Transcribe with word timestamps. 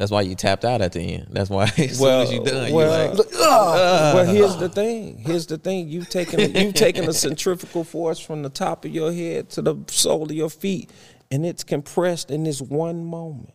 That's 0.00 0.10
why 0.10 0.22
you 0.22 0.34
tapped 0.34 0.64
out 0.64 0.80
at 0.80 0.92
the 0.92 1.00
end. 1.00 1.26
That's 1.28 1.50
why 1.50 1.64
as 1.76 2.00
Well, 2.00 2.26
soon 2.26 2.32
as 2.32 2.32
you 2.32 2.42
done, 2.42 2.72
well, 2.72 3.10
you 3.10 3.18
like, 3.18 3.26
ah, 3.34 3.42
ah. 3.42 4.12
well, 4.14 4.24
here's 4.24 4.56
the 4.56 4.70
thing. 4.70 5.18
Here's 5.18 5.46
the 5.46 5.58
thing. 5.58 5.90
You've 5.90 6.08
taken 6.08 6.54
you've 6.54 6.72
taken 6.72 7.06
a 7.06 7.12
centrifugal 7.12 7.84
force 7.84 8.18
from 8.18 8.42
the 8.42 8.48
top 8.48 8.86
of 8.86 8.92
your 8.92 9.12
head 9.12 9.50
to 9.50 9.60
the 9.60 9.76
sole 9.88 10.22
of 10.22 10.32
your 10.32 10.48
feet, 10.48 10.90
and 11.30 11.44
it's 11.44 11.62
compressed 11.64 12.30
in 12.30 12.44
this 12.44 12.62
one 12.62 13.04
moment. 13.04 13.52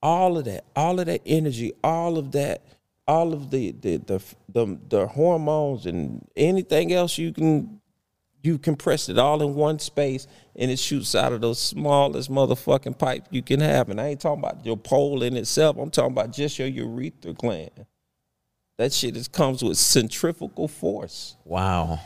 All 0.00 0.38
of 0.38 0.44
that, 0.44 0.62
all 0.76 1.00
of 1.00 1.06
that 1.06 1.22
energy, 1.26 1.72
all 1.82 2.18
of 2.18 2.30
that, 2.30 2.62
all 3.08 3.32
of 3.32 3.50
the 3.50 3.72
the 3.72 3.96
the 3.96 4.22
the, 4.48 4.78
the 4.90 5.06
hormones 5.08 5.86
and 5.86 6.24
anything 6.36 6.92
else 6.92 7.18
you 7.18 7.32
can 7.32 7.80
you 8.42 8.58
compress 8.58 9.08
it 9.08 9.18
all 9.18 9.42
in 9.42 9.54
one 9.54 9.78
space 9.78 10.26
and 10.56 10.70
it 10.70 10.78
shoots 10.78 11.14
out 11.14 11.32
of 11.32 11.40
the 11.40 11.54
smallest 11.54 12.30
motherfucking 12.30 12.98
pipe 12.98 13.26
you 13.30 13.42
can 13.42 13.60
have. 13.60 13.88
And 13.88 14.00
I 14.00 14.08
ain't 14.08 14.20
talking 14.20 14.42
about 14.42 14.66
your 14.66 14.76
pole 14.76 15.22
in 15.22 15.36
itself. 15.36 15.76
I'm 15.78 15.90
talking 15.90 16.12
about 16.12 16.32
just 16.32 16.58
your 16.58 16.68
urethra 16.68 17.32
gland. 17.32 17.86
That 18.78 18.92
shit 18.92 19.16
is, 19.16 19.28
comes 19.28 19.62
with 19.62 19.78
centrifugal 19.78 20.68
force. 20.68 21.36
wow. 21.44 22.00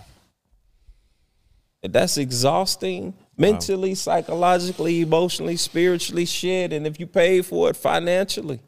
And 1.82 1.92
that's 1.92 2.16
exhausting 2.16 3.14
mentally, 3.36 3.94
psychologically, 3.94 5.02
emotionally, 5.02 5.56
spiritually, 5.56 6.24
shit. 6.24 6.72
And 6.72 6.84
if 6.84 6.98
you 6.98 7.06
pay 7.06 7.42
for 7.42 7.70
it 7.70 7.76
financially. 7.76 8.60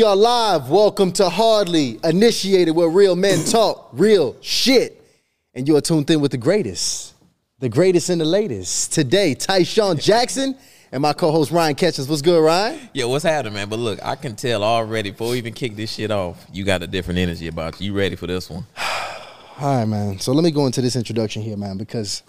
We 0.00 0.06
are 0.06 0.16
live. 0.16 0.70
Welcome 0.70 1.12
to 1.12 1.28
Hardly 1.28 2.00
Initiated, 2.02 2.74
where 2.74 2.88
real 2.88 3.14
men 3.14 3.44
talk 3.44 3.90
real 3.92 4.34
shit. 4.40 4.98
And 5.52 5.68
you 5.68 5.76
are 5.76 5.82
tuned 5.82 6.08
in 6.08 6.22
with 6.22 6.30
the 6.30 6.38
greatest, 6.38 7.12
the 7.58 7.68
greatest 7.68 8.08
and 8.08 8.18
the 8.18 8.24
latest. 8.24 8.94
Today, 8.94 9.34
Tyshawn 9.34 10.02
Jackson 10.02 10.56
and 10.90 11.02
my 11.02 11.12
co-host 11.12 11.50
Ryan 11.50 11.74
Catchings. 11.74 12.08
What's 12.08 12.22
good, 12.22 12.42
Ryan? 12.42 12.80
Yo, 12.94 13.10
what's 13.10 13.24
happening, 13.24 13.52
man? 13.52 13.68
But 13.68 13.78
look, 13.78 14.02
I 14.02 14.16
can 14.16 14.36
tell 14.36 14.64
already 14.64 15.10
before 15.10 15.32
we 15.32 15.36
even 15.36 15.52
kick 15.52 15.76
this 15.76 15.92
shit 15.92 16.10
off, 16.10 16.46
you 16.50 16.64
got 16.64 16.82
a 16.82 16.86
different 16.86 17.18
energy 17.18 17.48
about 17.48 17.78
you. 17.78 17.92
You 17.92 17.98
ready 17.98 18.16
for 18.16 18.26
this 18.26 18.48
one? 18.48 18.64
All 19.60 19.76
right, 19.76 19.84
man. 19.84 20.18
So 20.18 20.32
let 20.32 20.44
me 20.44 20.50
go 20.50 20.64
into 20.64 20.80
this 20.80 20.96
introduction 20.96 21.42
here, 21.42 21.58
man, 21.58 21.76
because 21.76 22.22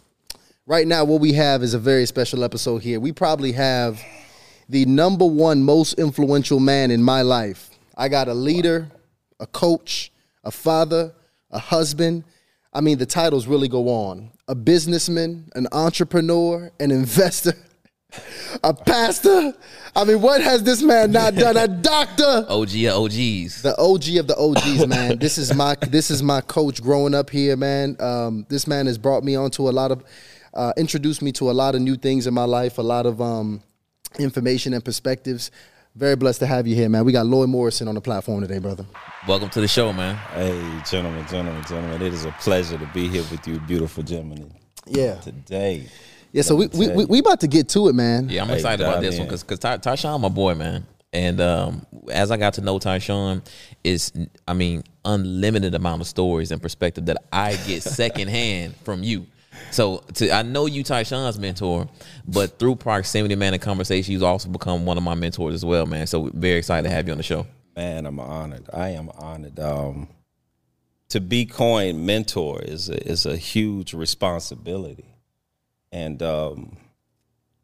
right 0.66 0.86
now 0.86 1.06
what 1.06 1.22
we 1.22 1.32
have 1.34 1.64
is 1.64 1.74
a 1.74 1.80
very 1.80 2.06
special 2.06 2.44
episode 2.44 2.82
here. 2.82 3.00
We 3.00 3.14
probably 3.14 3.54
have 3.54 4.04
the 4.72 4.86
number 4.86 5.26
one 5.26 5.62
most 5.64 5.94
influential 6.00 6.60
man 6.60 6.92
in 6.92 7.04
my 7.04 7.22
life. 7.22 7.70
I 7.98 8.08
got 8.08 8.30
a 8.30 8.34
leader, 8.34 8.90
a 9.38 9.46
coach, 9.46 10.14
a 10.46 10.52
father, 10.52 11.14
a 11.52 11.60
husband. 11.60 12.24
I 12.74 12.80
mean, 12.80 12.98
the 12.98 13.06
titles 13.06 13.48
really 13.48 13.68
go 13.68 13.90
on. 13.90 14.32
A 14.48 14.56
businessman, 14.56 15.52
an 15.56 15.68
entrepreneur, 15.74 16.72
an 16.80 16.90
investor, 16.90 17.54
a 18.64 18.74
pastor. 18.74 19.54
I 19.94 20.06
mean, 20.06 20.22
what 20.22 20.42
has 20.42 20.64
this 20.64 20.82
man 20.82 21.12
not 21.12 21.36
done? 21.36 21.58
A 21.58 21.68
doctor 21.82 22.46
OG 22.48 22.76
of 22.86 23.04
OGs. 23.04 23.64
the 23.64 23.76
OG 23.78 24.16
of 24.20 24.28
the 24.28 24.38
OGs, 24.38 24.88
man. 24.88 25.18
this 25.20 25.38
is 25.38 25.54
my 25.54 25.76
this 25.90 26.10
is 26.10 26.24
my 26.24 26.40
coach 26.40 26.82
growing 26.82 27.14
up 27.14 27.30
here, 27.30 27.58
man. 27.58 27.98
Um, 28.00 28.46
this 28.48 28.68
man 28.68 28.86
has 28.86 28.98
brought 28.98 29.26
me 29.26 29.36
onto 29.36 29.68
a 29.68 29.72
lot 29.72 29.92
of, 29.92 30.06
uh, 30.54 30.72
introduced 30.78 31.22
me 31.22 31.34
to 31.34 31.52
a 31.52 31.54
lot 31.54 31.76
of 31.76 31.82
new 31.82 31.98
things 31.98 32.26
in 32.26 32.34
my 32.34 32.46
life, 32.46 32.78
a 32.78 32.82
lot 32.82 33.06
of 33.06 33.22
um, 33.22 33.62
information 34.20 34.74
and 34.74 34.84
perspectives. 34.84 35.52
Very 35.96 36.16
blessed 36.16 36.40
to 36.40 36.46
have 36.48 36.68
you 36.68 36.76
here, 36.76 36.88
man. 36.88 37.04
We 37.04 37.12
got 37.12 37.26
Lloyd 37.26 37.50
Morrison 37.50 37.88
on 37.88 37.96
the 37.96 38.02
platform 38.02 38.42
today, 38.42 38.60
brother. 38.60 38.86
Welcome 39.28 39.50
to 39.50 39.62
the 39.62 39.68
show, 39.68 39.92
man. 39.92 40.16
Hey, 40.34 40.58
gentlemen, 40.90 41.26
gentlemen, 41.28 41.64
gentlemen. 41.68 42.02
It 42.02 42.14
is 42.14 42.24
a 42.24 42.32
pleasure 42.40 42.78
to 42.78 42.90
be 42.94 43.10
here 43.10 43.24
with 43.30 43.46
you, 43.46 43.60
beautiful 43.60 44.02
gentlemen, 44.04 44.54
Yeah, 44.88 45.16
today. 45.16 45.88
yeah. 46.32 46.44
So 46.44 46.56
we 46.56 46.68
we, 46.68 46.88
we 46.90 47.06
we 47.06 47.20
about 47.20 47.42
to 47.42 47.48
get 47.48 47.68
to 47.70 47.90
it, 47.90 47.94
man. 47.94 48.30
Yeah, 48.30 48.44
I'm 48.44 48.48
Hey, 48.48 48.56
excited 48.56 48.86
about 48.88 49.02
this 49.02 49.16
in. 49.16 49.20
one 49.20 49.28
because 49.28 49.44
because 49.44 49.60
Ty, 49.60 49.78
Tyshawn, 49.80 50.22
my 50.22 50.30
boy, 50.30 50.56
man. 50.56 50.86
And 51.14 51.42
um, 51.42 51.86
as 52.10 52.32
I 52.32 52.38
got 52.38 52.54
to 52.54 52.62
know 52.62 52.80
Tyshawn, 52.80 53.46
is 53.84 54.14
I 54.48 54.54
mean, 54.54 54.84
unlimited 55.04 55.76
amount 55.76 56.00
of 56.00 56.08
stories 56.08 56.52
and 56.52 56.62
perspective 56.62 57.06
that 57.08 57.18
I 57.34 57.58
get 57.68 57.84
secondhand 57.84 58.78
from 58.86 59.04
you. 59.04 59.28
So 59.70 60.04
to, 60.16 60.32
I 60.32 60.42
know 60.42 60.66
you, 60.66 60.84
Tyshawn's 60.84 61.40
mentor, 61.40 61.88
but 62.28 62.60
through 62.60 62.76
proximity, 62.76 63.36
man, 63.36 63.54
and 63.54 63.62
conversation, 63.62 64.14
you've 64.14 64.24
also 64.24 64.50
become 64.50 64.86
one 64.86 64.98
of 64.98 65.04
my 65.04 65.16
mentors 65.16 65.54
as 65.54 65.64
well, 65.64 65.86
man. 65.86 66.08
So 66.08 66.30
very 66.34 66.58
excited 66.58 66.88
to 66.90 66.94
have 66.94 67.08
you 67.08 67.14
on 67.14 67.18
the 67.18 67.24
show. 67.24 67.46
Man, 67.76 68.06
I'm 68.06 68.20
honored. 68.20 68.70
I 68.74 68.90
am 68.90 69.10
honored. 69.18 69.60
Um, 69.60 70.10
to 71.10 71.20
be 71.20 71.46
coined 71.46 72.06
mentor 72.06 72.62
is 72.62 72.90
a, 72.90 73.10
is 73.10 73.26
a 73.26 73.36
huge 73.36 73.94
responsibility, 73.94 75.06
and 75.92 76.22
um, 76.24 76.78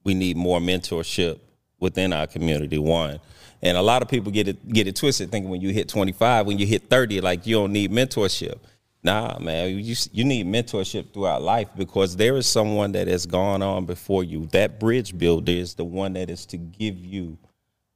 we 0.04 0.14
need 0.14 0.38
more 0.38 0.60
mentorship 0.60 1.40
within 1.80 2.14
our 2.14 2.28
community. 2.28 2.78
One, 2.78 3.20
and 3.62 3.78
a 3.78 3.82
lot 3.82 4.02
of 4.02 4.10
people 4.10 4.32
get 4.32 4.48
it 4.48 4.68
get 4.68 4.88
it 4.88 4.96
twisted, 4.96 5.32
thinking 5.32 5.50
when 5.50 5.62
you 5.62 5.72
hit 5.72 5.88
25, 5.88 6.46
when 6.46 6.58
you 6.58 6.66
hit 6.66 6.90
30, 6.90 7.22
like 7.22 7.48
you 7.48 7.56
don't 7.56 7.72
need 7.72 7.92
mentorship. 7.92 8.60
Nah, 9.08 9.40
man, 9.40 9.80
you 9.80 9.96
you 10.12 10.26
need 10.26 10.48
mentorship 10.48 11.14
throughout 11.14 11.42
life 11.42 11.70
because 11.78 12.18
there 12.18 12.36
is 12.36 12.46
someone 12.46 12.92
that 12.92 13.08
has 13.08 13.26
gone 13.26 13.62
on 13.62 13.86
before 13.86 14.22
you. 14.22 14.48
That 14.48 14.82
bridge 14.82 15.18
builder 15.18 15.54
is 15.54 15.76
the 15.76 15.86
one 15.86 16.12
that 16.14 16.30
is 16.30 16.46
to 16.48 16.58
give 16.58 16.98
you 16.98 17.38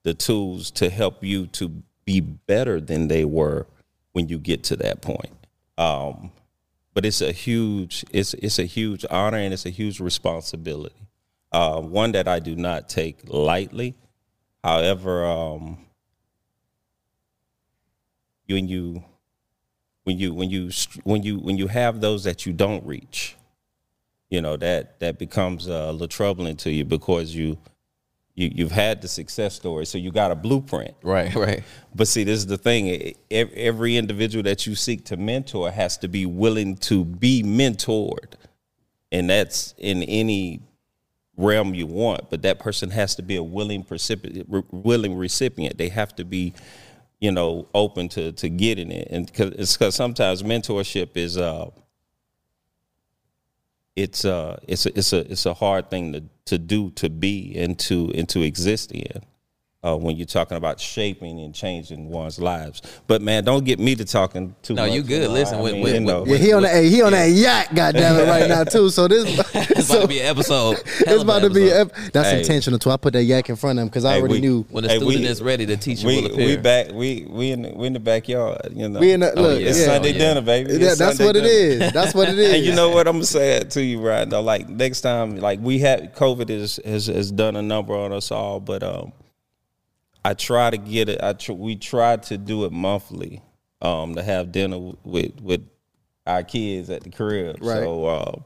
the 0.03 0.13
tools 0.13 0.71
to 0.71 0.89
help 0.89 1.21
you 1.21 1.47
to 1.47 1.83
be 2.05 2.21
better 2.21 2.79
than 2.79 3.09
they 3.09 3.25
were 3.25 3.67
when 4.13 4.29
you 4.29 4.39
get 4.39 4.63
to 4.63 4.77
that 4.77 5.01
point. 5.01 5.33
Um, 5.77 6.31
but 6.93 7.05
it's 7.05 7.19
a 7.19 7.33
huge 7.33 8.05
it's 8.11 8.33
it's 8.35 8.57
a 8.57 8.63
huge 8.63 9.05
honor 9.11 9.39
and 9.39 9.53
it's 9.53 9.65
a 9.65 9.69
huge 9.69 9.99
responsibility. 9.99 10.95
Uh, 11.51 11.81
one 11.81 12.13
that 12.13 12.29
I 12.29 12.39
do 12.39 12.55
not 12.55 12.87
take 12.87 13.17
lightly. 13.27 13.95
However, 14.63 15.25
um, 15.25 15.77
when 18.47 18.69
you 18.69 19.03
when 20.11 20.19
you 20.19 20.33
when 20.33 20.49
you 20.49 20.71
when 21.03 21.23
you 21.23 21.39
when 21.39 21.57
you 21.57 21.67
have 21.67 22.01
those 22.01 22.23
that 22.25 22.45
you 22.45 22.53
don't 22.53 22.85
reach, 22.85 23.35
you 24.29 24.41
know 24.41 24.57
that 24.57 24.99
that 24.99 25.17
becomes 25.17 25.69
uh, 25.69 25.87
a 25.87 25.91
little 25.91 26.07
troubling 26.07 26.55
to 26.57 26.71
you 26.71 26.83
because 26.83 27.33
you 27.33 27.57
you 28.35 28.51
you've 28.53 28.71
had 28.71 29.01
the 29.01 29.07
success 29.07 29.55
story, 29.55 29.85
so 29.85 29.97
you 29.97 30.11
got 30.11 30.31
a 30.31 30.35
blueprint. 30.35 30.95
Right, 31.01 31.33
right. 31.35 31.63
But 31.95 32.07
see, 32.07 32.23
this 32.23 32.39
is 32.39 32.47
the 32.47 32.57
thing. 32.57 33.15
Every 33.29 33.97
individual 33.97 34.43
that 34.43 34.67
you 34.67 34.75
seek 34.75 35.05
to 35.05 35.17
mentor 35.17 35.71
has 35.71 35.97
to 35.99 36.07
be 36.07 36.25
willing 36.25 36.77
to 36.77 37.05
be 37.05 37.43
mentored. 37.43 38.33
And 39.13 39.29
that's 39.29 39.75
in 39.77 40.03
any 40.03 40.61
realm 41.35 41.73
you 41.73 41.85
want, 41.85 42.29
but 42.29 42.43
that 42.43 42.59
person 42.59 42.91
has 42.91 43.15
to 43.15 43.21
be 43.21 43.35
a 43.35 43.43
willing 43.43 43.85
recipient, 43.89 44.47
willing 44.71 45.15
recipient. 45.15 45.77
They 45.77 45.89
have 45.89 46.15
to 46.15 46.23
be, 46.23 46.53
you 47.21 47.31
know, 47.31 47.67
open 47.73 48.09
to 48.09 48.33
to 48.33 48.49
getting 48.49 48.91
it. 48.91 49.07
And 49.09 49.31
cause 49.33 49.53
it's 49.57 49.77
because 49.77 49.95
sometimes 49.95 50.43
mentorship 50.43 51.15
is 51.15 51.37
uh 51.37 51.69
it's 53.95 54.25
uh 54.25 54.59
it's 54.67 54.85
a 54.85 54.97
it's 54.97 55.13
a 55.13 55.31
it's 55.31 55.45
a 55.45 55.53
hard 55.53 55.89
thing 55.89 56.13
to 56.13 56.23
to 56.45 56.57
do 56.57 56.89
to 56.91 57.09
be 57.09 57.55
and 57.55 57.77
to 57.79 58.11
and 58.15 58.27
to 58.29 58.41
exist 58.41 58.91
in 58.91 59.21
uh, 59.83 59.97
when 59.97 60.15
you're 60.15 60.27
talking 60.27 60.57
about 60.57 60.79
shaping 60.79 61.39
and 61.39 61.55
changing 61.55 62.07
one's 62.09 62.39
lives. 62.39 62.83
But 63.07 63.21
man, 63.23 63.43
don't 63.43 63.63
get 63.65 63.79
me 63.79 63.95
to 63.95 64.05
talking 64.05 64.55
too 64.61 64.75
No, 64.75 64.83
much. 64.85 64.93
you 64.93 65.01
good. 65.01 65.27
Listen, 65.31 65.57
I 65.57 65.61
with- 65.61 65.73
mean, 65.73 65.81
with- 65.83 65.93
you 65.95 65.99
know. 66.01 66.23
Yeah, 66.25 66.37
he 66.37 66.53
on 66.53 66.61
that. 66.63 66.71
Hey, 66.71 66.89
he 66.89 67.01
on 67.01 67.11
that 67.13 67.25
yacht. 67.25 67.73
Goddamn 67.73 68.19
it, 68.19 68.29
right 68.29 68.47
now 68.47 68.63
too. 68.75 68.91
So 68.91 69.07
this, 69.07 69.25
It's 69.55 69.87
so 69.87 69.95
about 69.95 70.01
to 70.03 70.07
be 70.07 70.19
an 70.19 70.25
episode. 70.27 70.73
Hell 70.85 71.13
it's 71.15 71.23
about 71.23 71.41
to 71.41 71.49
be. 71.49 71.69
ep- 71.71 71.95
That's 72.13 72.29
Hey. 72.29 72.39
intentional 72.41 72.77
too. 72.77 72.91
I 72.91 72.97
put 72.97 73.13
that 73.13 73.23
yak 73.23 73.49
in 73.49 73.55
front 73.55 73.79
of 73.79 73.83
him 73.83 73.87
because 73.87 74.05
I 74.05 74.13
Hey, 74.13 74.19
already 74.19 74.35
we- 74.35 74.41
knew. 74.41 74.65
when 74.69 74.83
the 74.83 74.89
Hey, 74.91 74.97
student 74.97 75.21
we- 75.21 75.27
is 75.27 75.41
ready, 75.41 75.65
the 75.65 75.77
teacher 75.77 76.05
we 76.05 76.21
will 76.21 76.31
appear. 76.31 76.45
we 76.45 76.57
back 76.57 76.91
we 76.91 77.25
we 77.27 77.51
in 77.51 77.63
the, 77.63 77.69
we 77.71 77.87
in 77.87 77.93
the 77.93 77.99
backyard. 77.99 78.61
You 78.75 78.87
know, 78.87 78.99
We 78.99 79.13
in 79.13 79.21
the 79.21 79.33
look. 79.35 79.59
yeah. 79.59 79.67
it's 79.69 79.79
yeah. 79.79 79.85
Sunday 79.85 80.09
Oh, 80.09 80.11
yeah. 80.13 80.17
dinner, 80.19 80.41
baby. 80.41 80.73
Yeah, 80.73 80.77
that's 80.93 80.97
Sunday 80.99 81.25
what 81.25 81.35
it 81.37 81.41
dinner. 81.41 81.85
is. 81.85 81.91
That's 81.91 82.13
what 82.13 82.29
it 82.29 82.37
is. 82.37 82.53
And 82.53 82.63
you 82.65 82.75
know 82.75 82.89
what 82.89 83.07
I'm 83.07 83.15
gonna 83.15 83.25
say 83.25 83.53
it 83.57 83.71
to 83.71 83.83
you 83.83 83.99
right 83.99 84.27
now. 84.27 84.41
Like 84.41 84.69
next 84.69 85.01
time, 85.01 85.37
like 85.37 85.59
we 85.59 85.79
had 85.79 86.13
COVID 86.15 86.51
is 86.51 86.79
has 86.85 87.07
has 87.07 87.31
done 87.31 87.55
a 87.55 87.63
number 87.63 87.95
on 87.95 88.13
us 88.13 88.29
all, 88.31 88.59
but 88.59 88.83
um, 88.83 89.11
I 90.23 90.33
try 90.33 90.69
to 90.69 90.77
get 90.77 91.09
it. 91.09 91.21
I 91.21 91.33
tr- 91.33 91.53
we 91.53 91.75
try 91.75 92.17
to 92.17 92.37
do 92.37 92.65
it 92.65 92.71
monthly, 92.71 93.41
um, 93.81 94.15
to 94.15 94.23
have 94.23 94.51
dinner 94.51 94.93
with 95.03 95.41
with 95.41 95.67
our 96.27 96.43
kids 96.43 96.89
at 96.89 97.03
the 97.03 97.09
crib. 97.09 97.57
Right. 97.61 97.79
So 97.79 98.07
um, 98.07 98.45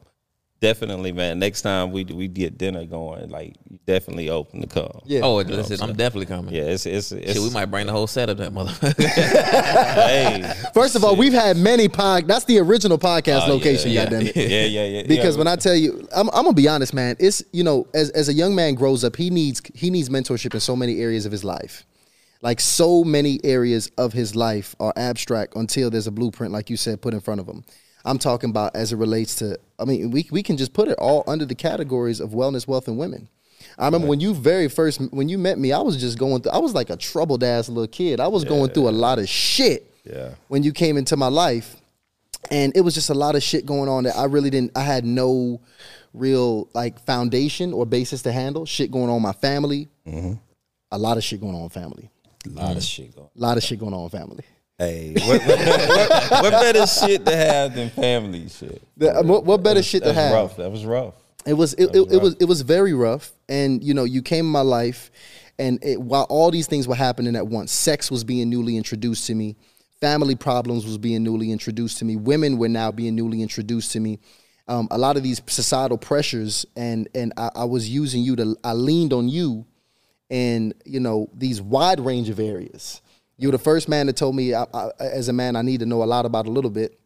definitely, 0.66 1.12
man. 1.12 1.38
Next 1.38 1.62
time 1.62 1.92
we 1.92 2.04
we 2.06 2.28
get 2.28 2.58
dinner 2.58 2.86
going, 2.86 3.30
like 3.30 3.56
definitely 3.86 4.30
open 4.30 4.62
to 4.62 4.68
come. 4.68 5.02
Yeah. 5.06 5.22
Oh, 5.22 5.36
listen, 5.36 5.80
I'm 5.82 5.96
definitely 5.96 6.26
coming. 6.26 6.54
Yeah, 6.54 6.64
it's 6.64 6.86
it's, 6.86 7.12
it's 7.12 7.34
Shit, 7.34 7.42
we 7.42 7.52
might 7.52 7.66
bring 7.66 7.86
the 7.86 7.92
whole 7.92 8.08
set 8.08 8.30
of 8.30 8.38
that 8.38 8.52
motherfucker. 8.52 9.06
hey. 9.06 10.54
First 10.74 10.96
of 10.96 11.04
all, 11.04 11.16
we've 11.16 11.34
had 11.34 11.58
many 11.58 11.88
pod. 11.88 12.28
That's 12.28 12.46
the 12.46 12.60
original 12.60 12.98
podcast 12.98 13.48
Oh, 13.48 13.54
location. 13.54 13.92
yeah, 13.92 14.06
goddamn 14.06 14.28
it. 14.28 14.36
Yeah, 14.36 14.66
yeah, 14.66 14.86
yeah. 14.86 15.04
Because 15.04 15.36
yeah. 15.36 15.40
when 15.40 15.48
I 15.48 15.56
tell 15.56 15.76
you, 15.76 16.08
I'm, 16.16 16.30
I'm 16.30 16.46
gonna 16.46 16.54
be 16.54 16.68
honest, 16.68 16.94
man. 16.94 17.16
It's 17.20 17.44
you 17.52 17.64
know, 17.64 17.88
as 17.94 18.10
as 18.12 18.30
a 18.30 18.34
young 18.34 18.56
man 18.56 18.74
grows 18.74 19.04
up, 19.04 19.16
he 19.16 19.30
needs 19.30 19.62
he 19.76 19.90
needs 19.92 20.10
mentorship 20.10 20.54
in 20.54 20.60
so 20.60 20.76
many 20.76 21.00
areas 21.00 21.26
of 21.26 21.32
his 21.32 21.44
life. 21.44 21.86
Like 22.42 22.60
so 22.60 23.04
many 23.04 23.40
areas 23.44 23.90
of 23.98 24.14
his 24.14 24.36
life 24.36 24.76
are 24.80 24.94
abstract 24.96 25.56
until 25.56 25.90
there's 25.90 26.08
a 26.08 26.12
blueprint, 26.12 26.52
like 26.54 26.70
you 26.70 26.78
said, 26.78 27.02
put 27.02 27.14
in 27.14 27.20
front 27.20 27.40
of 27.40 27.48
him. 27.48 27.64
I'm 28.06 28.20
talking 28.20 28.52
about 28.52 28.76
as 28.76 28.94
it 28.94 28.98
relates 28.98 29.36
to. 29.36 29.60
I 29.80 29.86
mean, 29.86 30.12
we 30.12 30.28
we 30.32 30.44
can 30.44 30.58
just 30.58 30.74
put 30.74 30.88
it 30.88 30.98
all 31.00 31.24
under 31.28 31.46
the 31.46 31.56
categories 31.56 32.20
of 32.20 32.30
wellness, 32.30 32.68
wealth, 32.68 32.88
and 32.88 32.98
women. 32.98 33.28
I 33.78 33.86
remember 33.86 34.08
when 34.08 34.20
you 34.20 34.34
very 34.34 34.70
first 34.70 35.02
when 35.12 35.28
you 35.28 35.38
met 35.38 35.58
me, 35.58 35.74
I 35.74 35.80
was 35.80 36.00
just 36.00 36.18
going 36.18 36.42
through. 36.42 36.52
I 36.52 36.60
was 36.60 36.74
like 36.74 36.90
a 36.90 36.96
troubled 36.96 37.44
ass 37.44 37.68
little 37.68 37.88
kid. 37.88 38.20
I 38.20 38.28
was 38.28 38.46
going 38.46 38.70
through 38.72 38.90
a 38.90 38.92
lot 38.92 39.20
of 39.20 39.28
shit. 39.28 39.92
Yeah. 40.04 40.36
When 40.48 40.62
you 40.64 40.72
came 40.72 40.98
into 40.98 41.18
my 41.18 41.28
life, 41.28 41.78
and 42.52 42.76
it 42.76 42.82
was 42.82 42.94
just 42.94 43.10
a 43.10 43.14
lot 43.14 43.36
of 43.36 43.44
shit 43.44 43.66
going 43.66 43.90
on 43.90 44.04
that 44.04 44.16
I 44.16 44.26
really 44.26 44.50
didn't. 44.50 44.78
I 44.78 44.82
had 44.82 45.04
no 45.04 45.62
real 46.14 46.70
like 46.74 47.00
foundation 47.00 47.74
or 47.74 47.86
basis 47.86 48.22
to 48.24 48.32
handle. 48.32 48.66
Shit 48.66 48.92
going 48.92 49.10
on 49.10 49.18
in 49.18 49.24
my 49.24 49.34
family. 49.34 49.90
Mm-hmm. 50.08 50.34
A 50.92 50.98
lot 50.98 51.18
of 51.18 51.24
shit 51.24 51.42
going 51.42 51.56
on 51.56 51.64
in 51.64 51.70
family. 51.70 52.10
a 52.46 52.50
lot 52.50 52.78
of 52.78 52.84
shit 52.84 53.16
going. 53.16 53.30
A 53.36 53.40
lot 53.40 53.58
of 53.58 53.64
shit 53.64 53.80
going 53.80 53.94
on 53.94 54.04
in 54.04 54.10
family. 54.10 54.44
Hey, 54.78 55.14
what, 55.26 55.42
what, 55.46 55.60
what, 55.60 56.32
what 56.44 56.52
better 56.52 56.86
shit 56.86 57.26
to 57.26 57.36
have 57.36 57.76
than 57.76 57.90
family 57.90 58.50
shit? 58.50 58.82
The- 58.98 59.20
uh, 59.20 59.24
what, 59.24 59.64
better 59.64 59.82
shit 59.82 60.04
to 60.04 60.14
have? 60.14 60.34
rough. 60.34 60.58
That 60.58 60.70
was 60.70 60.86
rough. 60.86 61.14
It 61.46 61.54
was 61.54 61.74
it, 61.76 61.96
it, 61.96 62.12
it 62.14 62.22
was 62.22 62.36
it 62.40 62.46
was 62.46 62.62
very 62.62 62.94
rough, 62.94 63.32
and 63.48 63.84
you 63.84 63.94
know 63.94 64.04
you 64.04 64.24
came 64.24 64.46
in 64.46 64.52
my 64.52 64.62
life, 64.62 65.12
and 65.60 65.82
it, 65.84 66.02
while 66.02 66.24
all 66.24 66.50
these 66.50 66.66
things 66.66 66.88
were 66.88 66.96
happening 66.96 67.36
at 67.36 67.46
once, 67.46 67.72
sex 67.72 68.10
was 68.10 68.24
being 68.24 68.50
newly 68.50 68.76
introduced 68.76 69.28
to 69.28 69.36
me, 69.36 69.56
family 70.02 70.36
problems 70.36 70.86
was 70.86 70.98
being 70.98 71.24
newly 71.24 71.52
introduced 71.52 72.00
to 72.00 72.06
me, 72.06 72.16
women 72.16 72.58
were 72.58 72.68
now 72.68 72.92
being 72.92 73.14
newly 73.16 73.44
introduced 73.44 73.92
to 73.92 74.00
me, 74.00 74.18
um, 74.68 74.88
a 74.90 74.98
lot 74.98 75.18
of 75.18 75.24
these 75.24 75.40
societal 75.46 76.00
pressures, 76.00 76.66
and 76.76 77.08
and 77.14 77.32
I, 77.38 77.52
I 77.56 77.66
was 77.66 77.88
using 77.88 78.24
you 78.24 78.36
to 78.38 78.56
I 78.64 78.74
leaned 78.74 79.14
on 79.14 79.30
you, 79.30 79.68
in 80.32 80.74
you 80.84 81.00
know 81.00 81.30
these 81.34 81.62
wide 81.62 82.00
range 82.00 82.30
of 82.30 82.40
areas. 82.40 83.02
You 83.38 83.50
were 83.50 83.52
the 83.54 83.58
first 83.64 83.90
man 83.90 84.08
that 84.08 84.16
told 84.16 84.36
me, 84.36 84.54
I, 84.54 84.64
I, 84.74 84.90
as 85.00 85.28
a 85.28 85.34
man, 85.34 85.56
I 85.56 85.62
need 85.62 85.82
to 85.82 85.86
know 85.86 86.04
a 86.04 86.06
lot 86.06 86.26
about 86.26 86.46
a 86.48 86.50
little 86.52 86.70
bit, 86.72 86.98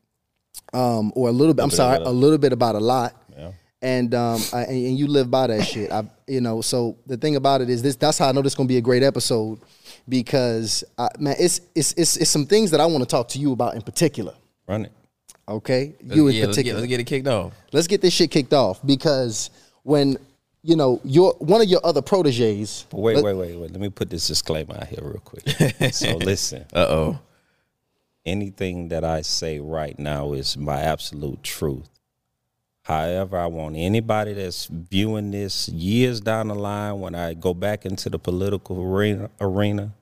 um, 0.74 1.12
or 1.16 1.30
a 1.30 1.32
little 1.32 1.54
bit. 1.54 1.64
I'm 1.64 1.70
bit 1.70 1.76
sorry, 1.76 1.98
about 1.98 2.08
a 2.08 2.12
little 2.12 2.38
bit 2.38 2.54
about 2.54 2.76
a 2.76 2.80
lot 2.80 3.16
Yeah. 3.38 3.52
and 3.82 4.14
um 4.14 4.40
I, 4.54 4.62
and, 4.64 4.72
and 4.88 4.98
you 5.00 5.08
live 5.08 5.32
by 5.32 5.48
that 5.48 5.64
shit. 5.66 5.92
I 5.92 6.04
you 6.28 6.42
know 6.42 6.62
so 6.62 6.98
the 7.08 7.18
thing 7.18 7.36
about 7.36 7.62
it 7.62 7.70
is 7.70 7.82
this. 7.82 7.96
That's 7.96 8.18
how 8.18 8.30
I 8.30 8.32
know 8.32 8.42
this 8.42 8.52
is 8.54 8.56
gonna 8.58 8.68
be 8.68 8.78
a 8.78 8.82
great 8.82 9.02
episode 9.04 9.60
because 10.08 10.84
I, 10.98 11.10
man, 11.20 11.36
it's 11.40 11.62
it's 11.74 11.94
it's 11.94 12.18
it's 12.18 12.30
some 12.30 12.46
things 12.46 12.72
that 12.72 12.80
I 12.80 12.86
want 12.86 13.02
to 13.04 13.08
talk 13.10 13.28
to 13.30 13.40
you 13.40 13.52
about 13.54 13.76
in 13.76 13.82
particular. 13.82 14.34
Run 14.68 14.86
it. 14.86 14.92
Okay, 15.48 15.96
you 16.04 16.28
in 16.28 16.36
yeah, 16.36 16.46
let's 16.46 16.58
get, 16.58 16.64
particular. 16.66 16.80
let's 16.82 16.90
get 16.90 17.00
it 17.00 17.06
kicked 17.06 17.28
off. 17.28 17.54
let's 17.72 17.88
get 17.88 18.02
this 18.02 18.14
shit 18.14 18.30
kicked 18.30 18.54
off 18.54 18.86
because 18.86 19.50
when 19.82 20.18
you 20.64 20.76
know 20.76 21.00
your 21.04 21.34
one 21.40 21.62
of 21.62 21.68
your 21.68 21.82
other 21.84 22.02
proteges. 22.02 22.86
But 22.90 23.00
wait, 23.00 23.16
let- 23.18 23.24
wait, 23.26 23.34
wait, 23.36 23.56
wait. 23.58 23.72
Let 23.72 23.80
me 23.82 23.90
put 23.90 24.10
this 24.10 24.28
disclaimer 24.28 24.76
out 24.76 24.88
here 24.88 25.00
real 25.02 25.22
quick. 25.24 25.48
so 25.94 26.18
listen, 26.18 26.66
Uh 26.74 26.86
oh. 26.90 27.20
anything 28.26 28.90
that 28.90 29.04
I 29.04 29.22
say 29.22 29.60
right 29.60 29.98
now 29.98 30.34
is 30.34 30.58
my 30.58 30.82
absolute 30.82 31.44
truth. 31.44 31.90
However, 32.84 33.38
I 33.38 33.46
want 33.46 33.76
anybody 33.76 34.34
that's 34.34 34.66
viewing 34.66 35.30
this 35.32 35.70
years 35.70 36.22
down 36.22 36.48
the 36.48 36.56
line 36.56 37.00
when 37.00 37.14
I 37.14 37.36
go 37.36 37.54
back 37.54 37.86
into 37.86 38.10
the 38.10 38.18
political 38.18 38.82
arena, 38.82 39.30
arena, 39.40 39.94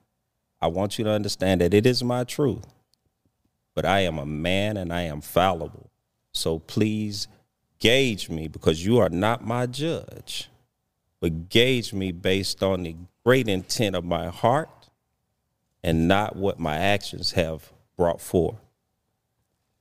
I 0.60 0.68
want 0.68 0.98
you 0.98 1.04
to 1.04 1.10
understand 1.10 1.60
that 1.60 1.74
it 1.74 1.84
is 1.86 2.02
my 2.02 2.24
truth. 2.24 2.64
But 3.74 3.84
I 3.84 4.00
am 4.00 4.18
a 4.18 4.24
man 4.26 4.76
and 4.78 4.90
I 4.92 5.02
am 5.02 5.20
fallible. 5.20 5.90
So 6.32 6.58
please 6.60 7.28
gauge 7.80 8.28
me 8.28 8.48
because 8.48 8.84
you 8.84 8.98
are 8.98 9.08
not 9.08 9.44
my 9.44 9.66
judge. 9.66 10.48
But 11.20 11.48
gauge 11.48 11.92
me 11.92 12.12
based 12.12 12.62
on 12.62 12.84
the 12.84 12.94
great 13.24 13.48
intent 13.48 13.96
of 13.96 14.04
my 14.04 14.28
heart 14.28 14.68
and 15.82 16.06
not 16.08 16.36
what 16.36 16.58
my 16.60 16.76
actions 16.76 17.32
have 17.32 17.72
brought 17.96 18.20
forth. 18.20 18.56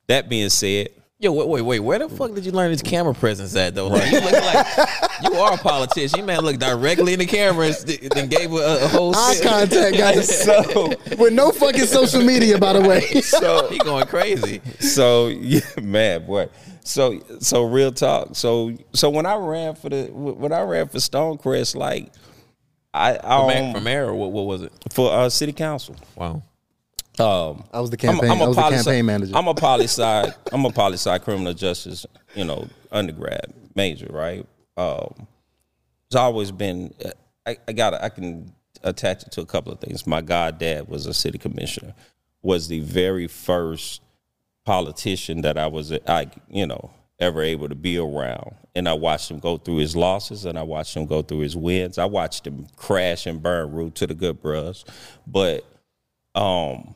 That 0.07 0.29
being 0.29 0.49
said, 0.49 0.89
Yo, 1.19 1.31
wait, 1.31 1.47
wait, 1.47 1.61
wait. 1.63 1.79
Where 1.79 1.97
the 1.97 2.09
fuck 2.09 2.35
did 2.35 2.45
you 2.45 2.51
learn 2.51 2.69
this 2.71 2.83
camera 2.83 3.11
presence 3.13 3.55
at 3.55 3.73
though? 3.73 3.87
Like, 3.87 4.11
you 4.11 4.19
look 4.19 4.31
like 4.33 4.67
you 5.23 5.33
are 5.33 5.53
a 5.53 5.57
politician. 5.57 6.19
You 6.19 6.25
man 6.25 6.41
look 6.41 6.59
directly 6.59 7.13
in 7.13 7.19
the 7.19 7.25
camera 7.25 7.65
and 7.67 7.75
then 8.11 8.27
gave 8.29 8.51
a, 8.53 8.83
a 8.83 8.87
whole 8.87 9.15
Eye 9.15 9.33
shit. 9.33 9.43
contact, 9.43 9.97
guys. 9.97 10.43
so 10.43 10.93
With 11.17 11.33
no 11.33 11.51
fucking 11.51 11.87
social 11.87 12.23
media, 12.23 12.59
by 12.59 12.73
the 12.73 12.81
way. 12.87 13.01
so 13.21 13.67
He 13.71 13.79
going 13.79 14.05
crazy. 14.05 14.61
so 14.79 15.27
yeah, 15.29 15.61
man, 15.81 16.23
boy. 16.27 16.49
So 16.87 17.19
so 17.39 17.63
real 17.63 17.91
talk. 17.91 18.35
So 18.35 18.77
so 18.93 19.09
when 19.09 19.25
I 19.25 19.35
ran 19.35 19.75
for 19.75 19.89
the 19.89 20.05
when 20.05 20.53
I 20.53 20.61
ran 20.61 20.87
for 20.87 20.97
Stonecrest, 20.97 21.75
like 21.75 22.11
I 22.93 23.17
From, 23.17 23.49
um, 23.49 23.73
from 23.73 23.87
air 23.87 24.07
or 24.07 24.15
what, 24.15 24.31
what 24.31 24.45
was 24.45 24.61
it? 24.63 24.71
for 24.91 25.11
uh, 25.11 25.29
city 25.29 25.53
council. 25.53 25.95
Wow. 26.15 26.43
Um, 27.19 27.63
I 27.73 27.79
was 27.79 27.89
the 27.89 27.97
campaign. 27.97 28.29
I 28.29 28.45
was 28.45 28.55
the 28.55 28.61
poli- 28.61 28.75
campaign 28.75 29.05
manager. 29.05 29.35
I'm 29.35 29.47
a 29.47 29.53
poli 29.53 29.85
sci. 29.85 30.31
I'm 30.51 30.65
a 30.65 30.71
poli 30.71 30.93
sci 30.93 31.17
criminal 31.19 31.53
justice, 31.53 32.05
you 32.35 32.45
know, 32.45 32.67
undergrad 32.91 33.53
major, 33.75 34.07
right? 34.11 34.45
Um, 34.77 35.27
it's 36.07 36.15
always 36.15 36.51
been. 36.51 36.93
I, 37.45 37.57
I 37.67 37.73
got. 37.73 37.95
I 37.95 38.09
can 38.09 38.53
attach 38.83 39.23
it 39.23 39.31
to 39.33 39.41
a 39.41 39.45
couple 39.45 39.71
of 39.71 39.79
things. 39.79 40.05
My 40.05 40.21
goddad 40.21 40.87
was 40.87 41.05
a 41.07 41.13
city 41.13 41.37
commissioner. 41.37 41.93
Was 42.43 42.67
the 42.67 42.79
very 42.81 43.27
first 43.27 44.01
politician 44.67 45.43
that 45.43 45.57
I 45.57 45.67
was, 45.67 45.93
I 45.93 46.29
you 46.49 46.67
know, 46.67 46.91
ever 47.19 47.41
able 47.41 47.69
to 47.69 47.75
be 47.75 47.97
around. 47.97 48.53
And 48.75 48.89
I 48.89 48.93
watched 48.93 49.31
him 49.31 49.39
go 49.39 49.57
through 49.57 49.77
his 49.77 49.95
losses, 49.95 50.43
and 50.43 50.59
I 50.59 50.63
watched 50.63 50.95
him 50.95 51.05
go 51.05 51.21
through 51.21 51.39
his 51.39 51.55
wins. 51.55 51.97
I 51.97 52.03
watched 52.03 52.45
him 52.45 52.67
crash 52.75 53.25
and 53.25 53.41
burn. 53.41 53.71
Root 53.71 53.95
to 53.95 54.07
the 54.07 54.13
good 54.13 54.41
bros, 54.41 54.83
but 55.25 55.65
um 56.35 56.93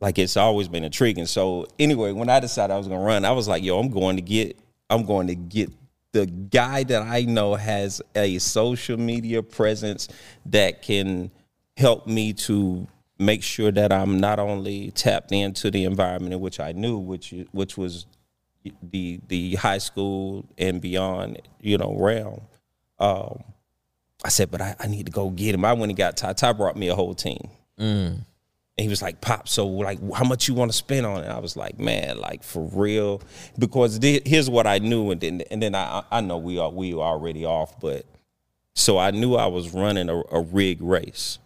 like 0.00 0.18
it's 0.18 0.36
always 0.36 0.68
been 0.68 0.84
intriguing. 0.84 1.26
So 1.26 1.66
anyway, 1.80 2.12
when 2.12 2.28
I 2.28 2.38
decided 2.38 2.72
I 2.72 2.78
was 2.78 2.86
gonna 2.86 3.04
run, 3.04 3.24
I 3.24 3.32
was 3.32 3.48
like, 3.48 3.64
yo, 3.64 3.80
I'm 3.80 3.90
going 3.90 4.16
to 4.16 4.22
get 4.22 4.56
I'm 4.88 5.04
going 5.04 5.26
to 5.26 5.34
get 5.34 5.68
the 6.12 6.26
guy 6.26 6.84
that 6.84 7.02
I 7.02 7.22
know 7.22 7.56
has 7.56 8.00
a 8.14 8.38
social 8.38 8.98
media 8.98 9.42
presence 9.42 10.08
that 10.46 10.82
can 10.82 11.32
help 11.76 12.06
me 12.06 12.34
to 12.34 12.86
make 13.24 13.42
sure 13.42 13.70
that 13.70 13.92
I'm 13.92 14.18
not 14.20 14.38
only 14.38 14.90
tapped 14.90 15.32
into 15.32 15.70
the 15.70 15.84
environment 15.84 16.34
in 16.34 16.40
which 16.40 16.60
I 16.60 16.72
knew, 16.72 16.98
which 16.98 17.34
which 17.52 17.76
was 17.76 18.06
the 18.82 19.20
the 19.28 19.54
high 19.56 19.78
school 19.78 20.44
and 20.58 20.80
beyond, 20.80 21.40
you 21.60 21.78
know, 21.78 21.94
realm. 21.98 22.42
Um, 22.98 23.42
I 24.24 24.28
said, 24.28 24.50
but 24.50 24.60
I, 24.60 24.76
I 24.78 24.86
need 24.86 25.06
to 25.06 25.12
go 25.12 25.30
get 25.30 25.54
him. 25.54 25.64
I 25.64 25.72
went 25.72 25.90
and 25.90 25.96
got 25.96 26.16
Ty. 26.16 26.34
Ty 26.34 26.52
brought 26.52 26.76
me 26.76 26.88
a 26.88 26.94
whole 26.94 27.14
team. 27.14 27.48
And 28.78 28.84
he 28.84 28.88
was 28.88 29.02
like, 29.02 29.20
"Pop, 29.20 29.48
so 29.48 29.66
like, 29.66 29.98
how 30.14 30.24
much 30.24 30.48
you 30.48 30.54
want 30.54 30.70
to 30.70 30.76
spend 30.76 31.04
on 31.04 31.24
it?" 31.24 31.28
I 31.28 31.40
was 31.40 31.56
like, 31.56 31.78
"Man, 31.78 32.18
like 32.18 32.42
for 32.42 32.62
real," 32.72 33.20
because 33.58 33.98
thi- 33.98 34.22
here's 34.24 34.48
what 34.48 34.66
I 34.66 34.78
knew, 34.78 35.10
and 35.10 35.20
then 35.20 35.42
and 35.50 35.62
then 35.62 35.74
I 35.74 36.02
I 36.10 36.20
know 36.22 36.38
we 36.38 36.58
are 36.58 36.70
we 36.70 36.94
were 36.94 37.02
already 37.02 37.44
off, 37.44 37.78
but 37.80 38.06
so 38.74 38.96
I 38.98 39.10
knew 39.10 39.34
I 39.34 39.46
was 39.46 39.74
running 39.74 40.08
a, 40.08 40.22
a 40.30 40.40
rig 40.40 40.80
race 40.80 41.38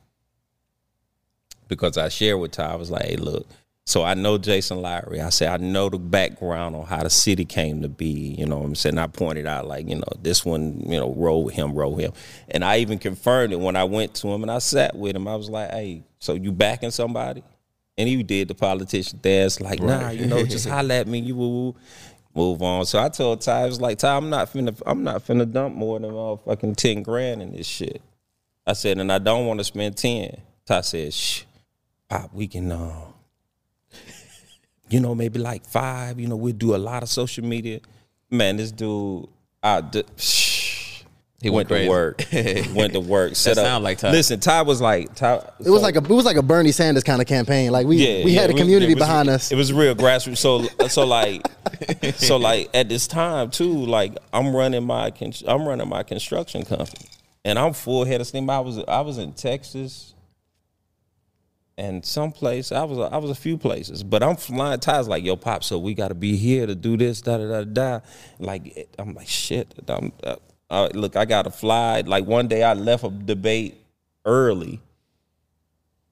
because 1.69 1.99
I 1.99 2.09
shared 2.09 2.41
with 2.41 2.53
Ty. 2.53 2.73
I 2.73 2.77
was 2.77 2.91
like, 2.91 3.05
"Hey, 3.05 3.17
look." 3.17 3.47
So 3.89 4.03
I 4.03 4.15
know 4.15 4.37
Jason 4.37 4.83
Lary. 4.83 5.21
I 5.21 5.29
said 5.29 5.49
I 5.49 5.65
know 5.65 5.89
the 5.89 5.99
background 5.99 6.75
on 6.75 6.87
how 6.87 7.05
the 7.05 7.11
city 7.11 7.45
came 7.45 7.83
to 7.83 7.89
be. 7.89 8.35
You 8.37 8.45
know 8.45 8.59
what 8.59 8.67
I'm 8.67 8.75
saying? 8.75 8.99
I 8.99 9.07
pointed 9.07 9.47
out 9.47 9.69
like, 9.69 9.89
you 9.89 9.95
know, 9.95 10.09
this 10.21 10.45
one, 10.45 10.81
you 10.85 10.99
know, 10.99 11.15
roll 11.15 11.45
with 11.45 11.55
him, 11.55 11.73
roll 11.73 11.95
him. 11.95 12.13
And 12.49 12.65
I 12.65 12.79
even 12.79 12.99
confirmed 12.99 13.53
it 13.53 13.61
when 13.61 13.77
I 13.77 13.85
went 13.85 14.15
to 14.17 14.29
him 14.29 14.43
and 14.43 14.51
I 14.51 14.59
sat 14.59 14.97
with 14.97 15.15
him. 15.15 15.29
I 15.29 15.37
was 15.37 15.49
like, 15.49 15.71
hey, 15.71 16.03
so 16.19 16.35
you 16.35 16.51
backing 16.51 16.91
somebody? 16.91 17.45
And 17.97 18.09
he 18.09 18.23
did 18.25 18.49
the 18.49 18.55
politician 18.55 19.21
dance, 19.23 19.61
like, 19.61 19.81
nah, 19.81 20.11
you 20.11 20.27
know, 20.27 20.45
just 20.45 20.69
holler 20.69 20.97
at 20.97 21.07
me, 21.07 21.21
you 21.21 21.37
woo, 21.37 21.77
move 22.35 22.61
on. 22.63 22.85
So 22.87 22.99
I 22.99 23.09
told 23.09 23.41
Ty, 23.41 23.63
I 23.63 23.67
was 23.67 23.81
like, 23.81 23.99
Ty, 23.99 24.17
I'm 24.17 24.29
not 24.29 24.53
finna, 24.53 24.79
I'm 24.85 25.05
not 25.05 25.25
finna 25.25 25.51
dump 25.51 25.77
more 25.77 25.99
than 25.99 26.11
motherfucking 26.11 26.77
10 26.77 27.03
grand 27.05 27.41
in 27.41 27.53
this 27.53 27.67
shit. 27.67 28.03
I 28.67 28.73
said, 28.73 28.99
and 28.99 29.13
I 29.13 29.19
don't 29.19 29.47
want 29.47 29.61
to 29.61 29.65
spend 29.65 29.97
10. 29.97 30.37
Ty 30.67 30.81
said, 30.83 31.15
shh, 31.15 31.45
Pop, 32.09 32.33
we 32.33 32.47
can, 32.47 32.71
uh, 32.71 32.93
you 34.89 35.01
know, 35.01 35.15
maybe 35.15 35.39
like 35.39 35.65
five. 35.67 36.21
You 36.21 36.29
know, 36.29 36.37
we 36.37 36.53
do 36.53 36.75
a 36.75 36.79
lot 36.79 37.03
of 37.03 37.09
social 37.09 37.45
media. 37.45 37.81
Man, 38.31 38.57
this 38.57 38.71
dude, 38.73 39.27
I, 39.63 39.81
d- 39.81 40.05
He 41.43 41.51
went, 41.51 41.69
went 41.69 41.83
to 41.85 41.89
work. 41.91 42.25
went 42.75 42.95
to 42.95 43.01
work. 43.01 43.37
Set 43.37 43.59
up. 43.59 43.65
sound 43.67 43.85
like 43.85 43.99
Ty. 43.99 44.11
Listen, 44.11 44.41
Ty 44.41 44.63
was 44.63 44.81
like 44.81 45.15
Ty. 45.15 45.35
It 45.61 45.69
was 45.69 45.83
like 45.83 45.95
a 45.95 45.99
it 45.99 46.09
was 46.09 46.25
like 46.25 46.39
a 46.39 46.43
Bernie 46.43 46.73
Sanders 46.73 47.05
kind 47.05 47.21
of 47.21 47.29
campaign. 47.29 47.71
Like 47.71 47.87
we 47.87 47.97
yeah, 47.99 48.25
we 48.25 48.33
yeah, 48.33 48.41
had 48.41 48.49
a 48.49 48.53
it 48.53 48.55
was- 48.55 48.63
community 48.63 48.93
it 48.93 48.95
was- 48.95 49.05
behind 49.07 49.29
us. 49.29 49.53
It 49.53 49.55
was 49.57 49.71
real 49.71 49.95
grassroots. 49.95 50.39
So 50.39 50.63
so 50.89 51.05
like 51.07 51.47
so 52.17 52.39
like 52.39 52.71
at 52.73 52.89
this 52.89 53.07
time 53.07 53.51
too, 53.51 53.71
like 53.85 54.17
I'm 54.33 54.57
running 54.57 54.83
my 54.85 55.13
I'm 55.47 55.69
running 55.69 55.89
my 55.89 56.03
construction 56.03 56.65
company, 56.65 57.07
and 57.45 57.59
I'm 57.59 57.75
full 57.75 58.07
head 58.07 58.23
of 58.23 58.27
steam. 58.27 58.49
I 58.49 58.61
was 58.61 58.79
I 58.89 59.03
was 59.03 59.19
in 59.19 59.33
Texas, 59.35 60.15
and 61.79 62.05
someplace 62.05 62.73
I 62.73 62.85
was 62.85 62.99
I 62.99 63.19
was 63.19 63.31
a 63.31 63.35
few 63.35 63.59
places, 63.59 64.03
but 64.03 64.23
I'm 64.23 64.37
flying 64.37 64.81
ties 64.81 65.09
like 65.09 65.25
yo 65.25 65.37
pop. 65.37 65.63
So 65.63 65.79
we 65.79 65.95
got 65.95 66.09
to 66.09 66.15
be 66.15 66.37
here 66.37 66.67
to 66.67 66.75
do 66.75 66.97
this 66.97 67.21
da 67.21 67.37
da 67.39 67.47
da 67.47 67.65
da. 67.65 68.01
Like 68.39 68.89
I'm 68.99 69.15
like 69.15 69.29
shit. 69.29 69.75
I'm, 69.89 70.13
uh, 70.25 70.37
uh, 70.71 70.89
look, 70.95 71.17
I 71.17 71.25
got 71.25 71.43
to 71.43 71.51
fly. 71.51 72.01
Like 72.01 72.27
one 72.27 72.49
day 72.49 72.63
I 72.63 72.73
left 72.73 73.05
a 73.05 73.11
debate 73.11 73.81
early 74.25 74.81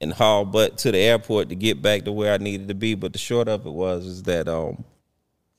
and 0.00 0.12
haul 0.12 0.44
butt 0.44 0.78
to 0.78 0.92
the 0.92 0.98
airport 0.98 1.48
to 1.48 1.54
get 1.54 1.80
back 1.80 2.04
to 2.04 2.12
where 2.12 2.34
I 2.34 2.36
needed 2.36 2.68
to 2.68 2.74
be. 2.74 2.94
But 2.94 3.12
the 3.12 3.18
short 3.18 3.48
of 3.48 3.66
it 3.66 3.72
was 3.72 4.04
is 4.04 4.22
that 4.24 4.48
um 4.48 4.84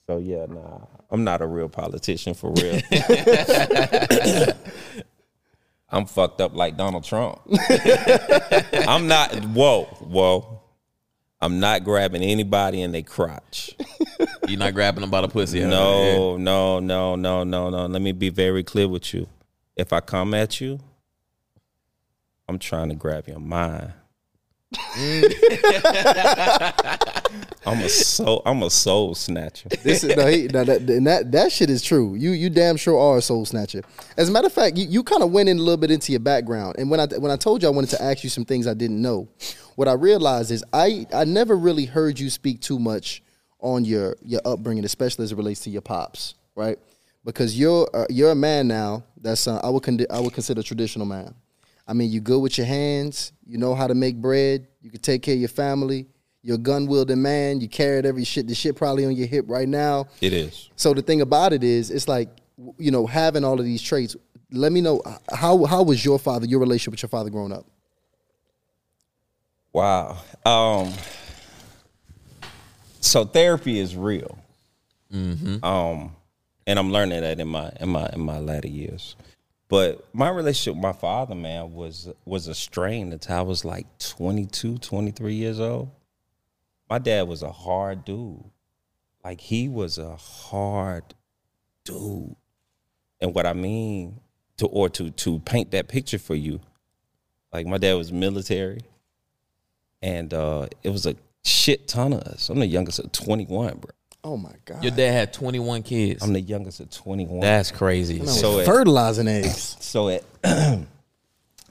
so 0.06 0.20
yeah, 0.20 0.46
nah, 0.48 0.82
I'm 1.10 1.24
not 1.24 1.42
a 1.42 1.48
real 1.48 1.70
politician 1.70 2.36
for 2.36 2.54
real. 2.54 2.80
I'm 5.90 6.06
fucked 6.06 6.42
up 6.42 6.56
like 6.56 6.78
Donald 6.78 7.04
Trump. 7.04 7.40
I'm 8.88 9.08
not 9.08 9.34
whoa, 9.46 9.84
whoa. 10.02 10.62
I'm 11.42 11.60
not 11.60 11.84
grabbing 11.84 12.24
anybody 12.24 12.82
in 12.82 12.92
their 12.92 13.04
crotch. 13.04 13.76
You're 14.48 14.58
not 14.58 14.74
grabbing 14.74 15.02
them 15.02 15.12
by 15.12 15.22
the 15.22 15.28
pussy. 15.28 15.62
huh? 15.62 15.68
No, 15.70 16.38
no, 16.38 16.80
no, 16.80 17.16
no, 17.16 17.44
no, 17.44 17.70
no. 17.70 17.86
Let 17.86 18.02
me 18.02 18.14
be 18.14 18.30
very 18.30 18.64
clear 18.64 18.88
with 18.88 19.14
you. 19.14 19.28
If 19.76 19.94
I 19.94 20.00
come 20.00 20.34
at 20.34 20.60
you, 20.60 20.80
I'm 22.48 22.58
trying 22.58 22.90
to 22.90 22.96
grab 22.96 23.28
your 23.28 23.40
mind. 23.40 23.94
I'm 27.66 27.80
a 27.80 27.90
soul. 27.90 28.42
I'm 28.46 28.64
a 28.64 28.70
soul 28.70 29.16
snatcher. 29.16 29.70
This 29.84 30.04
is, 30.04 30.16
no, 30.16 30.28
he, 30.28 30.48
no, 30.48 30.64
that, 30.64 30.82
and 30.90 31.08
that 31.08 31.32
that 31.32 31.52
shit 31.52 31.70
is 31.70 31.82
true. 31.82 32.16
You 32.16 32.32
you 32.32 32.50
damn 32.50 32.78
sure 32.78 33.00
are 33.00 33.18
a 33.18 33.22
soul 33.22 33.46
snatcher. 33.46 33.82
As 34.18 34.30
a 34.30 34.32
matter 34.32 34.48
of 34.48 34.54
fact, 34.54 34.78
you, 34.78 34.86
you 34.88 35.04
kind 35.04 35.24
of 35.24 35.32
went 35.32 35.50
in 35.50 35.58
a 35.58 35.62
little 35.62 35.78
bit 35.78 35.92
into 35.92 36.12
your 36.12 36.20
background. 36.20 36.76
And 36.78 36.90
when 36.90 37.00
I 37.00 37.08
when 37.18 37.32
I 37.32 37.36
told 37.36 37.62
you 37.62 37.68
I 37.68 37.72
wanted 37.72 37.92
to 37.92 38.02
ask 38.02 38.24
you 38.24 38.30
some 38.30 38.46
things 38.46 38.68
I 38.68 38.74
didn't 38.74 39.02
know, 39.02 39.28
what 39.76 39.88
I 39.88 39.94
realized 39.94 40.52
is 40.52 40.64
I 40.74 41.06
I 41.14 41.26
never 41.26 41.56
really 41.56 41.86
heard 41.86 42.20
you 42.20 42.30
speak 42.30 42.62
too 42.62 42.80
much 42.80 43.24
on 43.60 43.86
your 43.86 44.16
your 44.22 44.42
upbringing, 44.46 44.86
especially 44.86 45.24
as 45.24 45.32
it 45.32 45.36
relates 45.38 45.62
to 45.62 45.70
your 45.70 45.82
pops, 45.82 46.36
right? 46.56 46.78
Because 47.24 47.58
you're 47.58 47.90
uh, 47.94 48.06
you're 48.10 48.32
a 48.32 48.36
man 48.36 48.68
now 48.68 49.04
that's 49.20 49.48
uh, 49.48 49.60
I 49.64 49.70
would 49.70 49.84
con- 49.84 50.06
I 50.10 50.20
would 50.20 50.34
consider 50.34 50.62
a 50.62 50.64
traditional 50.64 51.06
man. 51.06 51.34
I 51.88 51.94
mean, 51.94 52.12
you 52.12 52.20
good 52.22 52.40
with 52.40 52.58
your 52.58 52.68
hands. 52.68 53.32
You 53.46 53.58
know 53.58 53.76
how 53.76 53.88
to 53.88 53.94
make 53.94 54.16
bread. 54.16 54.68
You 54.82 54.90
can 54.90 55.02
take 55.02 55.22
care 55.22 55.34
of 55.34 55.40
your 55.40 55.50
family. 55.50 56.08
You're 56.42 56.56
a 56.56 56.60
gun 56.60 56.86
wielding 56.86 57.22
man. 57.22 57.60
You 57.60 57.68
carried 57.68 58.06
every 58.06 58.24
shit. 58.24 58.48
The 58.48 58.56
shit 58.56 58.76
probably 58.76 59.06
on 59.06 59.16
your 59.16 59.28
hip 59.28 59.46
right 59.48 59.68
now. 59.68 60.08
It 60.22 60.34
is. 60.34 60.70
So 60.76 60.94
the 60.94 61.02
thing 61.02 61.22
about 61.22 61.54
it 61.54 61.64
is, 61.64 61.90
it's 61.90 62.08
like 62.08 62.30
you 62.78 62.92
know 62.92 63.06
having 63.06 63.44
all 63.44 63.60
of 63.60 63.66
these 63.66 63.82
traits. 63.82 64.16
Let 64.52 64.72
me 64.72 64.82
know 64.82 65.02
how 65.34 65.66
how 65.66 65.84
was 65.84 66.06
your 66.06 66.20
father, 66.20 66.46
your 66.46 66.60
relationship 66.60 66.92
with 66.92 67.02
your 67.04 67.10
father 67.10 67.30
growing 67.30 67.52
up? 67.52 67.66
Wow. 69.74 70.18
Um. 70.46 70.94
So 73.02 73.26
therapy 73.26 73.80
is 73.80 73.96
real. 73.96 74.38
Um, 75.64 76.16
and 76.68 76.80
I'm 76.80 76.92
learning 76.92 77.22
that 77.22 77.40
in 77.40 77.48
my 77.48 77.72
in 77.80 77.90
my 77.90 78.10
in 78.14 78.20
my 78.22 78.40
latter 78.40 78.68
years. 78.68 79.16
But 79.68 80.08
my 80.14 80.30
relationship 80.30 80.76
with 80.76 80.84
my 80.84 80.94
father, 80.94 81.36
man, 81.36 81.74
was 81.74 82.10
was 82.24 82.48
a 82.48 82.56
strain 82.56 83.12
until 83.12 83.38
I 83.38 83.42
was 83.42 83.66
like 83.66 83.88
22, 84.00 84.78
23 84.78 85.34
years 85.34 85.60
old. 85.60 85.90
My 86.90 87.00
dad 87.00 87.28
was 87.28 87.42
a 87.42 87.52
hard 87.52 88.06
dude. 88.06 88.44
Like 89.24 89.42
he 89.42 89.68
was 89.68 89.98
a 89.98 90.16
hard 90.16 91.16
dude. 91.84 92.36
And 93.20 93.34
what 93.34 93.48
I 93.48 93.54
mean 93.54 94.20
to 94.58 94.68
or 94.68 94.88
to 94.90 95.10
to 95.10 95.40
paint 95.40 95.72
that 95.72 95.88
picture 95.88 96.20
for 96.20 96.36
you, 96.36 96.60
like 97.52 97.66
my 97.66 97.80
dad 97.80 97.96
was 97.96 98.12
military 98.12 98.82
and 100.06 100.34
uh, 100.36 100.68
it 100.84 100.90
was 100.90 101.08
a 101.08 101.16
shit 101.44 101.88
ton 101.88 102.14
of 102.14 102.22
us. 102.22 102.50
I'm 102.50 102.60
the 102.60 102.68
youngest 102.68 103.00
of 103.00 103.12
21, 103.12 103.80
bro. 103.80 103.90
Oh 104.26 104.38
my 104.38 104.54
god! 104.66 104.84
Your 104.84 104.92
dad 104.92 105.12
had 105.12 105.34
21 105.34 105.84
kids. 105.84 106.24
I'm 106.24 106.34
the 106.34 106.42
youngest 106.42 106.80
of 106.80 106.90
21. 106.90 107.42
That's 107.42 107.70
crazy. 107.70 108.18
Man, 108.18 108.28
so 108.28 108.58
it- 108.58 108.66
fertilizing 108.66 109.28
eggs. 109.28 109.78
so 109.80 110.10
at 110.10 110.24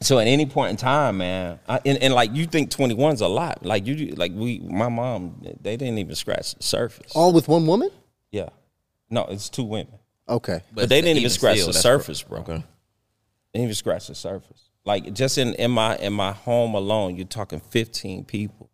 so 0.00 0.20
at 0.20 0.28
any 0.28 0.46
point 0.46 0.70
in 0.70 0.76
time, 0.76 1.16
man, 1.16 1.58
I, 1.68 1.80
and, 1.84 1.98
and 1.98 2.14
like 2.14 2.32
you 2.32 2.46
think 2.46 2.70
21's 2.70 3.22
a 3.22 3.26
lot. 3.26 3.66
Like 3.66 3.88
you, 3.88 4.14
like 4.14 4.30
we, 4.32 4.60
my 4.60 4.88
mom, 4.88 5.44
they 5.62 5.76
didn't 5.76 5.98
even 5.98 6.14
scratch 6.14 6.54
the 6.54 6.62
surface. 6.62 7.10
All 7.16 7.32
with 7.32 7.48
one 7.48 7.66
woman? 7.66 7.90
Yeah, 8.30 8.50
no, 9.10 9.24
it's 9.24 9.48
two 9.48 9.64
women, 9.64 9.98
Okay. 10.28 10.60
but, 10.72 10.88
they 10.88 11.00
didn't 11.00 11.18
even 11.18 11.30
scratch 11.30 11.56
still, 11.56 11.72
the 11.72 11.74
surface, 11.74 12.22
bro. 12.22 12.38
Okay. 12.38 12.52
They 13.52 13.58
didn't 13.58 13.64
even 13.64 13.74
scratch 13.74 14.06
the 14.06 14.14
surface. 14.14 14.70
Like 14.84 15.12
just 15.12 15.38
in 15.38 15.54
in 15.54 15.72
my 15.72 15.96
in 15.96 16.12
my 16.12 16.30
home 16.30 16.74
alone, 16.76 17.16
you're 17.16 17.26
talking 17.26 17.58
15 17.58 18.24
people 18.26 18.70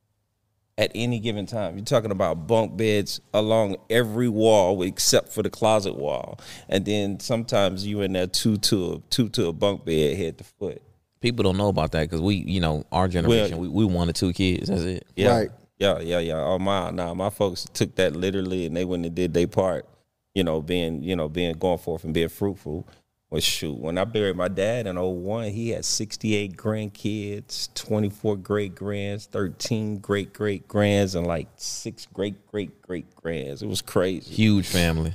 at 0.79 0.91
any 0.95 1.19
given 1.19 1.47
time. 1.47 1.77
You're 1.77 1.85
talking 1.85 2.11
about 2.11 2.47
bunk 2.47 2.77
beds 2.77 3.21
along 3.35 3.77
every 3.91 4.29
wall 4.29 4.83
except 4.83 5.33
for 5.33 5.43
the 5.43 5.51
closet 5.51 5.97
wall, 5.97 6.39
and 6.69 6.85
then 6.85 7.21
sometimes 7.21 7.87
you're 7.87 8.05
in 8.05 8.13
there 8.13 8.27
two 8.27 8.57
to 8.59 8.93
a 8.93 8.99
two 9.11 9.29
to 9.31 9.49
a 9.49 9.53
bunk 9.53 9.85
bed 9.85 10.17
head 10.17 10.39
to 10.39 10.45
foot. 10.45 10.83
People 11.21 11.43
don't 11.43 11.59
know 11.59 11.69
about 11.69 11.93
that 11.93 12.09
because 12.09 12.23
we, 12.23 12.37
you 12.37 12.61
know, 12.61 12.85
our 12.91 13.07
generation, 13.07 13.59
we, 13.59 13.69
we 13.69 13.85
one 13.85 14.09
or 14.09 14.13
two 14.15 14.33
kids. 14.33 14.69
That's 14.69 14.83
it. 14.83 15.07
Yeah. 15.17 15.37
Right. 15.37 15.51
Yeah, 15.79 15.99
yeah, 15.99 16.19
yeah. 16.19 16.37
Oh 16.37 16.59
my, 16.59 16.91
nah, 16.91 17.15
my 17.15 17.31
folks 17.31 17.67
took 17.73 17.95
that 17.97 18.15
literally, 18.15 18.67
and 18.67 18.77
they 18.77 18.85
went 18.85 19.07
and 19.07 19.15
did 19.15 19.35
their 19.35 19.47
part. 19.47 19.87
You 20.35 20.45
know, 20.45 20.63
being, 20.63 21.03
you 21.03 21.17
know, 21.17 21.29
being 21.29 21.55
going 21.55 21.79
forth 21.79 22.05
and 22.05 22.15
being 22.15 22.29
fruitful. 22.29 22.87
Well, 23.31 23.41
shoot, 23.41 23.79
when 23.79 23.97
I 23.97 24.05
buried 24.05 24.35
my 24.35 24.49
dad 24.49 24.89
in 24.89 24.97
01, 24.97 25.51
he 25.51 25.71
had 25.71 25.85
68 25.85 26.57
grandkids, 26.57 27.73
24 27.75 28.37
great 28.39 28.75
grands, 28.75 29.27
13 29.27 29.99
great 29.99 30.33
great 30.33 30.67
grands, 30.67 31.15
and 31.15 31.25
like 31.25 31.47
six 31.57 32.07
great 32.13 32.45
great 32.49 32.83
great 32.83 33.15
grands. 33.15 33.63
It 33.63 33.69
was 33.69 33.83
crazy. 33.83 34.35
Huge 34.35 34.67
family. 34.67 35.13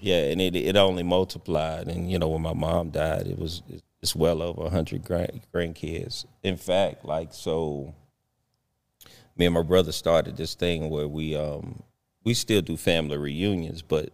Yeah, 0.00 0.30
and 0.30 0.40
it 0.40 0.54
it 0.54 0.76
only 0.76 1.02
multiplied. 1.02 1.88
And 1.88 2.08
you 2.08 2.20
know, 2.20 2.28
when 2.28 2.42
my 2.42 2.52
mom 2.52 2.90
died, 2.90 3.26
it 3.26 3.36
was 3.36 3.62
it's 4.00 4.14
well 4.14 4.42
over 4.42 4.70
hundred 4.70 5.04
grand 5.04 5.40
grandkids. 5.52 6.24
In 6.44 6.56
fact, 6.56 7.04
like 7.04 7.34
so, 7.34 7.94
me 9.36 9.46
and 9.46 9.54
my 9.54 9.62
brother 9.62 9.90
started 9.90 10.36
this 10.36 10.54
thing 10.54 10.88
where 10.88 11.08
we 11.08 11.34
um 11.34 11.82
we 12.22 12.32
still 12.32 12.62
do 12.62 12.76
family 12.76 13.16
reunions, 13.16 13.82
but 13.82 14.10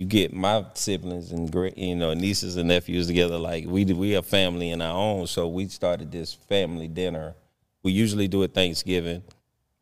you 0.00 0.06
get 0.06 0.32
my 0.32 0.64
siblings 0.72 1.30
and 1.30 1.52
great 1.52 1.76
you 1.76 1.94
know 1.94 2.14
nieces 2.14 2.56
and 2.56 2.68
nephews 2.68 3.06
together. 3.06 3.38
Like 3.38 3.66
we 3.66 3.84
we 3.84 4.12
have 4.12 4.26
family 4.26 4.70
in 4.70 4.80
our 4.80 4.96
own, 4.96 5.26
so 5.26 5.46
we 5.46 5.68
started 5.68 6.10
this 6.10 6.32
family 6.32 6.88
dinner. 6.88 7.34
We 7.82 7.92
usually 7.92 8.26
do 8.26 8.42
it 8.42 8.54
Thanksgiving. 8.54 9.22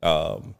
Um, 0.03 0.57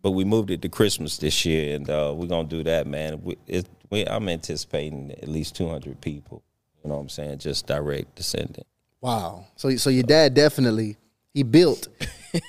but 0.00 0.12
we 0.12 0.24
moved 0.24 0.50
it 0.50 0.62
to 0.62 0.68
Christmas 0.68 1.18
this 1.18 1.44
year, 1.44 1.76
and 1.76 1.88
uh, 1.88 2.12
we're 2.16 2.26
gonna 2.26 2.48
do 2.48 2.64
that, 2.64 2.86
man. 2.86 3.22
We, 3.22 3.36
it, 3.46 3.68
we, 3.90 4.04
I'm 4.06 4.28
anticipating 4.30 5.12
at 5.12 5.28
least 5.28 5.54
200 5.56 6.00
people. 6.00 6.42
You 6.82 6.88
know 6.88 6.96
what 6.96 7.02
I'm 7.02 7.08
saying? 7.10 7.38
Just 7.38 7.66
direct 7.66 8.16
descendant. 8.16 8.66
Wow. 9.02 9.44
So 9.56 9.76
so 9.76 9.90
your 9.90 10.04
dad 10.04 10.32
definitely 10.32 10.96
he 11.34 11.42
built 11.42 11.88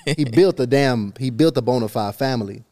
he 0.06 0.24
built 0.32 0.60
a 0.62 0.66
damn 0.66 1.14
he 1.20 1.30
built 1.30 1.58
a 1.58 1.62
bona 1.62 1.90
fide 1.90 2.16
family. 2.16 2.64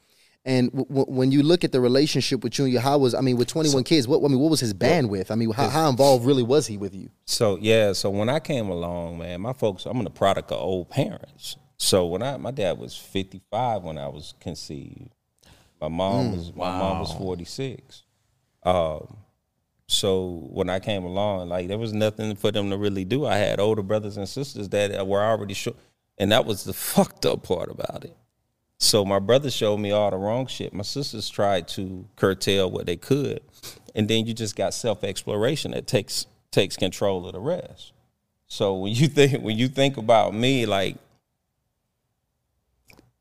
And 0.44 0.72
w- 0.72 0.88
w- 0.88 1.06
when 1.08 1.32
you 1.32 1.44
look 1.44 1.64
at 1.64 1.72
the 1.72 1.80
relationship 1.80 2.44
with 2.44 2.58
you 2.58 2.66
and 2.66 2.74
your, 2.74 2.82
how 2.82 2.98
was 2.98 3.14
I 3.14 3.22
mean 3.22 3.38
with 3.38 3.48
21 3.48 3.84
kids, 3.84 4.08
what 4.08 4.24
I 4.24 4.28
mean 4.28 4.40
what 4.40 4.50
was 4.50 4.60
his 4.60 4.74
bandwidth? 4.74 5.30
I 5.30 5.36
mean 5.36 5.52
how, 5.52 5.70
how 5.70 5.90
involved 5.90 6.26
really 6.26 6.44
was 6.44 6.66
he 6.66 6.78
with 6.78 6.96
you? 6.96 7.10
So 7.26 7.58
yeah, 7.62 7.94
so 7.94 8.10
when 8.10 8.28
I 8.28 8.40
came 8.40 8.70
along, 8.70 9.20
man, 9.20 9.42
my 9.42 9.54
folks, 9.54 9.86
I'm 9.86 10.04
the 10.04 10.10
product 10.10 10.52
of 10.52 10.60
old 10.60 10.90
parents. 10.90 11.58
So 11.78 12.08
when 12.08 12.24
I 12.24 12.38
my 12.38 12.52
dad 12.52 12.80
was 12.80 12.96
55 12.96 13.84
when 13.84 13.98
I 13.98 14.08
was 14.08 14.34
conceived. 14.40 15.12
My 15.80 15.88
mom 15.88 16.38
was 16.38 16.56
my 16.56 16.70
mom 16.70 17.00
was 17.00 17.14
46. 17.14 18.04
Um, 18.64 19.18
so 19.88 20.48
when 20.52 20.70
I 20.70 20.80
came 20.80 21.04
along, 21.04 21.50
like 21.50 21.68
there 21.68 21.78
was 21.78 21.92
nothing 21.92 22.36
for 22.36 22.52
them 22.52 22.70
to 22.70 22.78
really 22.78 23.04
do. 23.04 23.26
I 23.26 23.38
had 23.38 23.60
older 23.60 23.82
brothers 23.82 24.18
and 24.18 24.30
sisters 24.30 24.70
that 24.70 25.06
were 25.06 25.22
already 25.22 25.54
short, 25.54 25.78
and 26.18 26.32
that 26.32 26.46
was 26.46 26.64
the 26.64 26.74
fucked 26.92 27.26
up 27.26 27.44
part 27.44 27.70
about 27.70 28.06
it. 28.06 28.16
So 28.82 29.06
my 29.06 29.20
brother 29.20 29.52
showed 29.52 29.78
me 29.78 29.92
all 29.92 30.10
the 30.10 30.18
wrong 30.18 30.48
shit. 30.48 30.74
My 30.74 30.82
sisters 30.82 31.30
tried 31.30 31.68
to 31.70 32.04
curtail 32.16 32.70
what 32.72 32.88
they 32.88 32.98
could, 32.98 33.42
and 33.94 34.08
then 34.08 34.26
you 34.26 34.34
just 34.34 34.56
got 34.56 34.74
self 34.74 35.04
exploration 35.04 35.72
that 35.72 35.86
takes 35.86 36.26
takes 36.50 36.78
control 36.78 37.28
of 37.28 37.34
the 37.34 37.40
rest. 37.40 37.94
So 38.48 38.74
when 38.74 38.94
you 38.94 39.08
think 39.08 39.44
when 39.44 39.56
you 39.56 39.68
think 39.68 39.98
about 39.98 40.34
me, 40.34 40.66
like 40.66 40.98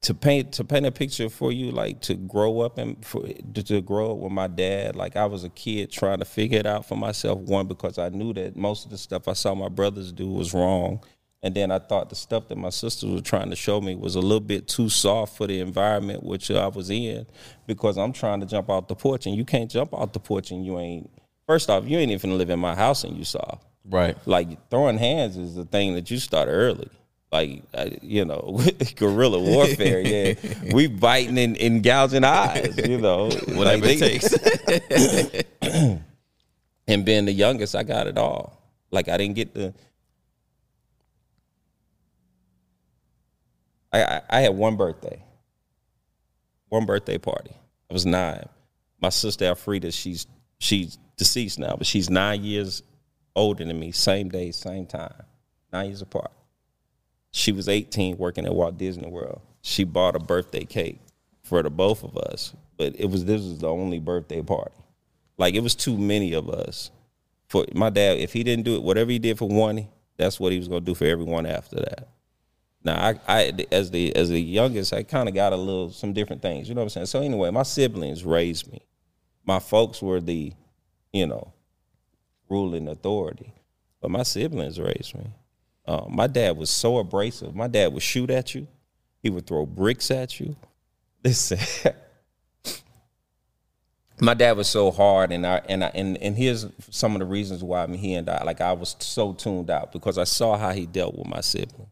to 0.00 0.14
paint 0.14 0.52
to 0.52 0.64
paint 0.64 0.86
a 0.86 0.90
picture 0.90 1.28
for 1.28 1.52
you, 1.52 1.70
like 1.72 2.00
to 2.02 2.14
grow 2.14 2.60
up 2.60 2.78
and 2.78 3.04
for 3.04 3.26
to, 3.26 3.62
to 3.62 3.82
grow 3.82 4.12
up 4.12 4.16
with 4.16 4.32
my 4.32 4.46
dad. 4.46 4.96
Like 4.96 5.14
I 5.14 5.26
was 5.26 5.44
a 5.44 5.50
kid 5.50 5.92
trying 5.92 6.20
to 6.20 6.24
figure 6.24 6.58
it 6.58 6.66
out 6.66 6.86
for 6.86 6.96
myself. 6.96 7.38
One 7.38 7.66
because 7.66 7.98
I 7.98 8.08
knew 8.08 8.32
that 8.32 8.56
most 8.56 8.86
of 8.86 8.90
the 8.90 8.98
stuff 8.98 9.28
I 9.28 9.34
saw 9.34 9.54
my 9.54 9.68
brothers 9.68 10.10
do 10.10 10.26
was 10.26 10.54
wrong, 10.54 11.04
and 11.42 11.54
then 11.54 11.70
I 11.70 11.78
thought 11.78 12.10
the 12.10 12.16
stuff 12.16 12.48
that 12.48 12.58
my 12.58 12.68
sisters 12.68 13.10
were 13.10 13.22
trying 13.22 13.50
to 13.50 13.56
show 13.56 13.80
me 13.80 13.94
was 13.94 14.14
a 14.14 14.20
little 14.20 14.40
bit 14.40 14.68
too 14.68 14.90
soft 14.90 15.36
for 15.36 15.46
the 15.46 15.60
environment 15.60 16.22
which 16.22 16.50
I 16.50 16.68
was 16.68 16.90
in. 16.90 17.26
Because 17.66 17.96
I'm 17.96 18.12
trying 18.12 18.40
to 18.40 18.46
jump 18.46 18.68
out 18.68 18.88
the 18.88 18.94
porch, 18.94 19.26
and 19.26 19.34
you 19.34 19.44
can't 19.44 19.70
jump 19.70 19.94
out 19.94 20.12
the 20.12 20.20
porch, 20.20 20.50
and 20.50 20.64
you 20.64 20.78
ain't. 20.78 21.10
First 21.46 21.70
off, 21.70 21.88
you 21.88 21.98
ain't 21.98 22.12
even 22.12 22.36
live 22.36 22.50
in 22.50 22.60
my 22.60 22.74
house, 22.74 23.04
and 23.04 23.16
you 23.16 23.24
saw. 23.24 23.58
Right. 23.84 24.16
Like 24.26 24.70
throwing 24.70 24.98
hands 24.98 25.36
is 25.36 25.54
the 25.54 25.64
thing 25.64 25.94
that 25.94 26.10
you 26.10 26.18
start 26.18 26.48
early 26.48 26.90
like 27.32 27.62
you 28.02 28.24
know 28.24 28.60
guerrilla 28.96 29.38
warfare 29.38 30.00
yeah 30.00 30.34
we 30.74 30.88
biting 30.88 31.38
and, 31.38 31.56
and 31.58 31.82
gouging 31.82 32.24
eyes 32.24 32.76
you 32.88 32.98
know 32.98 33.24
Whatever 33.48 33.86
like 33.86 33.98
it 34.00 34.00
takes. 34.00 34.34
and 36.88 37.04
being 37.04 37.26
the 37.26 37.32
youngest 37.32 37.76
i 37.76 37.82
got 37.84 38.08
it 38.08 38.18
all 38.18 38.60
like 38.90 39.08
i 39.08 39.16
didn't 39.16 39.36
get 39.36 39.54
the 39.54 39.72
I, 43.92 44.02
I, 44.04 44.22
I 44.30 44.40
had 44.40 44.54
one 44.54 44.76
birthday 44.76 45.22
one 46.68 46.86
birthday 46.86 47.18
party 47.18 47.52
i 47.90 47.92
was 47.92 48.06
nine 48.06 48.48
my 49.00 49.08
sister 49.08 49.44
alfreda 49.44 49.92
she's 49.92 50.26
she's 50.58 50.98
deceased 51.16 51.58
now 51.58 51.74
but 51.76 51.86
she's 51.86 52.08
nine 52.08 52.44
years 52.44 52.82
older 53.34 53.64
than 53.64 53.78
me 53.78 53.92
same 53.92 54.28
day 54.28 54.52
same 54.52 54.86
time 54.86 55.22
nine 55.72 55.86
years 55.86 56.02
apart 56.02 56.30
she 57.32 57.52
was 57.52 57.68
18 57.68 58.18
working 58.18 58.46
at 58.46 58.54
Walt 58.54 58.76
Disney 58.76 59.08
World. 59.08 59.40
She 59.62 59.84
bought 59.84 60.16
a 60.16 60.18
birthday 60.18 60.64
cake 60.64 60.98
for 61.42 61.62
the 61.62 61.70
both 61.70 62.02
of 62.02 62.16
us, 62.16 62.54
but 62.76 62.98
it 62.98 63.06
was 63.06 63.24
this 63.24 63.42
was 63.42 63.58
the 63.58 63.68
only 63.68 63.98
birthday 63.98 64.42
party. 64.42 64.74
Like 65.38 65.54
it 65.54 65.62
was 65.62 65.74
too 65.74 65.96
many 65.96 66.32
of 66.32 66.48
us. 66.48 66.90
For 67.48 67.66
my 67.74 67.90
dad, 67.90 68.18
if 68.18 68.32
he 68.32 68.44
didn't 68.44 68.64
do 68.64 68.76
it, 68.76 68.82
whatever 68.82 69.10
he 69.10 69.18
did 69.18 69.38
for 69.38 69.48
one, 69.48 69.88
that's 70.16 70.38
what 70.38 70.52
he 70.52 70.58
was 70.58 70.68
gonna 70.68 70.80
do 70.80 70.94
for 70.94 71.04
everyone 71.04 71.46
after 71.46 71.76
that. 71.76 72.08
Now, 72.82 73.08
I, 73.08 73.20
I 73.28 73.66
as 73.70 73.90
the 73.90 74.14
as 74.16 74.30
the 74.30 74.40
youngest, 74.40 74.92
I 74.92 75.02
kind 75.02 75.28
of 75.28 75.34
got 75.34 75.52
a 75.52 75.56
little 75.56 75.90
some 75.90 76.12
different 76.12 76.42
things. 76.42 76.68
You 76.68 76.74
know 76.74 76.80
what 76.80 76.86
I'm 76.86 76.90
saying? 76.90 77.06
So 77.06 77.20
anyway, 77.20 77.50
my 77.50 77.62
siblings 77.62 78.24
raised 78.24 78.70
me. 78.72 78.80
My 79.44 79.58
folks 79.58 80.00
were 80.00 80.20
the, 80.20 80.52
you 81.12 81.26
know, 81.26 81.52
ruling 82.48 82.88
authority, 82.88 83.52
but 84.00 84.10
my 84.10 84.22
siblings 84.22 84.78
raised 84.78 85.14
me. 85.14 85.26
Uh, 85.86 86.04
my 86.08 86.26
dad 86.26 86.56
was 86.56 86.70
so 86.70 86.98
abrasive. 86.98 87.54
My 87.54 87.66
dad 87.66 87.92
would 87.92 88.02
shoot 88.02 88.30
at 88.30 88.54
you. 88.54 88.68
He 89.22 89.30
would 89.30 89.46
throw 89.46 89.66
bricks 89.66 90.10
at 90.10 90.40
you. 90.40 90.56
Listen, 91.24 91.58
my 94.20 94.34
dad 94.34 94.56
was 94.56 94.68
so 94.68 94.90
hard, 94.90 95.32
and 95.32 95.46
I 95.46 95.60
and 95.68 95.84
I 95.84 95.90
and 95.94 96.16
and 96.18 96.36
here's 96.36 96.66
some 96.90 97.14
of 97.14 97.18
the 97.18 97.26
reasons 97.26 97.62
why 97.62 97.86
me 97.86 97.98
he 97.98 98.14
and 98.14 98.28
I 98.28 98.42
like 98.44 98.60
I 98.60 98.72
was 98.72 98.96
so 99.00 99.32
tuned 99.32 99.70
out 99.70 99.92
because 99.92 100.16
I 100.16 100.24
saw 100.24 100.56
how 100.56 100.72
he 100.72 100.86
dealt 100.86 101.16
with 101.16 101.26
my 101.26 101.40
sibling, 101.40 101.90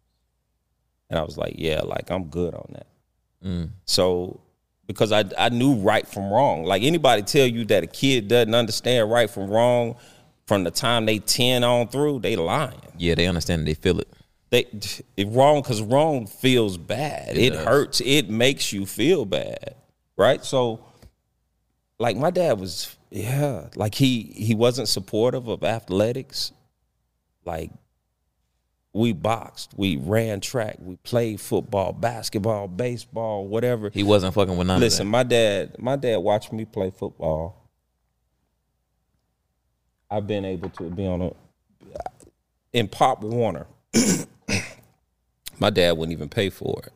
and 1.11 1.19
I 1.19 1.23
was 1.23 1.37
like, 1.37 1.55
yeah, 1.57 1.81
like 1.83 2.11
I'm 2.11 2.25
good 2.25 2.55
on 2.55 2.71
that. 2.73 2.87
Mm. 3.45 3.71
So 3.85 4.41
because 4.87 5.13
I 5.13 5.25
I 5.39 5.51
knew 5.51 5.77
right 5.77 6.07
from 6.07 6.33
wrong. 6.33 6.65
Like 6.65 6.83
anybody 6.83 7.23
tell 7.23 7.47
you 7.47 7.65
that 7.67 7.85
a 7.85 7.87
kid 7.87 8.29
doesn't 8.29 8.55
understand 8.55 9.11
right 9.11 9.31
from 9.31 9.49
wrong 9.49 9.97
from 10.49 10.65
the 10.65 10.71
time 10.71 11.07
they 11.07 11.19
ten 11.19 11.63
on 11.63 11.89
through, 11.89 12.21
they 12.21 12.35
lying 12.35 12.81
Yeah, 12.97 13.15
they 13.15 13.27
understand. 13.27 13.67
They 13.67 13.75
feel 13.75 14.01
it. 14.01 14.09
they 14.51 14.67
it 15.17 15.29
wrong 15.29 15.61
because 15.63 15.83
wrong 15.83 16.27
feels 16.27 16.79
bad. 16.79 17.37
It, 17.37 17.51
does. 17.51 17.65
hurts. 17.65 18.01
It 18.01 18.31
makes 18.31 18.73
you 18.73 18.87
feel 18.87 19.27
bad, 19.27 19.75
right? 20.17 20.43
So, 20.43 20.81
like 21.99 22.17
my 22.17 22.31
dad 22.31 22.59
was, 22.59 22.97
yeah, 23.11 23.69
like 23.77 23.95
he 23.95 24.23
he 24.35 24.55
wasn't 24.55 24.89
supportive 24.89 25.49
of 25.49 25.63
athletics. 25.63 26.53
Like 27.45 27.71
we 28.93 29.13
boxed, 29.13 29.73
we 29.77 29.97
ran 29.97 30.41
track, 30.41 30.77
we 30.81 30.97
played 30.97 31.41
football, 31.41 31.93
basketball, 31.93 32.69
baseball, 32.69 33.47
whatever. 33.47 33.91
He 33.93 34.03
wasn't 34.03 34.35
fucking 34.35 34.57
with 34.57 34.67
none 34.67 34.81
Listen, 34.81 35.07
of 35.07 35.11
my 35.11 35.23
dad, 35.23 35.77
my 35.79 35.97
dad 35.97 36.19
watched 36.19 36.53
me 36.53 36.65
play 36.65 36.91
football. 36.91 37.69
I've 40.11 40.27
been 40.27 40.45
able 40.45 40.71
to 40.71 40.85
be 40.85 41.07
on 41.07 41.21
a 41.21 41.33
in 42.73 42.89
Pop 42.89 43.23
Warner. 43.23 43.67
my 45.59 45.71
dad 45.71 45.97
wouldn't 45.97 46.13
even 46.13 46.29
pay 46.29 46.51
for 46.51 46.83
it. 46.87 46.93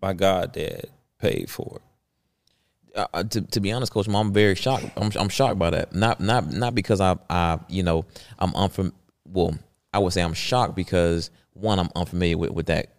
My 0.00 0.12
goddad 0.12 0.90
paid 1.18 1.50
for 1.50 1.76
it. 1.76 1.82
Uh, 3.12 3.22
to, 3.22 3.42
to 3.42 3.60
be 3.60 3.70
honest, 3.70 3.92
Coach, 3.92 4.08
Mo, 4.08 4.18
I'm 4.18 4.32
very 4.32 4.54
shocked. 4.54 4.86
I'm, 4.96 5.10
I'm 5.16 5.28
shocked 5.28 5.58
by 5.58 5.70
that. 5.70 5.94
Not 5.94 6.20
not 6.20 6.52
not 6.52 6.74
because 6.74 7.00
I 7.00 7.16
I 7.28 7.58
you 7.68 7.82
know 7.82 8.04
I'm 8.38 8.52
unfam. 8.52 8.92
Well, 9.24 9.56
I 9.92 9.98
would 9.98 10.12
say 10.12 10.22
I'm 10.22 10.34
shocked 10.34 10.74
because 10.74 11.30
one 11.54 11.78
I'm 11.78 11.90
unfamiliar 11.96 12.38
with 12.38 12.50
with 12.50 12.66
that 12.66 12.92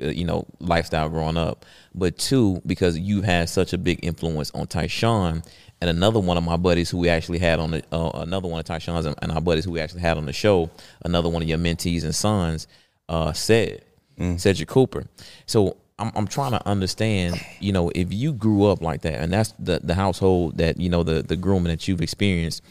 uh, 0.00 0.06
you 0.06 0.24
know 0.24 0.46
lifestyle 0.60 1.08
growing 1.08 1.36
up, 1.36 1.64
but 1.94 2.18
two 2.18 2.60
because 2.66 2.98
you've 2.98 3.24
had 3.24 3.48
such 3.48 3.72
a 3.72 3.78
big 3.78 4.00
influence 4.02 4.50
on 4.52 4.66
Tyshawn 4.66 5.44
and 5.80 5.90
another 5.90 6.20
one 6.20 6.38
of 6.38 6.44
my 6.44 6.56
buddies 6.56 6.90
who 6.90 6.98
we 6.98 7.08
actually 7.08 7.38
had 7.38 7.58
on 7.58 7.72
the 7.72 7.82
uh, 7.92 8.10
another 8.14 8.48
one 8.48 8.60
of 8.60 8.66
Tyshawn's 8.66 9.06
and, 9.06 9.16
and 9.22 9.32
our 9.32 9.40
buddies 9.40 9.64
who 9.64 9.72
we 9.72 9.80
actually 9.80 10.00
had 10.00 10.16
on 10.16 10.26
the 10.26 10.32
show. 10.32 10.70
Another 11.04 11.28
one 11.28 11.42
of 11.42 11.48
your 11.48 11.58
mentees 11.58 12.04
and 12.04 12.14
sons 12.14 12.66
uh, 13.08 13.32
said 13.32 13.82
Cedric 14.36 14.68
Cooper. 14.68 15.04
So 15.46 15.76
I'm 15.98 16.12
I'm 16.14 16.26
trying 16.26 16.52
to 16.52 16.66
understand, 16.66 17.40
you 17.60 17.72
know, 17.72 17.90
if 17.94 18.12
you 18.12 18.32
grew 18.32 18.66
up 18.66 18.80
like 18.82 19.02
that, 19.02 19.20
and 19.20 19.32
that's 19.32 19.52
the 19.58 19.80
the 19.82 19.94
household 19.94 20.58
that 20.58 20.80
you 20.80 20.88
know 20.88 21.02
the 21.02 21.22
the 21.22 21.36
grooming 21.36 21.70
that 21.70 21.86
you've 21.88 22.02
experienced, 22.02 22.62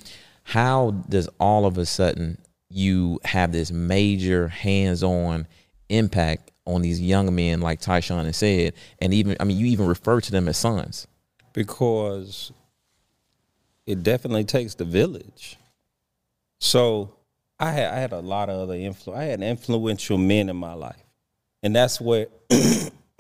how 0.44 0.92
does 1.10 1.30
all 1.40 1.66
of 1.66 1.78
a 1.78 1.86
sudden 1.86 2.38
you 2.70 3.20
have 3.24 3.52
this 3.52 3.72
major 3.72 4.48
hands-on 4.48 5.48
impact 5.90 6.52
on 6.66 6.82
these 6.82 7.00
young 7.00 7.34
men 7.36 7.62
like 7.62 7.80
Tyshawn 7.80 8.22
and 8.22 8.34
Ced, 8.34 8.74
and 9.00 9.14
even 9.14 9.38
I 9.40 9.44
mean 9.44 9.58
you 9.58 9.68
even 9.68 9.86
refer 9.88 10.20
to 10.22 10.32
them 10.32 10.48
as 10.48 10.58
sons. 10.58 11.08
because 11.54 12.52
it 13.86 14.04
definitely 14.04 14.44
takes 14.44 14.76
the 14.76 14.86
village. 14.86 15.58
So 16.60 17.16
I 17.60 17.72
had 17.72 17.94
I 17.94 17.98
had 17.98 18.12
a 18.14 18.20
lot 18.20 18.50
of 18.50 18.60
other 18.60 18.74
influ 18.76 19.16
I 19.16 19.26
had 19.26 19.42
influential 19.42 20.18
men 20.18 20.50
in 20.50 20.58
my 20.58 20.74
life. 20.74 21.02
And 21.64 21.76
that's 21.76 22.02
where 22.02 22.28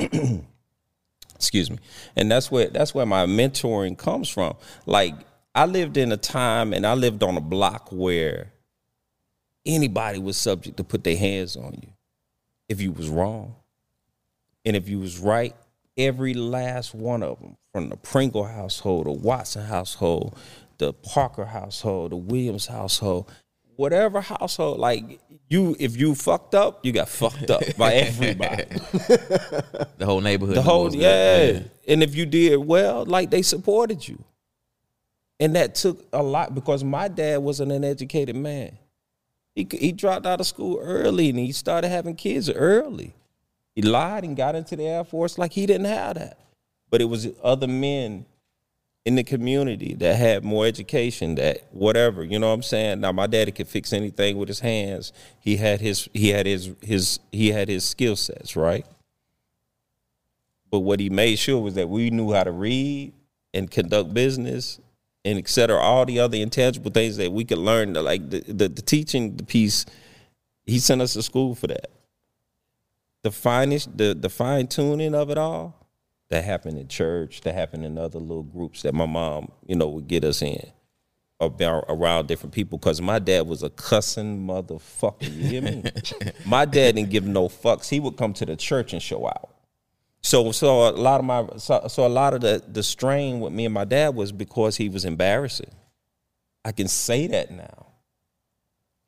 excuse 1.36 1.70
me. 1.70 1.78
And 2.16 2.32
that's 2.32 2.52
where 2.52 2.68
that's 2.68 2.94
where 2.94 3.06
my 3.06 3.26
mentoring 3.26 3.98
comes 3.98 4.30
from. 4.30 4.56
Like 4.86 5.14
I 5.54 5.66
lived 5.66 5.98
in 5.98 6.12
a 6.12 6.18
time 6.18 6.74
and 6.74 6.86
I 6.86 6.94
lived 6.94 7.24
on 7.24 7.38
a 7.38 7.42
block 7.42 7.90
where 7.92 8.52
anybody 9.66 10.20
was 10.20 10.38
subject 10.38 10.78
to 10.78 10.84
put 10.84 11.04
their 11.04 11.18
hands 11.18 11.56
on 11.56 11.74
you 11.82 11.90
if 12.70 12.82
you 12.82 12.92
was 12.92 13.10
wrong. 13.10 13.56
And 14.66 14.76
if 14.76 14.90
you 14.90 15.00
was 15.00 15.20
right, 15.20 15.56
every 15.98 16.34
last 16.34 16.96
one 16.96 17.24
of 17.24 17.40
them, 17.40 17.58
from 17.72 17.90
the 17.90 17.98
Pringle 17.98 18.46
household, 18.46 19.06
the 19.06 19.12
Watson 19.12 19.66
household, 19.66 20.38
the 20.78 20.94
Parker 20.94 21.46
household, 21.46 22.12
the 22.12 22.18
Williams 22.18 22.68
household, 22.68 23.32
whatever 23.76 24.22
household, 24.22 24.80
like 24.80 25.20
you, 25.50 25.76
if 25.80 25.98
you 25.98 26.16
fucked 26.16 26.56
up, 26.56 26.84
you 26.86 26.92
got 26.92 27.10
fucked 27.10 27.50
up 27.50 27.64
by 27.78 27.94
everybody. 27.96 28.66
The 29.98 30.06
whole 30.06 30.22
neighborhood. 30.22 30.56
the 30.56 30.62
whole, 30.62 30.94
yeah. 30.94 31.52
that. 31.52 31.72
And 31.88 32.02
if 32.02 32.16
you 32.16 32.26
did 32.26 32.58
well, 32.58 33.06
like 33.06 33.30
they 33.30 33.42
supported 33.42 34.08
you. 34.08 34.24
And 35.40 35.56
that 35.58 35.76
took 35.76 36.06
a 36.14 36.24
lot 36.24 36.56
because 36.56 36.84
my 36.84 37.10
dad 37.10 37.38
wasn't 37.40 37.72
an 37.74 37.84
educated 37.84 38.38
man. 38.38 38.78
He 39.56 39.68
he 39.72 39.92
dropped 39.94 40.26
out 40.26 40.42
of 40.42 40.48
school 40.48 40.80
early 40.82 41.30
and 41.30 41.40
he 41.40 41.52
started 41.54 41.88
having 41.88 42.16
kids 42.16 42.50
early. 42.50 43.14
He 43.74 43.82
lied 43.82 44.24
and 44.24 44.36
got 44.36 44.56
into 44.56 44.76
the 44.76 44.86
Air 44.86 45.04
Force 45.04 45.38
like 45.38 45.54
he 45.54 45.66
didn't 45.66 45.86
have 45.86 46.16
that. 46.16 46.38
But 46.90 47.02
it 47.02 47.06
was 47.06 47.28
other 47.42 47.68
men 47.68 48.26
in 49.06 49.16
the 49.16 49.24
community 49.24 49.94
that 49.96 50.16
had 50.16 50.44
more 50.44 50.66
education, 50.66 51.36
that 51.36 51.68
whatever, 51.72 52.24
you 52.24 52.40
know 52.40 52.48
what 52.48 52.56
I'm 52.56 52.64
saying? 52.64 53.02
Now 53.02 53.12
my 53.12 53.28
daddy 53.28 53.52
could 53.52 53.68
fix 53.68 53.94
anything 53.94 54.38
with 54.38 54.50
his 54.50 54.60
hands. 54.60 55.14
He 55.40 55.58
had 55.58 55.80
his 55.80 56.10
he 56.14 56.30
had 56.30 56.46
his 56.46 56.72
his 56.82 57.20
he 57.32 57.52
had 57.52 57.70
his 57.70 57.86
skill 57.86 58.16
sets, 58.16 58.56
right? 58.56 58.86
But 60.70 60.80
what 60.80 61.00
he 61.00 61.10
made 61.10 61.38
sure 61.38 61.62
was 61.62 61.76
that 61.76 61.88
we 61.88 62.10
knew 62.10 62.34
how 62.34 62.44
to 62.44 62.52
read 62.52 63.14
and 63.54 63.72
conduct 63.72 64.14
business 64.14 64.80
and 65.26 65.40
et 65.40 65.50
cetera, 65.50 65.78
all 65.78 66.06
the 66.06 66.20
other 66.20 66.38
intangible 66.38 66.92
things 66.92 67.18
that 67.18 67.32
we 67.32 67.44
could 67.44 67.58
learn, 67.58 67.94
like 67.94 68.30
the, 68.30 68.42
the, 68.42 68.70
the 68.70 68.82
teaching 68.82 69.36
the 69.36 69.44
piece, 69.44 69.86
he 70.66 70.78
sent 70.80 71.02
us 71.02 71.14
to 71.14 71.24
school 71.24 71.56
for 71.56 71.68
that. 71.68 71.90
The 73.24 73.32
finest, 73.32 73.98
the, 73.98 74.14
the 74.14 74.30
fine 74.30 74.68
tuning 74.68 75.16
of 75.16 75.32
it 75.32 75.38
all, 75.38 75.88
that 76.30 76.44
happened 76.44 76.78
in 76.78 76.88
church, 76.88 77.42
that 77.42 77.56
happened 77.56 77.84
in 77.84 77.98
other 77.98 78.20
little 78.20 78.44
groups 78.44 78.84
that 78.84 78.94
my 78.94 79.08
mom, 79.08 79.52
you 79.66 79.76
know, 79.76 79.88
would 79.90 80.08
get 80.08 80.24
us 80.24 80.44
in 80.44 80.72
about 81.40 81.86
around 81.90 82.28
different 82.28 82.54
people 82.54 82.78
because 82.78 83.02
my 83.02 83.20
dad 83.20 83.48
was 83.48 83.64
a 83.64 83.70
cussing 83.72 84.46
motherfucker. 84.46 85.24
You 85.24 85.48
hear 85.48 85.62
me? 85.62 85.84
my 86.46 86.66
dad 86.66 86.96
didn't 86.96 87.10
give 87.10 87.26
no 87.26 87.48
fucks. 87.48 87.90
He 87.90 88.00
would 88.00 88.16
come 88.16 88.34
to 88.34 88.46
the 88.46 88.56
church 88.56 88.94
and 88.94 89.02
show 89.02 89.28
out. 89.28 89.55
So 90.26 90.52
so 90.52 90.90
a 90.90 90.92
lot 90.92 91.20
of 91.20 91.26
my 91.26 91.46
so, 91.58 91.86
so 91.88 92.08
a 92.08 92.10
lot 92.10 92.34
of 92.34 92.42
the 92.42 92.64
the 92.68 92.82
strain 92.82 93.42
with 93.42 93.54
me 93.54 93.66
and 93.66 93.74
my 93.74 93.86
dad 93.86 94.16
was 94.16 94.32
because 94.32 94.76
he 94.76 94.90
was 94.90 95.06
embarrassing. 95.06 95.70
I 96.66 96.72
can 96.72 96.88
say 96.88 97.28
that 97.28 97.52
now. 97.52 97.86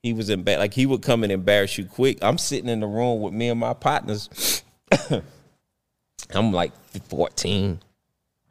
He 0.03 0.13
was 0.13 0.29
in 0.29 0.45
like 0.45 0.75
he 0.75 0.85
would 0.85 1.01
come 1.01 1.23
and 1.23 1.31
embarrass 1.31 1.75
you 1.75 1.85
quick. 1.85 2.19
I'm 2.21 2.37
sitting 2.37 2.69
in 2.69 2.81
the 2.81 2.87
room 2.87 3.21
with 3.21 3.33
me 3.33 3.49
and 3.49 3.59
my 3.59 3.73
partners. 3.73 4.63
I'm 6.29 6.51
like 6.53 6.73
14. 7.09 7.79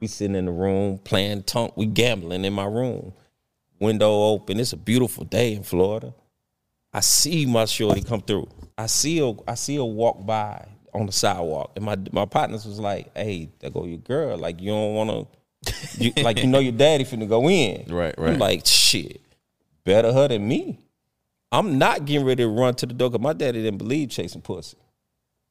We 0.01 0.09
sitting 0.09 0.35
in 0.35 0.47
the 0.47 0.51
room 0.51 0.99
playing 0.99 1.45
tonk. 1.45 1.77
We 1.77 1.87
gambling 1.87 2.45
in 2.45 2.53
my 2.53 2.67
room. 2.67 3.13
Window 3.79 4.11
open. 4.11 4.59
It's 4.59 4.73
a 4.73 4.77
beautiful 4.77 5.25
day 5.25 5.55
in 5.55 5.63
Florida. 5.63 6.15
I 6.93 6.99
see 6.99 7.47
my 7.47 7.67
shorty 7.67 8.03
come 8.03 8.23
through. 8.23 8.49
I 8.77 8.87
see 8.87 9.19
her. 9.19 9.35
I 9.47 9.55
see 9.55 9.77
her 9.77 9.85
walk 9.85 10.27
by 10.27 10.67
on 10.97 11.07
the 11.07 11.13
sidewalk, 11.13 11.73
and 11.77 11.85
my 11.85 11.97
my 12.13 12.25
partners 12.25 12.67
was 12.67 12.81
like, 12.81 13.11
"Hey, 13.17 13.51
there 13.61 13.71
go 13.71 13.85
your 13.85 13.99
girl. 13.99 14.37
Like 14.37 14.61
you 14.61 14.71
don't 14.71 14.95
want 14.95 15.29
to, 15.65 16.23
like 16.23 16.39
you 16.39 16.47
know 16.47 16.59
your 16.59 16.73
daddy 16.73 17.05
finna 17.05 17.29
go 17.29 17.49
in. 17.49 17.85
Right, 17.89 18.15
I'm 18.17 18.25
right. 18.25 18.39
like 18.39 18.67
shit, 18.67 19.21
better 19.85 20.13
her 20.13 20.29
than 20.29 20.47
me. 20.47 20.81
I'm 21.53 21.79
not 21.79 22.05
getting 22.05 22.27
ready 22.27 22.43
to 22.43 22.49
run 22.49 22.75
to 22.77 22.87
the 22.87 22.95
door 22.95 23.11
because 23.11 23.23
my 23.23 23.33
daddy 23.33 23.63
didn't 23.63 23.79
believe 23.79 24.11
chasing 24.11 24.43
pussy. 24.43 24.77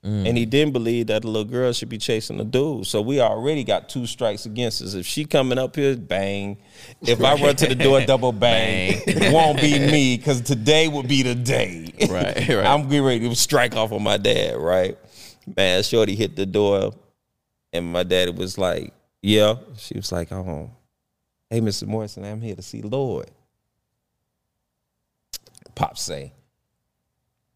Mm. 0.05 0.27
And 0.27 0.37
he 0.37 0.45
didn't 0.45 0.71
believe 0.71 1.07
that 1.07 1.23
a 1.23 1.27
little 1.27 1.49
girl 1.49 1.73
should 1.73 1.89
be 1.89 1.97
chasing 1.97 2.39
a 2.39 2.43
dude. 2.43 2.85
So 2.85 3.01
we 3.01 3.19
already 3.19 3.63
got 3.63 3.89
two 3.89 4.05
strikes 4.05 4.45
against 4.45 4.83
us. 4.83 4.93
If 4.93 5.07
she 5.07 5.25
coming 5.25 5.57
up 5.57 5.75
here, 5.75 5.95
bang. 5.97 6.57
If 7.01 7.23
I 7.23 7.33
run 7.41 7.55
to 7.55 7.67
the 7.67 7.73
door, 7.73 8.01
double 8.01 8.31
bang. 8.31 9.01
It 9.07 9.33
won't 9.33 9.59
be 9.59 9.79
me 9.79 10.15
because 10.15 10.41
today 10.41 10.87
would 10.87 11.07
be 11.07 11.23
the 11.23 11.33
day. 11.33 11.91
Right, 12.07 12.37
right. 12.49 12.49
I'm 12.67 12.83
getting 12.83 13.03
ready 13.03 13.27
to 13.27 13.35
strike 13.35 13.75
off 13.75 13.91
on 13.91 14.03
my 14.03 14.17
dad, 14.17 14.57
right? 14.57 14.95
Man, 15.55 15.83
Shorty 15.83 16.15
hit 16.15 16.35
the 16.35 16.45
door 16.45 16.93
and 17.73 17.91
my 17.91 18.03
daddy 18.03 18.31
was 18.31 18.57
like, 18.57 18.93
yeah. 19.21 19.55
She 19.77 19.95
was 19.95 20.11
like, 20.11 20.31
oh, 20.31 20.71
hey, 21.49 21.61
Mr. 21.61 21.87
Morrison, 21.87 22.25
I'm 22.25 22.41
here 22.41 22.55
to 22.55 22.61
see 22.61 22.81
Lloyd. 22.81 23.31
Pop 25.75 25.97
say, 25.97 26.31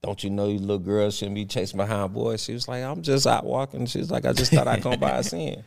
don't 0.01 0.23
you 0.23 0.29
know 0.29 0.47
you 0.47 0.59
little 0.59 0.79
girl 0.79 1.09
shouldn't 1.09 1.35
be 1.35 1.45
chasing 1.45 1.77
behind 1.77 2.13
boys? 2.13 2.43
She 2.43 2.53
was 2.53 2.67
like, 2.67 2.83
I'm 2.83 3.01
just 3.01 3.25
out 3.25 3.45
walking. 3.45 3.85
She 3.85 3.99
was 3.99 4.11
like, 4.11 4.25
I 4.25 4.33
just 4.33 4.51
thought 4.51 4.67
I'd 4.67 4.83
come 4.83 4.99
by 4.99 5.11
a 5.17 5.23
sin. 5.23 5.63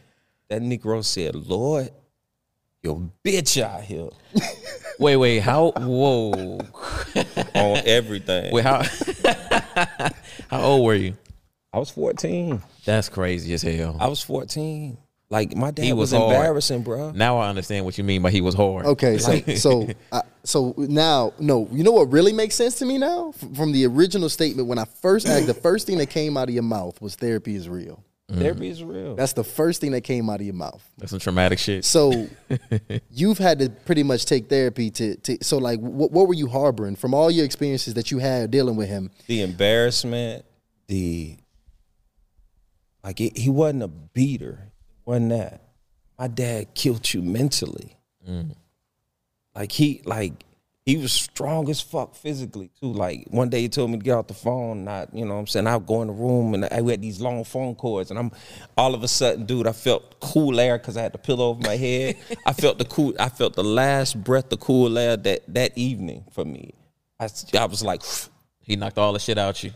That 0.49 0.61
Negro 0.61 1.05
said, 1.05 1.35
Lloyd, 1.35 1.91
your 2.83 3.11
bitch 3.25 3.63
out 3.63 3.83
here 3.83 4.11
Wait, 4.99 5.17
wait. 5.17 5.41
How? 5.41 5.73
Whoa. 5.77 6.33
on 7.55 7.83
everything. 7.87 8.53
Wait, 8.53 8.65
how? 8.65 8.83
how 10.51 10.63
old 10.63 10.85
were 10.85 10.95
you? 10.95 11.17
I 11.73 11.79
was 11.79 11.91
14. 11.91 12.63
That's 12.85 13.09
crazy 13.09 13.55
as 13.55 13.63
hell. 13.63 13.97
I 13.99 14.09
was 14.09 14.23
14. 14.23 14.99
Like 15.31 15.57
my 15.57 15.71
dad 15.71 15.85
He 15.85 15.95
was, 15.95 16.13
was 16.13 16.21
embarrassing, 16.21 16.83
bro. 16.83 17.13
Now 17.13 17.39
I 17.39 17.49
understand 17.49 17.87
what 17.87 17.97
you 17.97 18.05
mean 18.05 18.21
by 18.21 18.31
he 18.31 18.43
was 18.43 18.55
hard. 18.55 18.85
Okay, 18.85 19.17
so 19.17 19.39
so 19.55 19.89
uh, 20.13 20.21
so 20.45 20.75
now 20.77 21.33
no, 21.39 21.67
you 21.73 21.83
know 21.83 21.93
what 21.93 22.13
really 22.13 22.35
makes 22.35 22.55
sense 22.55 22.75
to 22.81 22.85
me 22.85 22.99
now 22.99 23.31
F- 23.31 23.57
from 23.57 23.73
the 23.73 23.87
original 23.87 24.29
statement 24.29 24.69
when 24.69 24.79
I 24.79 24.85
first 24.85 25.27
asked, 25.27 25.47
the 25.47 25.55
first 25.55 25.87
thing 25.87 25.97
that 25.99 26.11
came 26.11 26.37
out 26.37 26.49
of 26.51 26.55
your 26.55 26.63
mouth 26.63 27.01
was 27.01 27.15
therapy 27.15 27.55
is 27.55 27.67
real. 27.67 28.05
Therapy 28.31 28.69
is 28.69 28.83
real. 28.83 29.15
That's 29.15 29.35
the 29.35 29.45
first 29.45 29.81
thing 29.81 29.93
that 29.93 30.03
came 30.03 30.31
out 30.31 30.41
of 30.41 30.47
your 30.47 30.55
mouth. 30.55 30.83
That's 30.97 31.11
some 31.11 31.21
traumatic 31.21 31.59
shit. 31.59 31.85
So 31.85 32.29
you've 33.11 33.37
had 33.37 33.59
to 33.59 33.69
pretty 33.69 34.03
much 34.03 34.25
take 34.25 34.49
therapy 34.49 34.91
to, 34.91 35.17
to 35.17 35.39
so 35.43 35.59
like 35.59 35.81
what, 35.81 36.13
what 36.13 36.29
were 36.29 36.35
you 36.35 36.49
harboring 36.49 36.97
from 36.97 37.13
all 37.15 37.31
your 37.31 37.45
experiences 37.45 37.95
that 37.95 38.11
you 38.11 38.19
had 38.19 38.51
dealing 38.51 38.77
with 38.77 38.89
him? 38.89 39.11
the 39.27 39.43
embarrassment, 39.43 40.45
the 40.89 41.37
like 43.05 43.21
it, 43.21 43.37
he 43.37 43.51
wasn't 43.51 43.83
a 43.83 43.89
beater, 43.89 44.73
wasn't 45.05 45.31
that. 45.31 45.61
My 46.19 46.29
dad 46.29 46.75
killed 46.75 47.13
you 47.13 47.23
mentally. 47.23 47.97
Mm. 48.29 48.55
Like 49.55 49.73
he 49.73 50.03
like 50.05 50.45
he 50.85 50.97
was 50.97 51.13
strong 51.13 51.69
as 51.69 51.81
fuck 51.81 52.15
physically 52.15 52.71
too. 52.81 52.93
Like 52.93 53.27
one 53.29 53.51
day 53.51 53.63
he 53.63 53.69
told 53.69 53.91
me 53.91 53.99
to 53.99 54.05
get 54.05 54.13
off 54.13 54.29
the 54.29 54.35
phone, 54.35 54.85
not 54.85 55.13
you 55.15 55.25
know 55.25 55.35
what 55.35 55.41
I'm 55.41 55.47
saying. 55.47 55.67
I 55.67 55.77
would 55.77 55.87
go 55.87 56.03
in 56.03 56.09
the 56.09 56.15
room 56.15 56.55
and 56.55 56.65
I 56.71 56.81
we 56.81 56.93
had 56.93 57.03
these 57.03 57.21
long 57.21 57.45
phone 57.45 57.75
cords, 57.75 58.11
and 58.11 58.19
I'm 58.19 58.31
all 58.77 58.95
of 58.95 59.03
a 59.03 59.09
sudden, 59.09 59.47
dude, 59.47 59.67
I 59.67 59.73
felt 59.73 60.21
cool 60.21 60.61
air 60.61 60.79
because 60.79 60.97
I 60.97 61.03
had 61.03 61.13
the 61.13 61.19
pillow 61.19 61.51
over 61.51 61.61
my 61.61 61.77
head. 61.77 62.17
I 62.47 62.53
felt 62.53 62.79
the 62.79 62.85
cool. 62.85 63.15
I 63.19 63.29
felt 63.29 63.55
the 63.55 63.65
last 63.65 64.23
breath 64.23 64.53
of 64.53 64.61
cool 64.61 64.97
air 64.97 65.17
that 65.17 65.43
that 65.55 65.77
evening 65.77 66.25
for 66.31 66.45
me. 66.45 66.75
I 67.19 67.29
I 67.59 67.65
was 67.65 67.83
like. 67.83 68.03
He 68.63 68.77
knocked 68.77 68.99
all 68.99 69.13
the 69.13 69.19
shit 69.19 69.39
out 69.39 69.63
you. 69.63 69.73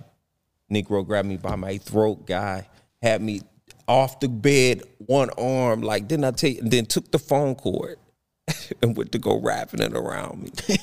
Negro 0.73 1.05
grabbed 1.07 1.29
me 1.29 1.37
by 1.37 1.57
my 1.57 1.79
throat, 1.79 2.27
guy, 2.27 2.69
had 3.07 3.23
me 3.23 3.41
off 3.89 4.21
the 4.21 4.29
bed, 4.29 4.83
one 4.99 5.31
arm, 5.39 5.81
like, 5.81 6.09
didn't 6.09 6.25
I 6.25 6.33
tell 6.33 6.51
you? 6.51 6.61
And 6.61 6.71
then 6.71 6.87
took 6.87 7.11
the 7.13 7.19
phone 7.19 7.55
cord 7.55 7.99
and 8.83 8.97
went 8.97 9.13
to 9.13 9.19
go 9.19 9.41
wrapping 9.41 9.81
it 9.81 9.95
around 9.95 10.43
me. 10.43 10.51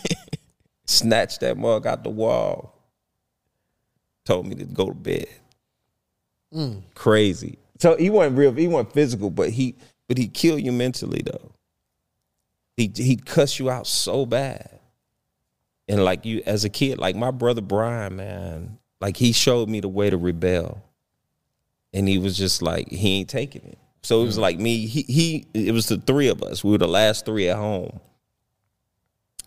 Snatched 0.85 1.41
that 1.41 1.57
mug 1.57 1.85
out 1.85 2.03
the 2.03 2.09
wall. 2.09 2.79
Told 4.25 4.47
me 4.47 4.55
to 4.55 4.65
go 4.65 4.87
to 4.87 4.93
bed. 4.93 5.27
Mm. 6.53 6.83
Crazy. 6.95 7.57
So 7.79 7.97
he 7.97 8.09
wasn't 8.09 8.37
real, 8.37 8.53
he 8.53 8.67
wasn't 8.67 8.93
physical, 8.93 9.29
but 9.29 9.49
he 9.49 9.75
but 10.07 10.17
he 10.17 10.27
killed 10.27 10.61
you 10.61 10.71
mentally 10.71 11.21
though. 11.25 11.51
He 12.77 12.91
he'd 12.95 13.25
cuss 13.25 13.59
you 13.59 13.69
out 13.69 13.87
so 13.87 14.25
bad. 14.25 14.79
And 15.89 16.03
like 16.05 16.25
you 16.25 16.41
as 16.45 16.63
a 16.63 16.69
kid, 16.69 16.99
like 16.99 17.15
my 17.15 17.31
brother 17.31 17.61
Brian, 17.61 18.15
man, 18.15 18.77
like 19.01 19.17
he 19.17 19.33
showed 19.33 19.67
me 19.67 19.81
the 19.81 19.89
way 19.89 20.09
to 20.09 20.17
rebel. 20.17 20.81
And 21.93 22.07
he 22.07 22.17
was 22.17 22.37
just 22.37 22.61
like, 22.61 22.89
he 22.89 23.19
ain't 23.19 23.29
taking 23.29 23.63
it. 23.63 23.77
So 24.01 24.21
it 24.21 24.25
was 24.25 24.37
like 24.37 24.59
me, 24.59 24.85
he 24.85 25.03
he 25.03 25.45
it 25.53 25.71
was 25.71 25.87
the 25.87 25.97
three 25.97 26.27
of 26.27 26.43
us. 26.43 26.63
We 26.63 26.71
were 26.71 26.77
the 26.77 26.87
last 26.87 27.25
three 27.25 27.47
at 27.49 27.55
home. 27.57 27.99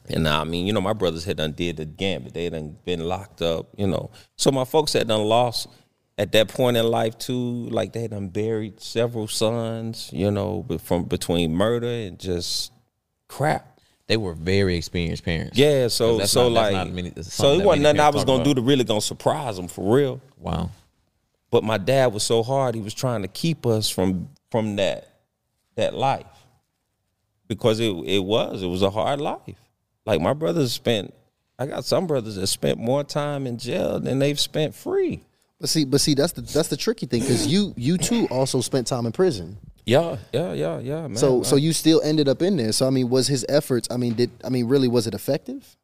And 0.08 0.26
I 0.28 0.44
mean, 0.44 0.66
you 0.66 0.72
know, 0.72 0.80
my 0.80 0.92
brothers 0.92 1.24
had 1.24 1.36
done 1.38 1.52
did 1.52 1.76
the 1.78 1.84
gambit. 1.84 2.32
They 2.32 2.44
had 2.44 2.52
done 2.52 2.76
been 2.84 3.00
locked 3.00 3.42
up, 3.42 3.66
you 3.76 3.86
know. 3.86 4.10
So 4.36 4.50
my 4.50 4.64
folks 4.64 4.92
had 4.92 5.08
done 5.08 5.22
lost 5.24 5.66
at 6.16 6.32
that 6.32 6.48
point 6.48 6.76
in 6.76 6.86
life 6.86 7.18
too. 7.18 7.68
Like 7.68 7.92
they 7.92 8.02
had 8.02 8.12
done 8.12 8.28
buried 8.28 8.80
several 8.80 9.26
sons, 9.28 10.10
you 10.12 10.30
know, 10.30 10.64
from 10.82 11.04
between 11.04 11.54
murder 11.54 11.88
and 11.88 12.18
just 12.18 12.72
crap. 13.28 13.80
They 14.06 14.16
were 14.16 14.34
very 14.34 14.76
experienced 14.76 15.24
parents. 15.24 15.58
Yeah, 15.58 15.88
so 15.88 16.20
so 16.24 16.48
not- 16.48 16.72
like 16.72 16.92
many- 16.92 17.12
so 17.22 17.58
it 17.58 17.64
wasn't 17.64 17.82
nothing 17.82 18.00
I 18.00 18.08
was 18.10 18.24
gonna 18.24 18.44
do 18.44 18.54
to 18.54 18.62
really 18.62 18.84
gonna 18.84 19.00
surprise 19.00 19.56
them 19.56 19.66
for 19.66 19.96
real. 19.96 20.20
Wow. 20.38 20.70
But 21.50 21.64
my 21.64 21.78
dad 21.78 22.12
was 22.12 22.22
so 22.22 22.42
hard; 22.42 22.74
he 22.74 22.80
was 22.80 22.94
trying 22.94 23.22
to 23.22 23.28
keep 23.28 23.66
us 23.66 23.88
from 23.88 24.28
from 24.50 24.76
that 24.76 25.08
that 25.76 25.94
life 25.94 26.26
because 27.48 27.80
it 27.80 27.90
it 28.04 28.24
was 28.24 28.62
it 28.62 28.66
was 28.66 28.82
a 28.82 28.90
hard 28.90 29.20
life. 29.20 29.60
Like 30.04 30.20
my 30.20 30.34
brothers 30.34 30.72
spent, 30.72 31.12
I 31.58 31.66
got 31.66 31.84
some 31.84 32.06
brothers 32.06 32.36
that 32.36 32.46
spent 32.46 32.78
more 32.78 33.02
time 33.02 33.46
in 33.46 33.58
jail 33.58 33.98
than 33.98 34.18
they've 34.18 34.38
spent 34.38 34.74
free. 34.74 35.24
But 35.60 35.68
see, 35.68 35.84
but 35.84 36.00
see, 36.00 36.14
that's 36.14 36.32
the 36.32 36.42
that's 36.42 36.68
the 36.68 36.76
tricky 36.76 37.06
thing 37.06 37.22
because 37.22 37.46
you 37.46 37.74
you 37.76 37.98
too 37.98 38.26
also 38.30 38.60
spent 38.60 38.86
time 38.86 39.06
in 39.06 39.12
prison. 39.12 39.56
Yeah, 39.84 40.16
yeah, 40.32 40.52
yeah, 40.52 40.78
yeah, 40.80 41.02
man. 41.02 41.16
So 41.16 41.42
so 41.42 41.56
you 41.56 41.72
still 41.72 42.00
ended 42.02 42.28
up 42.28 42.42
in 42.42 42.56
there. 42.56 42.72
So 42.72 42.86
I 42.86 42.90
mean, 42.90 43.08
was 43.08 43.28
his 43.28 43.46
efforts? 43.48 43.88
I 43.90 43.96
mean, 43.96 44.14
did 44.14 44.30
I 44.44 44.48
mean 44.48 44.68
really 44.68 44.88
was 44.88 45.06
it 45.06 45.14
effective? 45.14 45.76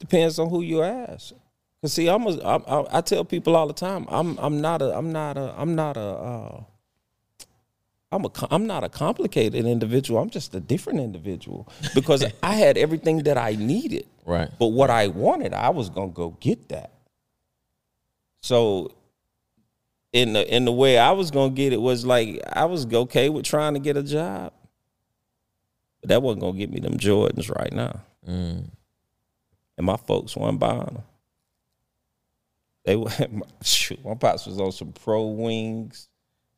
depends 0.00 0.38
on 0.38 0.48
who 0.48 0.62
you 0.62 0.82
ask. 0.82 1.34
Cause 1.82 1.94
see, 1.94 2.08
I'm 2.08 2.26
a, 2.26 2.38
I, 2.42 2.56
I, 2.56 2.98
I 2.98 3.00
tell 3.00 3.24
people 3.24 3.56
all 3.56 3.66
the 3.66 3.72
time, 3.72 4.06
I'm 4.08 4.38
I'm 4.38 4.60
not 4.60 4.82
a 4.82 4.94
I'm 4.94 5.12
not 5.12 5.38
a 5.38 5.54
I'm 5.56 5.74
not 5.74 5.96
a 5.96 6.00
uh, 6.00 6.62
I'm 8.12 8.24
a 8.24 8.30
I'm 8.50 8.66
not 8.66 8.84
a 8.84 8.88
complicated 8.88 9.64
individual. 9.64 10.20
I'm 10.20 10.30
just 10.30 10.54
a 10.54 10.60
different 10.60 11.00
individual 11.00 11.68
because 11.94 12.24
I 12.42 12.54
had 12.54 12.76
everything 12.76 13.22
that 13.22 13.38
I 13.38 13.52
needed. 13.52 14.06
Right. 14.26 14.50
But 14.58 14.68
what 14.68 14.90
I 14.90 15.08
wanted, 15.08 15.54
I 15.54 15.70
was 15.70 15.88
gonna 15.88 16.12
go 16.12 16.36
get 16.40 16.68
that. 16.68 16.92
So 18.42 18.92
in 20.12 20.32
the 20.32 20.54
in 20.54 20.64
the 20.64 20.72
way 20.72 20.98
I 20.98 21.12
was 21.12 21.30
gonna 21.30 21.52
get 21.52 21.72
it 21.72 21.80
was 21.80 22.04
like 22.04 22.40
I 22.52 22.66
was 22.66 22.92
okay 22.92 23.28
with 23.28 23.44
trying 23.44 23.74
to 23.74 23.80
get 23.80 23.96
a 23.96 24.02
job. 24.02 24.52
But 26.00 26.08
that 26.08 26.22
wasn't 26.22 26.42
gonna 26.42 26.58
get 26.58 26.70
me 26.70 26.80
them 26.80 26.98
Jordans 26.98 27.54
right 27.54 27.72
now. 27.72 28.00
Mm. 28.28 28.70
And 29.78 29.86
my 29.86 29.96
folks 29.96 30.36
weren't 30.36 30.58
buying 30.58 30.80
them. 30.80 31.02
They 32.84 32.96
were 32.96 33.10
shoot, 33.62 34.04
my 34.04 34.14
pops 34.14 34.46
was 34.46 34.60
on 34.60 34.72
some 34.72 34.92
pro 34.92 35.26
wings, 35.26 36.08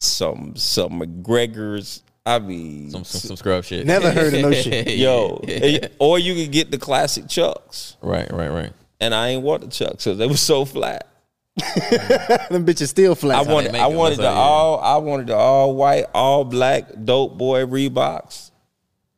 some 0.00 0.56
some 0.56 1.00
McGregor's. 1.00 2.02
I 2.24 2.38
mean 2.38 2.90
Some, 2.90 3.02
some 3.02 3.20
some 3.20 3.36
scrub 3.36 3.64
shit. 3.64 3.84
Never 3.84 4.12
heard 4.12 4.32
of 4.32 4.42
no 4.42 4.52
shit. 4.52 4.88
yo. 4.96 5.40
Eh, 5.48 5.88
or 5.98 6.20
you 6.20 6.34
could 6.34 6.52
get 6.52 6.70
the 6.70 6.78
classic 6.78 7.28
chucks. 7.28 7.96
Right, 8.00 8.32
right, 8.32 8.48
right. 8.48 8.72
And 9.00 9.12
I 9.12 9.30
ain't 9.30 9.42
want 9.42 9.62
the 9.62 9.68
chucks 9.68 10.04
because 10.04 10.18
they 10.18 10.28
were 10.28 10.36
so 10.36 10.64
flat. 10.64 11.08
Them 11.56 12.64
bitches 12.64 12.88
still 12.88 13.16
flat. 13.16 13.40
I 13.40 13.44
they 13.44 13.52
wanted, 13.52 13.74
I 13.74 13.86
wanted 13.88 14.18
That's 14.18 14.28
the 14.28 14.30
how, 14.30 14.36
yeah. 14.36 14.40
all, 14.40 14.80
I 14.80 14.96
wanted 14.98 15.26
the 15.26 15.36
all 15.36 15.74
white, 15.74 16.04
all 16.14 16.44
black, 16.44 16.84
dope 17.04 17.36
boy 17.36 17.66
Reeboks. 17.66 18.51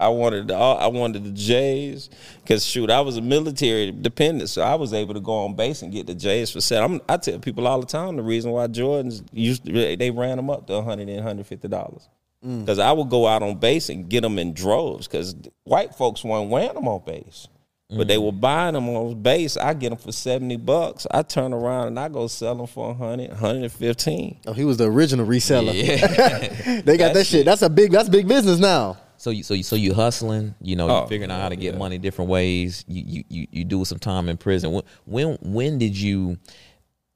I 0.05 0.09
wanted 0.09 0.49
the, 0.49 0.55
I 0.55 0.87
wanted 0.89 1.25
the 1.25 1.31
J's 1.31 2.11
because 2.43 2.65
shoot, 2.65 2.91
I 2.91 3.01
was 3.01 3.17
a 3.17 3.23
military 3.23 3.91
dependent, 3.91 4.51
so 4.51 4.63
I 4.63 4.75
was 4.75 4.93
able 4.93 5.15
to 5.15 5.21
go 5.21 5.33
on 5.45 5.55
base 5.55 5.81
and 5.83 5.91
get 5.91 6.07
the 6.07 6.15
J's 6.15 6.51
for 6.51 6.61
sale. 6.61 6.85
I'm, 6.85 7.01
I 7.09 7.17
tell 7.17 7.39
people 7.39 7.67
all 7.67 7.81
the 7.81 7.87
time 7.87 8.17
the 8.17 8.23
reason 8.23 8.51
why 8.51 8.67
Jordans 8.67 9.25
used 9.33 9.65
to, 9.65 9.97
they 9.97 10.11
ran 10.11 10.37
them 10.37 10.51
up 10.51 10.67
to 10.67 10.75
100 10.75 11.09
and 11.09 11.17
150 11.17 11.69
dollars 11.69 12.09
mm. 12.45 12.61
because 12.61 12.79
I 12.79 12.93
would 12.93 13.09
go 13.09 13.27
out 13.27 13.43
on 13.43 13.57
base 13.57 13.89
and 13.89 14.09
get 14.09 14.21
them 14.21 14.39
in 14.39 14.53
droves 14.53 15.09
because 15.09 15.35
white 15.65 15.95
folks 15.95 16.23
weren't 16.23 16.51
wearing 16.51 16.75
them 16.75 16.89
on 16.89 17.03
base. 17.05 17.49
But 17.91 18.09
they 18.09 18.17
mm. 18.17 18.25
were 18.25 18.33
buying 18.33 18.75
them 18.75 18.89
on 18.89 19.23
base. 19.23 19.57
I 19.57 19.75
get 19.75 19.91
them 19.91 19.99
for 19.99 20.11
70 20.11 20.57
bucks. 20.57 21.07
I 21.11 21.23
turn 21.23 21.53
around 21.53 21.89
and 21.89 22.01
I 22.01 22.09
go 22.09 22.27
sell 22.27 22.57
them 22.57 22.67
for 22.67 22.89
100, 22.89 23.29
115. 23.29 24.41
Oh, 24.47 24.53
he 24.53 24.65
was 24.65 24.79
the 24.79 24.91
original 24.91 25.27
reseller. 25.27 25.73
Yeah. 25.75 26.81
They 26.85 26.97
got 26.97 27.09
that 27.09 27.15
That's 27.15 27.29
shit. 27.29 27.43
it. 27.43 27.45
That's 27.45 27.63
a 27.63 27.71
big. 27.71 27.93
That's 27.93 28.09
big 28.09 28.27
business 28.27 28.59
now. 28.59 28.97
So 29.17 29.31
you 29.31 29.43
so 29.43 29.55
you 29.55 29.63
so 29.63 29.77
you 29.77 29.95
hustling. 29.95 30.55
You 30.61 30.77
know, 30.77 30.89
Oh, 30.89 31.03
you 31.03 31.09
figuring 31.09 31.31
out 31.31 31.41
how 31.41 31.49
to 31.49 31.57
get 31.57 31.75
yeah. 31.75 31.79
money 31.79 31.99
different 31.99 32.31
ways. 32.31 32.85
You 32.89 33.03
you 33.07 33.25
you 33.29 33.47
you 33.51 33.65
do 33.65 33.85
some 33.85 33.99
time 33.99 34.29
in 34.29 34.37
prison. 34.37 34.73
When 34.73 34.83
when 35.05 35.39
when 35.43 35.79
did 35.79 35.97
you 35.97 36.39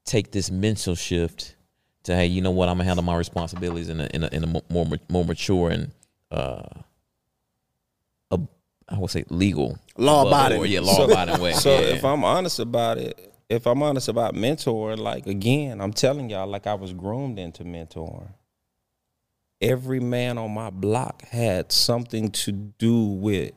take 0.05 0.31
this 0.31 0.49
mental 0.49 0.95
shift 0.95 1.55
to 2.03 2.15
hey, 2.15 2.25
you 2.27 2.41
know 2.41 2.51
what? 2.51 2.69
I'm 2.69 2.77
gonna 2.77 2.85
handle 2.85 3.03
my 3.03 3.15
responsibilities 3.17 3.89
in 3.89 3.99
a 4.01 4.05
in 4.13 4.23
a, 4.23 4.27
in 4.31 4.43
a 4.43 4.47
more 4.69 4.85
more 5.09 5.25
mature 5.25 5.69
and 5.69 5.91
uh, 6.31 6.63
a, 8.31 8.39
I 8.87 8.97
would 8.97 9.09
say 9.11 9.25
legal, 9.29 9.77
Law-abiding. 9.97 10.59
or 10.59 10.65
yeah, 10.65 10.79
law 10.81 11.05
abiding 11.05 11.39
way. 11.41 11.53
So 11.55 11.71
yeah. 11.71 11.87
if 11.95 12.05
I'm 12.05 12.23
honest 12.23 12.59
about 12.59 12.97
it, 12.97 13.33
if 13.49 13.65
I'm 13.67 13.81
honest 13.83 14.07
about 14.09 14.35
mentoring, 14.35 14.97
like 14.99 15.27
again, 15.27 15.81
I'm 15.81 15.93
telling 15.93 16.29
y'all, 16.29 16.47
like 16.47 16.67
I 16.67 16.75
was 16.75 16.93
groomed 16.93 17.39
into 17.39 17.63
mentoring. 17.63 18.29
Every 19.61 19.99
man 19.99 20.37
on 20.37 20.51
my 20.53 20.69
block 20.69 21.23
had 21.23 21.71
something 21.71 22.31
to 22.31 22.51
do 22.51 23.03
with, 23.03 23.51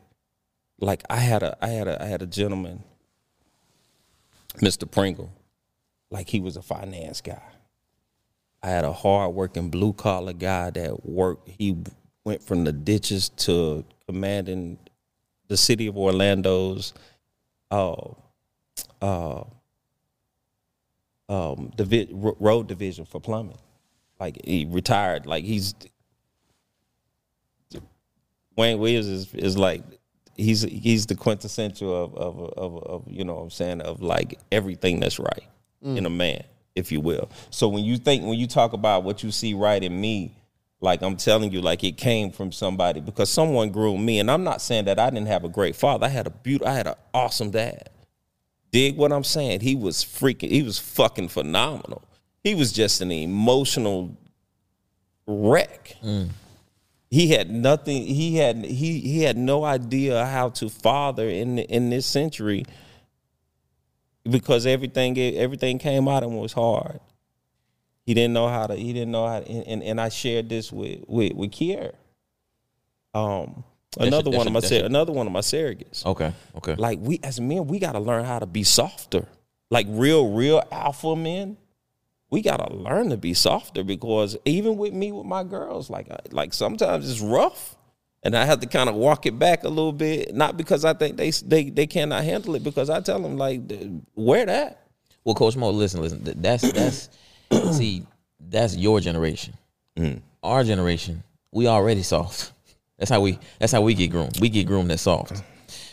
like 0.81 1.03
I 1.09 1.17
had 1.17 1.43
a, 1.43 1.57
I 1.65 1.69
had 1.69 1.88
a, 1.88 2.03
I 2.03 2.07
had 2.07 2.23
a 2.23 2.27
gentleman, 2.27 2.83
Mr. 4.57 4.91
Pringle, 4.91 5.33
like 6.11 6.29
he 6.29 6.41
was 6.41 6.57
a 6.57 6.62
finance 6.62 7.21
guy. 7.21 7.43
I 8.62 8.69
had 8.69 8.85
a 8.85 8.93
hard-working 8.93 9.71
blue 9.71 9.93
collar 9.93 10.33
guy 10.33 10.71
that 10.71 11.05
worked. 11.07 11.49
He 11.49 11.77
went 12.25 12.43
from 12.43 12.65
the 12.65 12.73
ditches 12.73 13.29
to 13.31 13.85
commanding 14.07 14.79
the 15.49 15.57
city 15.57 15.87
of 15.87 15.97
Orlando's 15.97 16.95
uh, 17.71 18.11
uh, 19.01 19.45
um, 21.29 21.73
divi- 21.77 22.11
road 22.12 22.69
division 22.69 23.05
for 23.05 23.21
plumbing. 23.21 23.59
Like 24.21 24.45
he 24.45 24.67
retired. 24.67 25.27
Like 25.27 25.45
he's 25.45 25.75
Wayne 28.57 28.79
Williams 28.79 29.07
is, 29.07 29.35
is 29.35 29.57
like 29.57 29.83
he's 30.37 30.62
he's 30.62 31.07
the 31.07 31.15
quintessential 31.15 32.05
of 32.05 32.15
of, 32.15 32.53
of 32.57 32.83
of 32.85 33.05
you 33.07 33.25
know 33.25 33.35
what 33.35 33.43
I'm 33.43 33.51
saying 33.51 33.81
of 33.83 34.03
like 34.03 34.38
everything 34.51 35.01
that's 35.01 35.19
right 35.19 35.45
mm. 35.85 35.97
in 35.97 36.07
a 36.07 36.11
man, 36.11 36.45
if 36.75 36.93
you 36.93 37.01
will. 37.01 37.31
So 37.51 37.69
when 37.69 37.85
you 37.85 37.97
think 37.97 38.25
when 38.25 38.38
you 38.38 38.47
talk 38.47 38.73
about 38.73 39.05
what 39.05 39.23
you 39.23 39.31
see 39.31 39.55
right 39.55 39.83
in 39.83 40.01
me, 40.01 40.35
like 40.81 41.03
I'm 41.03 41.17
telling 41.17 41.53
you, 41.53 41.61
like 41.61 41.85
it 41.85 41.97
came 41.97 42.31
from 42.31 42.53
somebody 42.53 43.01
because 43.01 43.31
someone 43.31 43.71
groomed 43.71 44.05
me, 44.05 44.19
and 44.19 44.31
I'm 44.31 44.45
not 44.45 44.61
saying 44.61 44.87
that 44.87 44.99
I 44.99 45.11
didn't 45.11 45.29
have 45.29 45.45
a 45.45 45.49
great 45.49 45.77
father. 45.77 46.07
I 46.07 46.09
had 46.09 46.27
a 46.27 46.31
beautiful, 46.31 46.69
I 46.69 46.75
had 46.75 46.87
an 46.87 46.95
awesome 47.15 47.51
dad. 47.51 47.88
Dig 48.73 48.97
what 48.97 49.12
I'm 49.12 49.25
saying? 49.25 49.61
He 49.61 49.77
was 49.77 49.99
freaking, 49.99 50.51
he 50.51 50.62
was 50.62 50.79
fucking 50.79 51.29
phenomenal. 51.29 52.03
He 52.43 52.55
was 52.55 52.73
just 52.73 53.01
an 53.01 53.12
emotional 53.12 54.17
wreck. 55.27 55.95
Mm. 56.03 56.31
He 57.12 57.29
had 57.29 57.51
nothing. 57.51 58.07
He 58.07 58.37
had 58.37 58.64
he 58.64 58.98
he 59.01 59.22
had 59.22 59.37
no 59.37 59.64
idea 59.64 60.25
how 60.25 60.48
to 60.48 60.70
father 60.70 61.29
in 61.29 61.59
in 61.59 61.90
this 61.90 62.07
century 62.07 62.64
because 64.25 64.64
everything 64.64 65.18
everything 65.18 65.79
came 65.79 66.09
out 66.09 66.22
and 66.22 66.38
was 66.38 66.55
hard. 66.55 67.01
He 68.07 68.14
didn't 68.14 68.33
know 68.33 68.48
how 68.48 68.66
to. 68.66 68.75
He 68.75 68.94
didn't 68.94 69.11
know 69.11 69.27
how. 69.27 69.40
To, 69.40 69.46
and, 69.46 69.66
and 69.66 69.83
and 69.83 70.01
I 70.01 70.09
shared 70.09 70.48
this 70.48 70.72
with 70.72 71.01
with 71.07 71.35
with 71.35 71.51
Kier. 71.51 71.92
Um, 73.12 73.62
another 73.98 74.31
one 74.31 74.46
of 74.46 74.55
my 74.55 74.77
another 74.79 75.12
one 75.12 75.27
of 75.27 75.35
my 75.35 75.40
surrogates. 75.40 76.07
okay, 76.07 76.33
okay. 76.57 76.77
Like 76.77 76.98
we 76.98 77.20
as 77.22 77.38
men, 77.38 77.66
we 77.66 77.79
got 77.79 77.92
to 77.92 78.01
learn 78.01 78.25
how 78.25 78.38
to 78.38 78.46
be 78.46 78.62
softer. 78.62 79.29
Like 79.70 79.87
real, 79.90 80.33
real 80.33 80.62
alpha 80.72 81.14
men, 81.14 81.59
we 82.33 82.40
got 82.40 82.57
to 82.66 82.75
learn 82.75 83.11
to 83.11 83.18
be 83.18 83.35
softer 83.35 83.85
because 83.85 84.38
even 84.47 84.79
with 84.79 84.95
me 84.95 85.12
with 85.12 85.27
my 85.27 85.45
girls, 85.45 85.90
like 85.90 86.11
uh, 86.11 86.16
like 86.31 86.55
sometimes 86.55 87.09
it's 87.09 87.21
rough, 87.21 87.77
and 88.23 88.35
I 88.35 88.47
have 88.47 88.61
to 88.61 88.66
kind 88.66 88.88
of 88.88 88.95
walk 88.95 89.27
it 89.27 89.38
back 89.38 89.64
a 89.64 89.68
little 89.68 89.92
bit. 89.92 90.35
Not 90.35 90.57
because 90.57 90.87
I 90.87 90.95
think 90.95 91.18
they 91.18 91.31
they 91.31 91.68
they 91.68 91.87
cannot 91.87 92.25
handle 92.25 92.55
it, 92.55 92.64
because 92.64 92.88
I 92.88 93.01
tell 93.01 93.21
them 93.21 93.37
like 93.37 93.61
wear 94.14 94.47
that. 94.47 94.87
Well, 95.25 95.35
Coach 95.35 95.57
Mo, 95.57 95.71
listen, 95.71 96.01
listen. 96.01 96.23
That's 96.25 96.73
that's 96.73 97.11
see, 97.77 98.07
that's 98.40 98.75
your 98.79 98.99
generation. 98.99 99.53
Mm. 99.99 100.23
Our 100.42 100.64
generation, 100.64 101.23
we 101.53 101.66
already 101.66 102.03
soft. 102.03 102.53
That's 102.97 103.11
how 103.11 103.21
we. 103.21 103.38
That's 103.59 103.73
how 103.73 103.83
we 103.83 103.92
get 103.92 104.11
groomed. 104.11 104.40
We 104.40 104.49
get 104.49 104.66
groomed 104.66 104.88
that's 104.88 105.03
soft. 105.03 105.42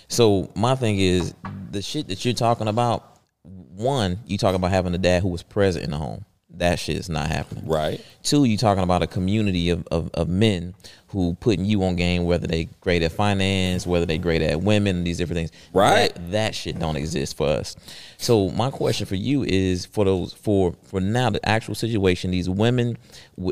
So 0.07 0.49
my 0.55 0.75
thing 0.75 0.99
is 0.99 1.33
the 1.69 1.81
shit 1.81 2.07
that 2.07 2.23
you're 2.23 2.33
talking 2.33 2.69
about. 2.69 3.08
One, 3.43 4.19
you 4.25 4.37
talking 4.37 4.55
about 4.55 4.71
having 4.71 4.93
a 4.93 4.97
dad 4.97 5.21
who 5.21 5.29
was 5.29 5.43
present 5.43 5.85
in 5.85 5.91
the 5.91 5.97
home. 5.97 6.25
That 6.51 6.79
shit 6.79 6.97
is 6.97 7.09
not 7.09 7.27
happening. 7.27 7.67
Right. 7.67 8.03
Two, 8.23 8.43
you 8.43 8.57
talking 8.57 8.83
about 8.83 9.03
a 9.03 9.07
community 9.07 9.69
of, 9.69 9.87
of, 9.91 10.09
of 10.15 10.27
men 10.27 10.73
who 11.09 11.35
putting 11.35 11.63
you 11.63 11.83
on 11.83 11.95
game, 11.95 12.25
whether 12.25 12.47
they 12.47 12.65
great 12.81 13.03
at 13.03 13.11
finance, 13.11 13.85
whether 13.85 14.05
they 14.05 14.17
great 14.17 14.41
at 14.41 14.61
women, 14.61 14.97
and 14.97 15.07
these 15.07 15.19
different 15.19 15.37
things. 15.37 15.51
Right. 15.73 16.13
That, 16.13 16.31
that 16.31 16.55
shit 16.55 16.79
don't 16.79 16.95
exist 16.95 17.37
for 17.37 17.47
us. 17.47 17.75
So 18.17 18.49
my 18.49 18.71
question 18.71 19.05
for 19.05 19.15
you 19.15 19.43
is 19.43 19.85
for 19.85 20.05
those 20.05 20.33
for 20.33 20.73
for 20.83 20.99
now 20.99 21.29
the 21.29 21.47
actual 21.47 21.75
situation, 21.75 22.31
these 22.31 22.49
women 22.49 22.97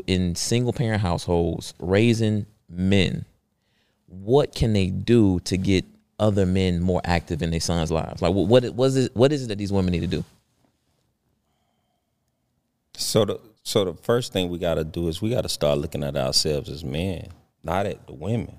in 0.08 0.34
single 0.34 0.72
parent 0.72 1.00
households 1.00 1.74
raising 1.78 2.46
men, 2.68 3.24
what 4.06 4.54
can 4.54 4.72
they 4.72 4.88
do 4.88 5.38
to 5.40 5.56
get 5.56 5.84
other 6.18 6.46
men 6.46 6.80
more 6.82 7.00
active 7.04 7.42
in 7.42 7.50
their 7.50 7.60
sons' 7.60 7.90
lives? 7.90 8.22
Like 8.22 8.34
what 8.34 8.64
what 8.74 8.86
is 8.88 8.96
it, 8.96 9.16
what 9.16 9.32
is 9.32 9.44
it 9.44 9.48
that 9.48 9.58
these 9.58 9.72
women 9.72 9.92
need 9.92 10.00
to 10.00 10.06
do? 10.06 10.24
So 12.96 13.24
the 13.24 13.40
so 13.62 13.84
the 13.84 13.94
first 13.94 14.32
thing 14.32 14.48
we 14.48 14.58
got 14.58 14.74
to 14.74 14.84
do 14.84 15.08
is 15.08 15.20
we 15.20 15.30
got 15.30 15.42
to 15.42 15.48
start 15.48 15.78
looking 15.78 16.02
at 16.02 16.16
ourselves 16.16 16.68
as 16.68 16.84
men, 16.84 17.28
not 17.62 17.86
at 17.86 18.06
the 18.06 18.14
women. 18.14 18.58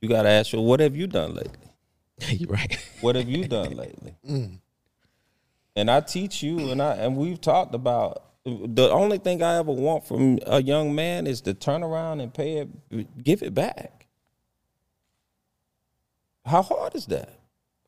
You 0.00 0.08
got 0.08 0.22
to 0.22 0.28
ask 0.28 0.52
you, 0.52 0.60
what 0.60 0.80
have 0.80 0.94
you 0.94 1.06
done 1.06 1.34
lately? 1.34 1.68
You're 2.28 2.50
right. 2.50 2.78
What 3.00 3.16
have 3.16 3.28
you 3.28 3.46
done 3.48 3.76
lately? 3.76 4.16
Mm. 4.26 4.58
And 5.76 5.90
I 5.90 6.00
teach 6.00 6.40
you, 6.40 6.70
and 6.70 6.80
I 6.80 6.94
and 6.94 7.16
we've 7.16 7.40
talked 7.40 7.74
about 7.74 8.22
the 8.44 8.90
only 8.90 9.18
thing 9.18 9.42
I 9.42 9.56
ever 9.56 9.72
want 9.72 10.06
from 10.06 10.38
a 10.46 10.62
young 10.62 10.94
man 10.94 11.26
is 11.26 11.40
to 11.42 11.54
turn 11.54 11.82
around 11.82 12.20
and 12.20 12.32
pay 12.32 12.58
it, 12.58 13.24
give 13.24 13.42
it 13.42 13.54
back. 13.54 14.03
How 16.44 16.62
hard 16.62 16.94
is 16.94 17.06
that? 17.06 17.30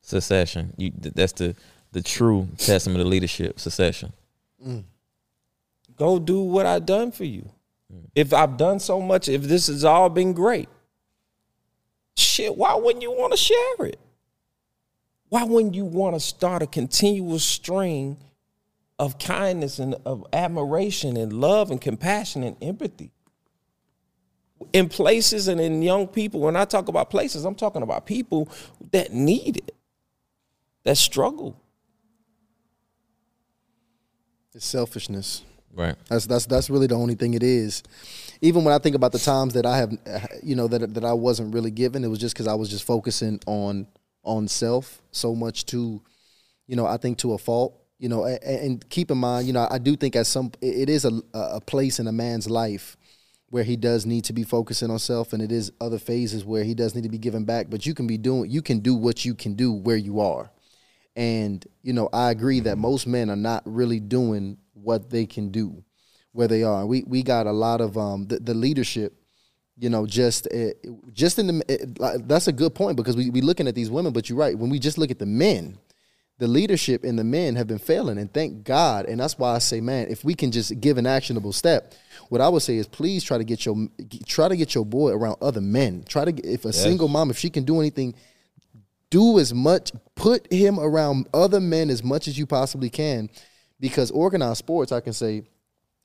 Succession. 0.01 0.73
You 0.77 0.91
that's 0.95 1.33
the 1.33 1.55
the 1.91 2.01
true 2.01 2.47
testament 2.57 3.01
of 3.01 3.07
leadership. 3.07 3.59
Succession. 3.59 4.13
Mm. 4.65 4.83
Go 5.95 6.19
do 6.19 6.41
what 6.41 6.65
I've 6.65 6.85
done 6.85 7.11
for 7.11 7.23
you. 7.23 7.49
Mm. 7.93 8.05
If 8.15 8.33
I've 8.33 8.57
done 8.57 8.79
so 8.79 9.01
much, 9.01 9.27
if 9.27 9.43
this 9.43 9.67
has 9.67 9.83
all 9.83 10.09
been 10.09 10.33
great, 10.33 10.69
shit, 12.15 12.55
why 12.55 12.75
wouldn't 12.75 13.01
you 13.01 13.11
want 13.11 13.33
to 13.33 13.37
share 13.37 13.85
it? 13.85 13.99
Why 15.29 15.43
wouldn't 15.43 15.75
you 15.75 15.85
want 15.85 16.15
to 16.15 16.19
start 16.19 16.61
a 16.61 16.67
continuous 16.67 17.43
string 17.43 18.17
of 18.97 19.19
kindness 19.19 19.77
and 19.77 19.95
of 20.05 20.25
admiration 20.31 21.17
and 21.17 21.33
love 21.33 21.69
and 21.69 21.81
compassion 21.81 22.43
and 22.43 22.55
empathy? 22.61 23.11
In 24.73 24.89
places 24.89 25.47
and 25.47 25.61
in 25.61 25.81
young 25.81 26.07
people, 26.07 26.39
when 26.41 26.55
I 26.55 26.65
talk 26.65 26.87
about 26.87 27.09
places, 27.09 27.45
I'm 27.45 27.55
talking 27.55 27.83
about 27.83 28.05
people 28.05 28.49
that 28.91 29.13
need 29.13 29.57
it, 29.57 29.75
that 30.83 30.97
struggle. 30.97 31.61
It's 34.53 34.65
selfishness. 34.65 35.43
Right. 35.77 35.95
That's 36.09 36.25
that's 36.25 36.47
that's 36.47 36.71
really 36.71 36.87
the 36.87 36.95
only 36.95 37.13
thing 37.13 37.35
it 37.35 37.43
is. 37.43 37.83
Even 38.41 38.63
when 38.63 38.73
I 38.73 38.79
think 38.79 38.95
about 38.95 39.11
the 39.11 39.19
times 39.19 39.53
that 39.53 39.65
I 39.65 39.77
have, 39.77 39.93
you 40.41 40.55
know, 40.55 40.67
that 40.67 40.95
that 40.95 41.05
I 41.05 41.13
wasn't 41.13 41.53
really 41.53 41.69
given, 41.69 42.03
it 42.03 42.07
was 42.07 42.17
just 42.17 42.33
because 42.33 42.47
I 42.47 42.55
was 42.55 42.67
just 42.67 42.83
focusing 42.83 43.39
on 43.45 43.85
on 44.23 44.47
self 44.47 45.03
so 45.11 45.35
much 45.35 45.67
to, 45.67 46.01
you 46.65 46.75
know, 46.75 46.87
I 46.87 46.97
think 46.97 47.19
to 47.19 47.33
a 47.33 47.37
fault. 47.37 47.79
You 47.99 48.09
know, 48.09 48.25
and, 48.25 48.43
and 48.43 48.89
keep 48.89 49.09
in 49.09 49.17
mind, 49.17 49.47
you 49.47 49.53
know, 49.53 49.67
I 49.69 49.77
do 49.77 49.95
think 49.95 50.15
at 50.15 50.25
some 50.25 50.51
it 50.61 50.89
is 50.89 51.05
a 51.05 51.21
a 51.33 51.61
place 51.61 51.99
in 51.99 52.07
a 52.07 52.11
man's 52.11 52.49
life 52.49 52.97
where 53.49 53.63
he 53.63 53.75
does 53.75 54.05
need 54.05 54.25
to 54.25 54.33
be 54.33 54.43
focusing 54.43 54.91
on 54.91 54.99
self, 54.99 55.33
and 55.33 55.41
it 55.41 55.51
is 55.51 55.71
other 55.79 55.99
phases 55.99 56.43
where 56.43 56.63
he 56.63 56.73
does 56.73 56.95
need 56.95 57.03
to 57.03 57.09
be 57.09 57.17
giving 57.17 57.45
back. 57.45 57.67
But 57.69 57.85
you 57.85 57.93
can 57.93 58.07
be 58.07 58.17
doing, 58.17 58.49
you 58.49 58.61
can 58.61 58.79
do 58.79 58.93
what 58.93 59.23
you 59.23 59.35
can 59.35 59.55
do 59.55 59.71
where 59.71 59.97
you 59.97 60.19
are. 60.19 60.51
And, 61.15 61.65
you 61.81 61.93
know, 61.93 62.09
I 62.13 62.29
agree 62.31 62.59
that 62.61 62.77
most 62.77 63.07
men 63.07 63.29
are 63.29 63.35
not 63.35 63.63
really 63.65 63.99
doing 63.99 64.57
what 64.73 65.09
they 65.09 65.25
can 65.25 65.49
do 65.49 65.83
where 66.31 66.47
they 66.47 66.63
are. 66.63 66.85
We 66.85 67.03
we 67.07 67.23
got 67.23 67.47
a 67.47 67.51
lot 67.51 67.81
of 67.81 67.97
um 67.97 68.27
the, 68.27 68.39
the 68.39 68.53
leadership 68.53 69.13
you 69.79 69.89
know, 69.89 70.05
just 70.07 70.47
uh, 70.47 70.71
just 71.13 71.37
in 71.37 71.47
the 71.47 71.63
it, 71.67 71.99
like, 71.99 72.27
that's 72.27 72.47
a 72.47 72.51
good 72.51 72.73
point 72.73 72.97
because 72.97 73.15
we 73.15 73.29
we 73.29 73.41
looking 73.41 73.67
at 73.67 73.75
these 73.75 73.91
women, 73.91 74.11
but 74.11 74.27
you're 74.27 74.37
right. 74.37 74.57
When 74.57 74.69
we 74.69 74.79
just 74.79 74.97
look 74.97 75.11
at 75.11 75.19
the 75.19 75.25
men, 75.25 75.77
the 76.39 76.47
leadership 76.47 77.03
in 77.03 77.15
the 77.15 77.23
men 77.23 77.55
have 77.55 77.67
been 77.67 77.79
failing, 77.79 78.17
and 78.17 78.31
thank 78.31 78.63
God. 78.63 79.05
And 79.05 79.19
that's 79.19 79.39
why 79.39 79.55
I 79.55 79.59
say, 79.59 79.81
man, 79.81 80.07
if 80.09 80.23
we 80.23 80.35
can 80.35 80.51
just 80.51 80.79
give 80.79 80.97
an 80.97 81.07
actionable 81.07 81.51
step, 81.51 81.93
what 82.29 82.41
I 82.41 82.49
would 82.49 82.61
say 82.61 82.75
is 82.75 82.87
please 82.87 83.23
try 83.23 83.37
to 83.37 83.43
get 83.43 83.65
your 83.65 83.87
try 84.25 84.47
to 84.47 84.55
get 84.55 84.75
your 84.75 84.85
boy 84.85 85.11
around 85.11 85.37
other 85.41 85.61
men. 85.61 86.03
Try 86.07 86.25
to 86.25 86.31
get, 86.31 86.45
if 86.45 86.65
a 86.65 86.73
single 86.73 87.07
mom, 87.07 87.29
if 87.29 87.37
she 87.37 87.49
can 87.49 87.63
do 87.63 87.79
anything, 87.79 88.13
do 89.09 89.39
as 89.39 89.53
much, 89.53 89.91
put 90.15 90.51
him 90.51 90.79
around 90.79 91.27
other 91.33 91.59
men 91.59 91.89
as 91.89 92.03
much 92.03 92.27
as 92.27 92.37
you 92.37 92.45
possibly 92.45 92.89
can, 92.89 93.29
because 93.79 94.11
organized 94.11 94.59
sports, 94.59 94.91
I 94.91 94.99
can 94.99 95.13
say, 95.13 95.43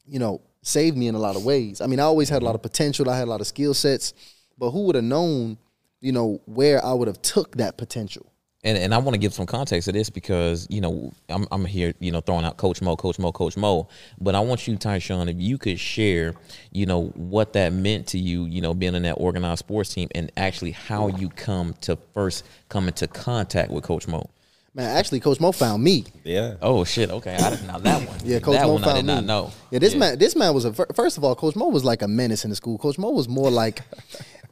you 0.07 0.19
know, 0.19 0.41
saved 0.63 0.97
me 0.97 1.09
in 1.09 1.15
a 1.15 1.19
lot 1.19 1.37
of 1.37 1.45
ways. 1.45 1.81
I 1.81 1.87
mean, 1.87 2.01
I 2.01 2.05
always 2.05 2.29
had 2.29 2.43
a 2.43 2.45
lot 2.45 2.55
of 2.55 2.61
mm-hmm. 2.61 2.69
potential. 2.69 3.11
I 3.11 3.19
had 3.19 3.27
a 3.27 3.31
lot 3.31 3.41
of 3.41 3.47
skill 3.47 3.75
sets, 3.75 4.15
but 4.57 4.71
who 4.71 4.87
would 4.87 4.95
have 4.95 5.05
known, 5.05 5.59
you 6.01 6.13
know, 6.13 6.41
where 6.47 6.83
I 6.85 6.93
would 6.93 7.09
have 7.09 7.21
took 7.21 7.57
that 7.57 7.77
potential? 7.77 8.32
And 8.65 8.79
and 8.79 8.95
I 8.95 8.99
want 8.99 9.15
to 9.15 9.19
give 9.19 9.35
some 9.35 9.47
context 9.47 9.87
to 9.87 9.93
this 9.93 10.09
because 10.09 10.69
you 10.71 10.81
know 10.81 11.13
I'm 11.29 11.49
I'm 11.51 11.65
here 11.65 11.95
you 11.99 12.13
know 12.13 12.21
throwing 12.21 12.45
out 12.45 12.59
Coach 12.59 12.81
Mo, 12.81 12.95
Coach 12.95 13.19
Mo, 13.19 13.33
Coach 13.33 13.57
Mo, 13.57 13.89
but 14.21 14.37
I 14.37 14.41
want 14.41 14.69
you, 14.69 14.77
Tyshawn, 14.77 15.29
if 15.29 15.41
you 15.41 15.59
could 15.59 15.81
share, 15.81 16.35
you 16.71 16.87
know, 16.87 17.07
what 17.17 17.55
that 17.55 17.73
meant 17.73 18.07
to 18.09 18.19
you, 18.19 18.45
you 18.45 18.61
know, 18.61 18.73
being 18.73 18.95
in 18.95 19.03
that 19.03 19.15
organized 19.15 19.59
sports 19.59 19.93
team, 19.93 20.09
and 20.15 20.31
actually 20.37 20.71
how 20.71 21.09
you 21.09 21.29
come 21.29 21.75
to 21.81 21.97
first 22.15 22.45
come 22.69 22.87
into 22.87 23.09
contact 23.09 23.73
with 23.73 23.83
Coach 23.83 24.07
Mo. 24.07 24.31
Man, 24.75 24.97
actually, 24.97 25.19
Coach 25.19 25.41
Mo 25.41 25.51
found 25.51 25.83
me. 25.83 26.05
Yeah. 26.23 26.55
Oh 26.63 26.85
shit! 26.85 27.11
Okay, 27.11 27.35
I 27.35 27.51
didn't 27.51 27.67
know 27.67 27.81
that 27.81 28.09
one. 28.09 28.17
Yeah, 28.25 28.39
Coach 28.39 28.55
that 28.59 28.67
Mo 28.67 28.75
one 28.75 28.83
found 28.83 28.93
I 28.93 29.01
did 29.01 29.07
me. 29.07 29.15
not 29.15 29.25
know. 29.25 29.53
Yeah, 29.73 29.81
this 29.81 29.97
man, 29.97 30.19
this 30.19 30.37
man 30.37 30.55
was 30.55 30.65
a 30.65 30.73
first 30.73 31.19
of 31.19 31.25
all, 31.25 31.35
Coach 31.35 31.57
Mo 31.57 31.67
was 31.67 31.85
like 31.85 32.01
a 32.01 32.09
menace 32.09 32.45
in 32.45 32.51
the 32.51 32.57
school. 32.57 32.79
Coach 32.79 32.97
Mo 32.97 33.11
was 33.11 33.29
more 33.29 33.51
like, 33.51 33.81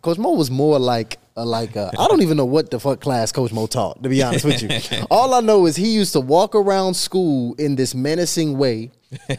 Coach 0.02 0.18
Mo 0.18 0.32
was 0.32 0.50
more 0.50 0.78
like, 0.80 1.18
a, 1.36 1.44
like 1.44 1.76
I 1.76 1.90
I 1.98 2.08
don't 2.08 2.22
even 2.22 2.36
know 2.36 2.44
what 2.44 2.70
the 2.70 2.80
fuck 2.80 3.00
class 3.00 3.32
Coach 3.32 3.52
Mo 3.52 3.66
taught. 3.66 4.02
To 4.02 4.08
be 4.08 4.22
honest 4.22 4.44
with 4.44 4.62
you, 4.62 5.04
all 5.10 5.34
I 5.34 5.40
know 5.40 5.66
is 5.66 5.76
he 5.76 5.88
used 5.90 6.12
to 6.14 6.20
walk 6.20 6.54
around 6.54 6.94
school 6.94 7.54
in 7.54 7.76
this 7.76 7.94
menacing 7.94 8.58
way, 8.58 8.90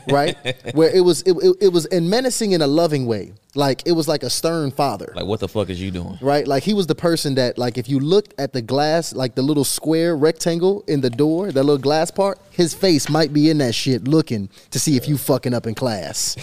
right? 0.10 0.36
Where 0.74 0.90
it 0.90 1.02
was, 1.02 1.22
it, 1.24 1.34
it, 1.34 1.56
it 1.62 1.68
was 1.70 1.86
in 1.88 2.10
menacing 2.10 2.52
in 2.52 2.62
a 2.62 2.68
loving 2.68 3.06
way, 3.06 3.34
like 3.56 3.84
it 3.86 3.92
was 3.94 4.08
like 4.08 4.24
a 4.24 4.30
stern 4.30 4.72
father. 4.72 5.12
Like, 5.16 5.26
what 5.26 5.40
the 5.40 5.48
fuck 5.48 5.70
is 5.70 5.82
you 5.82 5.92
doing? 5.92 6.18
right? 6.22 6.48
Like 6.48 6.64
he 6.64 6.74
was 6.74 6.88
the 6.88 6.96
person 6.96 7.36
that, 7.36 7.58
like, 7.58 7.78
if 7.78 7.88
you 7.90 8.00
looked 8.00 8.34
at 8.40 8.54
the 8.54 8.62
glass, 8.62 9.14
like 9.14 9.36
the 9.36 9.42
little 9.42 9.64
square 9.64 10.16
rectangle 10.16 10.84
in 10.88 11.02
the 11.02 11.10
door, 11.10 11.52
that 11.52 11.64
little 11.64 11.78
glass 11.78 12.12
part, 12.12 12.40
his 12.52 12.74
face 12.74 13.10
might 13.10 13.34
be 13.34 13.50
in 13.50 13.58
that 13.60 13.76
shit 13.76 14.08
looking 14.08 14.50
to 14.72 14.80
see 14.80 14.98
if 14.98 15.08
you 15.08 15.18
fucking 15.18 15.54
up 15.54 15.68
in 15.68 15.76
class, 15.76 16.36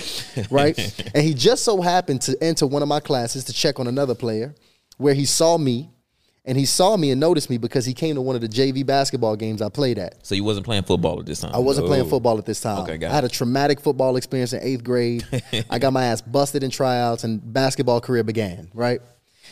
right? 0.50 0.78
and 1.14 1.24
he 1.24 1.34
just 1.34 1.64
so 1.64 1.80
happened 1.80 2.22
to 2.22 2.37
enter 2.42 2.66
one 2.66 2.82
of 2.82 2.88
my 2.88 3.00
classes 3.00 3.44
to 3.44 3.52
check 3.52 3.78
on 3.80 3.87
another 3.87 4.14
player, 4.14 4.54
where 4.98 5.14
he 5.14 5.24
saw 5.24 5.56
me, 5.56 5.90
and 6.44 6.56
he 6.56 6.64
saw 6.64 6.96
me 6.96 7.11
and 7.11 7.20
noticed 7.20 7.50
me 7.50 7.58
because 7.58 7.84
he 7.84 7.92
came 7.92 8.14
to 8.14 8.20
one 8.20 8.34
of 8.34 8.40
the 8.40 8.48
JV 8.48 8.84
basketball 8.84 9.37
games 9.37 9.61
I 9.61 9.68
played 9.68 9.98
at. 9.98 10.24
So 10.26 10.34
you 10.34 10.44
wasn't 10.44 10.66
playing 10.66 10.84
football 10.84 11.20
at 11.20 11.26
this 11.26 11.40
time. 11.40 11.50
I 11.54 11.58
wasn't 11.58 11.87
playing 11.87 12.06
oh. 12.06 12.08
football 12.08 12.38
at 12.38 12.46
this 12.46 12.61
time. 12.61 12.82
Okay, 12.82 12.98
got 12.98 13.11
I 13.11 13.14
had 13.14 13.24
a 13.24 13.28
traumatic 13.28 13.80
football 13.80 14.16
experience 14.16 14.52
in 14.52 14.62
eighth 14.62 14.84
grade. 14.84 15.26
I 15.70 15.78
got 15.78 15.92
my 15.92 16.04
ass 16.04 16.20
busted 16.20 16.62
in 16.62 16.70
tryouts, 16.70 17.24
and 17.24 17.40
basketball 17.52 18.00
career 18.00 18.24
began. 18.24 18.70
Right. 18.74 19.00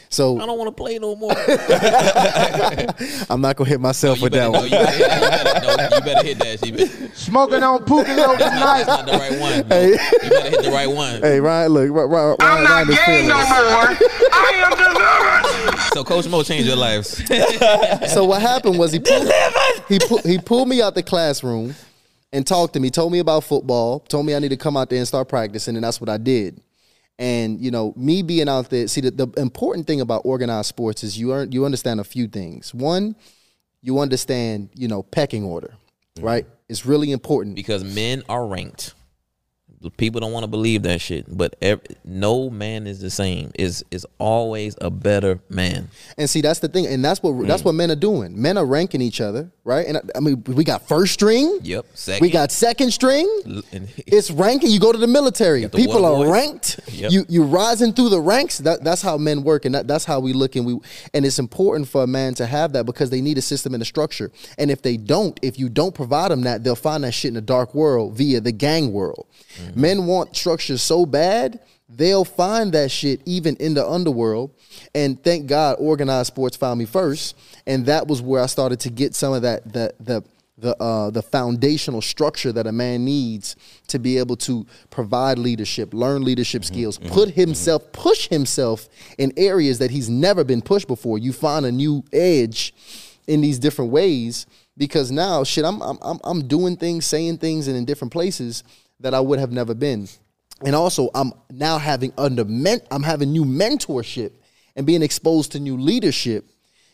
So 0.09 0.40
I 0.40 0.47
don't 0.47 0.57
want 0.59 0.69
to 0.69 0.73
play 0.83 0.99
no 0.99 1.16
more. 1.16 1.33
I'm 3.31 3.40
not 3.40 3.57
gonna 3.57 3.69
hit 3.69 3.81
myself 3.81 4.19
you, 4.19 4.25
with 4.25 4.33
better, 4.33 4.53
that 4.53 4.53
no, 4.53 4.59
one. 4.61 4.64
you, 4.64 4.71
better, 4.71 4.92
you, 4.97 5.07
better, 5.09 5.66
no, 5.90 5.97
you 5.97 6.03
better 6.03 6.27
hit 6.27 6.38
that. 6.38 6.66
You 6.66 7.09
Smoking 7.14 7.62
on 7.62 7.81
Pookie 7.85 8.16
Low 8.16 8.37
that's 8.37 8.55
tonight. 8.55 8.87
not 8.87 9.07
the 9.07 9.12
right 9.12 9.40
one. 9.40 9.69
bro. 9.69 9.81
You 9.81 9.97
better 10.31 10.51
hit 10.51 10.62
the 10.64 10.71
right 10.71 10.87
one. 10.90 11.21
Hey, 11.23 11.40
Ryan, 11.40 11.73
look, 11.73 11.90
Ryan, 11.90 12.11
Ryan, 12.11 12.37
I'm 12.40 12.64
not 12.64 12.71
Ryan 12.71 12.88
is 12.90 12.97
gay 12.99 13.27
no 13.27 13.35
more. 13.35 13.97
I 14.33 14.53
am 14.64 14.77
delivered. 14.77 15.79
So 15.95 16.05
Coach 16.05 16.29
Mo 16.29 16.42
changed 16.42 16.66
your 16.66 16.77
lives. 16.77 17.23
So 18.12 18.25
what 18.25 18.40
happened 18.40 18.79
was 18.79 18.92
he 18.92 18.99
pulled, 19.01 19.31
he 19.88 19.99
pu- 19.99 20.21
he 20.29 20.38
pulled 20.38 20.69
me 20.69 20.81
out 20.81 20.95
the 20.95 21.03
classroom 21.03 21.75
and 22.33 22.47
talked 22.47 22.75
to 22.75 22.81
me, 22.81 22.90
told 22.90 23.12
me 23.12 23.19
about 23.19 23.45
football, 23.45 24.01
told 24.01 24.25
me 24.27 24.35
I 24.35 24.38
need 24.38 24.49
to 24.51 24.57
come 24.57 24.77
out 24.77 24.88
there 24.90 24.99
and 24.99 25.07
start 25.09 25.29
practicing, 25.29 25.75
and 25.77 25.85
that's 25.85 26.01
what 26.01 26.09
I 26.09 26.16
did. 26.16 26.61
And 27.18 27.61
you 27.61 27.70
know, 27.70 27.94
me 27.96 28.22
being 28.22 28.48
out 28.48 28.68
there, 28.70 28.87
see 28.88 29.00
the, 29.00 29.11
the 29.11 29.29
important 29.40 29.87
thing 29.87 30.00
about 30.02 30.22
organized 30.24 30.68
sports 30.68 31.02
is 31.02 31.18
you 31.18 31.33
earn, 31.33 31.50
you 31.52 31.64
understand 31.64 31.98
a 32.00 32.05
few 32.05 32.29
things. 32.29 32.74
One, 32.74 33.16
you 33.83 33.98
understand, 34.00 34.68
you 34.74 34.87
know, 34.88 35.02
pecking 35.02 35.44
order, 35.44 35.74
right? 36.20 36.46
It's 36.68 36.85
really 36.85 37.12
important. 37.12 37.55
because 37.57 37.85
men 37.85 38.22
are 38.29 38.46
ranked. 38.46 38.94
People 39.98 40.20
don't 40.20 40.33
want 40.33 40.42
to 40.42 40.48
believe 40.48 40.83
that 40.83 41.00
shit, 41.00 41.26
but 41.29 41.55
ev 41.62 41.81
no 42.05 42.50
man 42.50 42.87
is 42.88 42.98
the 43.00 43.11
same. 43.11 43.52
Is 43.55 43.85
is 43.92 44.05
always 44.18 44.74
a 44.81 44.90
better 44.90 45.38
man. 45.48 45.88
And 46.18 46.29
see, 46.29 46.40
that's 46.40 46.59
the 46.59 46.66
thing, 46.68 46.87
and 46.87 47.05
that's 47.05 47.22
what 47.22 47.46
that's 47.46 47.62
Mm. 47.62 47.66
what 47.66 47.74
men 47.76 47.90
are 47.92 47.94
doing. 47.96 48.40
Men 48.40 48.59
are 48.59 48.66
ranking 48.66 49.00
each 49.00 49.20
other, 49.20 49.52
right? 49.66 49.87
And 49.87 49.96
I, 49.98 50.00
I 50.14 50.20
mean, 50.20 50.42
we 50.46 50.62
got 50.62 50.87
first 50.87 51.12
string, 51.12 51.59
Yep. 51.62 51.87
Second, 51.94 52.24
we 52.24 52.31
got 52.31 52.52
second 52.52 52.92
string. 52.92 53.29
It's 54.07 54.31
ranking. 54.31 54.70
You 54.70 54.79
go 54.79 54.92
to 54.92 54.98
the 54.98 55.07
military. 55.07 55.62
the 55.62 55.68
People 55.68 56.05
are 56.05 56.31
ranked. 56.31 56.81
Yep. 56.96 57.11
You 57.12 57.26
you 57.29 57.42
rising 57.42 57.92
through 57.92 58.09
the 58.11 58.20
ranks. 58.20 58.59
That, 58.59 58.83
that's 58.83 59.02
how 59.02 59.18
men 59.18 59.42
work, 59.42 59.64
and 59.66 59.74
that, 59.74 59.87
that's 59.87 60.05
how 60.05 60.20
we 60.20 60.33
look. 60.33 60.57
And 60.57 60.64
we 60.64 60.79
and 61.12 61.26
it's 61.26 61.38
important 61.38 61.88
for 61.88 62.05
a 62.05 62.07
man 62.07 62.33
to 62.35 62.46
have 62.46 62.72
that 62.72 62.87
because 62.87 63.11
they 63.11 63.20
need 63.20 63.37
a 63.37 63.42
system 63.42 63.74
and 63.74 63.83
a 63.83 63.85
structure. 63.85 64.31
And 64.57 64.70
if 64.70 64.81
they 64.81 64.96
don't, 64.96 65.38
if 65.42 65.59
you 65.59 65.68
don't 65.68 65.94
provide 65.94 66.31
them 66.31 66.42
that, 66.42 66.64
they'll 66.64 66.76
find 66.76 67.05
that 67.05 67.12
shit 67.12 67.29
in 67.31 67.35
the 67.35 67.40
dark 67.42 67.74
world 67.74 68.16
via 68.16 68.40
the 68.40 68.52
gang 68.52 68.92
world. 68.92 69.26
Mm-hmm. 69.59 69.81
Men 69.81 70.07
want 70.07 70.37
structure 70.37 70.79
so 70.79 71.05
bad. 71.05 71.61
They'll 71.88 72.25
find 72.25 72.72
that 72.72 72.90
shit 72.90 73.20
even 73.27 73.57
in 73.57 73.75
the 73.75 73.87
underworld. 73.87 74.53
And 74.94 75.22
thank 75.22 75.46
God 75.46 75.77
organized 75.79 76.29
sports 76.29 76.57
found 76.57 76.79
me 76.79 76.85
first. 76.85 77.37
And 77.66 77.87
that 77.87 78.09
was 78.09 78.20
where 78.20 78.42
I 78.42 78.46
started 78.46 78.81
to 78.81 78.90
get 78.90 79.14
some 79.14 79.33
of 79.33 79.42
that 79.42 79.72
the 79.72 79.94
the 80.01 80.25
the 80.59 80.77
uh, 80.83 81.11
the 81.11 81.22
foundational 81.22 82.01
structure 82.01 82.51
that 82.51 82.66
a 82.66 82.72
man 82.72 83.05
needs 83.05 83.57
to 83.88 83.99
be 83.99 84.18
able 84.18 84.37
to 84.37 84.66
provide 84.90 85.38
leadership, 85.38 85.92
learn 85.92 86.25
leadership 86.25 86.62
mm-hmm. 86.62 86.75
skills, 86.75 86.99
mm-hmm. 86.99 87.12
put 87.12 87.29
mm-hmm. 87.29 87.40
himself, 87.40 87.92
push 87.92 88.29
himself 88.29 88.88
in 89.18 89.33
areas 89.37 89.79
that 89.79 89.90
he's 89.90 90.09
never 90.09 90.44
been 90.44 90.62
pushed 90.62 90.88
before. 90.88 91.18
You 91.18 91.33
find 91.33 91.66
a 91.66 91.72
new 91.72 92.03
edge 92.12 92.75
in 93.27 93.42
these 93.42 93.59
different 93.59 93.90
ways 93.90 94.46
because 94.77 95.11
now, 95.11 95.44
shit, 95.44 95.64
I'm 95.64 95.81
I'm 95.83 95.99
I'm, 96.01 96.18
I'm 96.25 96.49
doing 96.49 96.77
things, 96.77 97.07
saying 97.07 97.38
things, 97.38 97.68
and 97.68 97.77
in 97.77 97.85
different 97.85 98.12
places 98.12 98.64
that 99.01 99.14
I 99.14 99.20
would 99.20 99.38
have 99.38 99.53
never 99.53 99.75
been. 99.75 100.09
And 100.64 100.75
also, 100.75 101.11
I'm 101.14 101.33
now 101.51 101.79
having 101.79 102.12
under 102.16 102.45
men, 102.45 102.81
I'm 102.90 103.03
having 103.03 103.31
new 103.31 103.45
mentorship 103.45 104.33
and 104.75 104.87
being 104.87 105.03
exposed 105.03 105.53
to 105.53 105.61
new 105.61 105.77
leadership 105.77 106.51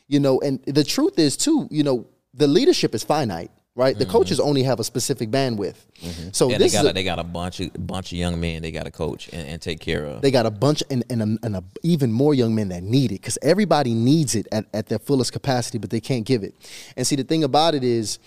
you 0.08 0.20
know 0.20 0.40
and 0.40 0.62
the 0.64 0.84
truth 0.84 1.18
is 1.18 1.36
too 1.36 1.66
you 1.70 1.82
know 1.82 2.06
the 2.34 2.46
leadership 2.46 2.94
is 2.94 3.02
finite 3.02 3.50
right? 3.74 3.96
The 3.96 4.04
mm-hmm. 4.04 4.12
coaches 4.12 4.38
only 4.38 4.64
have 4.64 4.80
a 4.80 4.84
specific 4.84 5.30
bandwidth. 5.30 5.76
Mm-hmm. 6.02 6.28
So 6.32 6.50
Yeah, 6.50 6.58
they 6.58 6.68
got 6.68 6.80
is 6.80 6.84
a, 6.84 6.90
a, 6.90 6.92
they 6.92 7.04
got 7.04 7.18
a 7.18 7.24
bunch 7.24 7.60
of 7.60 7.86
bunch 7.86 8.12
of 8.12 8.18
young 8.18 8.38
men 8.38 8.60
they 8.60 8.70
got 8.70 8.84
to 8.84 8.90
coach 8.90 9.30
and, 9.32 9.48
and 9.48 9.62
take 9.62 9.80
care 9.80 10.04
of. 10.04 10.20
they 10.20 10.30
got 10.30 10.44
a 10.44 10.50
bunch 10.50 10.82
and, 10.90 11.02
and, 11.08 11.22
a, 11.22 11.38
and 11.42 11.56
a, 11.56 11.64
even 11.82 12.12
more 12.12 12.34
young 12.34 12.54
men 12.54 12.68
that 12.68 12.82
need 12.82 13.12
it 13.12 13.14
because 13.22 13.38
everybody 13.40 13.94
needs 13.94 14.34
it 14.34 14.46
at, 14.52 14.66
at 14.74 14.88
their 14.88 14.98
fullest 14.98 15.32
capacity 15.32 15.78
but 15.78 15.88
they 15.88 16.00
can't 16.00 16.26
give 16.26 16.42
it. 16.42 16.54
And 16.96 17.06
see 17.06 17.16
the 17.16 17.24
thing 17.24 17.44
about 17.44 17.74
it 17.74 17.82
is 17.82 18.18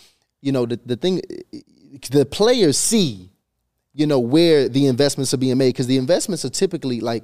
you 0.41 0.51
know 0.51 0.65
the, 0.65 0.79
the 0.83 0.95
thing 0.95 1.21
the 2.09 2.25
players 2.25 2.77
see 2.77 3.29
you 3.95 4.05
know 4.05 4.19
where 4.19 4.67
the 4.67 4.85
investments 4.85 5.33
are 5.33 5.37
being 5.37 5.57
made 5.57 5.69
because 5.69 5.87
the 5.87 5.97
investments 5.97 6.45
are 6.45 6.49
typically 6.49 6.99
like 6.99 7.23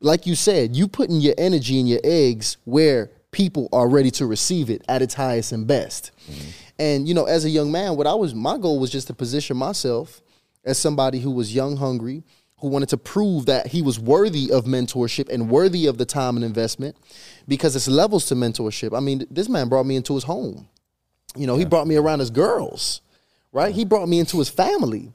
like 0.00 0.26
you 0.26 0.34
said 0.34 0.74
you 0.74 0.86
putting 0.86 1.16
your 1.16 1.34
energy 1.36 1.78
and 1.78 1.88
your 1.88 2.00
eggs 2.04 2.56
where 2.64 3.10
people 3.32 3.68
are 3.72 3.88
ready 3.88 4.10
to 4.12 4.24
receive 4.24 4.70
it 4.70 4.82
at 4.88 5.02
its 5.02 5.14
highest 5.14 5.52
and 5.52 5.66
best. 5.66 6.12
Mm-hmm. 6.30 6.50
And 6.78 7.08
you 7.08 7.14
know 7.14 7.24
as 7.24 7.44
a 7.44 7.50
young 7.50 7.72
man 7.72 7.96
what 7.96 8.06
i 8.06 8.14
was 8.14 8.34
my 8.34 8.56
goal 8.56 8.78
was 8.78 8.90
just 8.90 9.08
to 9.08 9.14
position 9.14 9.56
myself 9.56 10.22
as 10.64 10.78
somebody 10.78 11.18
who 11.18 11.32
was 11.32 11.54
young 11.54 11.76
hungry 11.76 12.22
who 12.60 12.68
wanted 12.68 12.88
to 12.88 12.96
prove 12.96 13.46
that 13.46 13.68
he 13.68 13.82
was 13.82 13.98
worthy 13.98 14.50
of 14.50 14.64
mentorship 14.64 15.28
and 15.28 15.48
worthy 15.48 15.86
of 15.86 15.98
the 15.98 16.04
time 16.04 16.36
and 16.36 16.44
investment 16.44 16.96
because 17.46 17.76
it's 17.76 17.88
levels 17.88 18.26
to 18.26 18.34
mentorship. 18.34 18.96
I 18.96 19.00
mean 19.00 19.26
this 19.30 19.48
man 19.48 19.68
brought 19.68 19.86
me 19.86 19.96
into 19.96 20.14
his 20.14 20.24
home. 20.24 20.68
You 21.36 21.46
know, 21.46 21.56
he 21.56 21.64
brought 21.64 21.86
me 21.86 21.96
around 21.96 22.20
his 22.20 22.30
girls, 22.30 23.00
right? 23.52 23.74
He 23.74 23.84
brought 23.84 24.08
me 24.08 24.18
into 24.18 24.38
his 24.38 24.48
family. 24.48 25.12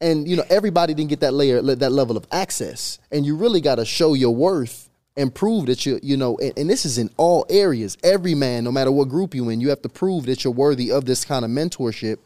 And 0.00 0.28
you 0.28 0.36
know, 0.36 0.44
everybody 0.50 0.94
didn't 0.94 1.10
get 1.10 1.20
that 1.20 1.32
layer 1.32 1.60
that 1.62 1.92
level 1.92 2.16
of 2.16 2.26
access. 2.30 2.98
And 3.10 3.24
you 3.24 3.36
really 3.36 3.60
got 3.60 3.76
to 3.76 3.84
show 3.84 4.14
your 4.14 4.34
worth 4.34 4.90
and 5.16 5.34
prove 5.34 5.66
that 5.66 5.86
you 5.86 5.98
you 6.02 6.16
know, 6.16 6.36
and, 6.38 6.52
and 6.58 6.70
this 6.70 6.84
is 6.84 6.98
in 6.98 7.10
all 7.16 7.46
areas. 7.48 7.96
Every 8.02 8.34
man, 8.34 8.64
no 8.64 8.72
matter 8.72 8.92
what 8.92 9.08
group 9.08 9.34
you 9.34 9.48
in, 9.48 9.60
you 9.60 9.70
have 9.70 9.82
to 9.82 9.88
prove 9.88 10.26
that 10.26 10.44
you're 10.44 10.52
worthy 10.52 10.92
of 10.92 11.06
this 11.06 11.24
kind 11.24 11.44
of 11.44 11.50
mentorship. 11.50 12.18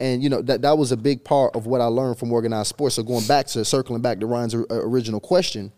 And 0.00 0.24
you 0.24 0.28
know 0.28 0.42
that 0.42 0.62
that 0.62 0.76
was 0.76 0.90
a 0.90 0.96
big 0.96 1.22
part 1.22 1.54
of 1.54 1.66
what 1.66 1.80
I 1.80 1.84
learned 1.84 2.18
from 2.18 2.32
organized 2.32 2.70
sports. 2.70 2.96
So 2.96 3.04
going 3.04 3.24
back 3.28 3.46
to 3.48 3.64
circling 3.64 4.02
back 4.02 4.18
to 4.18 4.26
Ryan's 4.26 4.54
original 4.54 5.20
question, 5.20 5.70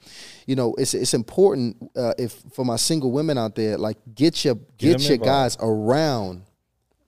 you 0.46 0.57
know, 0.57 0.75
it's 0.79 0.94
it's 0.94 1.12
important 1.12 1.90
uh, 1.94 2.14
if 2.16 2.33
for 2.55 2.64
my 2.64 2.77
single 2.77 3.12
women 3.12 3.37
out 3.37 3.57
there, 3.57 3.77
like 3.77 3.99
get 4.14 4.42
your 4.42 4.55
get, 4.79 4.92
them 4.92 5.03
your 5.03 5.12
involved. 5.14 5.25
guys 5.25 5.57
around 5.61 6.42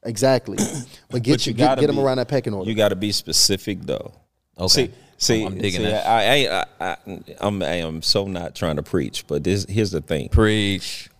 Exactly. 0.05 0.59
But 1.11 1.23
get 1.23 1.33
But 1.33 1.47
you, 1.47 1.51
you 1.53 1.57
get, 1.57 1.79
get 1.81 1.87
them 1.87 1.97
be- 1.97 2.03
around 2.03 2.19
that 2.19 2.29
pecking 2.29 2.53
order. 2.53 2.69
You 2.69 2.77
got 2.77 2.91
to 2.91 2.97
be 2.97 3.13
specific 3.13 3.81
though. 3.83 4.13
Okay. 4.59 4.69
See, 4.69 4.93
See, 5.17 5.45
I'm 5.45 5.59
digging 5.59 5.81
see, 5.81 5.87
that. 5.87 6.07
I, 6.07 6.47
I, 6.47 6.61
I, 6.61 6.65
I, 6.93 6.97
I'm, 7.41 7.61
I 7.61 7.77
am 7.77 8.03
so 8.03 8.29
not 8.29 8.55
trying 8.55 8.77
to 8.77 8.85
preach, 8.85 9.27
but 9.27 9.43
this, 9.43 9.67
here's 9.69 9.91
the 9.91 10.01
thing: 10.01 10.29
Preach. 10.29 11.11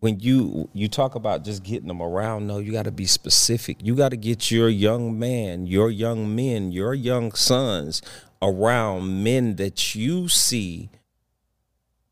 when 0.00 0.18
you 0.18 0.68
you 0.72 0.88
talk 0.88 1.14
about 1.14 1.44
just 1.44 1.62
getting 1.62 1.86
them 1.86 2.02
around, 2.02 2.48
no, 2.48 2.58
you 2.58 2.72
got 2.72 2.86
to 2.86 2.90
be 2.90 3.06
specific. 3.06 3.76
You 3.82 3.94
got 3.94 4.08
to 4.08 4.16
get 4.16 4.50
your 4.50 4.68
young 4.68 5.16
man, 5.16 5.68
your 5.68 5.90
young 5.90 6.34
men, 6.34 6.72
your 6.72 6.92
young 6.92 7.30
sons 7.32 8.02
around 8.42 9.22
men 9.22 9.54
that 9.56 9.94
you 9.94 10.28
see 10.28 10.90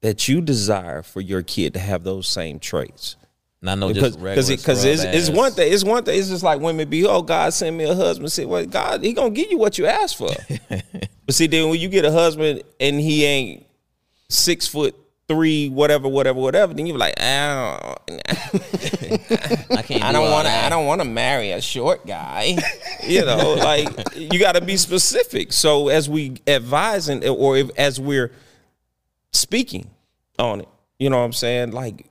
that 0.03 0.29
you 0.29 0.41
desire 0.41 1.03
for 1.03 1.21
your 1.21 1.43
kid 1.43 1.75
to 1.75 1.81
have 1.81 2.05
those 2.05 2.29
same 2.29 2.61
traits. 2.61 3.17
Not 3.65 3.79
no 3.79 3.89
Because 3.89 4.17
just 4.17 4.19
regular 4.19 4.57
because 4.57 4.85
it's, 4.85 5.05
it's 5.05 5.31
one 5.31 5.53
thing 5.53 5.73
it's 5.73 5.85
one 5.85 6.03
thing 6.03 6.19
it's 6.19 6.29
just 6.29 6.43
like 6.43 6.61
women 6.61 6.91
be 6.91 7.07
oh 7.07 7.23
God 7.23 7.55
send 7.55 7.79
me 7.79 7.85
a 7.85 7.95
husband 7.95 8.33
say 8.33 8.45
well 8.45 8.67
God 8.67 9.05
he 9.05 9.13
gonna 9.13 9.31
give 9.31 9.53
you 9.53 9.59
what 9.59 9.79
you 9.79 9.87
ask 9.87 10.17
for 10.19 10.31
but 11.27 11.35
see 11.35 11.47
then 11.47 11.71
when 11.71 11.79
you 11.79 11.89
get 11.89 12.05
a 12.05 12.11
husband 12.11 12.63
and 12.81 13.01
he 13.01 13.25
ain't 13.25 13.67
six 14.29 14.67
foot 14.67 14.97
three 15.29 15.69
whatever 15.69 16.09
whatever 16.09 16.41
whatever 16.41 16.75
then 16.75 16.87
you're 16.87 16.99
like 16.99 17.15
I 17.21 17.97
don't, 18.09 18.23
I 19.71 19.83
can't. 19.83 20.03
I 20.03 20.13
do 20.13 20.19
don't 20.19 20.31
want 20.31 20.47
to. 20.47 20.53
I 20.53 20.69
don't 20.69 20.87
want 20.87 21.01
to 21.01 21.07
marry 21.07 21.53
a 21.53 21.61
short 21.61 22.07
guy. 22.07 22.57
you 23.07 23.25
know, 23.25 23.55
like 23.55 23.89
you 24.17 24.39
got 24.39 24.53
to 24.53 24.61
be 24.61 24.77
specific. 24.77 25.53
So 25.53 25.89
as 25.89 26.09
we 26.09 26.37
advising, 26.47 27.27
or 27.27 27.57
if, 27.57 27.71
as 27.77 28.01
we're 28.01 28.33
speaking 29.33 29.91
on 30.39 30.61
it, 30.61 30.69
you 30.99 31.11
know 31.11 31.19
what 31.19 31.25
I'm 31.25 31.33
saying? 31.33 31.73
Like 31.73 32.07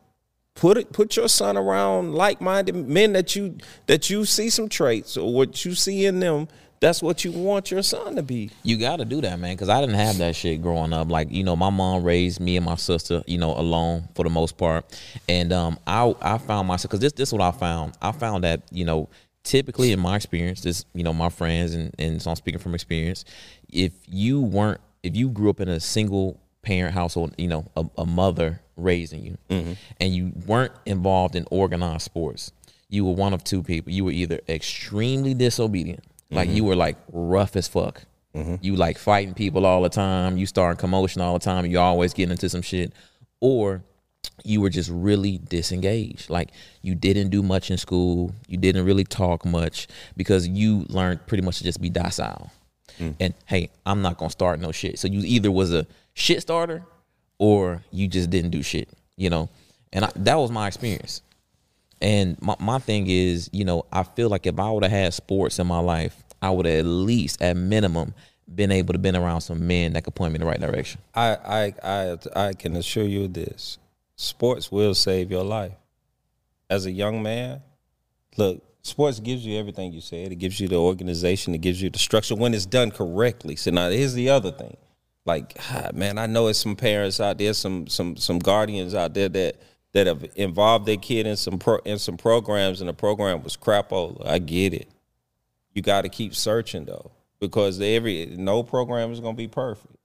put 0.55 0.77
it, 0.77 0.91
put 0.91 1.15
your 1.15 1.27
son 1.27 1.57
around 1.57 2.13
like-minded 2.13 2.75
men 2.75 3.13
that 3.13 3.35
you 3.35 3.57
that 3.87 4.09
you 4.09 4.25
see 4.25 4.49
some 4.49 4.69
traits 4.69 5.17
or 5.17 5.33
what 5.33 5.65
you 5.65 5.73
see 5.75 6.05
in 6.05 6.19
them. 6.19 6.47
That's 6.79 7.03
what 7.03 7.23
you 7.23 7.31
want 7.31 7.69
your 7.69 7.83
son 7.83 8.15
to 8.15 8.23
be. 8.23 8.49
You 8.63 8.75
got 8.75 8.97
to 8.97 9.05
do 9.05 9.21
that, 9.21 9.37
man, 9.37 9.53
because 9.53 9.69
I 9.69 9.79
didn't 9.81 9.97
have 9.97 10.17
that 10.17 10.35
shit 10.35 10.63
growing 10.63 10.93
up. 10.93 11.11
Like, 11.11 11.31
you 11.31 11.43
know, 11.43 11.55
my 11.55 11.69
mom 11.69 12.03
raised 12.03 12.39
me 12.39 12.57
and 12.57 12.65
my 12.65 12.73
sister, 12.73 13.21
you 13.27 13.37
know, 13.37 13.55
alone 13.55 14.09
for 14.15 14.23
the 14.23 14.31
most 14.31 14.57
part, 14.57 14.85
and 15.29 15.53
um, 15.53 15.77
I 15.85 16.13
I 16.21 16.37
found 16.39 16.67
myself 16.67 16.89
because 16.89 16.99
this 16.99 17.13
this 17.13 17.29
is 17.29 17.33
what 17.33 17.41
I 17.41 17.51
found. 17.51 17.93
I 18.01 18.11
found 18.11 18.43
that 18.45 18.63
you 18.71 18.85
know, 18.85 19.09
typically 19.43 19.91
in 19.91 19.99
my 19.99 20.15
experience, 20.15 20.61
this 20.61 20.85
you 20.93 21.03
know, 21.03 21.13
my 21.13 21.29
friends 21.29 21.75
and 21.75 21.93
and 21.99 22.21
so 22.21 22.31
I'm 22.31 22.35
speaking 22.35 22.59
from 22.59 22.73
experience. 22.73 23.25
If 23.71 23.93
you 24.07 24.41
weren't, 24.41 24.81
if 25.03 25.15
you 25.15 25.29
grew 25.29 25.51
up 25.51 25.59
in 25.59 25.69
a 25.69 25.79
single 25.79 26.39
parent 26.61 26.93
household, 26.93 27.33
you 27.37 27.47
know, 27.47 27.65
a, 27.75 27.85
a 27.97 28.05
mother 28.05 28.61
raising 28.75 29.23
you, 29.23 29.37
mm-hmm. 29.49 29.73
and 29.99 30.15
you 30.15 30.31
weren't 30.45 30.73
involved 30.85 31.35
in 31.35 31.45
organized 31.51 32.03
sports, 32.03 32.51
you 32.89 33.05
were 33.05 33.13
one 33.13 33.33
of 33.33 33.43
two 33.43 33.63
people. 33.63 33.91
You 33.91 34.05
were 34.05 34.11
either 34.11 34.39
extremely 34.47 35.33
disobedient, 35.33 36.03
like 36.29 36.47
mm-hmm. 36.47 36.57
you 36.57 36.63
were 36.63 36.75
like 36.75 36.97
rough 37.11 37.55
as 37.55 37.67
fuck. 37.67 38.03
Mm-hmm. 38.35 38.55
You 38.61 38.75
like 38.75 38.97
fighting 38.97 39.33
people 39.33 39.65
all 39.65 39.81
the 39.81 39.89
time. 39.89 40.37
You 40.37 40.45
starting 40.45 40.79
commotion 40.79 41.21
all 41.21 41.33
the 41.33 41.43
time. 41.43 41.65
You 41.65 41.79
always 41.79 42.13
getting 42.13 42.31
into 42.31 42.49
some 42.49 42.61
shit, 42.61 42.93
or 43.39 43.83
you 44.43 44.61
were 44.61 44.69
just 44.69 44.89
really 44.89 45.37
disengaged. 45.37 46.29
Like 46.29 46.51
you 46.81 46.95
didn't 46.95 47.29
do 47.29 47.43
much 47.43 47.71
in 47.71 47.77
school. 47.77 48.33
You 48.47 48.57
didn't 48.57 48.85
really 48.85 49.03
talk 49.03 49.45
much 49.45 49.87
because 50.15 50.47
you 50.47 50.85
learned 50.89 51.25
pretty 51.27 51.43
much 51.43 51.57
to 51.59 51.63
just 51.63 51.81
be 51.81 51.89
docile. 51.89 52.51
Mm. 52.99 53.15
And 53.19 53.33
hey, 53.45 53.69
I'm 53.85 54.01
not 54.01 54.17
gonna 54.17 54.31
start 54.31 54.59
no 54.59 54.71
shit. 54.71 54.99
So 54.99 55.07
you 55.07 55.21
either 55.21 55.51
was 55.51 55.73
a 55.73 55.85
shit 56.13 56.41
starter 56.41 56.83
or 57.37 57.83
you 57.91 58.07
just 58.07 58.29
didn't 58.29 58.51
do 58.51 58.63
shit. 58.63 58.89
You 59.17 59.29
know, 59.29 59.49
and 59.93 60.05
I, 60.05 60.11
that 60.15 60.35
was 60.35 60.51
my 60.51 60.67
experience. 60.67 61.21
And 62.01 62.41
my, 62.41 62.55
my 62.59 62.79
thing 62.79 63.05
is, 63.07 63.49
you 63.53 63.63
know, 63.63 63.85
I 63.91 64.03
feel 64.03 64.29
like 64.29 64.47
if 64.47 64.59
I 64.59 64.71
would 64.71 64.83
have 64.83 64.91
had 64.91 65.13
sports 65.13 65.59
in 65.59 65.67
my 65.67 65.79
life, 65.79 66.15
I 66.41 66.49
would 66.49 66.65
have 66.65 66.79
at 66.79 66.85
least, 66.85 67.41
at 67.41 67.55
minimum, 67.55 68.15
been 68.53 68.71
able 68.71 68.93
to 68.93 68.99
been 68.99 69.15
around 69.15 69.41
some 69.41 69.65
men 69.67 69.93
that 69.93 70.03
could 70.03 70.15
point 70.15 70.33
me 70.33 70.35
in 70.37 70.41
the 70.41 70.47
right 70.47 70.59
direction. 70.59 70.99
I 71.13 71.35
I 71.35 71.73
I 71.83 72.17
I 72.35 72.53
can 72.53 72.75
assure 72.75 73.03
you 73.03 73.27
this: 73.27 73.77
sports 74.15 74.71
will 74.71 74.95
save 74.95 75.31
your 75.31 75.43
life. 75.43 75.73
As 76.69 76.85
a 76.85 76.91
young 76.91 77.21
man, 77.21 77.61
look, 78.37 78.63
sports 78.81 79.19
gives 79.19 79.45
you 79.45 79.57
everything 79.57 79.93
you 79.93 80.01
said. 80.01 80.31
It 80.31 80.35
gives 80.35 80.59
you 80.59 80.67
the 80.67 80.77
organization. 80.77 81.53
It 81.53 81.61
gives 81.61 81.81
you 81.81 81.89
the 81.89 81.99
structure 81.99 82.35
when 82.35 82.53
it's 82.53 82.65
done 82.65 82.91
correctly. 82.91 83.55
So 83.55 83.71
now 83.71 83.89
here's 83.89 84.13
the 84.13 84.29
other 84.29 84.51
thing: 84.51 84.77
like, 85.25 85.57
man, 85.93 86.17
I 86.17 86.25
know 86.25 86.47
it's 86.47 86.59
some 86.59 86.75
parents 86.75 87.19
out 87.19 87.37
there, 87.37 87.53
some 87.53 87.87
some 87.87 88.17
some 88.17 88.39
guardians 88.39 88.95
out 88.95 89.13
there 89.13 89.29
that 89.29 89.61
that 89.93 90.07
have 90.07 90.25
involved 90.35 90.85
their 90.85 90.97
kid 90.97 91.27
in 91.27 91.35
some 91.35 91.59
pro, 91.59 91.77
in 91.79 91.99
some 91.99 92.17
programs, 92.17 92.81
and 92.81 92.89
the 92.89 92.93
program 92.93 93.43
was 93.43 93.57
crapola. 93.57 94.25
I 94.25 94.39
get 94.39 94.73
it. 94.73 94.89
You 95.73 95.81
got 95.81 96.01
to 96.01 96.09
keep 96.09 96.35
searching 96.35 96.85
though, 96.85 97.11
because 97.39 97.79
every 97.79 98.25
no 98.37 98.63
program 98.63 99.11
is 99.11 99.19
gonna 99.19 99.35
be 99.35 99.47
perfect. 99.47 99.95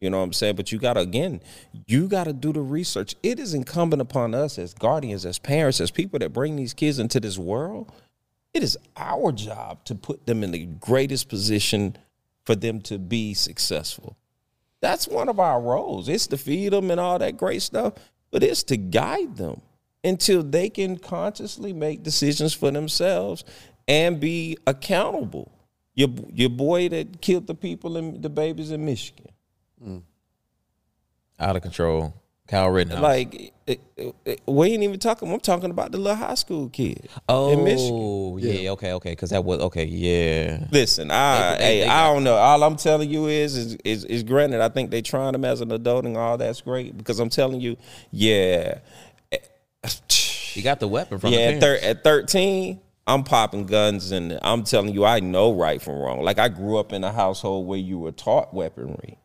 You 0.00 0.08
know 0.08 0.18
what 0.18 0.24
I'm 0.24 0.32
saying? 0.32 0.56
But 0.56 0.72
you 0.72 0.78
got 0.78 0.94
to, 0.94 1.00
again, 1.00 1.42
you 1.86 2.08
got 2.08 2.24
to 2.24 2.32
do 2.32 2.52
the 2.52 2.62
research. 2.62 3.14
It 3.22 3.38
is 3.38 3.52
incumbent 3.52 4.00
upon 4.00 4.34
us 4.34 4.58
as 4.58 4.72
guardians, 4.72 5.26
as 5.26 5.38
parents, 5.38 5.78
as 5.78 5.90
people 5.90 6.18
that 6.20 6.32
bring 6.32 6.56
these 6.56 6.72
kids 6.72 6.98
into 6.98 7.20
this 7.20 7.36
world. 7.36 7.92
It 8.54 8.62
is 8.62 8.78
our 8.96 9.30
job 9.30 9.84
to 9.84 9.94
put 9.94 10.26
them 10.26 10.42
in 10.42 10.52
the 10.52 10.64
greatest 10.64 11.28
position 11.28 11.96
for 12.44 12.56
them 12.56 12.80
to 12.82 12.98
be 12.98 13.34
successful. 13.34 14.16
That's 14.80 15.06
one 15.06 15.28
of 15.28 15.38
our 15.38 15.60
roles. 15.60 16.08
It's 16.08 16.26
to 16.28 16.38
feed 16.38 16.72
them 16.72 16.90
and 16.90 17.00
all 17.00 17.18
that 17.18 17.36
great 17.36 17.62
stuff, 17.62 17.94
but 18.30 18.42
it's 18.42 18.62
to 18.64 18.76
guide 18.76 19.36
them 19.36 19.60
until 20.02 20.42
they 20.42 20.70
can 20.70 20.96
consciously 20.96 21.72
make 21.72 22.02
decisions 22.02 22.54
for 22.54 22.70
themselves 22.70 23.44
and 23.86 24.20
be 24.20 24.56
accountable. 24.66 25.52
Your 25.94 26.08
your 26.32 26.48
boy 26.48 26.88
that 26.88 27.20
killed 27.20 27.46
the 27.46 27.54
people 27.54 27.96
and 27.96 28.22
the 28.22 28.30
babies 28.30 28.70
in 28.70 28.84
Michigan. 28.84 29.32
Mm. 29.84 30.02
Out 31.38 31.56
of 31.56 31.62
control. 31.62 32.14
Kyle 32.50 32.68
Rittenhouse. 32.68 33.00
Like 33.00 33.52
it, 33.66 33.80
it, 33.96 34.14
it- 34.24 34.40
we 34.46 34.72
ain't 34.72 34.82
even 34.82 34.98
talking. 34.98 35.32
I'm 35.32 35.38
talking 35.38 35.70
about 35.70 35.92
the 35.92 35.98
little 35.98 36.16
high 36.16 36.34
school 36.34 36.68
kid 36.68 36.98
in 37.04 37.08
oh, 37.28 37.62
Michigan. 37.64 37.94
Oh, 37.94 38.36
yeah, 38.38 38.70
okay, 38.72 38.92
okay, 38.94 39.12
because 39.12 39.30
that 39.30 39.44
was 39.44 39.60
okay, 39.60 39.84
yeah. 39.84 40.66
Listen, 40.72 41.10
I 41.12 41.52
They- 41.52 41.58
they- 41.58 41.64
hey, 41.64 41.80
they 41.82 41.88
I 41.88 42.12
don't 42.12 42.24
know. 42.24 42.34
All 42.34 42.62
I'm 42.64 42.74
telling 42.76 43.08
you 43.08 43.26
is, 43.28 43.56
is 43.56 43.78
is 43.84 44.04
is 44.04 44.22
granted. 44.24 44.60
I 44.60 44.68
think 44.68 44.90
they 44.90 45.00
trying 45.00 45.34
him 45.34 45.44
as 45.44 45.60
an 45.60 45.70
adult 45.70 46.04
and 46.06 46.16
all 46.16 46.36
that's 46.36 46.60
great 46.60 46.96
because 46.98 47.20
I'm 47.20 47.30
telling 47.30 47.60
you, 47.60 47.76
yeah, 48.10 48.78
He 50.52 50.62
got 50.62 50.80
the 50.80 50.88
weapon 50.88 51.20
from 51.20 51.32
yeah. 51.32 51.52
the 51.52 51.54
At, 51.54 51.60
thir- 51.60 51.78
at 51.82 52.04
13, 52.04 52.80
I'm 53.06 53.22
popping 53.22 53.66
guns 53.66 54.10
and 54.10 54.38
I'm 54.42 54.64
telling 54.64 54.92
you, 54.92 55.04
I 55.04 55.20
know 55.20 55.52
right 55.54 55.80
from 55.80 55.94
wrong. 55.94 56.22
Like 56.22 56.40
I 56.40 56.48
grew 56.48 56.78
up 56.78 56.92
in 56.92 57.04
a 57.04 57.12
household 57.12 57.68
where 57.68 57.78
you 57.78 57.98
were 58.00 58.10
taught 58.12 58.52
weaponry. 58.52 59.18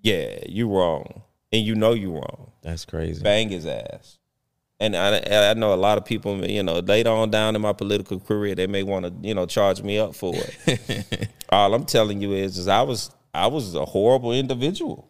Yeah, 0.00 0.38
you 0.48 0.68
wrong, 0.68 1.22
and 1.52 1.64
you 1.64 1.74
know 1.74 1.92
you 1.92 2.12
wrong. 2.12 2.52
That's 2.62 2.84
crazy. 2.84 3.22
bang 3.22 3.48
his 3.50 3.66
ass. 3.66 4.18
And 4.80 4.96
I, 4.96 5.50
I 5.50 5.54
know 5.54 5.72
a 5.72 5.76
lot 5.76 5.96
of 5.96 6.04
people, 6.04 6.44
you 6.44 6.62
know, 6.64 6.80
later 6.80 7.10
on 7.10 7.30
down 7.30 7.54
in 7.54 7.62
my 7.62 7.72
political 7.72 8.18
career, 8.18 8.56
they 8.56 8.66
may 8.66 8.82
want 8.82 9.06
to, 9.06 9.28
you 9.28 9.32
know, 9.32 9.46
charge 9.46 9.80
me 9.80 9.96
up 9.98 10.16
for 10.16 10.34
it. 10.34 11.28
All 11.50 11.72
I'm 11.72 11.84
telling 11.84 12.20
you 12.20 12.32
is, 12.32 12.58
is 12.58 12.66
I 12.66 12.82
was, 12.82 13.12
I 13.32 13.46
was 13.46 13.76
a 13.76 13.84
horrible 13.84 14.32
individual 14.32 15.08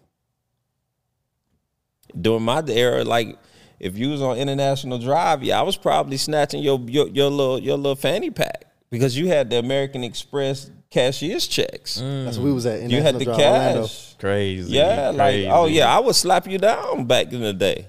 during 2.21 2.43
my 2.43 2.63
era. 2.69 3.03
Like, 3.05 3.39
if 3.81 3.97
you 3.97 4.11
was 4.11 4.21
on 4.21 4.37
International 4.37 4.99
Drive, 4.99 5.43
yeah, 5.43 5.59
I 5.59 5.63
was 5.63 5.77
probably 5.79 6.17
snatching 6.17 6.63
your 6.63 6.79
your, 6.87 7.09
your 7.09 7.31
little 7.31 7.59
your 7.59 7.77
little 7.77 7.97
fanny 7.97 8.31
pack 8.31 8.67
because 8.91 9.17
you 9.17 9.29
had 9.29 9.51
the 9.51 9.59
American 9.59 10.05
Express 10.05 10.71
cashier's 10.91 11.49
checks. 11.49 11.97
That's 11.97 12.37
what 12.37 12.45
we 12.45 12.53
was 12.53 12.67
at. 12.67 12.81
In 12.81 12.91
You 12.91 13.03
had 13.03 13.19
the 13.19 13.25
Drive, 13.25 13.39
cash. 13.39 13.67
Orlando. 13.67 13.89
Crazy. 14.23 14.75
Yeah, 14.75 15.11
like 15.11 15.47
oh 15.49 15.67
yeah, 15.67 15.93
I 15.93 15.99
would 15.99 16.15
slap 16.15 16.47
you 16.47 16.57
down 16.57 17.07
back 17.07 17.33
in 17.33 17.41
the 17.41 17.53
day. 17.53 17.89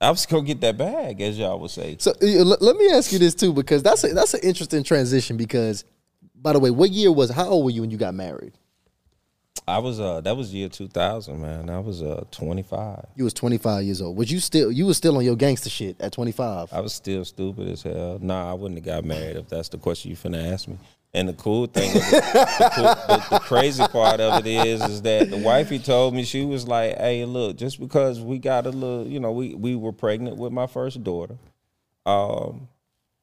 I 0.00 0.10
was 0.10 0.24
gonna 0.24 0.44
get 0.44 0.60
that 0.60 0.78
bag, 0.78 1.20
as 1.20 1.36
y'all 1.36 1.58
would 1.58 1.72
say. 1.72 1.96
So 1.98 2.12
let, 2.20 2.62
let 2.62 2.76
me 2.76 2.88
ask 2.92 3.10
you 3.10 3.18
this 3.18 3.34
too, 3.34 3.52
because 3.52 3.82
that's 3.82 4.04
a, 4.04 4.14
that's 4.14 4.32
an 4.34 4.42
interesting 4.44 4.84
transition. 4.84 5.36
Because, 5.36 5.84
by 6.36 6.52
the 6.52 6.60
way, 6.60 6.70
what 6.70 6.90
year 6.90 7.10
was? 7.10 7.30
How 7.30 7.48
old 7.48 7.64
were 7.64 7.72
you 7.72 7.80
when 7.80 7.90
you 7.90 7.96
got 7.96 8.14
married? 8.14 8.52
I 9.66 9.78
was 9.78 9.98
uh 9.98 10.20
that 10.20 10.36
was 10.36 10.54
year 10.54 10.68
two 10.68 10.86
thousand, 10.86 11.42
man. 11.42 11.68
I 11.68 11.80
was 11.80 12.00
uh 12.00 12.22
twenty 12.30 12.62
five. 12.62 13.04
You 13.16 13.24
was 13.24 13.34
25 13.34 13.82
years 13.82 14.00
old. 14.00 14.16
Was 14.16 14.30
you 14.30 14.38
still 14.38 14.70
you 14.70 14.86
was 14.86 14.96
still 14.96 15.16
on 15.16 15.24
your 15.24 15.34
gangster 15.34 15.68
shit 15.68 16.00
at 16.00 16.12
25? 16.12 16.72
I 16.72 16.78
was 16.78 16.92
still 16.92 17.24
stupid 17.24 17.66
as 17.70 17.82
hell. 17.82 18.20
Nah, 18.22 18.52
I 18.52 18.54
wouldn't 18.54 18.78
have 18.78 18.84
got 18.84 19.04
married 19.04 19.36
if 19.36 19.48
that's 19.48 19.68
the 19.68 19.78
question 19.78 20.12
you 20.12 20.16
finna 20.16 20.52
ask 20.52 20.68
me. 20.68 20.78
And 21.16 21.30
the 21.30 21.32
cool 21.32 21.64
thing, 21.66 21.94
the, 21.94 22.70
cool, 22.74 22.84
the, 22.84 23.26
the 23.30 23.38
crazy 23.38 23.82
part 23.88 24.20
of 24.20 24.44
it 24.44 24.46
is, 24.46 24.82
is 24.82 25.00
that 25.00 25.30
the 25.30 25.38
wifey 25.38 25.78
told 25.78 26.12
me 26.14 26.24
she 26.24 26.44
was 26.44 26.68
like, 26.68 26.98
"Hey, 26.98 27.24
look, 27.24 27.56
just 27.56 27.80
because 27.80 28.20
we 28.20 28.38
got 28.38 28.66
a 28.66 28.68
little, 28.70 29.06
you 29.06 29.18
know, 29.18 29.32
we 29.32 29.54
we 29.54 29.76
were 29.76 29.92
pregnant 29.92 30.36
with 30.36 30.52
my 30.52 30.66
first 30.66 31.02
daughter, 31.02 31.38
um, 32.04 32.68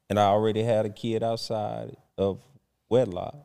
and 0.10 0.20
I 0.20 0.24
already 0.24 0.64
had 0.64 0.88
a 0.88 0.90
kid 0.90 1.22
outside 1.22 1.96
of 2.18 2.40
wedlock, 2.90 3.36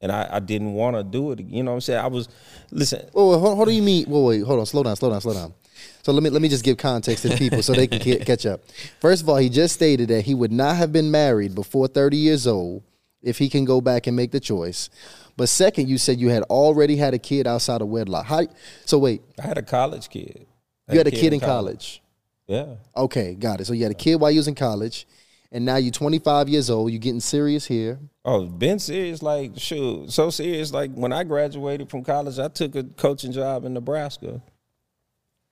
and 0.00 0.12
I, 0.12 0.28
I 0.30 0.38
didn't 0.38 0.74
want 0.74 0.94
to 0.94 1.02
do 1.02 1.32
it. 1.32 1.40
You 1.40 1.64
know 1.64 1.72
what 1.72 1.76
I'm 1.78 1.80
saying? 1.80 2.04
I 2.04 2.06
was, 2.06 2.28
listen, 2.70 3.04
Oh, 3.16 3.36
hold, 3.36 3.56
hold 3.56 3.66
do 3.66 3.74
you 3.74 3.82
mean? 3.82 4.04
Wait, 4.08 4.22
wait, 4.22 4.46
hold 4.46 4.60
on. 4.60 4.66
Slow 4.66 4.84
down, 4.84 4.94
slow 4.94 5.10
down, 5.10 5.20
slow 5.22 5.34
down. 5.34 5.54
So 6.02 6.12
let 6.12 6.22
me 6.22 6.30
let 6.30 6.40
me 6.40 6.48
just 6.48 6.62
give 6.62 6.76
context 6.76 7.22
to 7.22 7.30
the 7.30 7.36
people 7.36 7.64
so 7.64 7.72
they 7.72 7.88
can 7.88 7.98
ca- 7.98 8.24
catch 8.24 8.46
up. 8.46 8.60
First 9.00 9.22
of 9.24 9.28
all, 9.28 9.38
he 9.38 9.48
just 9.48 9.74
stated 9.74 10.08
that 10.10 10.20
he 10.24 10.36
would 10.36 10.52
not 10.52 10.76
have 10.76 10.92
been 10.92 11.10
married 11.10 11.56
before 11.56 11.88
30 11.88 12.16
years 12.16 12.46
old 12.46 12.84
if 13.22 13.38
he 13.38 13.48
can 13.48 13.64
go 13.64 13.80
back 13.80 14.06
and 14.06 14.16
make 14.16 14.32
the 14.32 14.40
choice. 14.40 14.90
But 15.36 15.48
second, 15.48 15.88
you 15.88 15.98
said 15.98 16.20
you 16.20 16.28
had 16.28 16.42
already 16.44 16.96
had 16.96 17.14
a 17.14 17.18
kid 17.18 17.46
outside 17.46 17.80
of 17.80 17.88
wedlock. 17.88 18.26
How? 18.26 18.46
So 18.84 18.98
wait, 18.98 19.22
I 19.42 19.46
had 19.46 19.58
a 19.58 19.62
college 19.62 20.08
kid. 20.08 20.46
you 20.90 20.98
had 20.98 21.06
a 21.06 21.10
kid 21.10 21.32
in 21.32 21.40
college. 21.40 22.02
Yeah. 22.46 22.74
Okay, 22.96 23.34
got 23.34 23.60
it. 23.60 23.66
So 23.66 23.72
you 23.72 23.84
had 23.84 23.92
a 23.92 23.96
kid 23.96 24.16
while 24.16 24.30
you 24.30 24.38
was 24.38 24.48
in 24.48 24.54
college, 24.54 25.06
and 25.50 25.64
now 25.64 25.76
you're 25.76 25.92
25 25.92 26.48
years 26.48 26.68
old. 26.68 26.90
You're 26.90 26.98
getting 27.00 27.20
serious 27.20 27.66
here. 27.66 27.98
Oh, 28.24 28.46
been 28.46 28.78
serious 28.78 29.22
like 29.22 29.52
shoot, 29.56 30.12
so 30.12 30.30
serious 30.30 30.72
like 30.72 30.92
when 30.92 31.12
I 31.12 31.24
graduated 31.24 31.88
from 31.88 32.04
college, 32.04 32.38
I 32.38 32.48
took 32.48 32.74
a 32.74 32.84
coaching 32.84 33.32
job 33.32 33.64
in 33.64 33.72
Nebraska. 33.72 34.42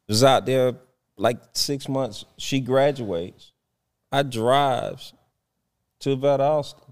Was 0.08 0.24
out 0.24 0.44
there 0.44 0.74
like 1.16 1.38
six 1.52 1.88
months. 1.88 2.24
She 2.36 2.60
graduates. 2.60 3.52
I 4.10 4.24
drives 4.24 5.12
to 6.00 6.16
Valdosta, 6.16 6.89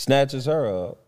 snatches 0.00 0.46
her 0.46 0.86
up. 0.88 0.98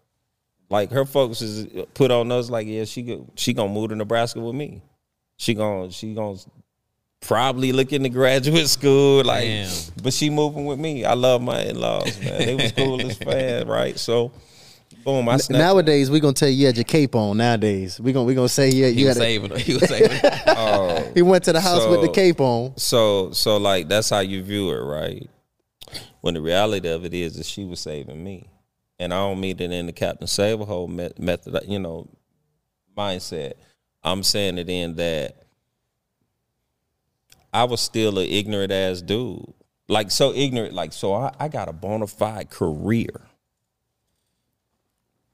Like 0.69 0.91
her 0.91 1.05
focus 1.05 1.43
is 1.43 1.87
put 1.95 2.11
on 2.11 2.31
us. 2.33 2.51
Like 2.51 2.67
yeah, 2.67 2.85
she 2.85 3.03
go, 3.03 3.27
she 3.35 3.53
gonna 3.53 3.73
move 3.73 3.91
to 3.91 3.97
Nebraska 3.97 4.41
with 4.41 4.55
me. 4.55 4.83
She 5.37 5.55
gonna 5.55 5.91
she 5.91 6.15
gonna 6.15 6.39
probably 7.21 7.73
look 7.73 7.93
into 7.93 8.09
graduate 8.09 8.69
school. 8.69 9.25
Like, 9.25 9.45
Damn. 9.45 9.71
but 10.03 10.13
she 10.13 10.31
moving 10.31 10.67
with 10.67 10.79
me. 10.79 11.05
I 11.05 11.15
love 11.15 11.43
my 11.43 11.61
in 11.63 11.81
laws, 11.81 12.19
man. 12.21 12.39
They 12.39 12.55
was 12.55 12.73
cool 12.73 13.01
as 13.01 13.17
fan, 13.19 13.69
right? 13.69 13.99
So, 13.99 14.33
boom, 15.05 15.29
I 15.29 15.37
snapped. 15.37 15.61
Nowadays, 15.61 16.11
we're 16.11 16.21
gonna 16.21 16.33
tell 16.33 16.49
you 16.49 16.57
you 16.57 16.67
had 16.67 16.77
your 16.77 16.85
cape 16.85 17.15
on. 17.15 17.37
Nowadays, 17.37 18.01
we're 18.01 18.15
gonna 18.15 18.25
we 18.25 18.35
gonna 18.35 18.49
say 18.49 18.71
yeah, 18.71 18.89
He 18.89 19.01
you 19.03 19.09
was 19.09 19.17
had. 19.19 19.23
A, 19.23 19.27
saving. 19.27 19.57
He 19.59 19.75
was 19.75 19.89
saving. 19.89 20.21
Oh, 20.47 21.11
he 21.15 21.23
went 21.23 21.45
to 21.45 21.53
the 21.53 21.61
house 21.61 21.87
with 21.87 22.03
the 22.03 22.09
cape 22.11 22.41
on. 22.41 22.77
so 22.77 23.31
so 23.33 23.57
like 23.59 23.89
that's 23.89 24.09
how 24.11 24.21
you 24.21 24.43
view 24.43 24.71
it, 24.71 24.81
right? 24.81 25.29
When 26.23 26.35
the 26.35 26.41
reality 26.41 26.89
of 26.89 27.05
it 27.05 27.13
is 27.13 27.35
that 27.35 27.47
she 27.47 27.65
was 27.65 27.81
saving 27.81 28.23
me, 28.23 28.47
and 29.03 29.13
I 29.13 29.17
don't 29.17 29.41
mean 29.41 29.59
it 29.59 29.73
in 29.73 29.87
the 29.87 29.93
Captain 29.93 30.29
Save-a-hoe 30.29 30.87
met, 30.87 31.19
method, 31.19 31.59
you 31.67 31.81
know, 31.81 32.09
mindset. 32.97 33.55
I'm 34.05 34.23
saying 34.23 34.59
it 34.59 34.69
in 34.69 34.95
that 34.95 35.43
I 37.53 37.65
was 37.65 37.81
still 37.81 38.21
an 38.21 38.29
ignorant 38.29 38.71
ass 38.71 39.03
dude, 39.03 39.53
like 39.89 40.13
so 40.13 40.33
ignorant, 40.33 40.73
like 40.73 40.93
so 40.93 41.15
I, 41.15 41.33
I 41.41 41.49
got 41.49 41.69
a 41.69 41.73
bona 41.73 42.07
fide 42.07 42.51
career. 42.51 43.21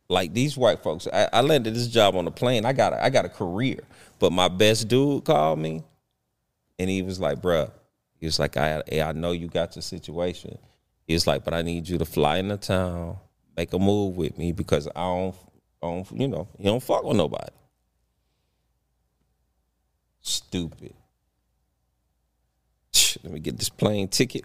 Like 0.09 0.33
these 0.33 0.57
white 0.57 0.83
folks, 0.83 1.07
I, 1.13 1.29
I 1.31 1.43
landed 1.43 1.75
this 1.75 1.89
job 1.89 2.17
on 2.17 2.25
the 2.25 2.31
plane. 2.31 2.65
I 2.65 2.73
got 2.73 2.95
a, 2.95 3.05
I 3.05 3.11
got 3.11 3.27
a 3.27 3.29
career, 3.29 3.81
but 4.19 4.33
my 4.33 4.49
best 4.49 4.89
dude 4.89 5.27
called 5.27 5.59
me 5.59 5.85
and 6.79 6.89
he 6.89 7.03
was 7.03 7.21
like, 7.21 7.43
bruh, 7.43 7.71
he 8.19 8.25
was 8.25 8.39
like, 8.39 8.57
I, 8.57 8.83
I 8.91 9.13
know 9.13 9.33
you 9.33 9.49
got 9.49 9.77
your 9.77 9.83
situation. 9.83 10.57
He 11.07 11.13
was 11.13 11.27
like, 11.27 11.45
but 11.45 11.53
I 11.53 11.61
need 11.61 11.87
you 11.87 11.99
to 11.99 12.07
fly 12.07 12.39
into 12.39 12.57
town, 12.57 13.19
make 13.59 13.73
a 13.73 13.79
move 13.79 14.17
with 14.17 14.39
me 14.39 14.53
because 14.53 14.87
I 14.95 15.03
don't, 15.03 15.35
I 15.83 15.87
don't 15.87 16.13
you 16.13 16.29
know, 16.29 16.47
you 16.59 16.67
don't 16.67 16.83
fuck 16.83 17.03
with 17.03 17.17
nobody. 17.17 17.53
Stupid. 20.21 20.95
Let 23.25 23.33
me 23.33 23.41
get 23.41 23.59
this 23.59 23.69
plane 23.69 24.07
ticket. 24.07 24.45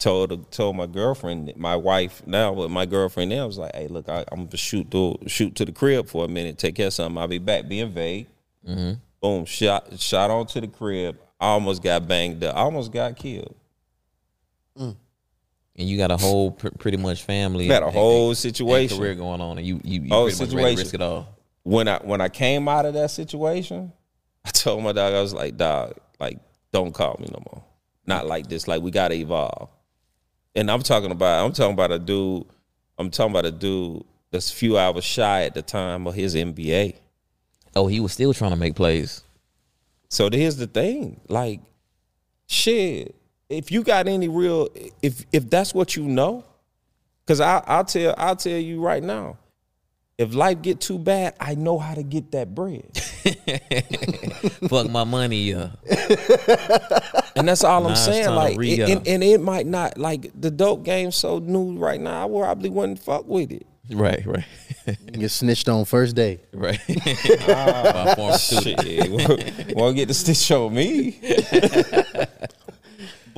Told 0.00 0.50
told 0.50 0.76
my 0.76 0.86
girlfriend, 0.86 1.52
my 1.56 1.76
wife 1.76 2.26
now, 2.26 2.54
but 2.54 2.70
my 2.70 2.86
girlfriend 2.86 3.30
now 3.30 3.46
was 3.46 3.58
like, 3.58 3.74
"Hey, 3.74 3.86
look, 3.86 4.08
I, 4.08 4.24
I'm 4.32 4.46
gonna 4.46 4.56
shoot 4.56 4.90
to 4.90 5.16
shoot 5.26 5.54
to 5.56 5.64
the 5.64 5.72
crib 5.72 6.08
for 6.08 6.24
a 6.24 6.28
minute, 6.28 6.58
take 6.58 6.74
care 6.74 6.88
of 6.88 6.92
something. 6.92 7.18
I'll 7.18 7.28
be 7.28 7.38
back." 7.38 7.68
Being 7.68 7.90
vague, 7.90 8.26
mm-hmm. 8.66 8.94
boom, 9.20 9.44
shot 9.44 9.98
shot 9.98 10.30
onto 10.30 10.60
the 10.60 10.68
crib. 10.68 11.18
I 11.40 11.48
almost 11.48 11.82
got 11.82 12.06
banged 12.08 12.42
up. 12.44 12.56
I 12.56 12.60
almost 12.60 12.92
got 12.92 13.16
killed. 13.16 13.54
Mm. 14.76 14.96
And 15.78 15.88
you 15.88 15.96
got 15.96 16.10
a 16.10 16.16
whole 16.16 16.50
pr- 16.50 16.68
pretty 16.78 16.96
much 16.98 17.22
family. 17.22 17.64
you 17.64 17.70
Got 17.70 17.82
a 17.84 17.86
and- 17.86 17.94
whole 17.94 18.28
and 18.28 18.36
situation. 18.36 18.98
career 18.98 19.14
going 19.14 19.40
on, 19.40 19.56
and 19.58 19.66
you 19.66 19.80
you, 19.84 20.02
you 20.02 20.08
Whole 20.10 20.24
pretty 20.24 20.44
much 20.44 20.52
ready 20.54 20.76
to 20.76 20.76
situation. 20.76 20.78
risk 20.78 20.94
it 20.94 21.02
all. 21.02 21.28
When 21.62 21.88
I 21.88 21.98
when 21.98 22.20
I 22.20 22.28
came 22.28 22.68
out 22.68 22.84
of 22.84 22.94
that 22.94 23.10
situation, 23.10 23.92
I 24.44 24.50
told 24.50 24.82
my 24.82 24.92
dog, 24.92 25.14
I 25.14 25.20
was 25.22 25.32
like, 25.32 25.56
"Dog, 25.56 25.94
like, 26.20 26.38
don't 26.72 26.92
call 26.92 27.16
me 27.20 27.28
no 27.30 27.40
more. 27.52 27.62
Not 28.06 28.26
like 28.26 28.48
this. 28.48 28.66
Like, 28.68 28.82
we 28.82 28.90
gotta 28.90 29.14
evolve." 29.14 29.68
And 30.54 30.70
I'm 30.70 30.82
talking 30.82 31.10
about 31.12 31.44
I'm 31.46 31.52
talking 31.52 31.74
about 31.74 31.92
a 31.92 31.98
dude. 31.98 32.44
I'm 32.98 33.10
talking 33.10 33.32
about 33.32 33.44
a 33.46 33.50
dude 33.52 34.02
that's 34.30 34.50
a 34.50 34.54
few 34.54 34.76
hours 34.76 35.04
shy 35.04 35.44
at 35.44 35.54
the 35.54 35.62
time 35.62 36.06
of 36.06 36.14
his 36.14 36.34
MBA. 36.34 36.94
Oh, 37.76 37.86
he 37.86 38.00
was 38.00 38.12
still 38.12 38.34
trying 38.34 38.50
to 38.50 38.56
make 38.56 38.74
plays. 38.74 39.22
So 40.08 40.28
here's 40.32 40.56
the 40.56 40.66
thing, 40.66 41.20
like, 41.28 41.60
shit. 42.46 43.14
If 43.48 43.70
you 43.72 43.82
got 43.82 44.08
any 44.08 44.28
real, 44.28 44.68
if 45.02 45.24
if 45.32 45.48
that's 45.48 45.72
what 45.74 45.96
you 45.96 46.04
know, 46.04 46.44
because 47.24 47.40
I 47.40 47.62
I'll 47.66 47.84
tell 47.84 48.14
I'll 48.18 48.36
tell 48.36 48.58
you 48.58 48.80
right 48.80 49.02
now, 49.02 49.38
if 50.18 50.34
life 50.34 50.60
get 50.62 50.80
too 50.80 50.98
bad, 50.98 51.34
I 51.40 51.54
know 51.54 51.78
how 51.78 51.94
to 51.94 52.02
get 52.02 52.32
that 52.32 52.54
bread, 52.54 52.94
Fuck 54.68 54.90
my 54.90 55.04
money, 55.04 55.54
uh, 55.54 55.68
and 57.36 57.48
that's 57.48 57.64
all 57.64 57.80
Now 57.80 57.86
I'm 57.86 57.92
it's 57.92 58.04
saying. 58.04 58.28
Like, 58.34 58.58
re-up. 58.58 58.88
it, 58.88 58.92
and, 58.98 59.08
and 59.08 59.24
it 59.24 59.40
might 59.40 59.66
not 59.66 59.96
like 59.96 60.30
the 60.38 60.50
dope 60.50 60.84
game 60.84 61.10
so 61.10 61.38
new 61.38 61.78
right 61.78 62.00
now. 62.00 62.26
I 62.26 62.28
probably 62.28 62.68
wouldn't 62.70 62.98
fuck 62.98 63.26
with 63.26 63.50
it. 63.52 63.66
right, 63.90 64.26
right, 64.26 64.44
Get 65.12 65.30
snitched 65.30 65.68
on 65.70 65.86
first 65.86 66.14
day. 66.14 66.40
right. 66.52 66.78
My 67.48 68.14
former 68.14 68.36
student. 68.36 68.82
Shit, 68.82 69.10
won't- 69.10 69.74
won't 69.76 69.96
get 69.96 70.08
the 70.08 70.14
stitch 70.14 70.50
on 70.50 70.74
me. 70.74 71.18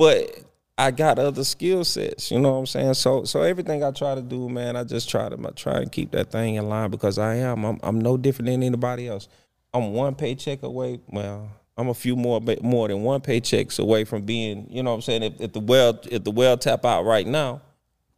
but 0.01 0.35
I 0.79 0.89
got 0.89 1.19
other 1.19 1.43
skill 1.43 1.85
sets, 1.85 2.31
you 2.31 2.39
know 2.39 2.53
what 2.53 2.57
I'm 2.57 2.65
saying? 2.65 2.95
So 2.95 3.23
so 3.23 3.43
everything 3.43 3.83
I 3.83 3.91
try 3.91 4.15
to 4.15 4.21
do, 4.23 4.49
man, 4.49 4.75
I 4.75 4.83
just 4.83 5.07
try 5.07 5.29
to 5.29 5.37
try 5.55 5.73
and 5.73 5.91
keep 5.91 6.09
that 6.13 6.31
thing 6.31 6.55
in 6.55 6.67
line 6.69 6.89
because 6.89 7.19
I 7.19 7.35
am 7.35 7.63
I'm, 7.63 7.79
I'm 7.83 8.01
no 8.01 8.17
different 8.17 8.47
than 8.47 8.63
anybody 8.63 9.07
else. 9.07 9.27
I'm 9.75 9.93
one 9.93 10.15
paycheck 10.15 10.63
away. 10.63 10.99
Well, 11.07 11.51
I'm 11.77 11.89
a 11.89 11.93
few 11.93 12.15
more 12.15 12.41
more 12.63 12.87
than 12.87 13.03
one 13.03 13.21
paychecks 13.21 13.79
away 13.79 14.03
from 14.05 14.23
being, 14.23 14.65
you 14.71 14.81
know 14.81 14.89
what 14.89 14.95
I'm 14.95 15.01
saying? 15.03 15.21
If, 15.21 15.39
if 15.39 15.53
the 15.53 15.59
well 15.59 15.99
if 16.09 16.23
the 16.23 16.31
well 16.31 16.57
tap 16.57 16.83
out 16.83 17.03
right 17.05 17.27
now, 17.27 17.61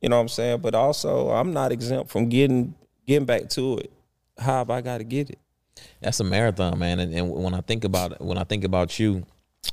you 0.02 0.08
know 0.08 0.16
what 0.16 0.22
I'm 0.22 0.30
saying? 0.30 0.62
But 0.62 0.76
also 0.76 1.32
I'm 1.32 1.52
not 1.52 1.74
exempt 1.74 2.12
from 2.12 2.30
getting 2.30 2.76
getting 3.06 3.26
back 3.26 3.50
to 3.50 3.80
it. 3.80 3.92
How 4.38 4.60
have 4.60 4.70
I 4.70 4.80
got 4.80 5.00
to 5.00 5.04
get 5.04 5.30
it? 5.30 5.40
That's 6.00 6.22
a 6.22 6.24
marathon, 6.24 6.80
man. 6.80 7.02
And, 7.02 7.14
and 7.14 7.30
when 7.30 7.54
I 7.54 7.60
think 7.60 7.84
about 7.84 8.22
when 8.22 8.38
I 8.38 8.46
think 8.46 8.64
about 8.64 8.98
you, 9.00 9.26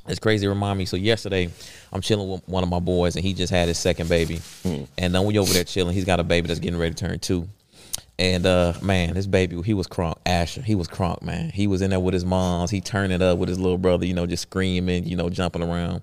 it's 0.07 0.19
crazy. 0.19 0.47
Remind 0.47 0.77
me. 0.77 0.85
So 0.85 0.97
yesterday, 0.97 1.49
I'm 1.91 2.01
chilling 2.01 2.29
with 2.29 2.47
one 2.47 2.63
of 2.63 2.69
my 2.69 2.79
boys, 2.79 3.15
and 3.15 3.25
he 3.25 3.33
just 3.33 3.51
had 3.51 3.67
his 3.67 3.77
second 3.77 4.09
baby. 4.09 4.41
And 4.97 5.13
then 5.13 5.25
we 5.25 5.37
over 5.37 5.51
there 5.53 5.63
chilling. 5.63 5.93
He's 5.93 6.05
got 6.05 6.19
a 6.19 6.23
baby 6.23 6.47
that's 6.47 6.59
getting 6.59 6.79
ready 6.79 6.93
to 6.93 7.07
turn 7.07 7.19
two. 7.19 7.47
And 8.19 8.45
uh, 8.45 8.73
man, 8.81 9.13
this 9.15 9.25
baby, 9.25 9.61
he 9.63 9.73
was 9.73 9.87
crunk. 9.87 10.17
Asher, 10.25 10.61
he 10.61 10.75
was 10.75 10.87
crunk, 10.87 11.21
man. 11.23 11.49
He 11.49 11.65
was 11.65 11.81
in 11.81 11.89
there 11.89 11.99
with 11.99 12.13
his 12.13 12.25
moms. 12.25 12.69
He 12.69 12.79
turned 12.79 13.11
it 13.13 13.21
up 13.21 13.37
with 13.39 13.49
his 13.49 13.59
little 13.59 13.77
brother, 13.79 14.05
you 14.05 14.13
know, 14.13 14.27
just 14.27 14.43
screaming, 14.43 15.05
you 15.05 15.15
know, 15.15 15.29
jumping 15.29 15.63
around. 15.63 16.01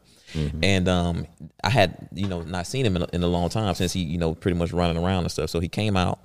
And 0.63 0.89
um, 0.89 1.27
I 1.65 1.71
had, 1.71 2.09
you 2.13 2.29
know, 2.29 2.43
not 2.43 2.67
seen 2.67 2.85
him 2.85 2.97
in 2.97 3.03
a, 3.03 3.09
in 3.13 3.23
a 3.23 3.27
long 3.27 3.49
time 3.49 3.75
since 3.75 3.93
he, 3.93 4.01
you 4.01 4.19
know, 4.19 4.35
pretty 4.35 4.59
much 4.59 4.73
running 4.73 5.03
around 5.03 5.23
and 5.23 5.31
stuff. 5.31 5.49
So 5.49 5.61
he 5.61 5.69
came 5.69 5.97
out. 5.97 6.19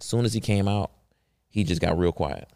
As 0.00 0.06
soon 0.06 0.24
as 0.24 0.32
he 0.32 0.40
came 0.40 0.68
out, 0.68 0.92
he 1.48 1.64
just 1.64 1.80
got 1.80 1.98
real 1.98 2.12
quiet. 2.12 2.48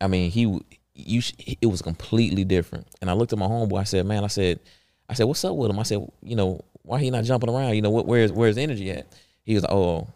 I 0.00 0.08
mean, 0.08 0.30
he 0.30 0.60
you 0.96 1.20
sh- 1.20 1.34
it 1.60 1.66
was 1.66 1.82
completely 1.82 2.44
different. 2.44 2.86
And 3.00 3.10
I 3.10 3.12
looked 3.12 3.32
at 3.32 3.38
my 3.38 3.46
homeboy. 3.46 3.80
I 3.80 3.84
said, 3.84 4.06
"Man, 4.06 4.24
I 4.24 4.28
said, 4.28 4.60
I 5.08 5.14
said, 5.14 5.24
what's 5.24 5.44
up 5.44 5.54
with 5.54 5.70
him?" 5.70 5.78
I 5.78 5.82
said, 5.84 6.06
"You 6.22 6.36
know, 6.36 6.64
why 6.82 7.00
he 7.00 7.10
not 7.10 7.24
jumping 7.24 7.50
around? 7.50 7.74
You 7.74 7.82
know, 7.82 7.90
what, 7.90 8.06
where's 8.06 8.32
where's 8.32 8.58
energy 8.58 8.90
at?" 8.90 9.06
He 9.44 9.54
was 9.54 9.62
like, 9.62 9.72
"Oh, 9.72 10.08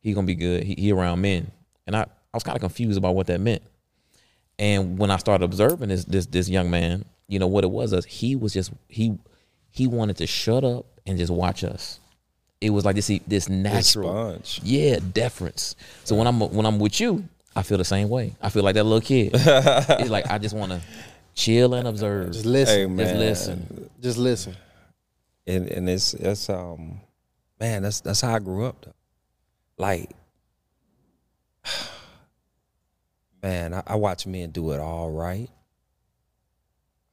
he 0.00 0.12
gonna 0.12 0.26
be 0.26 0.34
good. 0.34 0.64
He, 0.64 0.74
he 0.74 0.92
around 0.92 1.20
men." 1.20 1.50
And 1.86 1.96
I 1.96 2.02
I 2.02 2.06
was 2.34 2.42
kind 2.42 2.56
of 2.56 2.60
confused 2.60 2.98
about 2.98 3.14
what 3.14 3.26
that 3.28 3.40
meant. 3.40 3.62
And 4.58 4.98
when 4.98 5.10
I 5.10 5.16
started 5.16 5.44
observing 5.44 5.88
this 5.88 6.04
this 6.04 6.26
this 6.26 6.48
young 6.48 6.70
man, 6.70 7.04
you 7.28 7.38
know 7.38 7.46
what 7.46 7.64
it 7.64 7.70
was? 7.70 7.92
Is 7.92 8.04
he 8.04 8.36
was 8.36 8.52
just 8.52 8.72
he 8.88 9.18
he 9.70 9.86
wanted 9.86 10.16
to 10.18 10.26
shut 10.26 10.64
up 10.64 10.86
and 11.06 11.18
just 11.18 11.32
watch 11.32 11.64
us. 11.64 12.00
It 12.60 12.70
was 12.70 12.84
like 12.84 12.96
this 12.96 13.10
this 13.26 13.48
natural 13.48 14.08
sponge. 14.10 14.60
yeah, 14.64 14.98
deference. 15.12 15.76
So 16.04 16.16
when 16.16 16.26
I'm 16.26 16.40
when 16.40 16.66
I'm 16.66 16.78
with 16.78 17.00
you, 17.00 17.28
I 17.58 17.62
feel 17.62 17.76
the 17.76 17.84
same 17.84 18.08
way. 18.08 18.36
I 18.40 18.50
feel 18.50 18.62
like 18.62 18.76
that 18.76 18.84
little 18.84 19.00
kid. 19.00 19.32
it's 19.34 20.10
like 20.10 20.30
I 20.30 20.38
just 20.38 20.54
want 20.54 20.70
to 20.70 20.80
chill 21.34 21.74
and 21.74 21.88
observe. 21.88 22.30
Just 22.32 22.46
listen. 22.46 22.96
Hey, 22.96 23.04
Just 23.04 23.16
listen. 23.16 23.90
Just 24.00 24.18
listen. 24.18 24.56
and 25.44 25.66
and 25.68 25.90
it's 25.90 26.14
it's 26.14 26.48
um 26.48 27.00
man 27.58 27.82
that's 27.82 28.00
that's 28.00 28.20
how 28.20 28.36
I 28.36 28.38
grew 28.38 28.64
up 28.64 28.84
though. 28.84 28.94
Like 29.76 30.10
man, 33.42 33.74
I, 33.74 33.82
I 33.88 33.94
watch 33.96 34.24
men 34.24 34.52
do 34.52 34.70
it 34.70 34.78
all 34.78 35.10
right. 35.10 35.50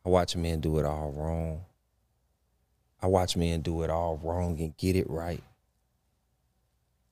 I 0.06 0.10
watch 0.10 0.36
men 0.36 0.60
do 0.60 0.78
it 0.78 0.86
all 0.86 1.12
wrong. 1.12 1.66
I 3.02 3.08
watch 3.08 3.36
men 3.36 3.62
do 3.62 3.82
it 3.82 3.90
all 3.90 4.20
wrong 4.22 4.60
and 4.60 4.78
get 4.78 4.96
it 4.96 5.10
right. 5.10 5.42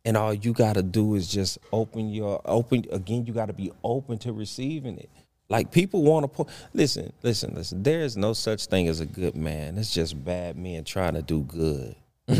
And 0.05 0.17
all 0.17 0.33
you 0.33 0.53
gotta 0.53 0.83
do 0.83 1.15
is 1.15 1.27
just 1.27 1.59
open 1.71 2.09
your 2.09 2.41
open 2.45 2.85
again. 2.91 3.25
You 3.25 3.33
gotta 3.33 3.53
be 3.53 3.71
open 3.83 4.17
to 4.19 4.33
receiving 4.33 4.97
it. 4.97 5.09
Like 5.49 5.71
people 5.71 6.03
want 6.03 6.23
to 6.23 6.27
put. 6.27 6.49
Listen, 6.73 7.13
listen, 7.21 7.53
listen. 7.53 7.83
There 7.83 8.01
is 8.01 8.17
no 8.17 8.33
such 8.33 8.65
thing 8.65 8.87
as 8.87 8.99
a 8.99 9.05
good 9.05 9.35
man. 9.35 9.77
It's 9.77 9.93
just 9.93 10.23
bad 10.23 10.57
men 10.57 10.83
trying 10.83 11.13
to 11.13 11.21
do 11.21 11.43
good. 11.43 11.95
I 12.29 12.33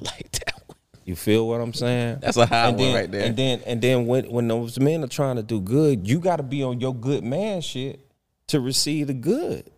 like 0.00 0.30
that 0.32 0.62
one. 0.66 0.78
You 1.04 1.14
feel 1.14 1.46
what 1.46 1.60
I'm 1.60 1.74
saying? 1.74 2.18
That's 2.20 2.36
a 2.36 2.46
high 2.46 2.68
and 2.68 2.76
one 2.76 2.86
then, 2.86 2.94
right 2.94 3.10
there. 3.10 3.26
And 3.26 3.36
then 3.36 3.60
and 3.66 3.82
then 3.82 4.06
when 4.06 4.30
when 4.30 4.48
those 4.48 4.78
men 4.80 5.04
are 5.04 5.08
trying 5.08 5.36
to 5.36 5.42
do 5.42 5.60
good, 5.60 6.08
you 6.08 6.20
got 6.20 6.36
to 6.36 6.42
be 6.42 6.62
on 6.62 6.80
your 6.80 6.94
good 6.94 7.22
man 7.22 7.60
shit 7.60 8.00
to 8.48 8.60
receive 8.60 9.08
the 9.08 9.14
good. 9.14 9.70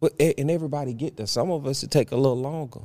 But 0.00 0.12
and 0.20 0.50
everybody 0.50 0.94
get 0.94 1.16
that. 1.16 1.28
Some 1.28 1.50
of 1.50 1.66
us 1.66 1.82
it 1.82 1.90
take 1.90 2.12
a 2.12 2.16
little 2.16 2.40
longer. 2.40 2.82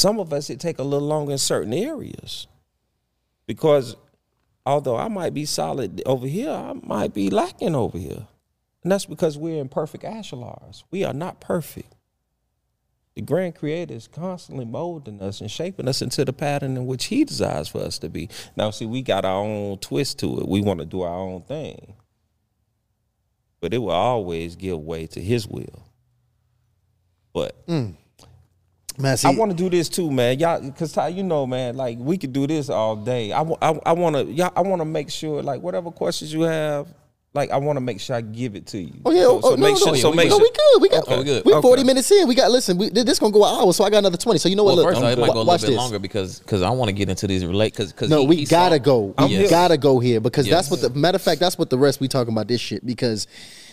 Some 0.00 0.18
of 0.18 0.32
us 0.32 0.48
it 0.48 0.58
take 0.58 0.78
a 0.78 0.82
little 0.82 1.06
longer 1.06 1.32
in 1.32 1.38
certain 1.38 1.74
areas. 1.74 2.46
Because 3.46 3.96
although 4.64 4.96
I 4.96 5.08
might 5.08 5.34
be 5.34 5.44
solid 5.44 6.00
over 6.06 6.26
here, 6.26 6.50
I 6.50 6.72
might 6.72 7.12
be 7.12 7.28
lacking 7.28 7.74
over 7.74 7.98
here. 7.98 8.26
And 8.82 8.90
that's 8.90 9.04
because 9.04 9.36
we're 9.36 9.60
imperfect 9.60 10.04
ashlars. 10.04 10.84
We 10.90 11.04
are 11.04 11.12
not 11.12 11.38
perfect. 11.42 11.94
The 13.14 13.20
grand 13.20 13.56
creator 13.56 13.92
is 13.92 14.08
constantly 14.08 14.64
molding 14.64 15.20
us 15.20 15.42
and 15.42 15.50
shaping 15.50 15.86
us 15.86 16.00
into 16.00 16.24
the 16.24 16.32
pattern 16.32 16.78
in 16.78 16.86
which 16.86 17.06
he 17.06 17.24
desires 17.24 17.68
for 17.68 17.82
us 17.82 17.98
to 17.98 18.08
be. 18.08 18.30
Now, 18.56 18.70
see, 18.70 18.86
we 18.86 19.02
got 19.02 19.26
our 19.26 19.44
own 19.44 19.76
twist 19.80 20.18
to 20.20 20.40
it. 20.40 20.48
We 20.48 20.62
want 20.62 20.80
to 20.80 20.86
do 20.86 21.02
our 21.02 21.14
own 21.14 21.42
thing. 21.42 21.92
But 23.60 23.74
it 23.74 23.78
will 23.78 23.90
always 23.90 24.56
give 24.56 24.78
way 24.78 25.06
to 25.08 25.20
his 25.20 25.46
will. 25.46 25.84
But 27.34 27.66
mm. 27.66 27.96
Man, 28.98 29.16
see, 29.16 29.28
I 29.28 29.30
want 29.32 29.50
to 29.50 29.56
do 29.56 29.70
this 29.70 29.88
too, 29.88 30.10
man. 30.10 30.38
Y'all, 30.38 30.70
cause 30.72 30.92
Ty, 30.92 31.08
you 31.08 31.22
know, 31.22 31.46
man, 31.46 31.76
like 31.76 31.98
we 31.98 32.18
could 32.18 32.32
do 32.32 32.46
this 32.46 32.68
all 32.68 32.96
day. 32.96 33.32
I, 33.32 33.42
I, 33.42 33.78
I 33.86 33.92
want 33.92 34.16
to, 34.16 34.24
y'all, 34.24 34.52
I 34.54 34.60
want 34.60 34.80
to 34.80 34.84
make 34.84 35.10
sure, 35.10 35.42
like, 35.42 35.62
whatever 35.62 35.90
questions 35.90 36.32
you 36.32 36.42
have, 36.42 36.86
like, 37.32 37.50
I 37.50 37.56
want 37.58 37.76
to 37.76 37.80
make 37.80 38.00
sure 38.00 38.16
I 38.16 38.20
give 38.20 38.56
it 38.56 38.66
to 38.68 38.78
you. 38.78 38.92
Oh 39.04 39.12
yeah, 39.12 39.22
So, 39.22 39.36
oh, 39.38 39.40
so 39.40 39.50
no, 39.50 39.56
make 39.56 39.72
no, 39.74 39.78
sure, 39.78 39.92
no, 39.92 39.94
so 39.94 40.10
we 40.10 40.16
make 40.16 40.28
no, 40.30 40.38
sure. 40.38 40.42
we 40.42 40.50
good. 40.50 40.82
We 40.82 40.88
got, 40.88 41.02
Okay, 41.04 41.18
we 41.18 41.24
good. 41.24 41.44
we 41.46 41.52
Okay. 41.52 41.62
forty 41.62 41.84
minutes 41.84 42.10
in. 42.10 42.26
We 42.28 42.34
got 42.34 42.50
listen. 42.50 42.76
We, 42.76 42.88
this 42.90 43.18
gonna 43.20 43.32
go 43.32 43.44
an 43.44 43.60
hour, 43.62 43.72
so 43.72 43.84
I 43.84 43.90
got 43.90 43.98
another 43.98 44.16
twenty. 44.18 44.38
So 44.38 44.48
you 44.48 44.56
know 44.56 44.64
what? 44.64 44.76
Well, 44.76 44.84
look, 44.84 44.94
first 44.94 45.02
off, 45.02 45.12
it 45.12 45.18
might 45.20 45.28
wa- 45.28 45.34
go 45.34 45.40
a 45.40 45.44
watch 45.44 45.60
little 45.62 45.68
bit 45.68 45.76
this. 45.76 45.78
longer 45.78 45.98
because 46.00 46.38
because 46.40 46.62
I 46.62 46.70
want 46.70 46.88
to 46.88 46.92
get 46.92 47.08
into 47.08 47.26
these 47.28 47.46
relate 47.46 47.72
because 47.72 47.92
because 47.92 48.10
No, 48.10 48.24
we 48.24 48.44
gotta 48.44 48.80
go. 48.80 49.14
We 49.18 49.26
Yes. 49.26 49.48
gotta 49.50 49.76
go 49.78 50.00
here 50.00 50.20
because 50.20 50.48
that's 50.48 50.70
what 50.70 50.80
the 50.80 50.90
matter 50.90 51.16
of 51.16 51.22
fact. 51.22 51.40
That's 51.40 51.56
what 51.56 51.70
the 51.70 51.78
rest 51.78 52.00
we 52.00 52.08
talking 52.08 52.34
about 52.34 52.48
this 52.48 52.60
shit 52.60 52.84
because 52.84 53.28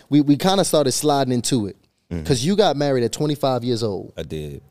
we 0.10 0.22
we 0.22 0.38
kind 0.38 0.60
of 0.62 0.68
started 0.68 0.92
sliding 0.94 1.34
into 1.34 1.66
it 1.68 1.76
Mm-hmm. 2.10 2.22
because 2.24 2.46
you 2.46 2.56
got 2.56 2.78
married 2.78 3.04
at 3.04 3.12
25 3.12 3.66
years 3.66 3.84
old. 3.84 4.14
I 4.16 4.24
did. 4.24 4.62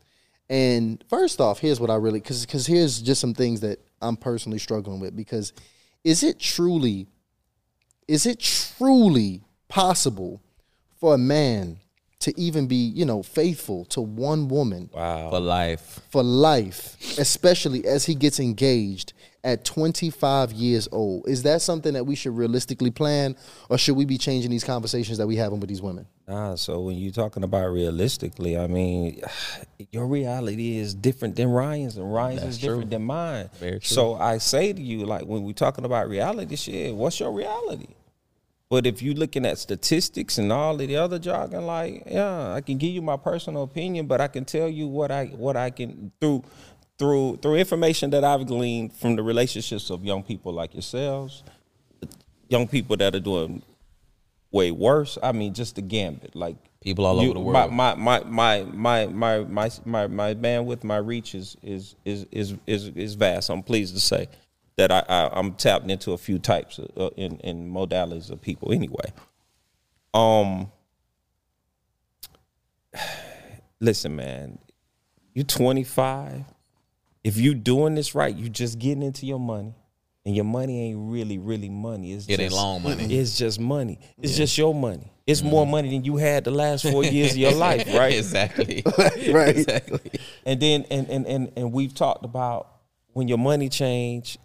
And 0.49 1.03
first 1.09 1.41
off, 1.41 1.59
here's 1.59 1.79
what 1.79 1.89
I 1.89 1.95
really 1.95 2.19
because 2.19 2.45
because 2.45 2.65
here's 2.65 3.01
just 3.01 3.19
some 3.19 3.33
things 3.33 3.61
that 3.61 3.79
I'm 4.01 4.15
personally 4.15 4.59
struggling 4.59 4.99
with 4.99 5.15
because 5.15 5.53
is 6.03 6.23
it 6.23 6.39
truly 6.39 7.07
is 8.07 8.25
it 8.25 8.39
truly 8.39 9.43
possible 9.67 10.41
for 10.99 11.13
a 11.13 11.17
man 11.17 11.79
to 12.19 12.39
even 12.39 12.67
be 12.67 12.75
you 12.75 13.05
know 13.05 13.21
faithful 13.21 13.85
to 13.85 14.01
one 14.01 14.47
woman 14.47 14.89
Wow. 14.93 15.29
for 15.29 15.39
life. 15.39 15.99
for 16.09 16.23
life, 16.23 16.97
especially 17.19 17.85
as 17.85 18.05
he 18.05 18.15
gets 18.15 18.39
engaged 18.39 19.13
at 19.43 19.63
25 19.63 20.51
years 20.51 20.89
old. 20.91 21.27
Is 21.27 21.43
that 21.43 21.61
something 21.61 21.93
that 21.93 22.05
we 22.05 22.15
should 22.15 22.35
realistically 22.35 22.91
plan, 22.91 23.35
or 23.69 23.77
should 23.77 23.95
we 23.95 24.03
be 24.03 24.17
changing 24.17 24.51
these 24.51 24.63
conversations 24.63 25.19
that 25.19 25.27
we 25.27 25.35
having 25.37 25.59
with 25.59 25.69
these 25.69 25.81
women? 25.81 26.05
Ah, 26.27 26.55
so 26.55 26.81
when 26.81 26.97
you're 26.97 27.13
talking 27.13 27.43
about 27.43 27.67
realistically, 27.67 28.57
I 28.57 28.67
mean, 28.67 29.21
your 29.91 30.07
reality 30.07 30.77
is 30.77 30.93
different 30.95 31.35
than 31.35 31.49
Ryan's, 31.49 31.97
and 31.97 32.11
Ryan's 32.11 32.43
is 32.43 32.57
different 32.57 32.89
than 32.89 33.03
mine. 33.03 33.49
Very 33.59 33.79
true. 33.79 33.95
So 33.95 34.15
I 34.15 34.39
say 34.39 34.73
to 34.73 34.81
you, 34.81 35.05
like 35.05 35.25
when 35.25 35.43
we're 35.43 35.53
talking 35.53 35.85
about 35.85 36.09
reality, 36.09 36.55
shit, 36.55 36.93
what's 36.95 37.19
your 37.19 37.31
reality? 37.31 37.89
But 38.69 38.85
if 38.85 39.01
you're 39.01 39.15
looking 39.15 39.45
at 39.45 39.57
statistics 39.57 40.37
and 40.37 40.51
all 40.51 40.79
of 40.79 40.87
the 40.87 40.97
other 40.97 41.19
jargon, 41.19 41.65
like, 41.65 42.03
yeah, 42.05 42.53
I 42.53 42.61
can 42.61 42.77
give 42.77 42.91
you 42.91 43.01
my 43.01 43.15
personal 43.15 43.63
opinion, 43.63 44.07
but 44.07 44.19
I 44.19 44.27
can 44.27 44.43
tell 44.43 44.67
you 44.67 44.87
what 44.87 45.11
I 45.11 45.27
what 45.27 45.55
I 45.55 45.69
can 45.69 46.11
through 46.19 46.43
through 46.99 47.37
through 47.37 47.55
information 47.55 48.09
that 48.09 48.23
I've 48.23 48.45
gleaned 48.45 48.93
from 48.93 49.15
the 49.15 49.23
relationships 49.23 49.89
of 49.89 50.03
young 50.03 50.21
people 50.21 50.51
like 50.51 50.73
yourselves, 50.73 51.43
young 52.49 52.67
people 52.67 52.97
that 52.97 53.15
are 53.15 53.21
doing 53.21 53.61
way 54.51 54.71
worse. 54.71 55.17
I 55.23 55.31
mean, 55.31 55.53
just 55.53 55.75
the 55.75 55.81
gambit, 55.81 56.35
like 56.35 56.57
People 56.87 57.05
all 57.05 57.19
over 57.19 57.33
the 57.33 57.39
world. 57.39 57.73
My 57.73 57.95
my 57.95 58.23
my 58.23 58.63
my 58.63 59.07
my 59.07 59.39
my 59.43 59.69
my 59.85 60.07
my 60.07 60.33
bandwidth, 60.33 60.83
my 60.83 60.97
reach 60.97 61.33
is 61.33 61.57
is 61.63 61.95
is 62.05 62.25
is 62.31 62.55
is, 62.67 62.87
is 62.89 63.13
vast. 63.15 63.49
I'm 63.49 63.63
pleased 63.63 63.95
to 63.95 63.99
say 63.99 64.29
that 64.77 64.91
I, 64.91 65.03
I 65.07 65.29
I'm 65.33 65.53
tapped 65.53 65.89
into 65.89 66.13
a 66.13 66.17
few 66.17 66.39
types 66.39 66.79
of, 66.79 66.89
uh, 66.95 67.09
in 67.17 67.37
in 67.39 67.71
modalities 67.71 68.31
of 68.31 68.41
people. 68.41 68.71
Anyway, 68.71 69.11
um, 70.13 70.71
listen, 73.79 74.15
man, 74.15 74.59
you're 75.33 75.45
25. 75.45 76.45
If 77.23 77.37
you're 77.37 77.53
doing 77.53 77.95
this 77.95 78.15
right, 78.15 78.35
you're 78.35 78.49
just 78.49 78.79
getting 78.79 79.03
into 79.03 79.25
your 79.25 79.39
money. 79.39 79.75
And 80.25 80.35
your 80.35 80.45
money 80.45 80.89
ain't 80.89 81.09
really, 81.09 81.37
really 81.37 81.69
money. 81.69 82.11
It's 82.11 82.25
It 82.27 82.31
ain't 82.33 82.51
just, 82.51 82.55
long 82.55 82.83
money. 82.83 83.05
It's 83.17 83.37
just 83.37 83.61
money. 83.61 83.97
It's 84.21 84.35
just 84.35 84.57
your 84.57 84.75
money. 84.75 85.09
It's 85.25 85.41
more 85.41 85.65
money 85.65 85.89
than 85.89 86.03
you 86.03 86.17
had 86.17 86.43
the 86.43 86.51
last 86.51 86.83
four 86.89 87.03
years 87.05 87.31
of 87.31 87.37
your 87.37 87.53
life, 87.53 87.87
right? 87.93 88.13
exactly. 88.13 88.83
Right. 88.97 89.55
Exactly. 89.57 90.11
And 90.45 90.59
then 90.59 90.85
and 90.91 91.09
and 91.09 91.25
and 91.27 91.51
and 91.55 91.71
we've 91.71 91.93
talked 91.93 92.25
about 92.25 92.67
when 93.13 93.29
your 93.29 93.37
money 93.37 93.69
change, 93.69 94.37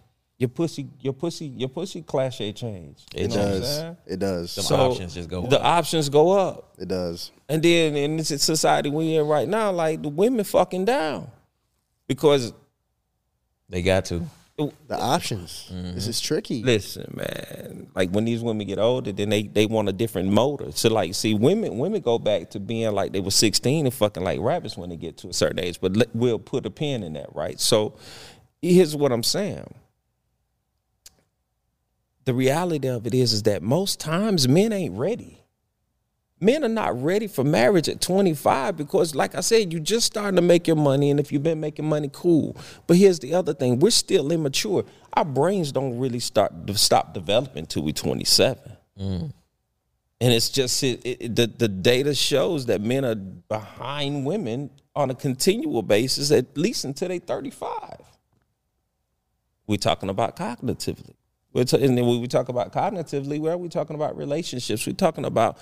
your 0.43 0.49
pussy, 0.49 0.89
your 0.99 1.13
pussy, 1.13 1.45
your 1.45 1.69
pussy 1.69 2.01
cliche 2.01 2.51
change. 2.51 2.97
You 3.15 3.23
It 3.23 3.29
know 3.29 3.35
does. 3.35 3.79
It 4.05 4.19
does. 4.19 4.55
Them 4.55 4.77
options 4.77 5.13
just 5.13 5.29
go 5.29 5.47
The 5.47 5.57
up. 5.57 5.65
options 5.65 6.09
go 6.09 6.31
up. 6.37 6.73
It 6.77 6.89
does. 6.89 7.31
And 7.47 7.63
then 7.63 7.95
in 7.95 8.17
this 8.17 8.27
society 8.43 8.89
we 8.89 9.15
in 9.15 9.25
right 9.25 9.47
now, 9.47 9.71
like 9.71 10.01
the 10.01 10.09
women 10.09 10.43
fucking 10.43 10.83
down. 10.83 11.31
Because 12.09 12.51
They 13.69 13.81
got 13.81 14.03
to. 14.05 14.25
The 14.57 14.99
options. 14.99 15.67
This 15.71 15.81
mm-hmm. 15.81 16.09
is 16.09 16.19
tricky. 16.19 16.61
listen, 16.61 17.11
man, 17.15 17.87
like 17.95 18.09
when 18.11 18.25
these 18.25 18.41
women 18.41 18.67
get 18.67 18.79
older, 18.79 19.13
then 19.13 19.29
they, 19.29 19.43
they 19.43 19.65
want 19.65 19.87
a 19.87 19.93
different 19.93 20.29
motor. 20.29 20.73
So 20.73 20.89
like, 20.89 21.15
see, 21.15 21.33
women 21.33 21.77
women 21.77 22.01
go 22.01 22.19
back 22.19 22.49
to 22.51 22.59
being 22.59 22.91
like 22.91 23.13
they 23.13 23.21
were 23.21 23.31
sixteen 23.31 23.85
and 23.85 23.93
fucking 23.93 24.23
like 24.23 24.41
rabbits 24.41 24.77
when 24.77 24.89
they 24.89 24.97
get 24.97 25.17
to 25.19 25.29
a 25.29 25.33
certain 25.33 25.59
age. 25.59 25.79
But 25.81 25.95
let, 25.95 26.13
we'll 26.13 26.37
put 26.37 26.65
a 26.65 26.69
pin 26.69 27.01
in 27.01 27.13
that, 27.13 27.33
right? 27.33 27.59
So 27.59 27.95
here's 28.61 28.93
what 28.95 29.11
I'm 29.13 29.23
saying. 29.23 29.73
The 32.25 32.33
reality 32.33 32.87
of 32.87 33.05
it 33.05 33.13
is, 33.13 33.33
is 33.33 33.43
that 33.43 33.61
most 33.61 33.99
times 33.99 34.47
men 34.47 34.71
ain't 34.71 34.97
ready. 34.97 35.43
Men 36.39 36.65
are 36.65 36.69
not 36.69 37.01
ready 37.01 37.27
for 37.27 37.43
marriage 37.43 37.87
at 37.87 38.01
25 38.01 38.75
because, 38.75 39.15
like 39.15 39.33
I 39.33 39.39
said, 39.39 39.71
you 39.71 39.79
just 39.79 40.07
starting 40.07 40.35
to 40.35 40.41
make 40.41 40.67
your 40.67 40.75
money, 40.75 41.09
and 41.09 41.19
if 41.19 41.31
you've 41.31 41.43
been 41.43 41.61
making 41.61 41.85
money, 41.85 42.09
cool. 42.11 42.57
But 42.85 42.97
here's 42.97 43.19
the 43.19 43.33
other 43.33 43.53
thing: 43.53 43.79
we're 43.79 43.91
still 43.91 44.29
immature. 44.31 44.83
Our 45.13 45.23
brains 45.23 45.71
don't 45.71 45.97
really 45.97 46.19
start 46.19 46.67
to 46.67 46.77
stop 46.77 47.13
developing 47.13 47.65
till 47.65 47.83
we're 47.83 47.93
27. 47.93 48.77
Mm. 48.99 49.33
And 50.19 50.33
it's 50.33 50.49
just 50.49 50.83
it, 50.83 51.01
it, 51.05 51.35
the 51.35 51.47
the 51.47 51.69
data 51.69 52.13
shows 52.13 52.65
that 52.65 52.81
men 52.81 53.05
are 53.05 53.15
behind 53.15 54.25
women 54.25 54.69
on 54.95 55.11
a 55.11 55.15
continual 55.15 55.81
basis, 55.81 56.31
at 56.31 56.57
least 56.57 56.83
until 56.83 57.07
they 57.07 57.19
35. 57.19 58.01
We're 59.65 59.77
talking 59.77 60.09
about 60.09 60.35
cognitively. 60.35 61.15
We're 61.53 61.65
ta- 61.65 61.77
and 61.77 61.97
then 61.97 62.05
when 62.05 62.19
we 62.19 62.27
talk 62.27 62.49
about 62.49 62.73
cognitively, 62.73 63.39
where 63.39 63.53
are 63.53 63.57
we 63.57 63.69
talking 63.69 63.95
about 63.95 64.17
relationships? 64.17 64.85
We're 64.85 64.93
talking 64.93 65.25
about 65.25 65.57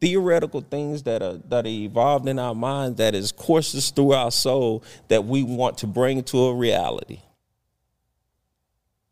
theoretical 0.00 0.60
things 0.60 1.04
that 1.04 1.22
are 1.22 1.38
that 1.48 1.64
are 1.64 1.68
evolved 1.68 2.28
in 2.28 2.38
our 2.38 2.54
mind 2.54 2.96
that 2.98 3.14
is 3.14 3.32
courses 3.32 3.90
through 3.90 4.12
our 4.12 4.30
soul 4.30 4.82
that 5.08 5.24
we 5.24 5.42
want 5.42 5.78
to 5.78 5.86
bring 5.86 6.22
to 6.24 6.46
a 6.46 6.54
reality. 6.54 7.20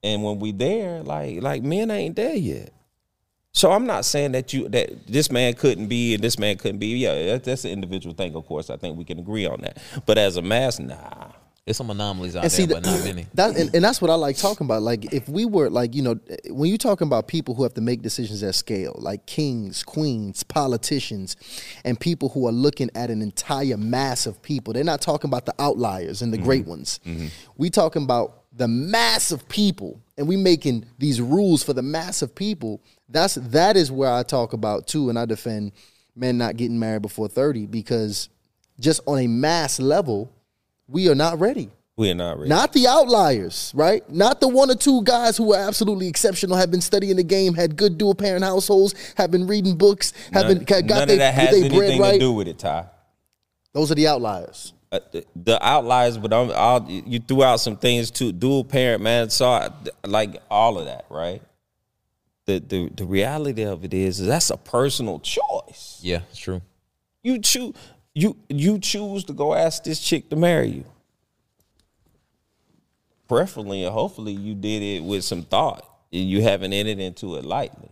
And 0.02 0.22
when 0.22 0.38
we 0.38 0.52
there, 0.52 1.02
like 1.02 1.42
like 1.42 1.62
men 1.62 1.90
ain't 1.90 2.16
there 2.16 2.34
yet. 2.34 2.72
So 3.52 3.72
I'm 3.72 3.86
not 3.86 4.04
saying 4.04 4.32
that 4.32 4.52
you 4.52 4.68
that 4.68 5.06
this 5.06 5.30
man 5.30 5.54
couldn't 5.54 5.86
be 5.86 6.14
and 6.14 6.22
this 6.22 6.38
man 6.38 6.58
couldn't 6.58 6.78
be. 6.78 6.88
Yeah, 6.88 7.38
that's 7.38 7.64
an 7.64 7.70
individual 7.70 8.14
thing. 8.14 8.34
Of 8.34 8.46
course, 8.46 8.68
I 8.68 8.76
think 8.76 8.98
we 8.98 9.04
can 9.04 9.18
agree 9.18 9.46
on 9.46 9.62
that. 9.62 9.78
But 10.04 10.18
as 10.18 10.36
a 10.36 10.42
mass, 10.42 10.78
nah. 10.78 11.32
There's 11.66 11.78
some 11.78 11.90
anomalies 11.90 12.36
out 12.36 12.44
and 12.44 12.50
there, 12.52 12.56
see, 12.60 12.72
but 12.72 12.84
not 12.84 13.02
many. 13.02 13.26
that 13.34 13.56
and, 13.56 13.74
and 13.74 13.84
that's 13.84 14.00
what 14.00 14.08
I 14.08 14.14
like 14.14 14.36
talking 14.36 14.66
about. 14.66 14.82
Like, 14.82 15.12
if 15.12 15.28
we 15.28 15.44
were 15.44 15.68
like, 15.68 15.96
you 15.96 16.02
know, 16.02 16.14
when 16.48 16.68
you're 16.68 16.78
talking 16.78 17.08
about 17.08 17.26
people 17.26 17.56
who 17.56 17.64
have 17.64 17.74
to 17.74 17.80
make 17.80 18.02
decisions 18.02 18.40
at 18.44 18.54
scale, 18.54 18.94
like 19.00 19.26
kings, 19.26 19.82
queens, 19.82 20.44
politicians, 20.44 21.36
and 21.84 21.98
people 21.98 22.28
who 22.28 22.46
are 22.46 22.52
looking 22.52 22.88
at 22.94 23.10
an 23.10 23.20
entire 23.20 23.76
mass 23.76 24.26
of 24.26 24.40
people, 24.42 24.74
they're 24.74 24.84
not 24.84 25.00
talking 25.00 25.28
about 25.28 25.44
the 25.44 25.54
outliers 25.58 26.22
and 26.22 26.32
the 26.32 26.38
great 26.38 26.62
mm-hmm. 26.62 26.70
ones. 26.70 27.00
Mm-hmm. 27.04 27.26
We 27.56 27.68
talking 27.70 28.04
about 28.04 28.44
the 28.52 28.68
mass 28.68 29.32
of 29.32 29.48
people, 29.48 30.00
and 30.16 30.28
we 30.28 30.36
making 30.36 30.86
these 30.98 31.20
rules 31.20 31.64
for 31.64 31.72
the 31.72 31.82
mass 31.82 32.22
of 32.22 32.32
people. 32.32 32.80
That's 33.08 33.34
that 33.34 33.76
is 33.76 33.90
where 33.90 34.12
I 34.12 34.22
talk 34.22 34.52
about 34.52 34.86
too, 34.86 35.08
and 35.08 35.18
I 35.18 35.24
defend 35.24 35.72
men 36.14 36.38
not 36.38 36.56
getting 36.56 36.78
married 36.78 37.02
before 37.02 37.26
thirty 37.26 37.66
because 37.66 38.28
just 38.78 39.00
on 39.06 39.18
a 39.18 39.26
mass 39.26 39.80
level, 39.80 40.32
we 40.88 41.08
are 41.08 41.14
not 41.14 41.38
ready. 41.40 41.70
We're 41.96 42.14
not 42.14 42.36
ready. 42.36 42.50
Not 42.50 42.74
the 42.74 42.86
outliers, 42.86 43.72
right? 43.74 44.08
Not 44.12 44.40
the 44.40 44.48
one 44.48 44.70
or 44.70 44.74
two 44.74 45.02
guys 45.02 45.38
who 45.38 45.54
are 45.54 45.58
absolutely 45.58 46.08
exceptional, 46.08 46.56
have 46.56 46.70
been 46.70 46.82
studying 46.82 47.16
the 47.16 47.22
game, 47.24 47.54
had 47.54 47.74
good 47.76 47.96
dual 47.96 48.14
parent 48.14 48.44
households, 48.44 48.94
have 49.16 49.30
been 49.30 49.46
reading 49.46 49.76
books, 49.76 50.12
have 50.32 50.46
none, 50.46 50.58
been 50.58 50.64
got 50.64 50.84
none 50.84 51.08
they, 51.08 51.14
of 51.14 51.18
that 51.20 51.32
has 51.34 51.54
anything 51.54 51.78
bread 51.78 51.98
right. 51.98 52.12
to 52.12 52.18
do 52.18 52.32
with 52.32 52.48
it, 52.48 52.58
Ty. 52.58 52.86
Those 53.72 53.90
are 53.90 53.94
the 53.94 54.08
outliers. 54.08 54.74
uh, 54.92 55.00
the- 55.10 55.24
the 55.34 55.66
outliers, 55.66 56.18
but 56.18 56.34
I'm, 56.34 56.50
I'll, 56.50 56.84
you 56.86 57.18
threw 57.18 57.42
out 57.42 57.60
some 57.60 57.76
things 57.78 58.10
too. 58.10 58.30
Dual 58.30 58.64
parent, 58.64 59.02
man. 59.02 59.30
So 59.30 59.48
I, 59.48 59.70
like 60.04 60.36
all 60.50 60.78
of 60.78 60.84
that, 60.84 61.06
right? 61.08 61.40
The, 62.44 62.60
the 62.60 62.90
the 62.94 63.04
reality 63.04 63.64
of 63.64 63.84
it 63.84 63.92
is, 63.92 64.20
is 64.20 64.26
that's 64.26 64.50
a 64.50 64.56
personal 64.56 65.18
choice. 65.18 65.98
Yeah, 66.00 66.20
it's 66.30 66.38
true. 66.38 66.62
You 67.22 67.40
choose 67.40 67.74
you 68.16 68.34
you 68.48 68.78
choose 68.78 69.24
to 69.24 69.34
go 69.34 69.54
ask 69.54 69.84
this 69.84 70.00
chick 70.00 70.30
to 70.30 70.36
marry 70.36 70.68
you. 70.68 70.84
Preferably 73.28 73.84
and 73.84 73.92
hopefully 73.92 74.32
you 74.32 74.54
did 74.54 74.82
it 74.82 75.04
with 75.04 75.22
some 75.22 75.42
thought. 75.42 75.86
and 76.10 76.26
You 76.26 76.40
haven't 76.40 76.72
entered 76.72 76.98
into 76.98 77.36
it 77.36 77.44
lightly. 77.44 77.90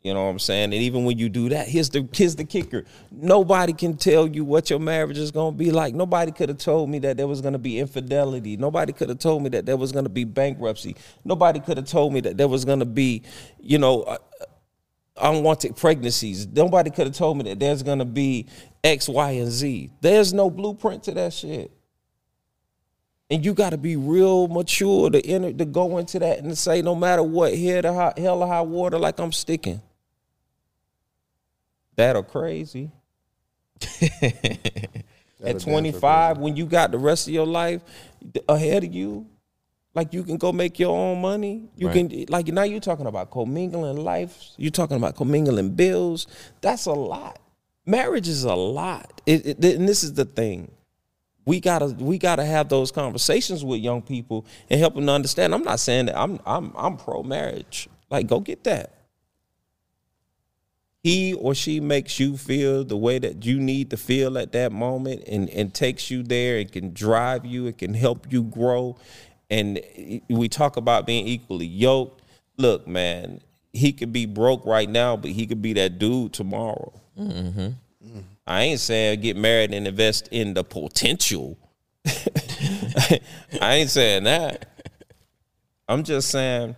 You 0.00 0.14
know 0.14 0.24
what 0.24 0.30
I'm 0.30 0.38
saying? 0.38 0.72
And 0.72 0.74
even 0.74 1.04
when 1.04 1.18
you 1.18 1.28
do 1.28 1.50
that, 1.50 1.68
here's 1.68 1.90
the 1.90 2.08
here's 2.10 2.36
the 2.36 2.44
kicker. 2.44 2.86
Nobody 3.10 3.74
can 3.74 3.98
tell 3.98 4.26
you 4.26 4.46
what 4.46 4.70
your 4.70 4.78
marriage 4.78 5.18
is 5.18 5.30
gonna 5.30 5.54
be 5.54 5.72
like. 5.72 5.94
Nobody 5.94 6.32
could 6.32 6.48
have 6.48 6.56
told 6.56 6.88
me 6.88 6.98
that 7.00 7.18
there 7.18 7.26
was 7.26 7.42
gonna 7.42 7.58
be 7.58 7.78
infidelity. 7.80 8.56
Nobody 8.56 8.94
could 8.94 9.10
have 9.10 9.18
told 9.18 9.42
me 9.42 9.50
that 9.50 9.66
there 9.66 9.76
was 9.76 9.92
gonna 9.92 10.08
be 10.08 10.24
bankruptcy. 10.24 10.96
Nobody 11.22 11.60
could 11.60 11.76
have 11.76 11.86
told 11.86 12.14
me 12.14 12.20
that 12.20 12.38
there 12.38 12.48
was 12.48 12.64
gonna 12.64 12.86
be, 12.86 13.22
you 13.60 13.76
know, 13.76 14.02
uh, 14.04 14.16
unwanted 15.20 15.76
pregnancies. 15.76 16.46
Nobody 16.46 16.90
could 16.90 17.06
have 17.06 17.16
told 17.16 17.38
me 17.38 17.44
that 17.44 17.58
there's 17.60 17.82
gonna 17.82 18.04
be 18.04 18.46
X, 18.82 19.08
Y, 19.08 19.30
and 19.32 19.50
Z. 19.50 19.90
There's 20.00 20.32
no 20.32 20.50
blueprint 20.50 21.04
to 21.04 21.12
that 21.12 21.32
shit. 21.32 21.72
And 23.30 23.44
you 23.44 23.52
got 23.52 23.70
to 23.70 23.78
be 23.78 23.96
real 23.96 24.48
mature 24.48 25.10
to 25.10 25.26
enter 25.26 25.52
to 25.52 25.64
go 25.66 25.98
into 25.98 26.18
that 26.18 26.38
and 26.38 26.48
to 26.48 26.56
say, 26.56 26.80
no 26.80 26.94
matter 26.94 27.22
what, 27.22 27.54
here 27.54 27.82
to 27.82 27.92
high, 27.92 28.14
hell 28.16 28.42
or 28.42 28.48
high 28.48 28.62
water, 28.62 28.98
like 28.98 29.18
I'm 29.18 29.32
sticking. 29.32 29.82
That 31.96 32.16
or 32.16 32.22
crazy. 32.22 32.90
At 35.44 35.60
25, 35.60 36.38
when 36.38 36.56
you 36.56 36.64
got 36.66 36.90
the 36.90 36.98
rest 36.98 37.28
of 37.28 37.34
your 37.34 37.46
life 37.46 37.82
ahead 38.48 38.84
of 38.84 38.94
you, 38.94 39.26
like 39.98 40.12
you 40.14 40.22
can 40.22 40.36
go 40.36 40.52
make 40.52 40.78
your 40.78 40.96
own 40.96 41.20
money. 41.20 41.68
You 41.76 41.88
Right. 41.88 42.08
can 42.08 42.24
like 42.28 42.46
now 42.48 42.62
you're 42.62 42.78
talking 42.80 43.06
about 43.06 43.30
commingling 43.30 43.96
life. 43.96 44.50
You're 44.56 44.70
talking 44.70 44.96
about 44.96 45.16
commingling 45.16 45.70
bills. 45.74 46.26
That's 46.60 46.86
a 46.86 46.92
lot. 46.92 47.40
Marriage 47.84 48.28
is 48.28 48.44
a 48.44 48.54
lot. 48.54 49.20
It, 49.26 49.44
it- 49.46 49.64
and 49.76 49.88
this 49.88 50.04
is 50.04 50.12
the 50.14 50.24
thing. 50.24 50.70
We 51.44 51.58
gotta 51.60 51.86
we 51.86 52.18
gotta 52.18 52.44
have 52.44 52.68
those 52.68 52.92
conversations 52.92 53.64
with 53.64 53.80
young 53.80 54.02
people 54.02 54.44
and 54.70 54.78
help 54.78 54.94
them 54.94 55.06
to 55.06 55.12
understand. 55.12 55.54
I'm 55.54 55.62
not 55.64 55.80
saying 55.80 56.06
that 56.06 56.16
I'm 56.18 56.38
I'm 56.46 56.72
I'm 56.76 56.96
pro 56.96 57.22
marriage. 57.22 57.88
Like 58.10 58.26
go 58.28 58.38
get 58.40 58.64
that. 58.64 58.94
He 61.02 61.32
or 61.32 61.54
she 61.54 61.80
makes 61.80 62.18
you 62.20 62.36
feel 62.36 62.84
the 62.84 62.96
way 62.96 63.18
that 63.20 63.44
you 63.46 63.60
need 63.60 63.90
to 63.90 63.96
feel 63.96 64.36
at 64.36 64.52
that 64.52 64.72
moment 64.72 65.22
and, 65.28 65.48
and 65.50 65.72
takes 65.72 66.10
you 66.10 66.22
there. 66.22 66.58
It 66.58 66.72
can 66.72 66.92
drive 66.92 67.46
you, 67.46 67.66
it 67.66 67.78
can 67.78 67.94
help 67.94 68.30
you 68.32 68.42
grow. 68.42 68.96
And 69.50 69.80
we 70.28 70.48
talk 70.48 70.76
about 70.76 71.06
being 71.06 71.26
equally 71.26 71.66
yoked. 71.66 72.22
Look, 72.56 72.86
man, 72.86 73.40
he 73.72 73.92
could 73.92 74.12
be 74.12 74.26
broke 74.26 74.66
right 74.66 74.88
now, 74.88 75.16
but 75.16 75.30
he 75.30 75.46
could 75.46 75.62
be 75.62 75.72
that 75.74 75.98
dude 75.98 76.32
tomorrow. 76.32 76.92
Mm-hmm. 77.18 77.68
I 78.46 78.62
ain't 78.62 78.80
saying 78.80 79.20
get 79.20 79.36
married 79.36 79.72
and 79.72 79.86
invest 79.86 80.28
in 80.30 80.54
the 80.54 80.64
potential. 80.64 81.58
I 82.06 83.20
ain't 83.74 83.90
saying 83.90 84.24
that. 84.24 84.68
I'm 85.88 86.02
just 86.02 86.30
saying 86.30 86.76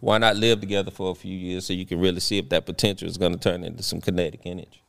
why 0.00 0.18
not 0.18 0.36
live 0.36 0.60
together 0.60 0.90
for 0.90 1.10
a 1.10 1.14
few 1.14 1.36
years 1.36 1.66
so 1.66 1.72
you 1.72 1.86
can 1.86 1.98
really 1.98 2.20
see 2.20 2.38
if 2.38 2.48
that 2.50 2.66
potential 2.66 3.08
is 3.08 3.16
going 3.16 3.32
to 3.32 3.38
turn 3.38 3.64
into 3.64 3.82
some 3.82 4.00
kinetic 4.00 4.40
energy. 4.44 4.82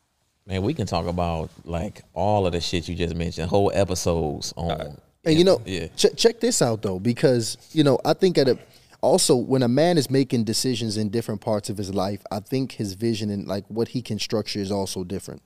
Man, 0.45 0.61
we 0.61 0.73
can 0.73 0.87
talk 0.87 1.07
about 1.07 1.49
like 1.65 2.03
all 2.13 2.45
of 2.45 2.53
the 2.53 2.61
shit 2.61 2.87
you 2.87 2.95
just 2.95 3.15
mentioned, 3.15 3.49
whole 3.49 3.71
episodes 3.73 4.53
on. 4.55 4.97
And 5.27 5.37
you 5.37 5.43
know, 5.43 5.61
yeah. 5.65 5.87
ch- 5.95 6.15
check 6.15 6.39
this 6.39 6.61
out 6.61 6.81
though, 6.81 6.99
because 6.99 7.57
you 7.71 7.83
know, 7.83 7.99
I 8.05 8.13
think 8.13 8.37
at 8.37 8.47
a 8.47 8.57
also 9.01 9.35
when 9.35 9.61
a 9.61 9.67
man 9.67 9.97
is 9.97 10.09
making 10.09 10.45
decisions 10.45 10.97
in 10.97 11.09
different 11.09 11.41
parts 11.41 11.69
of 11.69 11.77
his 11.77 11.93
life, 11.93 12.23
I 12.31 12.39
think 12.39 12.73
his 12.73 12.93
vision 12.93 13.29
and 13.29 13.47
like 13.47 13.65
what 13.67 13.89
he 13.89 14.01
can 14.01 14.19
structure 14.19 14.59
is 14.59 14.71
also 14.71 15.03
different. 15.03 15.41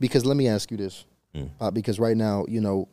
Because 0.00 0.24
let 0.24 0.36
me 0.36 0.48
ask 0.48 0.70
you 0.70 0.78
this, 0.78 1.04
uh, 1.60 1.70
because 1.70 2.00
right 2.00 2.16
now, 2.16 2.46
you 2.48 2.60
know, 2.60 2.88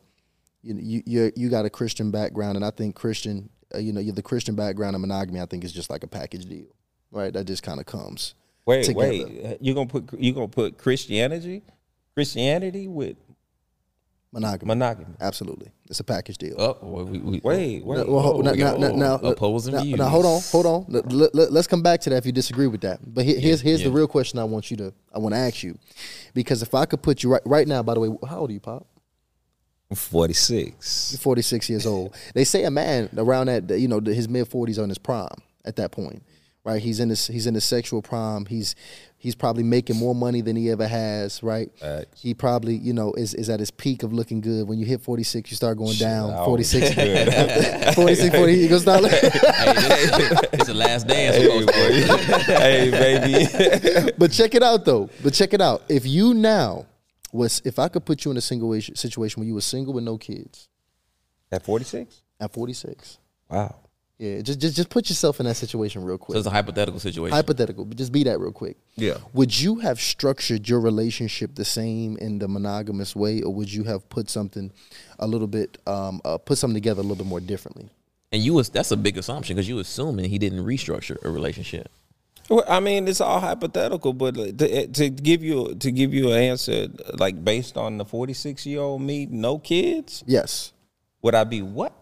you 0.62 1.02
you 1.06 1.32
you're, 1.34 1.50
got 1.50 1.64
a 1.64 1.70
Christian 1.70 2.10
background, 2.10 2.56
and 2.56 2.64
I 2.64 2.70
think 2.70 2.94
Christian, 2.94 3.48
uh, 3.74 3.78
you 3.78 3.92
know, 3.92 4.00
you're 4.00 4.14
the 4.14 4.22
Christian 4.22 4.54
background 4.54 4.94
of 4.94 5.00
monogamy. 5.00 5.40
I 5.40 5.46
think 5.46 5.64
is 5.64 5.72
just 5.72 5.90
like 5.90 6.02
a 6.02 6.08
package 6.08 6.44
deal, 6.44 6.66
right? 7.10 7.32
That 7.32 7.46
just 7.46 7.62
kind 7.62 7.80
of 7.80 7.86
comes. 7.86 8.34
Wait, 8.66 8.84
together. 8.84 9.08
wait, 9.08 9.58
you 9.60 9.74
gonna 9.74 9.86
put 9.86 10.12
you 10.18 10.32
gonna 10.32 10.48
put 10.48 10.76
Christianity, 10.76 11.62
Christianity 12.14 12.88
with 12.88 13.16
Monogamy, 14.36 14.68
monogamy? 14.68 15.14
absolutely, 15.18 15.70
it's 15.88 15.98
a 15.98 16.04
package 16.04 16.36
deal. 16.36 16.56
Oh, 16.58 16.76
well, 16.82 17.04
we, 17.06 17.18
we, 17.18 17.40
Wait, 17.42 17.82
wait. 17.82 18.06
Well, 18.06 18.42
now, 18.42 18.52
now, 18.52 18.76
now, 18.76 18.90
now, 18.90 19.14
opposing 19.14 19.74
now, 19.74 19.82
views. 19.82 19.98
now, 19.98 20.08
hold 20.08 20.26
on, 20.26 20.42
hold 20.52 20.66
on. 20.66 20.84
Let, 20.88 21.34
let, 21.34 21.52
us 21.52 21.66
come 21.66 21.80
back 21.80 22.02
to 22.02 22.10
that 22.10 22.16
if 22.16 22.26
you 22.26 22.32
disagree 22.32 22.66
with 22.66 22.82
that. 22.82 23.00
But 23.02 23.24
here, 23.24 23.40
here's 23.40 23.62
here's 23.62 23.82
the 23.82 23.90
real 23.90 24.06
question 24.06 24.38
I 24.38 24.44
want 24.44 24.70
you 24.70 24.76
to 24.76 24.92
I 25.14 25.20
want 25.20 25.34
to 25.34 25.38
ask 25.38 25.62
you, 25.62 25.78
because 26.34 26.60
if 26.60 26.74
I 26.74 26.84
could 26.84 27.00
put 27.00 27.22
you 27.22 27.32
right 27.32 27.40
right 27.46 27.66
now. 27.66 27.82
By 27.82 27.94
the 27.94 28.00
way, 28.00 28.18
how 28.28 28.40
old 28.40 28.50
are 28.50 28.52
you, 28.52 28.60
Pop? 28.60 28.86
Forty 29.94 30.34
six. 30.34 31.12
You're 31.12 31.20
46 31.20 31.70
years 31.70 31.86
old. 31.86 32.14
They 32.34 32.44
say 32.44 32.64
a 32.64 32.70
man 32.70 33.08
around 33.16 33.46
that 33.46 33.70
you 33.78 33.88
know 33.88 34.00
his 34.00 34.28
mid 34.28 34.50
40s 34.50 34.82
on 34.82 34.90
his 34.90 34.98
prime 34.98 35.28
at 35.64 35.76
that 35.76 35.92
point, 35.92 36.22
right? 36.66 36.82
He's 36.82 37.00
in 37.00 37.08
his 37.08 37.26
he's 37.28 37.46
in 37.46 37.54
his 37.54 37.64
sexual 37.64 38.02
prime. 38.02 38.44
He's 38.46 38.74
he's 39.16 39.34
probably 39.34 39.62
making 39.62 39.96
more 39.96 40.14
money 40.14 40.40
than 40.42 40.56
he 40.56 40.68
ever 40.70 40.86
has, 40.86 41.42
right? 41.42 41.70
Facts. 41.78 42.20
He 42.20 42.34
probably 42.34 42.74
you 42.74 42.92
know 42.92 43.12
is 43.14 43.32
is 43.34 43.48
at 43.48 43.60
his 43.60 43.70
peak 43.70 44.02
of 44.02 44.12
looking 44.12 44.40
good. 44.40 44.66
When 44.68 44.78
you 44.78 44.84
hit 44.84 45.00
46, 45.00 45.50
you 45.50 45.56
start 45.56 45.78
going 45.78 45.96
down. 45.96 46.32
I 46.34 46.44
46, 46.44 46.98
always 46.98 47.94
46, 47.94 48.36
40, 48.36 48.52
you 48.54 48.68
gonna 48.68 48.80
start. 48.80 49.02
Like, 49.02 49.12
Hey, 49.12 49.20
it's 50.52 50.66
the 50.66 50.74
last 50.74 51.06
dance. 51.06 51.36
Hey, 51.36 51.44
supposed 51.44 52.46
hey, 52.46 52.90
baby. 52.90 54.12
but 54.18 54.32
check 54.32 54.54
it 54.54 54.62
out 54.62 54.84
though. 54.84 55.08
But 55.22 55.32
check 55.34 55.54
it 55.54 55.60
out. 55.60 55.84
If 55.88 56.04
you 56.04 56.34
now 56.34 56.86
was, 57.32 57.62
if 57.64 57.78
I 57.78 57.88
could 57.88 58.04
put 58.04 58.24
you 58.24 58.32
in 58.32 58.36
a 58.36 58.40
single 58.40 58.78
situation 58.80 59.40
where 59.40 59.46
you 59.46 59.54
were 59.54 59.60
single 59.60 59.94
with 59.94 60.04
no 60.04 60.18
kids 60.18 60.68
At 61.52 61.64
forty 61.64 61.84
six. 61.84 62.22
at 62.40 62.52
46, 62.52 63.18
Wow. 63.48 63.76
Yeah, 64.18 64.40
just 64.40 64.60
just 64.60 64.76
just 64.76 64.88
put 64.88 65.08
yourself 65.08 65.40
in 65.40 65.46
that 65.46 65.56
situation 65.56 66.02
real 66.04 66.16
So 66.16 66.24
quick. 66.24 66.38
it's 66.38 66.46
a 66.46 66.50
hypothetical 66.50 66.98
situation. 67.00 67.34
Hypothetical, 67.34 67.84
but 67.84 67.96
just 67.98 68.12
be 68.12 68.24
that 68.24 68.38
real 68.40 68.52
quick. 68.52 68.76
Yeah. 68.96 69.18
Would 69.34 69.60
you 69.60 69.76
have 69.76 70.00
structured 70.00 70.68
your 70.68 70.80
relationship 70.80 71.54
the 71.54 71.64
same 71.64 72.16
in 72.18 72.38
the 72.38 72.48
monogamous 72.48 73.14
way, 73.14 73.42
or 73.42 73.52
would 73.52 73.72
you 73.72 73.84
have 73.84 74.08
put 74.08 74.30
something 74.30 74.72
a 75.18 75.26
little 75.26 75.46
bit, 75.48 75.78
um, 75.86 76.20
uh, 76.24 76.38
put 76.38 76.56
something 76.58 76.74
together 76.74 77.00
a 77.00 77.02
little 77.02 77.16
bit 77.16 77.26
more 77.26 77.40
differently? 77.40 77.90
and 78.32 78.42
you 78.42 78.54
was 78.54 78.68
that's 78.70 78.90
a 78.90 78.96
big 78.96 79.16
assumption 79.16 79.54
because 79.54 79.68
you 79.68 79.78
assuming 79.78 80.28
he 80.28 80.38
didn't 80.38 80.64
restructure 80.64 81.16
a 81.24 81.30
relationship. 81.30 81.88
Well, 82.48 82.64
I 82.68 82.80
mean, 82.80 83.06
it's 83.08 83.20
all 83.20 83.40
hypothetical, 83.40 84.12
but 84.12 84.34
to, 84.34 84.86
to 84.86 85.10
give 85.10 85.42
you 85.44 85.74
to 85.76 85.90
give 85.92 86.14
you 86.14 86.32
an 86.32 86.40
answer 86.40 86.88
like 87.14 87.44
based 87.44 87.76
on 87.76 87.98
the 87.98 88.04
forty 88.04 88.32
six 88.32 88.64
year 88.66 88.80
old 88.80 89.02
me, 89.02 89.26
no 89.30 89.58
kids, 89.58 90.24
Yes. 90.26 90.72
would 91.22 91.34
I 91.34 91.44
be 91.44 91.60
what? 91.62 91.92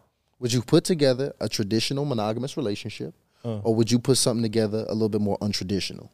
Would 0.41 0.53
you 0.53 0.63
put 0.63 0.85
together 0.85 1.33
a 1.41 1.49
traditional 1.49 2.05
monogamous 2.05 2.57
relationship, 2.57 3.15
uh. 3.45 3.59
or 3.59 3.75
would 3.75 3.91
you 3.91 3.99
put 3.99 4.19
something 4.19 4.43
together 4.43 4.85
a 4.89 4.93
little 4.93 5.09
bit 5.09 5.21
more 5.21 5.39
untraditional? 5.39 6.09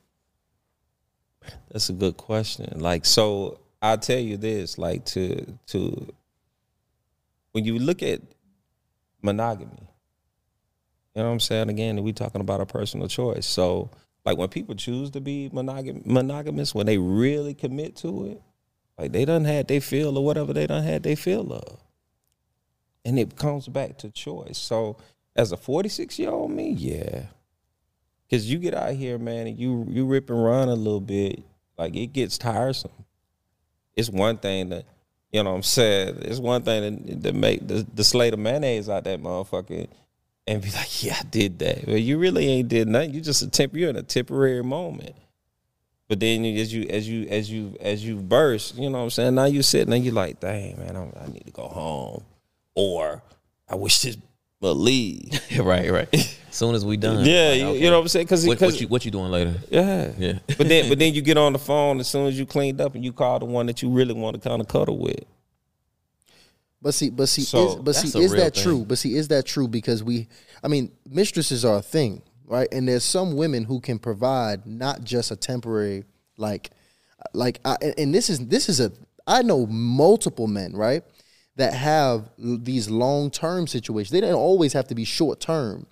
That's 1.71 1.89
a 1.89 1.95
good 1.95 2.17
question. 2.17 2.81
Like, 2.81 3.05
so 3.05 3.59
I'll 3.81 3.99
tell 3.99 4.19
you 4.19 4.37
this: 4.37 4.79
like 4.79 5.05
to 5.07 5.47
to 5.69 6.13
when 7.53 7.65
you 7.65 7.79
look 7.79 8.03
at 8.03 8.21
monogamy, 9.23 9.89
you 11.15 11.23
know 11.23 11.29
what 11.29 11.33
I'm 11.33 11.41
saying? 11.41 11.69
Again, 11.69 12.03
we 12.03 12.13
talking 12.13 12.41
about 12.41 12.61
a 12.61 12.67
personal 12.67 13.09
choice. 13.09 13.47
So, 13.47 13.91
like 14.25 14.39
when 14.39 14.49
people 14.49 14.75
choose 14.75 15.11
to 15.13 15.21
be 15.21 15.51
monogam- 15.53 16.07
monogamous, 16.07 16.75
when 16.75 16.87
they 16.87 16.99
really 16.99 17.55
commit 17.55 17.97
to 17.97 18.27
it, 18.27 18.43
like 18.99 19.13
they 19.13 19.25
done 19.25 19.45
had 19.45 19.67
they 19.67 19.81
feel 19.81 20.17
or 20.17 20.25
whatever 20.25 20.53
they 20.53 20.67
done 20.67 20.85
had 20.85 21.03
they 21.03 21.15
feel 21.17 21.53
of, 21.53 21.81
and 23.05 23.19
it 23.19 23.37
comes 23.37 23.69
back 23.69 23.99
to 23.99 24.11
choice. 24.11 24.59
So, 24.59 24.97
as 25.37 25.53
a 25.53 25.57
46 25.57 26.19
year 26.19 26.31
old 26.31 26.51
me, 26.51 26.71
yeah, 26.71 27.25
Cause 28.31 28.45
you 28.45 28.59
get 28.59 28.75
out 28.75 28.95
here, 28.95 29.19
man, 29.19 29.49
and 29.49 29.59
you 29.59 29.85
you 29.89 30.07
rip 30.07 30.31
and 30.31 30.43
run 30.43 30.69
a 30.69 30.75
little 30.75 31.01
bit, 31.01 31.43
like 31.77 31.97
it 31.97 32.13
gets 32.13 32.39
tiresome. 32.39 32.93
It's 33.97 34.09
one 34.09 34.37
thing 34.37 34.69
that 34.69 34.85
you 35.33 35.43
know 35.43 35.51
what 35.51 35.57
I'm 35.57 35.63
saying? 35.65 36.19
It's 36.23 36.39
one 36.39 36.63
thing 36.63 37.21
to, 37.23 37.33
make 37.33 37.67
the, 37.67 37.87
the 37.93 38.05
slate 38.05 38.33
of 38.33 38.39
mayonnaise 38.39 38.89
out 38.89 39.05
that 39.05 39.21
motherfucker 39.21 39.89
and 40.47 40.63
be 40.63 40.71
like, 40.73 41.05
yeah, 41.05 41.17
I 41.21 41.23
did 41.25 41.61
that. 41.61 41.87
Well, 41.87 41.97
you 41.97 42.19
really 42.19 42.49
ain't 42.49 42.69
did 42.69 42.89
nothing. 42.89 43.15
You 43.15 43.21
just 43.21 43.43
a 43.43 43.49
temp 43.49 43.75
you're 43.75 43.91
in 43.91 43.97
a 43.97 44.03
temporary 44.03 44.63
moment. 44.63 45.15
But 46.09 46.19
then 46.21 46.45
as 46.45 46.73
you 46.73 46.87
as 46.89 47.09
you 47.09 47.27
as 47.29 47.51
you 47.51 47.77
as 47.81 48.05
you 48.05 48.17
burst, 48.17 48.77
you 48.77 48.91
know 48.91 48.99
what 48.99 49.05
I'm 49.05 49.11
saying? 49.11 49.35
Now 49.35 49.47
you 49.47 49.63
sitting 49.63 49.93
and 49.93 50.05
you're 50.05 50.15
like, 50.15 50.39
dang, 50.39 50.79
man, 50.79 50.95
I'm, 50.97 51.13
I 51.21 51.27
need 51.27 51.47
to 51.47 51.53
go 51.53 51.67
home. 51.67 52.23
Or 52.75 53.23
I 53.69 53.75
wish 53.77 53.99
this 54.01 54.17
would 54.61 54.73
leave. 54.77 55.41
right, 55.59 55.91
right. 55.91 56.09
As 56.13 56.37
soon 56.51 56.75
as 56.75 56.85
we 56.85 56.97
done. 56.97 57.25
Yeah, 57.25 57.49
like, 57.51 57.59
you, 57.61 57.67
okay. 57.67 57.79
you 57.85 57.91
know 57.91 57.97
what 57.97 58.03
I'm 58.03 58.09
saying? 58.09 58.27
Because 58.27 58.47
What, 58.47 58.61
what 58.61 58.81
you 58.81 58.89
what 58.89 59.05
you 59.05 59.11
doing 59.11 59.31
later? 59.31 59.55
yeah, 59.71 60.13
Yeah. 60.19 60.39
but 60.59 60.69
then, 60.69 60.89
but 60.89 60.99
then 60.99 61.15
you 61.15 61.23
get 61.23 61.37
on 61.39 61.53
the 61.53 61.59
phone 61.59 62.01
as 62.01 62.09
soon 62.09 62.27
as 62.27 62.39
you 62.39 62.47
cleaned 62.47 62.81
up 62.81 62.95
and 62.95 63.05
you 63.05 63.13
call 63.13 63.39
the 63.39 63.45
one 63.47 63.67
that 63.67 63.83
you 63.83 63.89
really 63.91 64.15
want 64.15 64.41
to 64.41 64.49
kind 64.49 64.61
of 64.61 64.69
cuddle 64.69 64.99
with. 64.99 65.25
But 66.83 66.95
see, 66.95 67.11
but 67.11 67.29
see, 67.29 67.43
So, 67.43 67.69
is, 67.69 67.75
but 67.77 67.95
see, 67.95 68.09
is 68.09 68.33
real 68.33 68.43
that 68.43 68.55
true? 68.55 68.85
But 68.87 68.99
see, 68.99 69.15
is 69.15 69.29
that 69.29 69.45
true? 69.45 69.69
Because 69.69 70.03
we, 70.03 70.29
I 70.65 70.69
mean, 70.69 70.91
mistresses 71.09 71.63
are 71.65 71.77
a 71.79 71.83
thing, 71.83 72.23
right? 72.47 72.69
And 72.73 72.89
there's 72.89 73.05
some 73.05 73.37
women 73.37 73.65
who 73.65 73.81
can 73.81 73.99
provide 73.99 74.67
not 74.67 75.05
just 75.05 75.31
a 75.31 75.37
temporary, 75.37 76.05
like, 76.39 76.71
like, 77.35 77.61
I, 77.67 77.77
and- 77.83 77.95
and 77.99 78.15
this 78.15 78.31
is 78.31 78.47
this 78.47 78.69
is 78.71 78.81
a. 78.81 78.93
I 79.27 79.43
know 79.43 79.67
multiple 79.67 80.47
men, 80.47 80.73
right, 80.73 81.05
that 81.61 81.75
have 81.75 82.31
these 82.39 82.89
long 82.89 83.31
term 83.31 83.67
situations. 83.67 84.11
They 84.11 84.23
don't 84.23 84.33
always 84.33 84.73
have 84.73 84.89
to 84.89 84.95
be 84.95 85.05
short 85.05 85.41
term, 85.41 85.87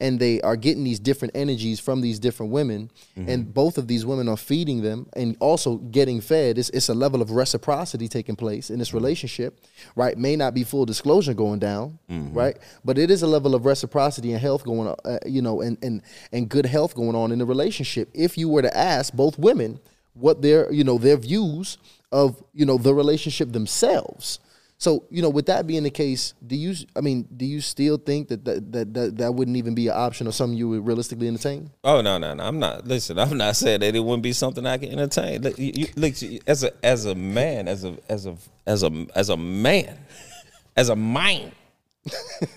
and 0.00 0.18
they 0.18 0.40
are 0.40 0.56
getting 0.56 0.82
these 0.82 0.98
different 0.98 1.36
energies 1.36 1.78
from 1.78 2.00
these 2.00 2.18
different 2.18 2.52
women, 2.52 2.90
mm-hmm. 3.18 3.28
and 3.28 3.52
both 3.52 3.76
of 3.76 3.86
these 3.86 4.06
women 4.06 4.28
are 4.28 4.38
feeding 4.38 4.82
them 4.82 5.08
and 5.14 5.36
also 5.38 5.76
getting 5.76 6.22
fed. 6.22 6.56
It's, 6.56 6.70
it's 6.70 6.88
a 6.88 6.94
level 6.94 7.20
of 7.20 7.32
reciprocity 7.32 8.08
taking 8.08 8.34
place 8.34 8.70
in 8.70 8.78
this 8.78 8.88
mm-hmm. 8.88 8.96
relationship, 8.96 9.60
right? 9.94 10.16
May 10.16 10.36
not 10.36 10.54
be 10.54 10.64
full 10.64 10.86
disclosure 10.86 11.34
going 11.34 11.58
down, 11.58 11.98
mm-hmm. 12.10 12.32
right? 12.32 12.56
But 12.82 12.96
it 12.96 13.10
is 13.10 13.22
a 13.22 13.26
level 13.26 13.54
of 13.54 13.66
reciprocity 13.66 14.32
and 14.32 14.40
health 14.40 14.64
going 14.64 14.88
on, 14.88 14.96
uh, 15.04 15.18
you 15.26 15.42
know, 15.42 15.60
and 15.60 15.76
and 15.82 16.00
and 16.32 16.48
good 16.48 16.64
health 16.64 16.94
going 16.94 17.14
on 17.14 17.30
in 17.30 17.38
the 17.38 17.46
relationship. 17.46 18.08
If 18.14 18.38
you 18.38 18.48
were 18.48 18.62
to 18.62 18.74
ask 18.74 19.12
both 19.12 19.38
women 19.38 19.80
what 20.14 20.42
their 20.42 20.72
you 20.72 20.84
know 20.84 20.98
their 20.98 21.16
views 21.16 21.78
of 22.10 22.42
you 22.52 22.64
know 22.64 22.78
the 22.78 22.94
relationship 22.94 23.52
themselves. 23.52 24.40
So 24.80 25.04
you 25.10 25.20
know, 25.20 25.28
with 25.28 25.44
that 25.46 25.66
being 25.66 25.82
the 25.82 25.90
case, 25.90 26.32
do 26.44 26.56
you? 26.56 26.74
I 26.96 27.02
mean, 27.02 27.28
do 27.36 27.44
you 27.44 27.60
still 27.60 27.98
think 27.98 28.28
that 28.28 28.46
that 28.46 28.72
that 28.72 28.94
that, 28.94 29.16
that 29.18 29.34
wouldn't 29.34 29.58
even 29.58 29.74
be 29.74 29.88
an 29.88 29.94
option 29.94 30.26
or 30.26 30.32
something 30.32 30.56
you 30.56 30.70
would 30.70 30.86
realistically 30.86 31.28
entertain? 31.28 31.70
Oh 31.84 32.00
no, 32.00 32.16
no, 32.16 32.32
no! 32.32 32.42
I'm 32.42 32.58
not. 32.58 32.88
Listen, 32.88 33.18
I'm 33.18 33.36
not 33.36 33.56
saying 33.56 33.80
that 33.80 33.94
it 33.94 34.00
wouldn't 34.00 34.22
be 34.22 34.32
something 34.32 34.64
I 34.64 34.78
can 34.78 34.88
entertain. 34.88 35.42
Look, 35.42 35.58
you, 35.58 35.72
you, 35.74 35.86
look 35.96 36.14
as 36.46 36.64
a 36.64 36.72
as 36.82 37.04
a 37.04 37.14
man, 37.14 37.68
as 37.68 37.84
a 37.84 37.94
as 38.08 38.24
a 38.24 38.34
as 38.66 38.82
a 38.82 39.06
as 39.14 39.28
a 39.28 39.36
man, 39.36 39.98
as 40.76 40.88
a 40.88 40.96
mind. 40.96 41.52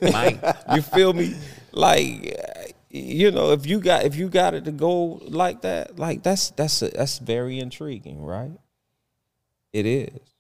Mike, 0.02 0.42
You 0.74 0.82
feel 0.82 1.12
me? 1.12 1.36
Like 1.74 2.74
you 2.90 3.32
know, 3.32 3.52
if 3.52 3.66
you 3.66 3.82
got 3.82 4.06
if 4.06 4.16
you 4.16 4.30
got 4.30 4.54
it 4.54 4.64
to 4.64 4.72
go 4.72 5.20
like 5.28 5.64
that, 5.64 6.00
like 6.00 6.24
that's 6.24 6.52
that's 6.52 6.80
that's 6.80 7.20
very 7.20 7.60
intriguing, 7.60 8.24
right? 8.24 8.52
It 9.74 9.86
is, 9.86 10.33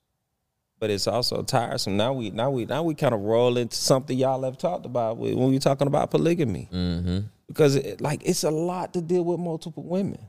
but 0.83 0.89
it's 0.89 1.07
also 1.07 1.41
tiresome. 1.43 1.95
Now 1.95 2.11
we 2.11 2.29
now 2.31 2.49
we 2.51 2.65
now 2.65 2.83
we 2.83 2.93
kind 2.93 3.13
of 3.13 3.21
roll 3.21 3.55
into 3.55 3.77
something 3.77 4.17
y'all 4.17 4.43
have 4.43 4.57
talked 4.57 4.85
about 4.85 5.15
when 5.15 5.37
we 5.37 5.53
were 5.53 5.59
talking 5.59 5.87
about 5.87 6.11
polygamy, 6.11 6.67
mm-hmm. 6.69 7.19
because 7.47 7.77
it, 7.77 8.01
like 8.01 8.21
it's 8.25 8.43
a 8.43 8.51
lot 8.51 8.91
to 8.95 9.01
deal 9.01 9.23
with 9.23 9.39
multiple 9.39 9.83
women. 9.83 10.19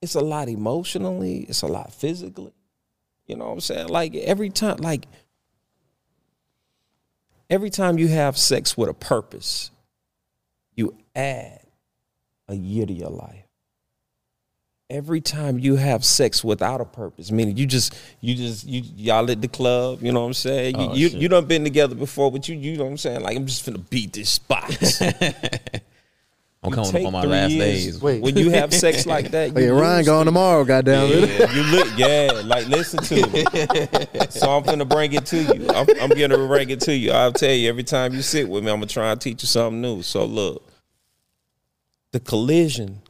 It's 0.00 0.14
a 0.14 0.22
lot 0.22 0.48
emotionally. 0.48 1.40
It's 1.40 1.60
a 1.60 1.66
lot 1.66 1.92
physically. 1.92 2.54
You 3.26 3.36
know 3.36 3.48
what 3.48 3.52
I'm 3.52 3.60
saying? 3.60 3.88
Like 3.88 4.14
every 4.14 4.48
time, 4.48 4.78
like 4.78 5.04
every 7.50 7.68
time 7.68 7.98
you 7.98 8.08
have 8.08 8.38
sex 8.38 8.78
with 8.78 8.88
a 8.88 8.94
purpose, 8.94 9.70
you 10.74 10.96
add 11.14 11.60
a 12.48 12.54
year 12.54 12.86
to 12.86 12.94
your 12.94 13.10
life. 13.10 13.45
Every 14.88 15.20
time 15.20 15.58
you 15.58 15.74
have 15.76 16.04
sex 16.04 16.44
without 16.44 16.80
a 16.80 16.84
purpose, 16.84 17.32
meaning 17.32 17.56
you 17.56 17.66
just 17.66 17.92
you 18.20 18.36
just 18.36 18.64
you 18.64 18.82
y'all 18.96 19.28
at 19.28 19.42
the 19.42 19.48
club, 19.48 20.00
you 20.00 20.12
know 20.12 20.20
what 20.20 20.26
I'm 20.28 20.34
saying? 20.34 20.78
You 20.78 20.86
Oh, 20.90 20.94
you, 20.94 21.08
shit. 21.08 21.18
you 21.20 21.28
done 21.28 21.46
been 21.46 21.64
together 21.64 21.96
before, 21.96 22.30
but 22.30 22.48
you 22.48 22.54
you 22.56 22.76
know 22.76 22.84
what 22.84 22.90
I'm 22.90 22.96
saying? 22.96 23.20
Like 23.20 23.36
I'm 23.36 23.46
just 23.46 23.66
finna 23.66 23.82
beat 23.90 24.12
this 24.12 24.30
spot. 24.30 24.64
I'm 26.62 26.70
You 26.70 26.74
coming 26.76 26.96
up 27.06 27.06
on 27.06 27.12
my 27.12 27.22
last 27.24 27.50
years- 27.52 27.84
days. 27.84 28.00
Wait. 28.00 28.22
When 28.22 28.36
you 28.36 28.50
have 28.50 28.72
sex 28.72 29.06
like 29.14 29.32
that, 29.32 29.52
Oh, 29.56 29.58
yeah, 29.60 29.66
you 29.66 29.72
Ryan 29.74 29.96
lose 29.98 30.06
gone 30.06 30.18
the- 30.20 30.24
tomorrow. 30.30 30.64
Goddamn 30.64 31.10
it. 31.12 31.28
yeah, 31.40 31.52
you 31.52 31.62
look, 31.64 31.88
yeah, 31.98 32.42
like 32.44 32.66
listen 32.68 33.00
to 33.02 33.14
me. 33.28 33.44
So 34.30 34.50
I'm 34.50 34.62
finna 34.64 34.88
bring 34.88 35.12
it 35.14 35.26
to 35.26 35.36
you. 35.42 35.68
I'm, 35.70 35.86
I'm 36.00 36.10
gonna 36.10 36.46
bring 36.46 36.70
it 36.70 36.80
to 36.82 36.94
you. 36.96 37.10
I'll 37.10 37.32
tell 37.32 37.52
you 37.52 37.68
every 37.68 37.84
time 37.84 38.14
you 38.14 38.22
sit 38.22 38.48
with 38.48 38.62
me, 38.64 38.70
I'm 38.70 38.76
gonna 38.78 38.86
try 38.86 39.10
and 39.10 39.20
teach 39.20 39.42
you 39.42 39.48
something 39.48 39.80
new. 39.80 40.02
So 40.02 40.24
look, 40.26 40.62
the 42.12 42.20
collision 42.20 43.00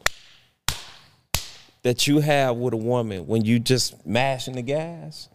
that 1.87 2.09
you 2.09 2.18
have 2.18 2.57
with 2.57 2.74
a 2.74 2.76
woman 2.76 3.28
when 3.28 3.45
you 3.45 3.61
just 3.61 4.05
mashing 4.05 4.57
the 4.57 4.62
gas, 4.62 5.28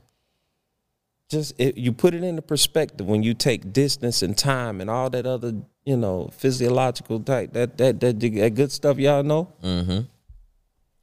just 1.29 1.57
it, 1.57 1.77
you 1.77 1.93
put 1.93 2.13
it 2.13 2.25
into 2.25 2.41
perspective 2.41 3.07
when 3.07 3.23
you 3.23 3.33
take 3.33 3.71
distance 3.71 4.21
and 4.21 4.37
time 4.37 4.81
and 4.81 4.89
all 4.89 5.09
that 5.09 5.25
other 5.25 5.53
you 5.85 5.95
know 5.95 6.29
physiological 6.33 7.21
type 7.21 7.53
that 7.53 7.77
that 7.77 8.01
that, 8.01 8.19
that 8.19 8.49
good 8.53 8.69
stuff 8.69 8.97
y'all 8.97 9.23
know. 9.23 9.53
Mm-hmm. 9.63 10.01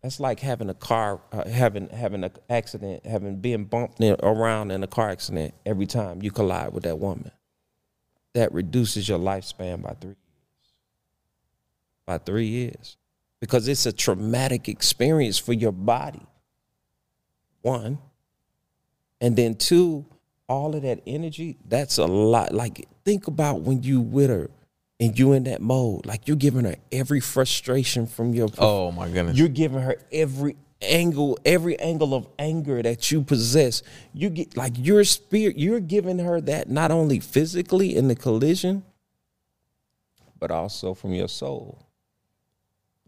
That's 0.03 0.21
like 0.21 0.41
having 0.41 0.69
a 0.69 0.75
car, 0.75 1.23
uh, 1.33 1.49
having 1.49 1.89
having 1.89 2.25
an 2.25 2.33
accident, 2.51 3.07
having 3.07 3.37
being 3.37 3.65
bumped 3.65 4.03
in, 4.03 4.17
around 4.23 4.71
in 4.71 4.83
a 4.83 4.87
car 4.87 5.09
accident 5.09 5.55
every 5.65 5.87
time 5.87 6.23
you 6.23 6.31
collide 6.31 6.75
with 6.75 6.83
that 6.83 6.99
woman. 6.99 7.31
That 8.35 8.53
reduces 8.53 9.09
your 9.09 9.19
lifespan 9.19 9.81
by 9.81 9.95
three 9.95 10.11
years. 10.11 10.75
By 12.05 12.19
three 12.19 12.49
years, 12.49 12.99
because 13.41 13.69
it's 13.69 13.87
a 13.87 13.93
traumatic 13.93 14.69
experience 14.69 15.39
for 15.39 15.53
your 15.53 15.73
body. 15.73 16.27
One, 17.63 17.99
and 19.21 19.37
then 19.37 19.55
two, 19.57 20.07
all 20.49 20.75
of 20.75 20.83
that 20.83 21.01
energy. 21.07 21.59
That's 21.67 21.99
a 21.99 22.07
lot. 22.07 22.53
Like 22.53 22.89
think 23.05 23.27
about 23.27 23.63
when 23.63 23.83
you 23.83 24.01
with 24.01 24.31
her 24.31 24.51
and 25.01 25.19
you 25.19 25.33
in 25.33 25.45
that 25.45 25.61
mode. 25.61 26.07
Like 26.07 26.27
you're 26.29 26.37
giving 26.37 26.65
her 26.65 26.77
every 26.91 27.21
frustration 27.21 28.07
from 28.07 28.35
your 28.35 28.49
Oh 28.59 28.91
my 28.93 29.09
goodness. 29.09 29.37
you're 29.37 29.49
giving 29.49 29.81
her 29.83 29.97
every 30.13 30.57
angle, 30.81 31.39
every 31.45 31.79
angle 31.79 32.15
of 32.15 32.29
anger 32.39 32.83
that 32.83 33.11
you 33.11 33.23
possess. 33.23 33.83
You 34.13 34.31
get 34.31 34.57
like 34.57 34.75
your 34.77 35.05
spirit, 35.05 35.59
you're 35.59 35.81
giving 35.81 36.19
her 36.21 36.41
that 36.43 36.71
not 36.71 36.91
only 36.91 37.21
physically 37.21 37.97
in 37.97 38.09
the 38.09 38.15
collision, 38.15 38.85
but 40.39 40.51
also 40.51 40.95
from 40.95 41.13
your 41.13 41.29
soul. 41.29 41.85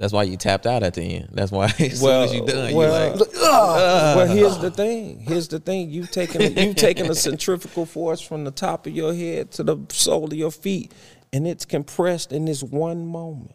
That's 0.01 0.15
why 0.15 0.23
you 0.23 0.39
tapped 0.39 0.67
out 0.67 0.83
at 0.83 0.95
the 0.95 1.03
end. 1.03 1.29
That's 1.31 1.53
why 1.53 1.67
as 1.79 2.01
soon 2.01 2.23
as 2.23 2.33
you 2.33 2.47
done, 2.47 2.73
well, 2.73 3.19
like, 3.19 3.29
ah! 3.37 3.43
Ah. 3.45 4.15
well, 4.17 4.27
here's 4.27 4.57
the 4.57 4.71
thing. 4.71 5.21
Here's 5.21 5.47
the 5.47 5.61
thing. 5.61 5.91
You've 5.91 6.11
taken 6.11 6.41
you've 6.57 6.77
taken 6.77 7.11
a 7.11 7.15
centrifugal 7.15 7.85
force 7.85 8.23
from 8.23 8.45
the 8.45 8.51
top 8.51 8.87
of 8.87 8.95
your 8.95 9.13
head 9.13 9.51
to 9.53 9.63
the 9.63 9.77
sole 9.91 10.25
of 10.25 10.33
your 10.33 10.51
feet, 10.51 10.93
and 11.35 11.47
it's 11.47 11.67
compressed 11.67 12.33
in 12.33 12.47
this 12.47 12.63
one 12.63 13.07
moment. 13.07 13.55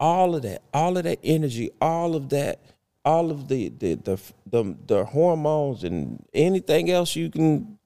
All 0.00 0.34
of 0.34 0.42
that, 0.42 0.62
all 0.74 0.98
of 0.98 1.04
that 1.04 1.20
energy, 1.22 1.70
all 1.80 2.16
of 2.16 2.30
that, 2.30 2.60
all 3.04 3.30
of 3.30 3.46
the 3.46 3.68
the 3.68 3.94
the 3.94 4.20
the, 4.44 4.76
the 4.88 5.04
hormones 5.04 5.84
and 5.84 6.26
anything 6.34 6.90
else 6.90 7.14
you 7.14 7.30
can 7.30 7.77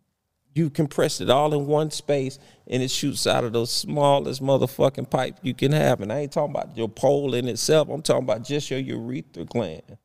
you 0.55 0.71
compress 0.71 1.21
it 1.21 1.31
all 1.31 1.55
in 1.55 1.67
one 1.67 1.91
space 1.91 2.39
and 2.67 2.83
it 2.83 2.91
shoots 2.91 3.27
out 3.27 3.45
of 3.45 3.53
the 3.53 3.67
smallest 3.67 4.43
motherfucking 4.43 5.11
pipe 5.11 5.39
you 5.43 5.55
can 5.55 5.73
have. 5.73 6.01
And 6.01 6.13
I 6.13 6.21
ain't 6.21 6.33
talking 6.33 6.55
about 6.55 6.77
your 6.77 6.89
pole 6.89 7.35
in 7.35 7.49
itself. 7.49 7.89
I'm 7.89 8.03
talking 8.03 8.25
about 8.25 8.45
just 8.45 8.71
your 8.71 8.81
urethra 8.81 9.45
gland. 9.45 9.99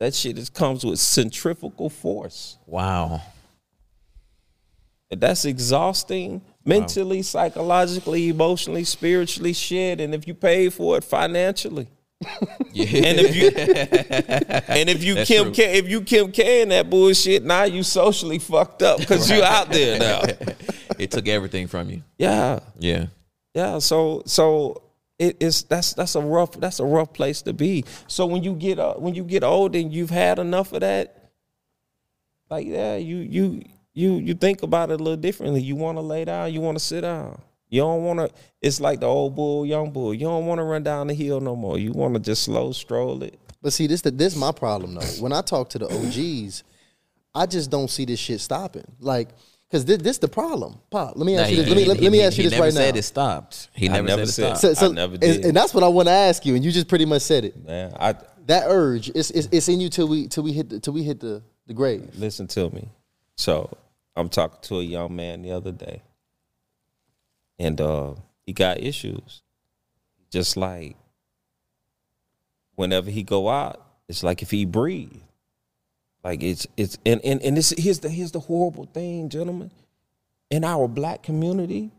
That 0.00 0.14
shit 0.14 0.36
is, 0.36 0.50
comes 0.50 0.84
with 0.84 0.98
centrifugal 0.98 1.90
force. 1.90 2.58
wow. 2.66 3.22
And 5.10 5.20
that's 5.20 5.44
exhausting 5.44 6.40
mentally, 6.64 7.20
psychologically, 7.20 8.30
emotionally, 8.30 8.82
spiritually, 8.84 9.52
shit. 9.52 10.00
And 10.00 10.14
if 10.14 10.26
you 10.26 10.32
pay 10.32 10.70
for 10.70 10.96
it 10.96 11.04
financially. 11.04 11.86
Yeah. 12.72 13.06
And 13.06 13.20
if 13.20 13.36
you 13.36 13.48
and 14.68 14.88
if 14.88 15.04
you 15.04 15.14
That's 15.14 15.28
Kim. 15.28 15.52
K, 15.52 15.78
if 15.78 15.88
you 15.88 16.00
Kim 16.02 16.32
K 16.32 16.62
in 16.62 16.70
that 16.70 16.88
bullshit, 16.88 17.44
now 17.44 17.64
you 17.64 17.82
socially 17.82 18.38
fucked 18.38 18.82
up 18.82 18.98
because 18.98 19.30
you 19.30 19.42
out 19.42 19.70
there 19.70 19.98
now. 19.98 20.22
it 20.98 21.10
took 21.10 21.28
everything 21.28 21.66
from 21.66 21.90
you. 21.90 22.02
Yeah. 22.18 22.60
Yeah. 22.78 23.06
Yeah, 23.54 23.78
so 23.78 24.22
so 24.24 24.82
it 25.18 25.36
is 25.40 25.64
that's 25.64 25.94
that's 25.94 26.14
a 26.14 26.20
rough 26.20 26.52
that's 26.52 26.80
a 26.80 26.84
rough 26.84 27.12
place 27.12 27.42
to 27.42 27.52
be. 27.52 27.84
So 28.06 28.26
when 28.26 28.42
you 28.42 28.54
get 28.54 28.78
uh, 28.78 28.94
when 28.94 29.14
you 29.14 29.24
get 29.24 29.44
old 29.44 29.76
and 29.76 29.92
you've 29.92 30.10
had 30.10 30.38
enough 30.38 30.72
of 30.72 30.80
that, 30.80 31.30
like 32.48 32.66
yeah, 32.66 32.96
you 32.96 33.18
you 33.18 33.62
you 33.92 34.14
you 34.14 34.34
think 34.34 34.62
about 34.62 34.90
it 34.90 35.00
a 35.00 35.02
little 35.02 35.16
differently. 35.16 35.60
You 35.60 35.76
want 35.76 35.98
to 35.98 36.02
lay 36.02 36.24
down, 36.24 36.52
you 36.52 36.60
want 36.60 36.78
to 36.78 36.84
sit 36.84 37.02
down. 37.02 37.40
You 37.72 37.80
don't 37.80 38.04
want 38.04 38.18
to. 38.20 38.30
It's 38.60 38.80
like 38.80 39.00
the 39.00 39.06
old 39.06 39.34
bull, 39.34 39.64
young 39.64 39.90
bull. 39.90 40.12
You 40.12 40.26
don't 40.26 40.44
want 40.46 40.58
to 40.58 40.62
run 40.64 40.82
down 40.82 41.06
the 41.06 41.14
hill 41.14 41.40
no 41.40 41.56
more. 41.56 41.78
You 41.78 41.90
want 41.92 42.12
to 42.14 42.20
just 42.20 42.42
slow 42.42 42.70
stroll 42.72 43.22
it. 43.22 43.38
But 43.62 43.72
see, 43.72 43.86
this 43.86 44.02
the, 44.02 44.10
this 44.10 44.36
my 44.36 44.52
problem 44.52 44.94
though. 44.94 45.06
When 45.20 45.32
I 45.32 45.40
talk 45.40 45.70
to 45.70 45.78
the 45.78 45.86
OGs, 45.86 46.64
I 47.34 47.46
just 47.46 47.70
don't 47.70 47.88
see 47.88 48.04
this 48.04 48.18
shit 48.20 48.40
stopping. 48.40 48.84
Like, 49.00 49.30
cause 49.70 49.86
this, 49.86 50.02
this 50.02 50.18
the 50.18 50.28
problem. 50.28 50.78
Pop, 50.90 51.14
let 51.16 51.24
me 51.24 51.34
ask 51.36 51.50
Nah, 51.50 51.56
you 51.56 51.62
he- 51.62 51.62
this. 51.62 51.68
Let 51.70 51.76
me, 51.76 51.82
he- 51.82 51.88
let, 51.88 52.00
let 52.00 52.12
me 52.12 52.18
he- 52.18 52.24
ask 52.24 52.36
you 52.36 52.42
he 52.42 52.48
this 52.50 52.52
never 52.58 52.64
right 52.64 52.72
said 52.74 52.94
now. 52.94 52.98
it 52.98 53.02
stopped. 53.04 53.68
He 53.72 53.88
never, 53.88 54.06
never 54.06 54.26
said 54.26 54.52
it 54.52 54.56
said- 54.58 54.58
stopped. 54.58 54.78
So, 54.78 54.86
so 54.86 54.90
I 54.90 54.94
never 54.94 55.12
and- 55.14 55.20
did. 55.20 55.44
and 55.46 55.56
that's 55.56 55.72
what 55.72 55.82
I 55.82 55.88
want 55.88 56.08
to 56.08 56.12
ask 56.12 56.44
you, 56.44 56.54
and 56.54 56.62
you 56.64 56.72
just 56.72 56.88
pretty 56.88 57.06
much 57.06 57.22
said 57.22 57.46
it. 57.46 57.64
Man, 57.64 57.94
I 57.98 58.14
That 58.46 58.64
urge, 58.66 59.08
it's, 59.14 59.30
it's, 59.30 59.48
it's 59.50 59.68
in 59.68 59.80
you 59.80 59.88
till 59.88 60.08
we 60.08 60.28
till 60.28 60.42
we 60.42 60.52
hit 60.52 60.68
the, 60.68 60.78
till 60.78 60.92
we 60.92 61.02
hit 61.04 61.20
the, 61.20 61.42
the 61.68 61.72
grave. 61.72 62.10
listen 62.18 62.46
to 62.48 62.68
me. 62.68 62.88
So 63.38 63.70
I'm 64.14 64.28
talking 64.28 64.58
to 64.62 64.80
a 64.80 64.82
young 64.82 65.16
man 65.16 65.40
the 65.40 65.52
other 65.52 65.72
day, 65.72 66.02
and 67.58 67.80
uh, 67.80 68.14
he 68.46 68.52
got 68.52 68.80
issues. 68.80 69.42
Just 70.30 70.56
like 70.56 70.96
whenever 72.74 73.10
he 73.10 73.22
go 73.22 73.48
out, 73.48 73.84
it's 74.08 74.22
like 74.22 74.42
if 74.42 74.50
he 74.50 74.64
breathe, 74.64 75.22
like 76.24 76.42
it's 76.42 76.66
it's 76.76 76.98
and 77.06 77.20
and 77.24 77.42
and 77.42 77.56
this 77.56 77.74
here's 77.76 78.00
the 78.00 78.08
here's 78.08 78.32
the 78.32 78.40
horrible 78.40 78.86
thing, 78.86 79.28
gentlemen. 79.28 79.70
in 80.50 80.64
our 80.64 80.86
black 80.86 81.22
community, 81.22 81.90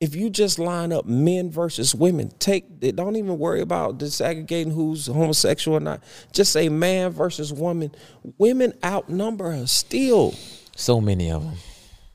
if 0.00 0.16
you 0.16 0.28
just 0.28 0.58
line 0.58 0.92
up 0.92 1.06
men 1.06 1.50
versus 1.50 1.94
women, 1.94 2.30
take 2.40 2.80
don't 2.96 3.16
even 3.16 3.38
worry 3.38 3.60
about 3.60 3.98
disaggregating 3.98 4.72
who's 4.72 5.06
homosexual 5.06 5.76
or 5.76 5.80
not. 5.80 6.02
Just 6.32 6.52
say 6.52 6.68
man 6.68 7.10
versus 7.12 7.52
woman. 7.52 7.92
Women 8.38 8.74
outnumber 8.84 9.52
us 9.52 9.72
still. 9.72 10.34
So 10.76 11.00
many 11.00 11.30
of 11.30 11.44
them. 11.44 11.56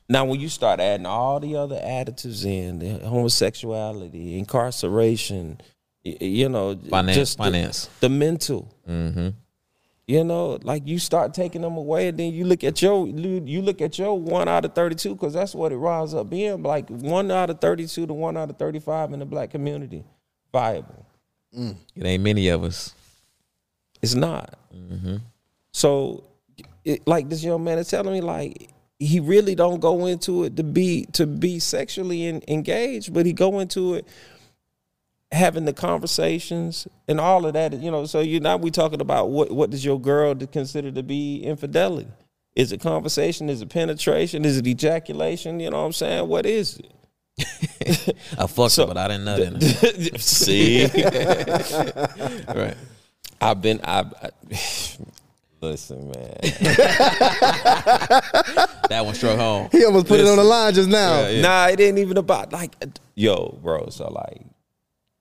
Now, 0.08 0.24
when 0.24 0.40
you 0.40 0.48
start 0.48 0.80
adding 0.80 1.04
all 1.06 1.38
the 1.38 1.56
other 1.56 1.76
additives 1.76 2.44
in, 2.46 2.78
the 2.78 3.06
homosexuality, 3.06 4.38
incarceration, 4.38 5.60
you 6.02 6.48
know, 6.48 6.76
Finance- 6.88 7.16
just 7.16 7.36
the- 7.36 7.44
finance. 7.44 7.90
the, 8.00 8.08
mental, 8.08 8.74
mm-hmm. 8.88 9.28
you 10.06 10.24
know, 10.24 10.58
like 10.62 10.86
you 10.86 10.98
start 10.98 11.34
taking 11.34 11.60
them 11.60 11.76
away, 11.76 12.08
and 12.08 12.18
then 12.18 12.32
you 12.32 12.44
look 12.46 12.64
at 12.64 12.80
your 12.80 13.06
you 13.06 13.42
you 13.44 13.60
look 13.60 13.82
at 13.82 13.98
your 13.98 14.18
one 14.18 14.48
out 14.48 14.64
of 14.64 14.74
thirty 14.74 14.94
two 14.94 15.14
because 15.14 15.34
that's 15.34 15.54
what 15.54 15.72
it 15.72 15.76
rises 15.76 16.14
up 16.14 16.30
being 16.30 16.62
like 16.62 16.88
one 16.88 17.30
out 17.30 17.50
of 17.50 17.60
thirty 17.60 17.86
two 17.86 18.06
to 18.06 18.14
one 18.14 18.38
out 18.38 18.48
of 18.48 18.56
thirty 18.56 18.78
five 18.80 19.12
in 19.12 19.18
the 19.18 19.26
black 19.26 19.50
community 19.50 20.02
viable. 20.50 21.04
Mm. 21.54 21.76
It 21.94 22.06
ain't 22.06 22.22
many 22.22 22.48
of 22.48 22.64
us. 22.64 22.94
It's 24.00 24.14
not. 24.14 24.54
Mm-hmm. 24.74 25.16
So, 25.72 26.24
it, 26.84 27.06
like 27.06 27.28
this 27.28 27.44
young 27.44 27.62
man 27.64 27.76
is 27.78 27.88
telling 27.88 28.14
me, 28.14 28.20
like 28.22 28.70
he 28.98 29.20
really 29.20 29.54
don't 29.54 29.80
go 29.80 30.06
into 30.06 30.44
it 30.44 30.56
to 30.56 30.62
be 30.64 31.06
to 31.12 31.26
be 31.26 31.58
sexually 31.58 32.26
en- 32.26 32.42
engaged, 32.48 33.12
but 33.14 33.26
he 33.26 33.32
go 33.32 33.60
into 33.60 33.94
it 33.94 34.06
having 35.30 35.66
the 35.66 35.72
conversations 35.72 36.88
and 37.06 37.20
all 37.20 37.44
of 37.46 37.52
that. 37.52 37.72
You 37.74 37.90
know, 37.90 38.06
so 38.06 38.20
you 38.20 38.40
now 38.40 38.56
we 38.56 38.70
talking 38.70 39.00
about 39.00 39.30
what 39.30 39.50
what 39.52 39.70
does 39.70 39.84
your 39.84 40.00
girl 40.00 40.34
consider 40.34 40.90
to 40.92 41.02
be 41.02 41.42
infidelity? 41.42 42.08
Is 42.56 42.72
it 42.72 42.80
conversation? 42.80 43.48
Is 43.48 43.62
it 43.62 43.68
penetration? 43.68 44.44
Is 44.44 44.56
it 44.58 44.66
ejaculation? 44.66 45.60
You 45.60 45.70
know 45.70 45.78
what 45.80 45.86
I'm 45.86 45.92
saying? 45.92 46.28
What 46.28 46.44
is 46.44 46.80
it? 46.80 46.92
I 48.38 48.46
fucked 48.48 48.72
So- 48.72 48.86
but 48.88 48.96
I 48.96 49.06
didn't 49.06 49.28
in 49.28 49.60
her. 49.60 50.18
See. 50.18 50.84
right. 52.48 52.76
I've 53.40 53.62
been 53.62 53.80
I, 53.84 54.00
I 54.00 54.30
listen, 55.60 56.10
man. 56.10 56.36
That 58.88 59.04
one 59.04 59.14
struck 59.14 59.38
home. 59.38 59.68
He 59.70 59.84
almost 59.84 60.06
put 60.06 60.18
it 60.18 60.26
on 60.26 60.36
the 60.36 60.44
line 60.44 60.72
just 60.72 60.88
now. 60.88 61.30
Nah, 61.40 61.68
it 61.68 61.80
ain't 61.80 61.98
even 61.98 62.16
about 62.16 62.52
like 62.52 62.74
uh, 62.82 62.86
yo, 63.14 63.58
bro. 63.62 63.88
So 63.90 64.08
like 64.08 64.42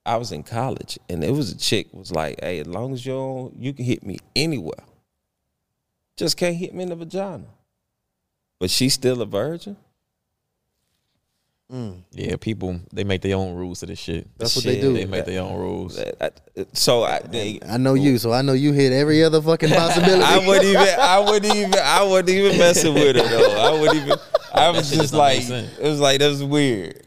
I 0.06 0.16
was 0.16 0.32
in 0.32 0.44
college 0.44 0.98
and 1.10 1.24
it 1.24 1.32
was 1.32 1.52
a 1.52 1.58
chick 1.58 1.88
was 1.92 2.12
like, 2.12 2.40
hey, 2.42 2.60
as 2.60 2.68
long 2.68 2.94
as 2.94 3.06
you 3.06 3.12
don't, 3.12 3.58
you 3.58 3.74
can 3.74 3.84
hit 3.84 4.06
me 4.06 4.20
anywhere. 4.36 4.86
Just 6.16 6.38
can't 6.38 6.56
hit 6.56 6.74
me 6.74 6.84
in 6.84 6.90
the 6.90 6.96
vagina. 6.96 7.46
But 8.60 8.72
she's 8.72 8.94
still 8.94 9.22
a 9.22 9.26
virgin? 9.26 9.76
Mm. 11.72 12.04
Yeah, 12.12 12.38
people 12.38 12.80
they 12.94 13.04
make 13.04 13.22
their 13.22 13.36
own 13.36 13.54
rules 13.56 13.82
to 13.82 13.86
this 13.88 14.00
shit. 14.00 14.26
That's 14.38 14.56
what 14.56 14.64
they 14.64 14.80
do. 14.80 14.94
They 14.94 15.06
make 15.06 15.26
their 15.26 15.42
own 15.42 15.58
rules. 15.60 16.00
I- 16.00 16.14
I- 16.22 16.32
so 16.74 17.04
I 17.04 17.20
they, 17.20 17.60
I 17.68 17.76
know 17.78 17.94
you, 17.94 18.18
so 18.20 18.32
I 18.32 18.42
know 18.42 18.54
you 18.54 18.72
hit 18.72 18.94
every 18.94 19.22
other 19.24 19.42
fucking 19.42 19.70
possibility. 19.74 20.24
I 20.24 20.38
wouldn't 20.48 20.66
even 20.66 20.88
I 21.00 21.20
wouldn't 21.20 21.56
even 21.56 21.76
I 21.76 22.04
wouldn't 22.04 22.30
even 22.30 22.58
messing 22.58 22.94
with 22.94 23.18
it 23.18 23.30
though. 23.30 23.58
I 23.60 23.78
wouldn't 23.80 23.98
even 24.06 24.18
I 24.54 24.70
was 24.70 24.90
just 24.90 25.14
like 25.14 25.42
it 25.50 25.82
was 25.82 26.00
like 26.00 26.20
that 26.20 26.30
was 26.30 26.42
weird. 26.44 27.04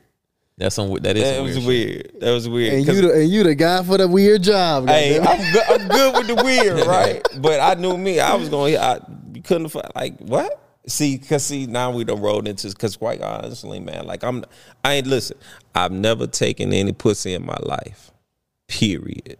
That's 0.58 0.74
some 0.74 0.92
that 0.92 1.16
is 1.16 1.22
That 1.24 1.36
some 1.36 1.44
was 1.46 1.58
weird. 1.66 1.88
shit. 1.92 2.12
weird. 2.12 2.20
That 2.20 2.30
was 2.32 2.46
weird. 2.48 2.74
and 2.74 2.86
'Cause- 2.86 2.96
you, 2.96 3.02
the, 3.08 3.14
and 3.14 3.30
you 3.30 3.42
the 3.44 3.54
guy 3.54 3.82
for 3.82 3.96
the 3.96 4.06
weird 4.08 4.42
job. 4.42 4.88
Hey. 4.88 5.18
I'm 5.18 5.52
good. 5.54 5.62
I'm 5.70 5.88
good 5.88 6.14
with 6.16 6.36
the 6.36 6.44
weird, 6.44 6.86
right? 6.86 7.26
But 7.38 7.61
I 7.61 7.80
knew 7.80 7.96
me. 7.96 8.20
I 8.20 8.34
was 8.34 8.50
going. 8.50 8.74
To 8.74 8.82
I 8.82 9.00
you 9.32 9.40
couldn't 9.40 9.70
find 9.70 9.88
like 9.94 10.18
what? 10.18 10.70
See, 10.87 11.18
cause 11.18 11.45
see 11.45 11.66
now 11.66 11.91
we 11.91 12.05
don't 12.05 12.20
roll 12.20 12.47
into 12.47 12.68
because 12.68 12.97
quite 12.97 13.20
honestly, 13.20 13.81
man, 13.81 14.07
like 14.07 14.22
I'm. 14.24 14.45
I 14.85 14.95
ain't 14.95 15.07
listen. 15.07 15.37
I've 15.74 15.93
never 15.93 16.26
taken 16.26 16.72
any 16.72 16.93
pussy 16.93 17.35
in 17.35 17.45
my 17.45 17.59
life. 17.62 18.11
Period. 18.66 19.37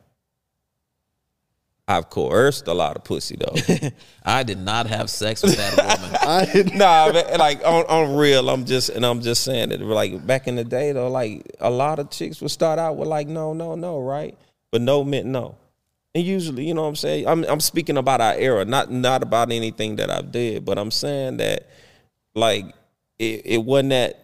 I've 1.89 2.09
coerced 2.09 2.69
a 2.69 2.75
lot 2.75 2.95
of 2.97 3.03
pussy 3.03 3.37
though. 3.37 3.91
I 4.25 4.45
did 4.45 4.59
not 4.59 4.87
have 4.87 5.11
sex 5.11 5.43
with 5.43 5.57
that 5.57 5.77
woman. 5.77 6.17
I 6.23 6.45
didn't- 6.45 6.77
nah, 6.79 7.11
man, 7.13 7.39
like 7.39 7.65
on, 7.65 7.85
on 7.87 8.17
real, 8.17 8.49
I'm 8.49 8.65
just 8.65 8.91
and 8.91 9.05
I'm 9.05 9.21
just 9.23 9.43
saying 9.43 9.73
it. 9.73 9.81
Like 9.81 10.25
back 10.25 10.47
in 10.47 10.55
the 10.55 10.63
day 10.65 10.93
though, 10.93 11.11
like 11.11 11.51
a 11.59 11.71
lot 11.71 11.99
of 11.99 12.11
chicks 12.11 12.41
would 12.43 12.53
start 12.53 12.79
out 12.79 12.97
with 12.97 13.09
like 13.09 13.27
no, 13.27 13.55
no, 13.55 13.75
no, 13.75 13.99
right? 14.01 14.39
But 14.71 14.83
no 14.83 15.03
meant 15.03 15.27
no. 15.27 15.57
And 16.15 16.25
usually, 16.25 16.67
you 16.67 16.75
know 16.75 16.83
what 16.83 16.89
I'm 16.89 16.97
saying? 16.97 17.29
I'm 17.29 17.45
I'm 17.45 17.61
speaking 17.61 17.97
about 17.97 18.21
our 18.21 18.35
era, 18.35 18.65
not 18.65 18.91
not 18.91 19.23
about 19.23 19.53
anything 19.53 19.97
that 19.97 20.11
I've 20.11 20.33
did, 20.33 20.65
but 20.65 20.79
I'm 20.79 20.91
saying 20.91 21.37
that 21.37 21.69
like 22.35 22.67
it, 23.19 23.43
it 23.45 23.59
wasn't 23.59 23.91
that 23.91 24.17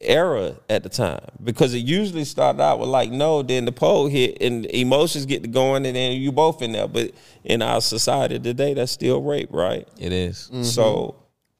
era 0.00 0.56
at 0.70 0.82
the 0.82 0.88
time 0.88 1.20
because 1.44 1.74
it 1.74 1.78
usually 1.78 2.24
started 2.24 2.62
out 2.62 2.78
with 2.78 2.88
like 2.88 3.10
no, 3.10 3.42
then 3.42 3.66
the 3.66 3.72
pole 3.72 4.06
hit 4.06 4.38
and 4.40 4.64
emotions 4.66 5.26
get 5.26 5.42
to 5.42 5.48
going 5.48 5.84
and 5.84 5.94
then 5.94 6.18
you 6.18 6.32
both 6.32 6.62
in 6.62 6.72
there. 6.72 6.88
But 6.88 7.12
in 7.44 7.60
our 7.60 7.82
society 7.82 8.38
today, 8.38 8.74
that's 8.74 8.92
still 8.92 9.22
rape, 9.22 9.52
right? 9.52 9.86
It 9.98 10.12
is. 10.12 10.50
So 10.62 11.16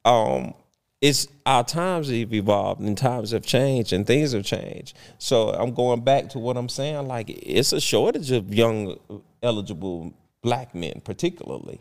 um 0.06 0.54
it's 1.02 1.28
our 1.46 1.64
times 1.64 2.08
have 2.08 2.32
evolved 2.32 2.80
and 2.80 2.96
times 2.96 3.30
have 3.30 3.44
changed 3.44 3.92
and 3.92 4.06
things 4.06 4.32
have 4.32 4.44
changed. 4.44 4.96
So 5.18 5.50
I'm 5.50 5.72
going 5.72 6.00
back 6.02 6.30
to 6.30 6.38
what 6.38 6.56
I'm 6.56 6.68
saying. 6.68 7.08
Like 7.08 7.28
it's 7.28 7.72
a 7.72 7.80
shortage 7.80 8.30
of 8.30 8.54
young 8.54 8.96
eligible 9.42 10.12
black 10.42 10.74
men, 10.74 11.00
particularly. 11.04 11.80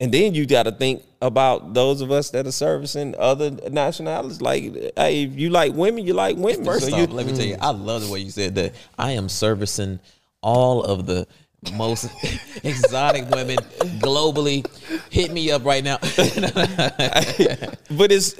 And 0.00 0.12
then 0.12 0.34
you 0.34 0.44
got 0.44 0.64
to 0.64 0.72
think 0.72 1.02
about 1.22 1.72
those 1.72 2.00
of 2.00 2.10
us 2.10 2.30
that 2.30 2.46
are 2.46 2.52
servicing 2.52 3.14
other 3.16 3.50
nationalities. 3.70 4.42
Like, 4.42 4.64
hey, 4.96 5.22
if 5.24 5.38
you 5.38 5.50
like 5.50 5.72
women, 5.72 6.04
you 6.04 6.14
like 6.14 6.36
women. 6.36 6.64
First 6.64 6.88
so 6.88 6.92
off, 6.94 7.00
you, 7.00 7.06
let 7.14 7.26
me 7.26 7.32
tell 7.32 7.46
you, 7.46 7.56
I 7.60 7.70
love 7.70 8.04
the 8.04 8.12
way 8.12 8.18
you 8.18 8.30
said 8.30 8.56
that. 8.56 8.74
I 8.98 9.12
am 9.12 9.28
servicing 9.28 10.00
all 10.42 10.82
of 10.82 11.06
the 11.06 11.26
most 11.74 12.10
exotic 12.64 13.30
women 13.30 13.56
globally. 14.00 14.66
Hit 15.10 15.30
me 15.30 15.50
up 15.52 15.64
right 15.64 15.82
now. 15.84 15.98
but 16.02 18.10
it's 18.12 18.36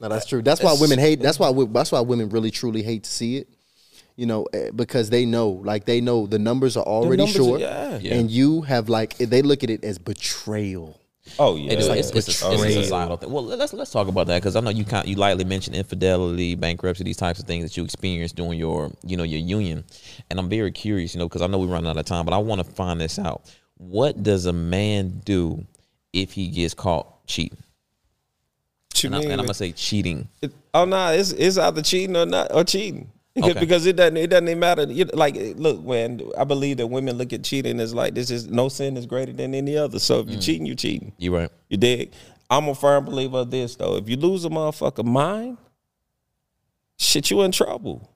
No, 0.00 0.08
that's 0.08 0.26
true. 0.26 0.42
That's 0.42 0.62
why 0.62 0.74
women 0.80 0.98
hate. 0.98 1.20
That's 1.20 1.38
why. 1.38 1.50
we- 1.50 1.66
That's 1.66 1.92
why 1.92 2.00
women 2.00 2.30
really 2.30 2.50
truly 2.50 2.82
hate 2.82 3.04
to 3.04 3.10
see 3.10 3.36
it. 3.36 3.48
You 4.16 4.24
know, 4.26 4.46
eh, 4.54 4.70
because 4.74 5.10
they 5.10 5.26
know, 5.26 5.48
like 5.50 5.84
they 5.84 6.00
know, 6.00 6.26
the 6.26 6.38
numbers 6.38 6.76
are 6.76 6.84
already 6.84 7.24
numbers 7.24 7.36
are- 7.36 7.44
short, 7.44 7.60
yeah. 7.60 7.98
Yeah. 7.98 8.14
and 8.14 8.30
you 8.30 8.62
have 8.62 8.88
like 8.88 9.16
they 9.18 9.42
look 9.42 9.62
at 9.62 9.68
it 9.68 9.84
as 9.84 9.98
betrayal. 9.98 10.98
oh 11.38 11.56
yeah, 11.56 11.72
It 11.72 11.80
is. 11.80 11.88
like 11.88 11.98
it's, 11.98 12.10
it's, 12.10 12.42
a, 12.42 12.52
it's 12.52 12.62
a 12.62 12.82
societal 12.84 13.16
thing. 13.18 13.30
Well, 13.30 13.44
let's 13.44 13.74
let's 13.74 13.90
talk 13.90 14.08
about 14.08 14.26
that 14.28 14.40
because 14.40 14.56
I 14.56 14.60
know 14.60 14.70
you 14.70 14.84
kind 14.86 15.06
you 15.06 15.16
lightly 15.16 15.44
mentioned 15.44 15.76
infidelity, 15.76 16.54
bankruptcy, 16.54 17.04
these 17.04 17.18
types 17.18 17.40
of 17.40 17.46
things 17.46 17.64
that 17.64 17.76
you 17.76 17.84
experienced 17.84 18.36
during 18.36 18.58
your 18.58 18.90
you 19.04 19.16
know 19.18 19.22
your 19.24 19.40
union, 19.40 19.84
and 20.30 20.38
I'm 20.38 20.48
very 20.48 20.72
curious, 20.72 21.14
you 21.14 21.18
know, 21.18 21.28
because 21.28 21.42
I 21.42 21.46
know 21.48 21.58
we're 21.58 21.66
running 21.66 21.90
out 21.90 21.98
of 21.98 22.06
time, 22.06 22.24
but 22.24 22.32
I 22.32 22.38
want 22.38 22.64
to 22.64 22.72
find 22.72 22.98
this 23.00 23.18
out. 23.18 23.42
What 23.76 24.22
does 24.22 24.46
a 24.46 24.52
man 24.54 25.20
do 25.26 25.66
if 26.14 26.32
he 26.32 26.48
gets 26.48 26.72
caught 26.72 27.26
cheating? 27.26 27.58
What 28.92 29.02
you 29.02 29.08
And, 29.08 29.16
I, 29.16 29.20
and 29.24 29.32
I'm 29.32 29.38
gonna 29.40 29.52
say 29.52 29.72
cheating. 29.72 30.28
It- 30.40 30.54
oh 30.72 30.86
no, 30.86 31.08
it's 31.12 31.32
it's 31.32 31.58
either 31.58 31.82
cheating 31.82 32.16
or 32.16 32.24
not 32.24 32.54
or 32.54 32.64
cheating. 32.64 33.10
Okay. 33.42 33.60
because 33.60 33.84
it 33.84 33.96
doesn't 33.96 34.16
it 34.16 34.28
doesn't 34.28 34.48
even 34.48 34.60
matter. 34.60 34.84
You- 34.84 35.10
Like 35.12 35.36
look, 35.56 35.84
man, 35.84 36.22
I 36.38 36.44
believe 36.44 36.78
that 36.78 36.86
women 36.86 37.18
look 37.18 37.32
at 37.34 37.44
cheating 37.44 37.80
as 37.80 37.92
like 37.92 38.14
this 38.14 38.30
is 38.30 38.46
no 38.46 38.68
sin 38.70 38.96
is 38.96 39.04
greater 39.04 39.32
than 39.32 39.54
any 39.54 39.76
other. 39.76 39.98
So 39.98 40.20
if 40.20 40.28
you're 40.28 40.38
mm. 40.38 40.44
cheating, 40.44 40.66
you're 40.66 40.74
cheating. 40.74 41.12
You 41.18 41.36
right? 41.36 41.50
You 41.68 41.76
dig? 41.76 42.12
I'm 42.48 42.68
a 42.68 42.74
firm 42.74 43.04
believer 43.04 43.38
of 43.38 43.50
this 43.50 43.76
though. 43.76 43.96
If 43.96 44.08
you 44.08 44.16
lose 44.16 44.44
a 44.46 44.48
motherfucker 44.48 45.04
mind, 45.04 45.58
shit, 46.98 47.30
you 47.30 47.42
in 47.42 47.52
trouble. 47.52 48.10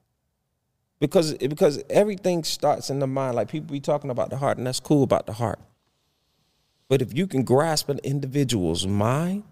Because 0.99 1.35
because 1.35 1.83
everything 1.89 2.43
starts 2.43 2.89
in 2.89 2.99
the 2.99 3.07
mind. 3.07 3.35
Like 3.35 3.49
people 3.49 3.71
be 3.71 3.79
talking 3.79 4.09
about 4.09 4.29
the 4.31 4.37
heart, 4.37 4.57
and 4.57 4.65
that's 4.65 4.79
cool 4.79 5.03
about 5.03 5.27
the 5.27 5.33
heart. 5.33 5.59
But 6.87 7.01
if 7.01 7.15
you 7.15 7.27
can 7.27 7.43
grasp 7.43 7.89
an 7.89 7.99
individual's 8.03 8.85
mind, 8.85 9.43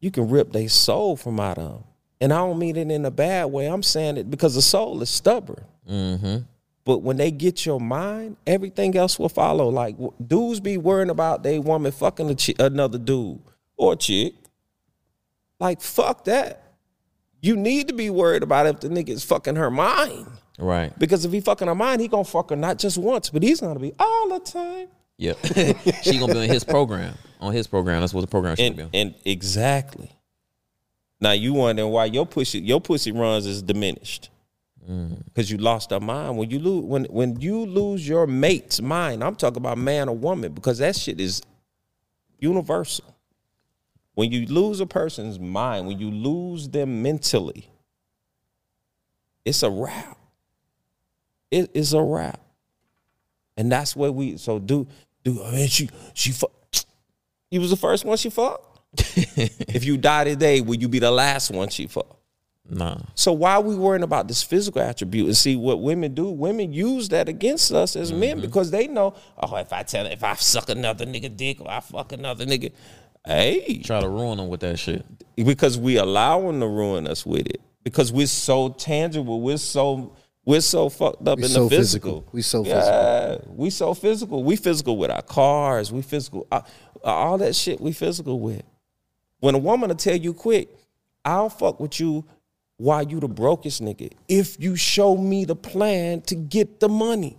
you 0.00 0.10
can 0.10 0.28
rip 0.28 0.52
their 0.52 0.68
soul 0.68 1.16
from 1.16 1.38
out 1.38 1.58
of 1.58 1.72
them. 1.72 1.84
And 2.22 2.32
I 2.32 2.36
don't 2.38 2.58
mean 2.58 2.76
it 2.76 2.88
in 2.88 3.04
a 3.04 3.10
bad 3.10 3.46
way. 3.46 3.66
I'm 3.66 3.82
saying 3.82 4.16
it 4.16 4.30
because 4.30 4.54
the 4.54 4.62
soul 4.62 5.02
is 5.02 5.10
stubborn. 5.10 5.64
Mm-hmm. 5.90 6.36
But 6.84 6.98
when 6.98 7.16
they 7.16 7.32
get 7.32 7.66
your 7.66 7.80
mind, 7.80 8.36
everything 8.46 8.96
else 8.96 9.18
will 9.18 9.28
follow. 9.28 9.68
Like 9.68 9.96
dudes 10.24 10.60
be 10.60 10.76
worrying 10.76 11.10
about 11.10 11.42
they 11.42 11.58
woman 11.58 11.90
fucking 11.90 12.30
a 12.30 12.36
chi- 12.36 12.54
another 12.64 12.98
dude 12.98 13.40
or 13.76 13.96
chick. 13.96 14.34
Like 15.58 15.80
fuck 15.80 16.24
that. 16.26 16.62
You 17.40 17.56
need 17.56 17.88
to 17.88 17.94
be 17.94 18.08
worried 18.08 18.44
about 18.44 18.66
if 18.66 18.78
the 18.80 18.88
nigga 18.88 19.08
is 19.10 19.24
fucking 19.24 19.56
her 19.56 19.70
mind. 19.70 20.28
Right. 20.60 20.96
Because 21.00 21.24
if 21.24 21.32
he 21.32 21.40
fucking 21.40 21.66
her 21.66 21.74
mind, 21.74 22.00
he 22.00 22.06
gonna 22.06 22.22
fuck 22.24 22.50
her 22.50 22.56
not 22.56 22.78
just 22.78 22.98
once, 22.98 23.30
but 23.30 23.42
he's 23.42 23.60
gonna 23.60 23.80
be 23.80 23.92
all 23.98 24.28
the 24.28 24.38
time. 24.38 24.86
Yep. 25.18 25.38
she 26.04 26.20
gonna 26.20 26.32
be 26.34 26.40
on 26.40 26.48
his 26.48 26.62
program. 26.62 27.14
On 27.40 27.52
his 27.52 27.66
program. 27.66 28.00
That's 28.00 28.14
what 28.14 28.20
the 28.20 28.28
program 28.28 28.54
should 28.54 28.78
And 28.78 28.92
be. 28.92 28.98
and 29.00 29.14
exactly. 29.24 30.12
Now 31.22 31.30
you 31.30 31.52
wondering 31.52 31.88
why 31.90 32.06
your 32.06 32.26
pussy 32.26 32.58
your 32.58 32.80
pussy 32.80 33.12
runs 33.12 33.46
is 33.46 33.62
diminished. 33.62 34.28
Mm. 34.90 35.24
Because 35.26 35.48
you 35.52 35.56
lost 35.56 35.90
her 35.92 36.00
mind. 36.00 36.36
When 36.36 36.50
you 36.50 36.58
lose 36.58 36.84
when 36.84 37.04
when 37.04 37.40
you 37.40 37.64
lose 37.64 38.06
your 38.06 38.26
mate's 38.26 38.82
mind, 38.82 39.22
I'm 39.22 39.36
talking 39.36 39.58
about 39.58 39.78
man 39.78 40.08
or 40.08 40.16
woman, 40.16 40.52
because 40.52 40.78
that 40.78 40.96
shit 40.96 41.20
is 41.20 41.40
universal. 42.40 43.04
When 44.14 44.32
you 44.32 44.46
lose 44.46 44.80
a 44.80 44.86
person's 44.86 45.38
mind, 45.38 45.86
when 45.86 46.00
you 46.00 46.10
lose 46.10 46.68
them 46.68 47.02
mentally, 47.02 47.70
it's 49.44 49.62
a 49.62 49.70
wrap. 49.70 50.18
It 51.52 51.70
is 51.72 51.92
a 51.92 52.02
wrap. 52.02 52.40
And 53.56 53.70
that's 53.70 53.94
what 53.94 54.12
we 54.12 54.38
so 54.38 54.58
do 54.58 54.88
do 55.22 55.40
I 55.44 55.52
mean 55.52 55.68
she 55.68 55.88
she 56.14 56.32
fuck 56.32 56.50
you 57.48 57.60
was 57.60 57.70
the 57.70 57.76
first 57.76 58.04
one 58.04 58.16
she 58.16 58.28
fucked. 58.28 58.71
if 58.96 59.84
you 59.84 59.96
die 59.96 60.24
today, 60.24 60.60
will 60.60 60.76
you 60.76 60.88
be 60.88 60.98
the 60.98 61.10
last 61.10 61.50
one 61.50 61.68
she 61.68 61.86
fucked? 61.86 62.14
Nah. 62.68 62.98
So 63.14 63.32
why 63.32 63.54
are 63.54 63.60
we 63.60 63.74
worrying 63.74 64.02
about 64.04 64.28
this 64.28 64.42
physical 64.42 64.80
attribute 64.80 65.26
and 65.26 65.36
see 65.36 65.56
what 65.56 65.82
women 65.82 66.14
do? 66.14 66.28
Women 66.30 66.72
use 66.72 67.08
that 67.10 67.28
against 67.28 67.72
us 67.72 67.96
as 67.96 68.12
men 68.12 68.40
because 68.40 68.70
they 68.70 68.86
know, 68.86 69.14
oh, 69.38 69.56
if 69.56 69.72
I 69.72 69.82
tell 69.82 70.06
if 70.06 70.22
I 70.22 70.34
suck 70.34 70.68
another 70.70 71.04
nigga 71.04 71.36
dick 71.36 71.60
or 71.60 71.70
I 71.70 71.80
fuck 71.80 72.12
another 72.12 72.46
nigga, 72.46 72.72
hey, 73.26 73.82
Try 73.82 74.00
to 74.00 74.08
ruin 74.08 74.38
them 74.38 74.48
with 74.48 74.60
that 74.60 74.78
shit. 74.78 75.04
because 75.36 75.76
we 75.76 75.96
allow 75.96 76.40
them 76.40 76.60
to 76.60 76.66
ruin 76.68 77.06
us 77.06 77.26
with 77.26 77.46
it 77.46 77.60
because 77.82 78.12
we're 78.12 78.26
so 78.26 78.68
tangible, 78.70 79.40
we're 79.40 79.56
so 79.58 80.14
we're 80.44 80.60
so 80.60 80.88
fucked 80.88 81.26
up 81.28 81.38
We 81.38 81.44
in 81.44 81.50
so 81.50 81.68
the 81.68 81.76
physical. 81.76 82.20
physical. 82.22 82.30
We 82.32 82.42
so 82.42 82.64
yeah, 82.64 83.38
we 83.48 83.70
so 83.70 83.92
physical. 83.92 84.42
We 84.44 84.56
physical 84.56 84.96
with 84.96 85.10
our 85.10 85.22
cars. 85.22 85.92
We 85.92 86.00
physical. 86.02 86.46
uh, 86.50 86.62
all 87.04 87.38
that 87.38 87.54
shit. 87.54 87.80
We 87.80 87.92
physical 87.92 88.40
with. 88.40 88.62
When 89.42 89.56
a 89.56 89.58
woman 89.58 89.88
will 89.88 89.96
tell 89.96 90.14
you 90.14 90.32
quick, 90.34 90.68
I'll 91.24 91.50
fuck 91.50 91.80
with 91.80 91.98
you 91.98 92.24
while 92.76 93.02
you 93.02 93.18
the 93.18 93.26
brokest 93.26 93.82
nigga 93.82 94.12
if 94.28 94.56
you 94.60 94.76
show 94.76 95.16
me 95.16 95.44
the 95.44 95.56
plan 95.56 96.20
to 96.22 96.36
get 96.36 96.78
the 96.78 96.88
money. 96.88 97.36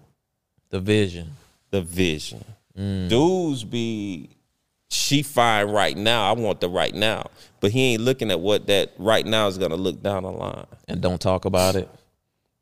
The 0.70 0.82
vision. 0.82 1.32
The 1.72 1.82
vision. 1.82 2.43
Dudes 2.76 3.64
be 3.64 4.32
she 4.89 5.24
fine 5.24 5.70
right 5.70 5.95
now. 5.95 6.30
I 6.30 6.34
want 6.34 6.60
the 6.60 6.68
right 6.68 6.93
now. 6.93 7.28
But 7.62 7.72
he 7.72 7.93
ain't 7.93 8.01
looking 8.01 8.32
at 8.32 8.39
what 8.41 8.68
that 8.68 8.91
right 8.97 9.26
now 9.26 9.47
is 9.47 9.58
gonna 9.58 9.78
look 9.78 10.04
down 10.04 10.24
the 10.24 10.32
line. 10.32 10.66
And 10.89 10.99
don't 10.99 11.22
talk 11.22 11.45
about 11.45 11.76
it. 11.78 11.89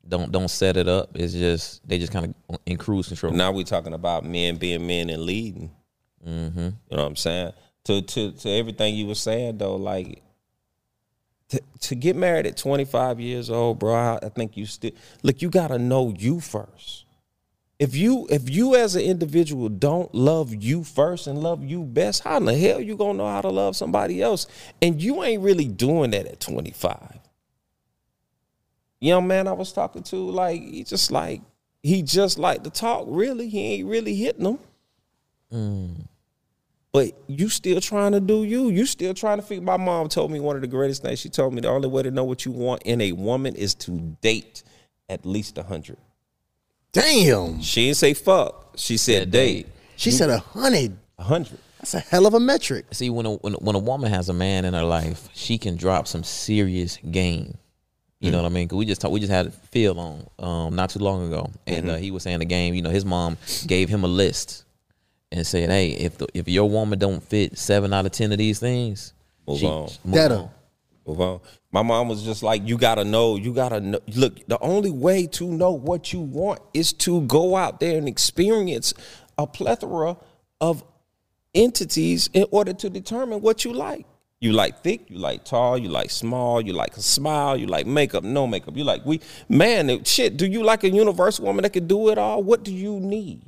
Don't 0.08 0.30
don't 0.30 0.50
set 0.50 0.76
it 0.76 0.86
up. 0.86 1.10
It's 1.16 1.32
just 1.32 1.86
they 1.88 1.98
just 1.98 2.12
kind 2.12 2.32
of 2.48 2.60
in 2.64 2.76
cruise 2.76 3.08
control. 3.08 3.32
Now 3.32 3.50
we 3.50 3.64
talking 3.64 3.92
about 3.92 4.24
men 4.24 4.54
being 4.54 4.86
men 4.86 5.10
and 5.10 5.24
leading. 5.24 5.72
Mm-hmm. 6.24 6.60
You 6.60 6.70
know 6.92 7.02
what 7.02 7.06
I'm 7.06 7.16
saying? 7.16 7.52
To 7.84 8.00
to 8.00 8.32
to 8.32 8.48
everything 8.48 8.94
you 8.94 9.06
were 9.06 9.14
saying 9.14 9.58
though, 9.58 9.76
like 9.76 10.22
to, 11.48 11.60
to 11.80 11.94
get 11.94 12.16
married 12.16 12.46
at 12.46 12.56
25 12.56 13.20
years 13.20 13.50
old, 13.50 13.78
bro, 13.78 13.94
I, 13.94 14.18
I 14.22 14.28
think 14.30 14.56
you 14.56 14.66
still 14.66 14.92
look. 15.22 15.42
You 15.42 15.50
gotta 15.50 15.78
know 15.78 16.14
you 16.16 16.40
first. 16.40 17.04
If 17.78 17.96
you 17.96 18.28
if 18.30 18.48
you 18.48 18.76
as 18.76 18.94
an 18.94 19.02
individual 19.02 19.68
don't 19.68 20.14
love 20.14 20.54
you 20.54 20.84
first 20.84 21.26
and 21.26 21.42
love 21.42 21.64
you 21.64 21.82
best, 21.82 22.22
how 22.22 22.36
in 22.36 22.44
the 22.44 22.56
hell 22.56 22.80
you 22.80 22.96
gonna 22.96 23.18
know 23.18 23.28
how 23.28 23.40
to 23.40 23.50
love 23.50 23.74
somebody 23.74 24.22
else? 24.22 24.46
And 24.80 25.02
you 25.02 25.24
ain't 25.24 25.42
really 25.42 25.66
doing 25.66 26.12
that 26.12 26.26
at 26.26 26.38
25. 26.38 27.18
Young 29.00 29.26
man 29.26 29.48
I 29.48 29.52
was 29.52 29.72
talking 29.72 30.04
to, 30.04 30.16
like 30.16 30.62
he 30.62 30.84
just 30.84 31.10
like 31.10 31.42
he 31.82 32.02
just 32.02 32.38
like 32.38 32.62
to 32.62 32.70
talk. 32.70 33.06
Really, 33.08 33.48
he 33.48 33.74
ain't 33.74 33.88
really 33.88 34.14
hitting 34.14 34.44
them. 34.44 34.58
Mm. 35.52 36.06
But 36.92 37.12
you 37.26 37.48
still 37.48 37.80
trying 37.80 38.12
to 38.12 38.20
do 38.20 38.44
you. 38.44 38.68
You 38.68 38.84
still 38.84 39.14
trying 39.14 39.38
to 39.38 39.42
figure. 39.42 39.64
My 39.64 39.78
mom 39.78 40.08
told 40.08 40.30
me 40.30 40.40
one 40.40 40.56
of 40.56 40.62
the 40.62 40.68
greatest 40.68 41.02
things. 41.02 41.18
She 41.20 41.30
told 41.30 41.54
me 41.54 41.60
the 41.62 41.68
only 41.68 41.88
way 41.88 42.02
to 42.02 42.10
know 42.10 42.24
what 42.24 42.44
you 42.44 42.52
want 42.52 42.82
in 42.82 43.00
a 43.00 43.12
woman 43.12 43.54
is 43.54 43.74
to 43.76 43.92
date 44.20 44.62
at 45.08 45.24
least 45.24 45.56
a 45.56 45.62
hundred. 45.62 45.96
Damn. 46.92 47.62
She 47.62 47.86
didn't 47.86 47.96
say 47.96 48.12
fuck. 48.14 48.74
She 48.76 48.96
said 48.98 49.22
Said 49.22 49.30
date 49.30 49.66
She 49.96 50.10
said 50.10 50.28
a 50.30 50.38
hundred. 50.38 50.98
a 51.18 51.22
hundred. 51.22 51.58
That's 51.78 51.94
a 51.94 52.00
hell 52.00 52.26
of 52.26 52.34
a 52.34 52.40
metric. 52.40 52.86
See, 52.92 53.08
when 53.10 53.24
a, 53.26 53.32
when 53.36 53.54
a- 53.54 53.58
when 53.58 53.74
a 53.74 53.78
woman 53.80 54.10
has 54.12 54.28
a 54.28 54.32
man 54.34 54.64
in 54.66 54.74
her 54.74 54.84
life, 54.84 55.28
she 55.32 55.56
can 55.58 55.76
drop 55.76 56.06
some 56.06 56.22
serious 56.22 56.98
game. 57.10 57.56
You 58.20 58.30
know 58.30 58.40
what 58.40 58.46
I 58.46 58.54
mean? 58.54 58.68
'Cause 58.68 58.76
we 58.76 58.84
just 58.86 59.00
talk, 59.00 59.10
we 59.10 59.18
just 59.18 59.32
had 59.32 59.52
Phil 59.52 59.98
on 59.98 60.24
um, 60.38 60.76
not 60.76 60.90
too 60.90 61.00
long 61.00 61.26
ago, 61.26 61.50
and 61.66 61.90
uh, 61.90 61.96
he 61.96 62.12
was 62.12 62.22
saying 62.22 62.38
the 62.38 62.44
game. 62.44 62.72
You 62.74 62.82
know, 62.82 62.90
his 62.90 63.04
mom 63.04 63.36
gave 63.66 63.88
him 63.88 64.04
a 64.04 64.06
list 64.06 64.62
and 65.32 65.44
said, 65.46 65.70
"Hey, 65.70 65.88
if 65.90 66.18
the, 66.18 66.28
if 66.34 66.46
your 66.48 66.68
woman 66.70 66.98
don't 66.98 67.22
fit 67.22 67.58
seven 67.58 67.92
out 67.92 68.06
of 68.06 68.12
ten 68.12 68.30
of 68.32 68.38
these 68.38 68.58
things, 68.60 69.12
Move 69.48 69.58
she- 69.58 69.66
on. 69.66 69.88
move 70.04 70.14
That 70.14 70.32
on." 70.32 70.50
Move 71.04 71.20
on. 71.20 71.40
My 71.72 71.82
mom 71.82 72.08
was 72.08 72.22
just 72.22 72.44
like, 72.44 72.62
you 72.68 72.78
gotta 72.78 73.04
know, 73.04 73.34
you 73.34 73.52
gotta 73.52 73.80
know. 73.80 73.98
Look, 74.14 74.46
the 74.46 74.56
only 74.60 74.92
way 74.92 75.26
to 75.28 75.48
know 75.50 75.72
what 75.72 76.12
you 76.12 76.20
want 76.20 76.60
is 76.74 76.92
to 76.92 77.22
go 77.22 77.56
out 77.56 77.80
there 77.80 77.98
and 77.98 78.06
experience 78.06 78.94
a 79.36 79.44
plethora 79.48 80.16
of 80.60 80.84
entities 81.54 82.30
in 82.32 82.46
order 82.52 82.72
to 82.72 82.88
determine 82.90 83.40
what 83.40 83.64
you 83.64 83.72
like. 83.72 84.06
You 84.40 84.52
like 84.52 84.82
thick, 84.82 85.08
you 85.08 85.18
like 85.18 85.44
tall, 85.44 85.78
you 85.78 85.88
like 85.88 86.10
small, 86.10 86.60
you 86.60 86.72
like 86.72 86.96
a 86.96 87.02
smile, 87.02 87.56
you 87.56 87.66
like 87.66 87.86
makeup, 87.86 88.24
no 88.24 88.46
makeup. 88.46 88.76
You 88.76 88.84
like 88.84 89.04
we 89.04 89.20
man, 89.48 90.04
shit. 90.04 90.36
Do 90.36 90.46
you 90.46 90.62
like 90.64 90.82
a 90.84 90.90
universal 90.90 91.46
woman 91.46 91.62
that 91.62 91.72
can 91.72 91.86
do 91.86 92.10
it 92.10 92.18
all? 92.18 92.42
What 92.42 92.64
do 92.64 92.72
you 92.72 92.98
need? 93.00 93.42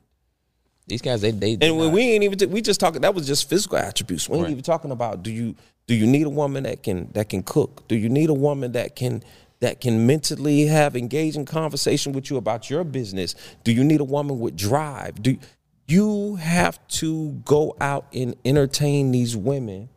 These 0.86 1.02
guys, 1.02 1.22
they 1.22 1.30
they 1.30 1.56
And 1.60 1.78
when 1.78 1.92
we 1.92 2.02
ain't 2.02 2.24
even 2.24 2.50
we 2.50 2.60
just 2.60 2.80
talking 2.80 3.00
that 3.02 3.14
was 3.14 3.26
just 3.26 3.48
physical 3.48 3.78
attributes. 3.78 4.28
We 4.28 4.36
ain't 4.36 4.44
Right. 4.44 4.50
even 4.52 4.62
talking 4.62 4.90
about 4.90 5.22
do 5.22 5.30
you 5.30 5.54
do 5.86 5.94
you 5.94 6.06
need 6.06 6.26
a 6.26 6.30
woman 6.30 6.64
that 6.64 6.82
can 6.82 7.08
that 7.12 7.28
can 7.30 7.42
cook? 7.42 7.86
Do 7.88 7.96
you 7.96 8.08
need 8.08 8.28
a 8.28 8.34
woman 8.34 8.72
that 8.72 8.94
can 8.96 9.22
that 9.60 9.80
can 9.80 10.06
mentally 10.06 10.66
have 10.66 10.94
engaging 10.94 11.46
conversation 11.46 12.12
with 12.12 12.28
you 12.30 12.36
about 12.36 12.68
your 12.68 12.84
business? 12.84 13.34
Do 13.64 13.72
you 13.72 13.82
need 13.82 14.00
a 14.00 14.04
woman 14.04 14.38
with 14.38 14.56
drive? 14.56 15.22
Do 15.22 15.38
you 15.86 16.36
have 16.36 16.78
to 16.88 17.30
go 17.44 17.76
out 17.80 18.06
and 18.12 18.34
entertain 18.44 19.10
these 19.10 19.36
women 19.36 19.88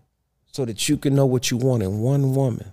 so 0.51 0.63
that 0.65 0.87
you 0.87 0.97
can 0.97 1.15
know 1.15 1.25
what 1.25 1.51
you 1.51 1.57
want 1.57 1.83
in 1.83 1.99
one 1.99 2.33
woman? 2.33 2.71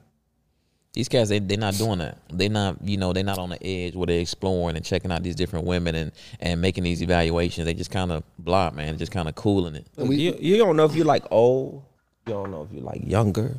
These 0.94 1.08
guys, 1.08 1.28
they 1.28 1.40
they're 1.40 1.58
not 1.58 1.74
doing 1.74 1.98
that. 1.98 2.18
They're 2.32 2.48
not, 2.48 2.76
you 2.82 2.96
know, 2.96 3.12
they're 3.12 3.24
not 3.24 3.38
on 3.38 3.50
the 3.50 3.66
edge 3.66 3.96
where 3.96 4.06
they're 4.06 4.20
exploring 4.20 4.76
and 4.76 4.84
checking 4.84 5.10
out 5.10 5.24
these 5.24 5.34
different 5.34 5.66
women 5.66 5.94
and 5.96 6.12
and 6.38 6.60
making 6.60 6.84
these 6.84 7.02
evaluations. 7.02 7.66
They 7.66 7.74
just 7.74 7.90
kind 7.90 8.12
of 8.12 8.22
blah, 8.38 8.70
man, 8.70 8.92
They 8.92 8.98
just 8.98 9.10
kind 9.10 9.28
of 9.28 9.34
cooling 9.34 9.74
it. 9.74 9.86
And 9.96 10.14
you, 10.14 10.36
you 10.38 10.56
don't 10.56 10.76
know 10.76 10.84
if 10.84 10.94
you're 10.94 11.04
like 11.04 11.24
old. 11.32 11.82
You 12.26 12.34
don't 12.34 12.52
know 12.52 12.62
if 12.62 12.72
you're 12.72 12.84
like 12.84 13.02
younger. 13.04 13.56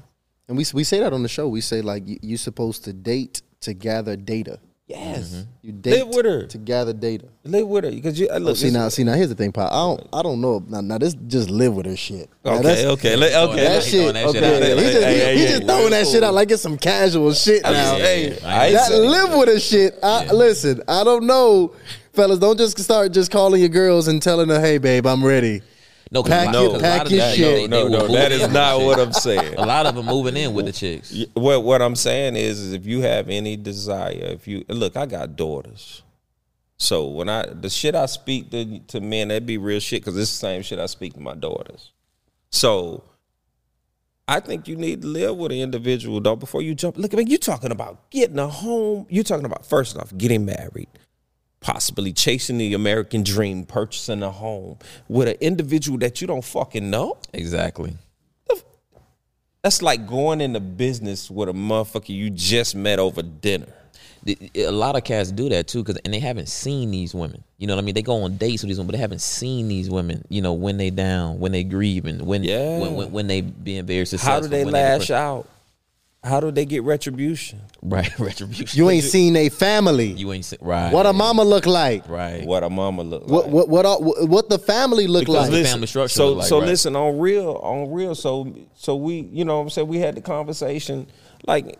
And 0.48 0.58
we 0.58 0.66
we 0.74 0.86
say 0.86 1.00
that 1.02 1.12
on 1.12 1.24
the 1.24 1.30
show. 1.30 1.50
We 1.50 1.60
say 1.60 1.82
like 1.82 2.04
you're 2.06 2.38
supposed 2.38 2.86
to 2.86 2.94
date 2.94 3.42
to 3.62 3.74
gather 3.74 4.16
data. 4.16 4.60
Yes, 4.88 5.32
mm-hmm. 5.32 5.42
You 5.64 5.72
date 5.72 6.06
Live 6.06 6.08
with 6.16 6.26
her. 6.26 6.46
to 6.46 6.58
gather 6.60 6.94
data. 6.94 7.26
live 7.44 7.68
with 7.68 7.86
her 7.86 7.90
because 7.92 8.20
you 8.20 8.28
look. 8.38 8.52
Oh, 8.52 8.54
see 8.54 8.70
now, 8.70 8.88
see 8.90 9.04
now. 9.04 9.14
Here's 9.14 9.30
the 9.30 9.36
thing, 9.36 9.52
Pop. 9.52 9.72
I 9.72 9.78
don't, 9.78 10.08
I 10.14 10.22
don't 10.22 10.40
know. 10.42 10.64
Now, 10.68 10.82
now 10.82 11.00
this 11.00 11.16
just 11.26 11.50
live 11.50 11.74
with 11.74 11.88
her 11.88 11.96
shit. 11.96 12.30
Now, 12.44 12.60
Okay, 12.60 12.86
okay, 12.88 13.16
let- 13.16 13.34
okay. 13.50 13.64
That 13.64 13.84
He 13.84 13.90
shit. 13.90 14.14
that 14.14 14.26
okay, 14.28 14.34
shit 14.40 14.44
out 14.44 14.60
there. 14.60 14.76
he 14.76 14.82
just, 14.84 15.04
Hey, 15.04 15.14
he, 15.16 15.20
hey, 15.22 15.34
he 15.34 15.40
hey, 15.42 15.48
just 15.48 15.62
hey, 15.62 15.68
throwing 15.68 15.90
that 15.90 16.04
cool. 16.04 16.12
shit 16.14 16.24
out 16.24 16.34
like 16.36 16.52
it's 16.52 16.62
some 16.62 16.78
casual 16.78 17.34
shit 17.34 17.64
now. 17.64 17.96
Hey, 17.96 18.40
I 18.44 18.66
I 18.68 18.72
that 18.74 18.88
said- 18.90 19.00
live 19.02 19.34
with 19.40 19.48
her 19.48 19.60
shit. 19.60 19.98
I, 20.04 20.32
Listen, 20.32 20.84
I 20.88 21.04
don't 21.04 21.26
know, 21.26 21.74
fellas. 22.14 22.38
Don't 22.38 22.58
just 22.60 22.78
start 22.78 23.12
just 23.12 23.32
calling 23.32 23.62
your 23.62 23.70
girls 23.70 24.08
and 24.08 24.22
telling 24.22 24.50
her, 24.50 24.62
"Hey, 24.62 24.78
babe, 24.78 25.08
I'm 25.08 25.26
ready." 25.26 25.64
No, 26.12 26.22
'cause 26.22 26.30
Pack 26.30 26.48
a 26.48 26.52
lot- 26.52 26.72
your- 26.72 26.80
pack 26.80 27.10
your 27.10 27.20
guys, 27.20 27.36
shit. 27.36 27.46
they- 27.56 27.62
they 27.62 27.68
no, 27.68 27.84
will 27.86 27.90
no, 27.92 28.00
move 28.04 28.12
that 28.12 28.32
in 28.32 28.38
is 28.40 28.42
with 28.44 28.54
not 28.54 28.82
what. 28.82 29.00
I'm 29.00 29.12
saying. 29.14 29.56
A 29.56 29.66
lot 29.66 29.86
of 29.86 29.96
them 29.96 30.06
moving 30.06 30.38
in 30.38 30.54
with 30.54 30.66
the 30.68 30.72
chicks. 30.72 31.14
What 31.34 31.64
what 31.64 31.82
I'm 31.82 31.96
saying 31.96 32.36
is, 32.36 32.60
is 32.60 32.74
if 32.74 32.86
you 32.86 33.02
have 33.02 33.28
any 33.30 33.58
desire, 33.58 34.14
if 34.32 34.48
you 34.48 34.64
look, 34.70 34.96
I 34.96 35.06
got 35.08 35.36
daughters. 35.36 36.04
So 36.78 37.08
when 37.08 37.28
I 37.30 37.46
the 37.48 37.70
shit 37.70 37.96
I 37.96 38.06
speak 38.06 38.52
to 38.52 38.80
to 38.88 39.02
men, 39.02 39.30
that 39.30 39.46
be 39.46 39.58
real 39.58 39.80
shit 39.80 40.02
because 40.04 40.18
it's 40.18 40.32
the 40.32 40.38
same 40.38 40.62
shit 40.62 40.78
I 40.80 40.86
speak 40.86 41.14
to 41.14 41.20
my 41.20 41.34
daughters. 41.34 41.92
So 42.52 43.04
I 44.28 44.40
think 44.40 44.68
you 44.68 44.76
need 44.76 45.02
to 45.04 45.08
live 45.08 45.38
with 45.38 45.52
an 45.52 45.58
individual 45.60 46.20
though 46.22 46.36
before 46.36 46.62
you 46.62 46.76
jump. 46.76 46.98
Look, 46.98 47.14
I 47.14 47.18
mean, 47.18 47.28
you're 47.28 47.38
talking 47.38 47.72
about 47.72 48.10
getting 48.12 48.40
a 48.40 48.48
home. 48.48 49.06
You're 49.10 49.24
talking 49.24 49.46
about 49.46 49.66
first 49.66 49.98
off 49.98 50.16
getting 50.18 50.46
married, 50.46 50.88
possibly 51.66 52.14
chasing 52.14 52.60
the 52.60 52.76
American 52.76 53.24
dream, 53.24 53.66
purchasing 53.66 54.22
a 54.22 54.30
home 54.30 54.78
with 55.08 55.28
an 55.28 55.36
individual 55.42 55.98
that 55.98 56.22
you 56.22 56.28
don't 56.28 56.44
fucking 56.46 56.92
know. 56.92 57.18
Exactly. 57.34 57.96
That's 59.64 59.82
like 59.82 60.06
going 60.06 60.42
into 60.42 60.60
business 60.60 61.32
with 61.32 61.50
a 61.50 61.54
motherfucker 61.54 62.10
you 62.10 62.30
just 62.30 62.76
met 62.76 63.00
over 63.00 63.24
dinner. 63.24 63.74
A 64.54 64.70
lot 64.70 64.96
of 64.96 65.04
cats 65.04 65.32
do 65.32 65.50
that 65.50 65.68
too, 65.68 65.84
cause 65.84 65.98
and 66.06 66.14
they 66.14 66.20
haven't 66.20 66.50
seen 66.50 66.92
these 66.92 67.16
women. 67.16 67.44
You 67.58 67.66
know 67.66 67.76
what 67.76 67.82
I 67.82 67.86
mean? 67.86 67.96
They 67.96 68.04
go 68.04 68.22
on 68.22 68.38
dates 68.38 68.62
with 68.62 68.70
these 68.70 68.78
women, 68.78 68.88
but 68.88 68.92
they 68.98 69.02
haven't 69.02 69.22
seen 69.22 69.68
these 69.68 69.90
women. 69.90 70.24
You 70.30 70.44
know 70.44 70.54
when 70.54 70.78
they 70.78 70.92
down, 70.92 71.40
when 71.40 71.52
they 71.52 71.64
grieving, 71.64 72.24
when 72.28 72.44
Yeah. 72.44 72.78
when, 72.78 72.94
when, 72.94 73.12
when 73.12 73.28
they 73.28 73.42
being 73.42 73.88
very 73.88 74.06
successful. 74.06 74.34
How 74.36 74.40
do 74.40 74.48
they 74.50 74.66
lash 74.66 75.10
out? 75.10 75.50
How 76.26 76.40
do 76.40 76.50
they 76.50 76.66
get 76.66 76.82
retribution? 76.84 77.62
Right, 77.84 78.18
retribution. 78.20 78.78
You 78.78 78.90
ain't 78.90 79.04
seen 79.04 79.36
a 79.36 79.50
family. 79.50 80.08
you 80.12 80.34
ain't 80.34 80.44
seen 80.44 80.58
right. 80.62 80.92
what 80.92 81.06
a 81.06 81.14
mama 81.14 81.44
look 81.44 81.66
like. 81.68 82.10
right. 82.10 82.44
What 82.46 82.64
a 82.64 82.70
mama 82.70 83.04
look 83.04 83.28
What 83.28 83.46
like. 83.46 83.54
what 83.54 83.70
what 83.70 83.86
all- 83.86 84.04
what 84.28 84.50
the 84.50 84.58
family 84.58 85.06
look 85.06 85.22
Because 85.28 85.50
like. 85.50 85.52
the 85.52 85.64
family 85.64 85.88
structure 85.88 86.10
So 86.16 86.30
look 86.30 86.38
like, 86.40 86.48
so 86.48 86.60
right. 86.60 86.68
listen 86.68 86.96
on 86.96 87.20
real 87.20 87.52
on 87.62 87.92
real. 87.92 88.16
So 88.16 88.52
so 88.74 88.96
we 88.96 89.30
you 89.32 89.46
know 89.46 89.58
what 89.58 89.64
I'm 89.64 89.70
saying 89.70 89.88
we 89.88 90.00
had 90.00 90.16
the 90.16 90.22
conversation 90.22 91.08
like 91.46 91.78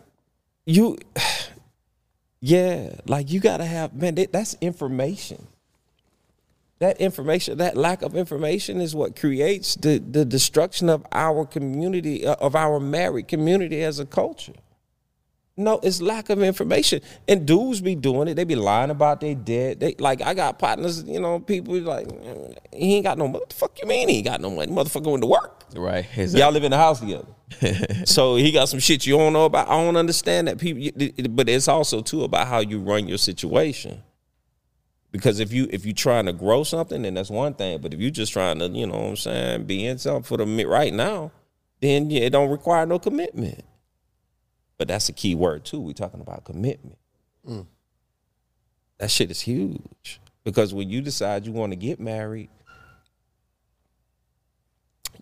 you 0.68 0.98
yeah 2.42 2.94
like 3.08 3.32
you 3.32 3.40
gotta 3.40 3.66
have 3.66 3.94
man 3.94 4.16
that, 4.16 4.32
that's 4.32 4.56
information. 4.62 5.48
That 6.80 7.00
information, 7.00 7.58
that 7.60 7.78
lack 7.78 8.02
of 8.02 8.16
information, 8.16 8.82
is 8.82 8.96
what 8.96 9.16
creates 9.16 9.76
the 9.76 10.00
the 10.00 10.26
destruction 10.26 10.90
of 10.90 11.06
our 11.12 11.46
community, 11.46 12.26
uh, 12.26 12.36
of 12.36 12.56
our 12.56 12.80
married 12.80 13.28
community 13.28 13.82
as 13.84 14.00
a 14.00 14.06
culture. 14.06 14.54
No, 15.58 15.80
it's 15.82 16.02
lack 16.02 16.30
of 16.30 16.44
information. 16.44 17.00
And 17.30 17.46
dudes 17.46 17.80
be 17.80 17.96
doing 17.96 18.28
it. 18.28 18.34
They 18.34 18.44
be 18.44 18.56
lying 18.56 18.90
about 18.90 19.22
they 19.22 19.36
dead. 19.36 19.80
They 19.80 19.96
like 20.00 20.22
I 20.22 20.34
got 20.34 20.60
partners, 20.60 21.04
you 21.04 21.22
know, 21.22 21.40
people 21.40 21.80
like 21.80 22.08
he 22.74 22.96
ain't 22.96 23.06
got 23.06 23.18
no 23.18 23.26
what 23.26 23.50
the 23.50 23.56
fuck 23.56 23.80
you 23.82 23.88
mean 23.88 24.10
he 24.10 24.18
ain't 24.18 24.26
got 24.26 24.42
no 24.42 24.50
money. 24.50 24.70
Motherfucker 24.72 25.10
went 25.10 25.22
to 25.24 25.28
work. 25.28 25.64
Right. 25.74 26.06
Y'all 26.18 26.52
live 26.52 26.66
in 26.66 26.72
the 26.72 26.78
house 26.78 27.00
together. 27.00 27.28
so 28.06 28.36
he 28.36 28.52
got 28.52 28.68
some 28.68 28.80
shit 28.80 29.06
you 29.06 29.18
don't 29.18 29.32
know 29.32 29.46
about. 29.46 29.70
I 29.70 29.82
don't 29.82 29.96
understand 29.96 30.50
that 30.50 30.58
people 30.58 30.92
but 31.30 31.48
it's 31.48 31.70
also 31.70 32.02
too 32.02 32.26
about 32.26 32.48
how 32.48 32.60
you 32.60 32.80
run 32.80 33.08
your 33.08 33.18
situation. 33.18 34.04
Because 35.16 35.40
if 35.40 35.54
you 35.54 35.66
if 35.70 35.86
you 35.86 35.94
trying 35.94 36.26
to 36.26 36.34
grow 36.34 36.66
something, 36.66 37.04
then 37.04 37.14
that's 37.14 37.30
one 37.30 37.54
thing. 37.54 37.80
But 37.80 37.94
if 37.94 38.02
you 38.02 38.12
just 38.12 38.34
trying 38.34 38.60
to, 38.60 38.68
you 38.68 38.86
know 38.86 38.98
what 38.98 39.10
I'm 39.12 39.16
saying, 39.16 39.64
be 39.64 39.86
in 39.86 39.98
something 39.98 40.24
for 40.24 40.36
the 40.36 40.66
right 40.66 40.94
now, 40.94 41.32
then 41.80 42.10
yeah, 42.10 42.24
it 42.24 42.32
don't 42.32 42.50
require 42.50 42.86
no 42.86 43.00
commitment. 43.00 43.64
But 44.78 44.90
that's 44.90 45.08
a 45.08 45.14
key 45.14 45.34
word 45.34 45.64
too. 45.64 45.80
we 45.80 45.94
talking 45.94 46.20
about 46.20 46.44
commitment. 46.44 46.98
Mm. 47.48 47.66
That 48.98 49.10
shit 49.10 49.32
is 49.32 49.40
huge. 49.40 50.20
Because 50.44 50.74
when 50.74 50.90
you 50.90 51.00
decide 51.00 51.46
you 51.46 51.54
want 51.54 51.72
to 51.72 51.78
get 51.78 51.98
married, 51.98 52.50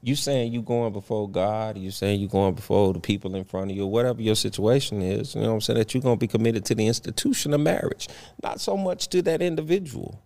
you 0.04 0.16
saying 0.18 0.52
you 0.52 0.62
going 0.62 0.92
before 0.92 1.30
God, 1.30 1.78
you 1.78 1.90
saying 1.90 2.20
you 2.20 2.28
going 2.28 2.56
before 2.56 2.92
the 2.92 3.00
people 3.00 3.36
in 3.36 3.46
front 3.46 3.72
of 3.72 3.78
you, 3.78 3.88
whatever 3.88 4.22
your 4.22 4.36
situation 4.36 5.02
is, 5.02 5.34
you 5.34 5.42
know 5.42 5.48
what 5.48 5.54
I'm 5.54 5.62
saying, 5.62 5.80
that 5.80 5.94
you're 5.94 6.04
gonna 6.04 6.18
be 6.18 6.28
committed 6.28 6.66
to 6.66 6.76
the 6.76 6.86
institution 6.88 7.54
of 7.54 7.62
marriage. 7.62 8.10
Not 8.44 8.60
so 8.60 8.76
much 8.76 9.08
to 9.10 9.22
that 9.22 9.42
individual, 9.42 10.22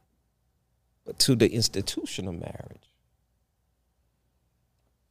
but 1.06 1.20
to 1.20 1.36
the 1.36 1.48
institution 1.54 2.28
of 2.28 2.34
marriage. 2.40 2.90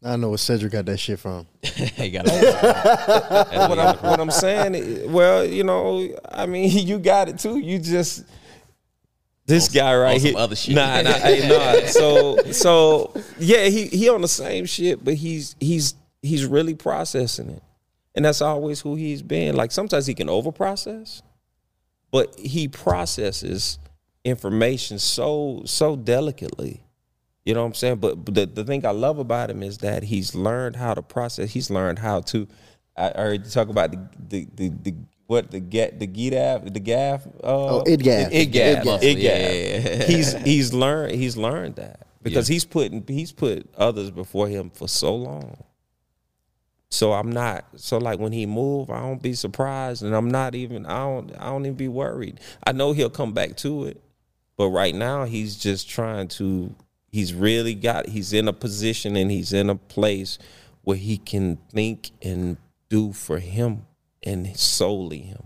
I 0.03 0.17
know 0.17 0.31
where 0.31 0.39
Cedric 0.39 0.73
got 0.73 0.87
that 0.87 0.99
shit 0.99 1.21
from. 1.21 1.47
he 1.63 2.11
got 2.11 2.27
what, 3.69 3.79
I'm, 3.79 3.97
what 3.99 4.21
I'm 4.21 4.31
saying, 4.33 4.75
is- 4.75 5.09
well, 5.09 5.45
you 5.45 5.63
know, 5.63 6.09
I 6.31 6.47
mean, 6.47 6.71
you 6.87 6.99
got 6.99 7.29
it 7.29 7.39
too. 7.39 7.59
You 7.59 7.79
just 7.79 8.25
this 9.47 9.69
guy 9.69 9.97
right 9.97 10.21
here. 10.21 10.37
other 10.37 10.57
shit. 10.57 10.75
Nah, 10.75 11.03
nah, 11.03 11.13
hey, 11.13 11.49
nah. 11.49 11.87
So, 11.87 12.37
so 12.53 13.15
yeah, 13.39 13.67
he 13.67 13.87
he 13.87 14.09
on 14.09 14.21
the 14.21 14.29
same 14.29 14.67
shit, 14.67 15.05
but 15.05 15.15
he's 15.15 15.57
he's 15.61 15.95
he's 16.21 16.45
really 16.45 16.75
processing 16.75 17.51
it, 17.51 17.63
and 18.15 18.25
that's 18.25 18.43
always 18.43 18.81
who 18.81 18.97
he's 18.97 19.23
been. 19.23 19.57
Like 19.57 19.73
sometimes 19.73 20.07
he 20.07 20.15
can 20.15 20.29
over 20.29 20.53
process, 20.53 21.23
but 22.11 22.39
he 22.39 22.69
processes 22.69 23.79
information 24.25 24.99
so 24.99 25.63
so 25.65 25.97
delicately. 25.97 26.83
You 27.45 27.55
know 27.55 27.61
what 27.61 27.69
I'm 27.69 27.75
saying? 27.75 27.97
But, 27.99 28.27
the, 28.27 28.45
the 28.45 28.65
thing 28.65 28.85
I 28.85 28.91
love 28.91 29.21
about 29.21 29.51
him 29.51 29.63
is 29.63 29.79
that 29.79 30.03
he's 30.03 30.35
learned 30.35 30.75
how 30.75 30.95
to 30.95 31.03
process. 31.03 31.53
He's 31.53 31.71
learned 31.71 32.01
how 32.01 32.23
to. 32.23 32.49
I 32.97 33.13
I 33.15 33.21
heard 33.23 33.45
you 33.45 33.51
talk 33.51 33.69
about 33.69 33.93
the 33.93 34.09
the 34.29 34.49
the, 34.57 34.69
the 34.83 34.95
what 35.27 35.51
the 35.51 35.61
get 35.61 35.99
the 35.99 36.07
GDAF 36.07 36.73
the 36.73 36.81
GAF. 36.81 37.27
Uh, 37.43 37.79
Oh, 37.79 37.85
IDGAF. 37.87 38.31
IDGAF. 38.33 38.83
IDGAF. 38.83 39.01
IDGAF. 39.01 39.19
Yeah. 39.19 40.05
He's 40.07 40.33
he's 40.35 40.73
learned 40.73 41.15
he's 41.15 41.37
learned 41.37 41.77
that 41.77 42.07
because 42.23 42.49
he's 42.49 42.65
putting 42.65 43.05
he's 43.07 43.33
put 43.33 43.69
others 43.77 44.11
before 44.11 44.49
him 44.49 44.71
for 44.71 44.89
so 44.89 45.15
long. 45.15 45.65
So 46.89 47.13
I'm 47.13 47.31
not 47.31 47.65
so 47.77 47.99
like 47.99 48.21
when 48.21 48.33
he 48.33 48.47
move, 48.47 48.91
I 48.91 49.01
don't 49.01 49.21
be 49.21 49.35
surprised, 49.35 50.03
and 50.03 50.15
I'm 50.15 50.31
not 50.31 50.55
even 50.55 50.87
I 50.87 50.99
don't 50.99 51.33
I 51.39 51.47
don't 51.47 51.67
even 51.67 51.77
be 51.77 51.89
worried. 51.89 52.39
I 52.65 52.73
know 52.73 52.93
he'll 52.93 53.11
come 53.11 53.33
back 53.33 53.57
to 53.59 53.85
it, 53.87 54.01
but 54.57 54.69
right 54.69 54.95
now 54.95 55.25
he's 55.25 55.57
just 55.57 55.89
trying 55.89 56.29
to. 56.29 56.75
He's 57.09 57.33
really 57.33 57.75
got. 57.75 58.09
He's 58.09 58.33
in 58.33 58.47
a 58.47 58.53
position 58.53 59.17
and 59.17 59.31
he's 59.31 59.53
in 59.53 59.71
a 59.71 59.75
place 59.75 60.39
where 60.83 60.97
he 60.97 61.17
can 61.19 61.57
think 61.73 62.11
and 62.23 62.57
do 62.89 63.13
for 63.13 63.39
him 63.39 63.87
and 64.27 64.55
solely 64.57 65.21
him. 65.21 65.45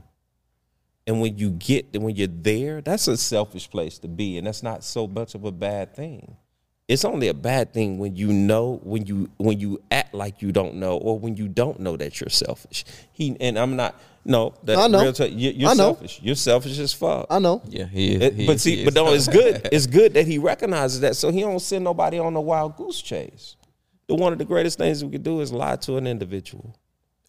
And 1.06 1.20
when 1.20 1.38
you 1.38 1.50
get 1.50 1.98
when 2.00 2.14
you're 2.16 2.28
there, 2.28 2.80
that's 2.80 3.06
a 3.08 3.16
selfish 3.16 3.70
place 3.70 3.98
to 3.98 4.08
be, 4.08 4.38
and 4.38 4.46
that's 4.46 4.62
not 4.62 4.82
so 4.84 5.06
much 5.06 5.34
of 5.34 5.44
a 5.44 5.52
bad 5.52 5.94
thing. 5.94 6.36
It's 6.88 7.04
only 7.04 7.28
a 7.28 7.34
bad 7.34 7.72
thing 7.72 7.98
when 7.98 8.16
you 8.16 8.32
know 8.32 8.80
when 8.82 9.06
you 9.06 9.30
when 9.36 9.60
you 9.60 9.80
act 9.90 10.12
like 10.14 10.42
you 10.42 10.50
don't 10.52 10.74
know, 10.74 10.96
or 10.96 11.18
when 11.18 11.36
you 11.36 11.46
don't 11.48 11.80
know 11.80 11.96
that 11.96 12.20
you're 12.20 12.30
selfish. 12.30 12.84
He 13.12 13.36
and 13.40 13.58
I'm 13.58 13.76
not. 13.76 13.94
No, 14.24 14.54
that 14.64 14.76
I 14.76 14.86
know. 14.86 15.00
real 15.02 15.12
talk, 15.14 15.30
you, 15.30 15.50
you're 15.50 15.70
I 15.70 15.72
know. 15.72 15.94
selfish. 15.94 16.20
You're 16.22 16.34
selfish 16.34 16.78
as 16.78 16.92
fuck. 16.92 17.26
I 17.30 17.38
know. 17.38 17.62
Yeah, 17.66 17.86
he 17.86 18.16
is. 18.16 18.22
It- 18.22 18.34
he 18.34 18.46
but 18.46 18.56
is, 18.56 18.62
see, 18.62 18.76
he 18.76 18.84
but 18.84 18.90
is. 18.90 18.94
no, 18.96 19.12
it's 19.14 19.28
good. 19.28 19.68
It's 19.72 19.86
good 19.86 20.12
that 20.14 20.26
he 20.26 20.38
recognizes 20.38 21.00
that, 21.00 21.16
so 21.16 21.30
he 21.32 21.40
don't 21.40 21.58
send 21.60 21.84
nobody 21.84 22.18
on 22.18 22.36
a 22.36 22.40
wild 22.40 22.76
goose 22.76 23.00
chase. 23.00 23.56
The 24.08 24.14
one 24.16 24.32
of 24.32 24.38
the 24.38 24.44
greatest 24.44 24.76
things 24.76 25.02
we 25.04 25.10
could 25.10 25.22
do 25.22 25.40
is 25.40 25.52
lie 25.52 25.76
to 25.76 25.96
an 25.96 26.06
individual. 26.06 26.76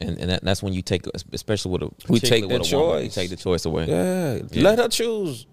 And, 0.01 0.17
and 0.19 0.29
that, 0.31 0.43
that's 0.43 0.61
when 0.63 0.73
you 0.73 0.81
take, 0.81 1.03
especially 1.33 1.71
with 1.71 1.83
a 1.83 1.89
We 2.11 2.19
take 2.19 2.41
the 2.41 2.45
a 2.45 2.59
woman, 2.59 2.63
you 2.65 2.69
choice. 2.71 3.15
take 3.15 3.29
the 3.29 3.35
choice 3.35 3.65
away. 3.65 3.85
Yeah, 3.87 4.39
let 4.61 4.79
her 4.79 4.87
choose. 4.87 5.45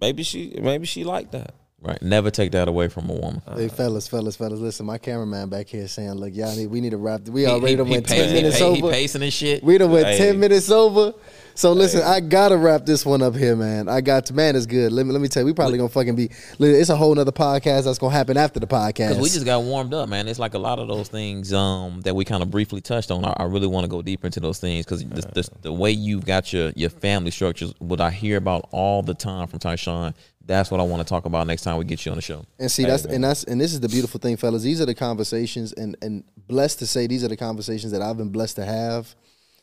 Maybe 0.00 0.22
she, 0.22 0.58
maybe 0.60 0.86
she 0.86 1.04
like 1.04 1.30
that. 1.30 1.54
Right. 1.80 2.00
Never 2.00 2.30
take 2.30 2.52
that 2.52 2.68
away 2.68 2.86
from 2.88 3.10
a 3.10 3.12
woman. 3.14 3.42
Hey 3.56 3.66
fellas, 3.68 4.06
fellas, 4.06 4.36
fellas, 4.36 4.60
listen, 4.60 4.86
my 4.86 4.98
cameraman 4.98 5.48
back 5.48 5.66
here 5.68 5.88
saying, 5.88 6.12
look, 6.12 6.32
y'all 6.34 6.54
need 6.56 6.68
we 6.68 6.80
need 6.80 6.90
to 6.90 6.96
wrap 6.96 7.22
we 7.28 7.44
already 7.46 7.70
he, 7.70 7.76
done 7.76 7.86
he, 7.86 7.92
went 7.94 8.06
pace- 8.06 8.18
ten 8.18 8.28
he, 8.28 8.34
minutes 8.34 8.58
pa- 8.60 8.70
he 8.72 8.82
over. 8.82 8.92
pacing 8.92 9.22
and 9.22 9.32
shit. 9.32 9.64
We 9.64 9.78
done 9.78 9.90
went 9.90 10.06
Hey. 10.06 10.18
ten 10.18 10.38
minutes 10.38 10.70
over. 10.70 11.12
So 11.54 11.72
listen, 11.72 12.02
I 12.02 12.20
gotta 12.20 12.56
wrap 12.56 12.86
this 12.86 13.04
one 13.04 13.22
up 13.22 13.34
here, 13.34 13.56
man. 13.56 13.88
I 13.88 14.00
got 14.00 14.26
to 14.26 14.34
man, 14.34 14.56
it's 14.56 14.66
good. 14.66 14.92
Let 14.92 15.06
me 15.06 15.12
let 15.12 15.20
me 15.20 15.28
tell 15.28 15.42
you, 15.42 15.46
we 15.46 15.52
probably 15.52 15.78
gonna 15.78 15.88
fucking 15.88 16.16
be. 16.16 16.30
It's 16.58 16.88
a 16.88 16.96
whole 16.96 17.14
nother 17.14 17.32
podcast 17.32 17.84
that's 17.84 17.98
gonna 17.98 18.14
happen 18.14 18.36
after 18.36 18.60
the 18.60 18.66
podcast. 18.66 19.08
Because 19.10 19.18
we 19.18 19.28
just 19.28 19.44
got 19.44 19.62
warmed 19.62 19.94
up, 19.94 20.08
man. 20.08 20.28
It's 20.28 20.38
like 20.38 20.54
a 20.54 20.58
lot 20.58 20.78
of 20.78 20.88
those 20.88 21.08
things 21.08 21.52
um, 21.52 22.00
that 22.02 22.14
we 22.14 22.24
kind 22.24 22.42
of 22.42 22.50
briefly 22.50 22.80
touched 22.80 23.10
on. 23.10 23.24
I, 23.24 23.34
I 23.36 23.44
really 23.44 23.66
want 23.66 23.84
to 23.84 23.88
go 23.88 24.02
deeper 24.02 24.26
into 24.26 24.40
those 24.40 24.58
things 24.58 24.84
because 24.84 25.04
the, 25.04 25.20
the, 25.20 25.48
the 25.62 25.72
way 25.72 25.90
you've 25.90 26.24
got 26.24 26.52
your, 26.52 26.72
your 26.74 26.90
family 26.90 27.30
structures, 27.30 27.74
what 27.78 28.00
I 28.00 28.10
hear 28.10 28.36
about 28.36 28.68
all 28.70 29.02
the 29.02 29.14
time 29.14 29.46
from 29.46 29.58
Tyshawn, 29.58 30.14
that's 30.46 30.70
what 30.70 30.80
I 30.80 30.84
want 30.84 31.06
to 31.06 31.08
talk 31.08 31.24
about 31.24 31.46
next 31.46 31.62
time 31.62 31.76
we 31.76 31.84
get 31.84 32.04
you 32.04 32.12
on 32.12 32.16
the 32.16 32.22
show. 32.22 32.44
And 32.58 32.70
see, 32.70 32.84
that's 32.84 33.04
and 33.04 33.22
that's 33.22 33.44
and 33.44 33.60
this 33.60 33.72
is 33.72 33.80
the 33.80 33.88
beautiful 33.88 34.18
thing, 34.18 34.36
fellas. 34.36 34.62
These 34.62 34.80
are 34.80 34.86
the 34.86 34.94
conversations, 34.94 35.72
and 35.72 35.96
and 36.02 36.24
blessed 36.48 36.80
to 36.80 36.86
say 36.86 37.06
these 37.06 37.24
are 37.24 37.28
the 37.28 37.36
conversations 37.36 37.92
that 37.92 38.02
I've 38.02 38.16
been 38.16 38.30
blessed 38.30 38.56
to 38.56 38.64
have, 38.64 39.14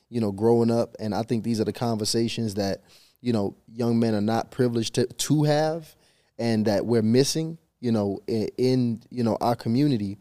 you 0.09 0.19
know, 0.21 0.31
growing 0.31 0.71
up. 0.71 0.95
And 0.99 1.13
I 1.13 1.23
think 1.23 1.43
these 1.43 1.59
are 1.59 1.65
the 1.65 1.73
conversations 1.73 2.55
that 2.55 2.81
you 3.21 3.33
know 3.33 3.55
young 3.71 3.99
men 3.99 4.15
are 4.15 4.21
not 4.21 4.51
privileged 4.51 4.95
to 4.95 5.05
to 5.05 5.43
have, 5.43 5.95
and 6.37 6.65
that 6.65 6.85
we're 6.85 7.01
missing, 7.01 7.57
you 7.79 7.91
know, 7.91 8.19
in, 8.27 8.49
in 8.57 9.01
you 9.09 9.23
know 9.23 9.37
our 9.41 9.55
community. 9.55 10.17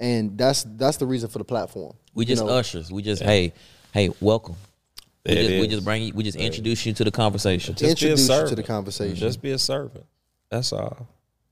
And 0.00 0.36
that's 0.36 0.64
that's 0.76 0.96
the 0.96 1.06
reason 1.06 1.28
for 1.28 1.38
the 1.38 1.44
platform. 1.44 1.94
We 2.14 2.24
You 2.24 2.28
just 2.28 2.44
know, 2.44 2.50
ushers. 2.50 2.90
We 2.90 3.02
just 3.02 3.22
hey, 3.22 3.52
hey, 3.92 4.10
welcome. 4.20 4.56
We 5.26 5.34
just, 5.34 5.50
we 5.60 5.68
just 5.68 5.84
bring 5.84 6.02
you. 6.02 6.12
We 6.12 6.22
just 6.22 6.36
introduce 6.36 6.84
you 6.84 6.92
to 6.94 7.04
the 7.04 7.10
conversation. 7.10 7.74
Just 7.74 8.00
be 8.00 8.08
a 8.08 8.10
Introduce 8.10 8.28
you 8.28 8.48
to 8.48 8.54
the 8.54 8.62
conversation. 8.62 9.16
Just 9.16 9.40
be 9.40 9.52
a 9.52 9.58
servant. 9.58 10.04
That's 10.50 10.72
all. 10.72 11.08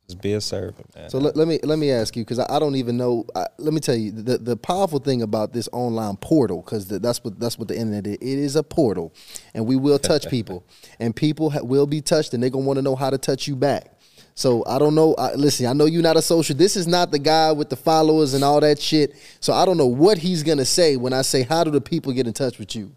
Just 0.09 0.21
be 0.21 0.33
a 0.33 0.41
servant, 0.41 0.95
man. 0.95 1.09
So 1.11 1.19
let, 1.19 1.37
let 1.37 1.47
me 1.47 1.61
let 1.63 1.79
me 1.79 1.91
ask 1.91 2.17
you 2.17 2.25
because 2.25 2.39
I, 2.39 2.57
I 2.57 2.59
don't 2.59 2.75
even 2.75 2.97
know. 2.97 3.25
I, 3.35 3.47
let 3.59 3.73
me 3.73 3.81
tell 3.81 3.95
you 3.95 4.11
the 4.11 4.37
the 4.37 4.57
powerful 4.57 4.99
thing 4.99 5.23
about 5.23 5.53
this 5.53 5.69
online 5.73 6.17
portal 6.17 6.61
because 6.61 6.89
that's 6.89 7.23
what 7.23 7.39
that's 7.39 7.59
what 7.59 7.69
the 7.69 7.77
internet 7.77 8.07
is. 8.07 8.15
It 8.15 8.39
is 8.39 8.57
a 8.57 8.63
portal, 8.63 9.15
and 9.55 9.65
we 9.65 9.77
will 9.77 9.99
touch 9.99 10.29
people, 10.31 10.65
and 10.99 11.15
people 11.15 11.51
ha- 11.51 11.63
will 11.63 11.87
be 11.87 12.01
touched, 12.01 12.35
and 12.35 12.43
they're 12.43 12.51
gonna 12.51 12.65
want 12.65 12.79
to 12.79 12.83
know 12.83 12.97
how 12.97 13.11
to 13.11 13.19
touch 13.19 13.47
you 13.47 13.55
back. 13.55 13.93
So 14.35 14.65
I 14.67 14.79
don't 14.79 14.95
know. 14.95 15.15
I, 15.15 15.35
listen, 15.35 15.67
I 15.67 15.73
know 15.73 15.85
you're 15.85 16.03
not 16.03 16.17
a 16.17 16.23
social. 16.23 16.57
This 16.57 16.77
is 16.77 16.87
not 16.87 17.11
the 17.11 17.19
guy 17.19 17.53
with 17.53 17.71
the 17.71 17.77
followers 17.77 18.35
and 18.35 18.43
all 18.43 18.61
that 18.61 18.81
shit. 18.81 19.15
So 19.41 19.53
I 19.53 19.65
don't 19.65 19.77
know 19.77 19.87
what 19.87 20.19
he's 20.19 20.43
gonna 20.43 20.65
say 20.65 20.97
when 20.97 21.13
I 21.13 21.23
say, 21.23 21.43
"How 21.43 21.65
do 21.65 21.71
the 21.71 21.81
people 21.81 22.13
get 22.13 22.27
in 22.27 22.33
touch 22.33 22.59
with 22.59 22.75
you?" 22.75 22.93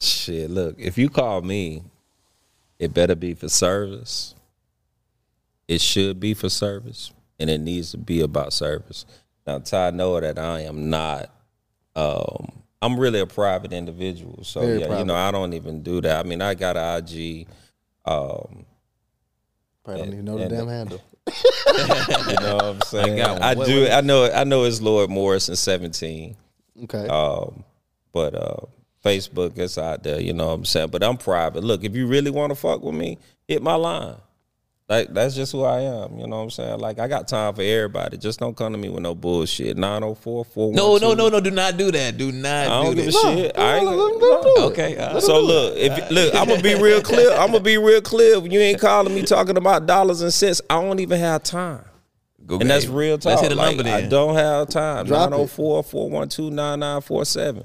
Shit, 0.00 0.50
look, 0.50 0.76
if 0.78 0.96
you 0.98 1.08
call 1.08 1.42
me, 1.42 1.82
it 2.78 2.94
better 2.94 3.14
be 3.14 3.34
for 3.34 3.48
service. 3.48 4.35
It 5.68 5.80
should 5.80 6.20
be 6.20 6.34
for 6.34 6.48
service, 6.48 7.12
and 7.38 7.50
it 7.50 7.58
needs 7.58 7.90
to 7.92 7.98
be 7.98 8.20
about 8.20 8.52
service. 8.52 9.04
Now, 9.46 9.58
Ty, 9.58 9.90
know 9.90 10.20
that 10.20 10.38
I 10.38 10.60
am 10.60 10.90
not. 10.90 11.30
Um, 11.94 12.52
I'm 12.82 12.98
really 12.98 13.20
a 13.20 13.26
private 13.26 13.72
individual, 13.72 14.44
so 14.44 14.60
Very 14.60 14.80
yeah, 14.80 14.86
private. 14.86 15.00
you 15.00 15.06
know, 15.06 15.14
I 15.14 15.30
don't 15.30 15.54
even 15.54 15.82
do 15.82 16.00
that. 16.02 16.24
I 16.24 16.28
mean, 16.28 16.40
I 16.42 16.54
got 16.54 16.76
an 16.76 17.04
IG. 17.04 17.46
Um, 18.04 18.64
Probably 19.84 20.02
don't 20.02 20.12
even 20.12 20.24
know 20.24 20.38
the 20.38 20.48
damn 20.48 20.68
handle. 20.68 21.00
you 21.26 22.34
know 22.40 22.54
what 22.56 22.64
I'm 22.64 22.80
saying? 22.82 23.16
got. 23.16 23.40
I, 23.42 23.54
What- 23.54 23.66
do. 23.66 23.82
what- 23.82 23.92
I 23.92 24.00
know. 24.02 24.30
I 24.30 24.44
know 24.44 24.64
it's 24.64 24.80
Lord 24.80 25.10
Morrison 25.10 25.56
17. 25.56 26.36
Okay. 26.84 27.06
Um, 27.08 27.64
but 28.12 28.34
uh, 28.34 28.56
Facebook 29.04 29.58
is 29.58 29.78
out 29.78 30.02
there, 30.02 30.20
you 30.20 30.32
know 30.32 30.48
what 30.48 30.52
I'm 30.54 30.64
saying? 30.64 30.88
But 30.90 31.02
I'm 31.02 31.16
private. 31.16 31.64
Look, 31.64 31.84
if 31.84 31.94
you 31.96 32.06
really 32.06 32.30
want 32.30 32.50
to 32.50 32.54
fuck 32.56 32.82
with 32.82 32.94
me, 32.94 33.18
hit 33.48 33.62
my 33.62 33.74
line. 33.74 34.16
Like 34.88 35.12
that's 35.12 35.34
just 35.34 35.50
who 35.50 35.64
I 35.64 35.80
am. 35.80 36.16
You 36.16 36.28
know 36.28 36.36
what 36.36 36.42
I'm 36.44 36.50
saying? 36.50 36.78
Like 36.78 37.00
I 37.00 37.08
got 37.08 37.26
time 37.26 37.54
for 37.54 37.62
everybody. 37.62 38.18
Just 38.18 38.38
don't 38.38 38.56
come 38.56 38.70
to 38.70 38.78
me 38.78 38.88
with 38.88 39.02
no 39.02 39.16
bullshit. 39.16 39.76
904 39.76 40.72
No, 40.74 40.96
no, 40.98 41.12
no, 41.12 41.28
no. 41.28 41.40
Do 41.40 41.50
not 41.50 41.76
do 41.76 41.90
that. 41.90 42.16
Do 42.16 42.30
not 42.30 42.68
I 42.68 42.82
don't 42.84 42.94
do 42.94 43.02
give 43.02 43.08
a 43.08 43.10
that. 43.10 43.34
shit. 43.36 43.58
I 43.58 43.78
ain't 43.78 43.86
Let 43.86 43.92
'em 43.94 44.20
gonna. 44.20 44.66
Okay. 44.68 44.96
all 44.96 45.06
right. 45.08 45.16
Uh, 45.16 45.20
so 45.20 45.40
look, 45.40 45.76
if 45.76 46.10
look, 46.12 46.34
I'm 46.36 46.46
gonna 46.48 46.62
be 46.62 46.76
real 46.76 47.02
clear. 47.02 47.32
I'm 47.32 47.48
gonna 47.50 47.60
be 47.60 47.78
real 47.78 48.00
clear. 48.00 48.36
You 48.38 48.60
ain't 48.60 48.80
calling 48.80 49.12
me 49.12 49.22
talking 49.22 49.56
about 49.56 49.86
dollars 49.86 50.20
and 50.22 50.32
cents, 50.32 50.60
I 50.70 50.80
don't 50.80 51.00
even 51.00 51.18
have 51.18 51.42
time. 51.42 51.84
Go 52.46 52.60
And 52.60 52.70
that's 52.70 52.84
ahead. 52.84 52.96
real 52.96 53.18
talk. 53.18 53.30
Let's 53.30 53.42
hit 53.42 53.50
a 53.50 53.54
Like, 53.56 53.76
number 53.76 53.90
I 53.90 54.02
don't 54.02 54.36
have 54.36 54.68
time. 54.68 55.06
Drop 55.06 55.30
904 55.30 55.82
412 55.82 56.52
9947. 56.52 57.64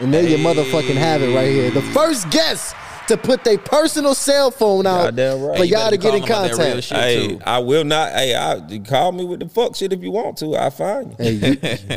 And 0.00 0.12
there 0.12 0.24
you 0.24 0.36
motherfucking 0.38 0.96
have 0.96 1.22
it 1.22 1.32
right 1.32 1.46
here. 1.52 1.70
The 1.70 1.82
first 1.82 2.28
guest 2.30 2.74
to 3.10 3.16
put 3.16 3.44
their 3.44 3.58
personal 3.58 4.14
cell 4.14 4.50
phone 4.50 4.86
out 4.86 5.04
Goddamn 5.16 5.42
right. 5.42 5.56
for 5.58 5.62
Hey, 5.64 5.68
you 5.68 5.76
y'all 5.76 5.84
better 5.90 5.96
to 5.96 6.02
get 6.02 6.14
in 6.14 6.22
call 6.22 6.44
'em 6.44 6.44
about 6.44 6.56
that 6.56 6.64
real 6.64 6.72
contact. 6.74 6.84
shit. 6.84 6.96
Hey, 6.98 7.28
too. 7.28 7.40
I 7.46 7.58
will 7.58 7.84
not. 7.84 8.12
Hey, 8.12 8.34
I, 8.34 8.78
call 8.88 9.12
me 9.12 9.24
with 9.24 9.40
the 9.40 9.48
fuck 9.48 9.76
shit 9.76 9.92
if 9.92 10.02
you 10.02 10.10
want 10.10 10.38
to. 10.38 10.56
I 10.56 10.70
find 10.70 11.10
you. 11.10 11.16
Hey, 11.18 11.32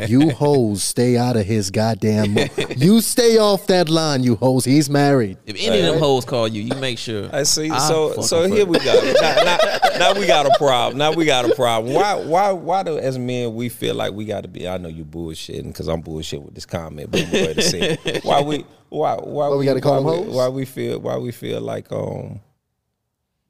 you, 0.08 0.20
you 0.26 0.30
hoes, 0.30 0.82
stay 0.84 1.16
out 1.16 1.36
of 1.36 1.46
his 1.46 1.70
goddamn. 1.70 2.34
Mo- 2.34 2.46
you 2.76 3.00
stay 3.00 3.38
off 3.38 3.66
that 3.68 3.88
line, 3.88 4.22
you 4.22 4.36
hoes. 4.36 4.64
He's 4.64 4.90
married. 4.90 5.38
If 5.46 5.56
any 5.58 5.80
of 5.80 5.86
them 5.86 5.98
hoes 5.98 6.24
call 6.24 6.48
you, 6.48 6.62
you 6.62 6.74
make 6.80 6.98
sure. 6.98 7.28
I 7.32 7.42
see. 7.44 7.70
I 7.70 7.78
so 7.78 8.20
so 8.20 8.42
fuck. 8.42 8.52
here 8.56 8.66
we 8.66 8.78
go. 8.80 9.12
Now, 9.24 9.42
now, 9.44 9.58
now 9.98 10.18
we 10.20 10.26
got 10.26 10.46
a 10.46 10.54
problem. 10.58 10.98
Now 10.98 11.12
we 11.12 11.24
got 11.24 11.48
a 11.48 11.54
problem. 11.54 11.94
Why 11.94 12.14
why 12.14 12.50
why 12.52 12.82
do 12.82 12.98
as 12.98 13.18
men 13.18 13.54
we 13.54 13.68
feel 13.68 13.94
like 13.94 14.12
we 14.12 14.24
got 14.24 14.42
to 14.42 14.48
be? 14.48 14.68
I 14.68 14.76
know 14.76 14.88
you 14.88 15.04
bullshitting 15.04 15.68
because 15.68 15.88
I'm 15.88 16.00
bullshit 16.00 16.42
with 16.42 16.54
this 16.54 16.66
comment, 16.66 17.10
but 17.10 17.22
I'm 17.24 17.30
going 17.30 17.54
to 17.54 17.62
say 17.62 17.96
why 18.22 18.40
we 18.42 18.64
why 18.94 19.14
why 19.16 19.48
we 19.48 19.64
gotta 19.64 19.80
call 19.80 20.02
why 20.02 20.12
them 20.12 20.20
we, 20.20 20.26
hoes? 20.26 20.36
why 20.36 20.48
we 20.48 20.64
feel 20.64 21.00
why 21.00 21.16
we 21.16 21.32
feel 21.32 21.60
like 21.60 21.90
um 21.92 22.40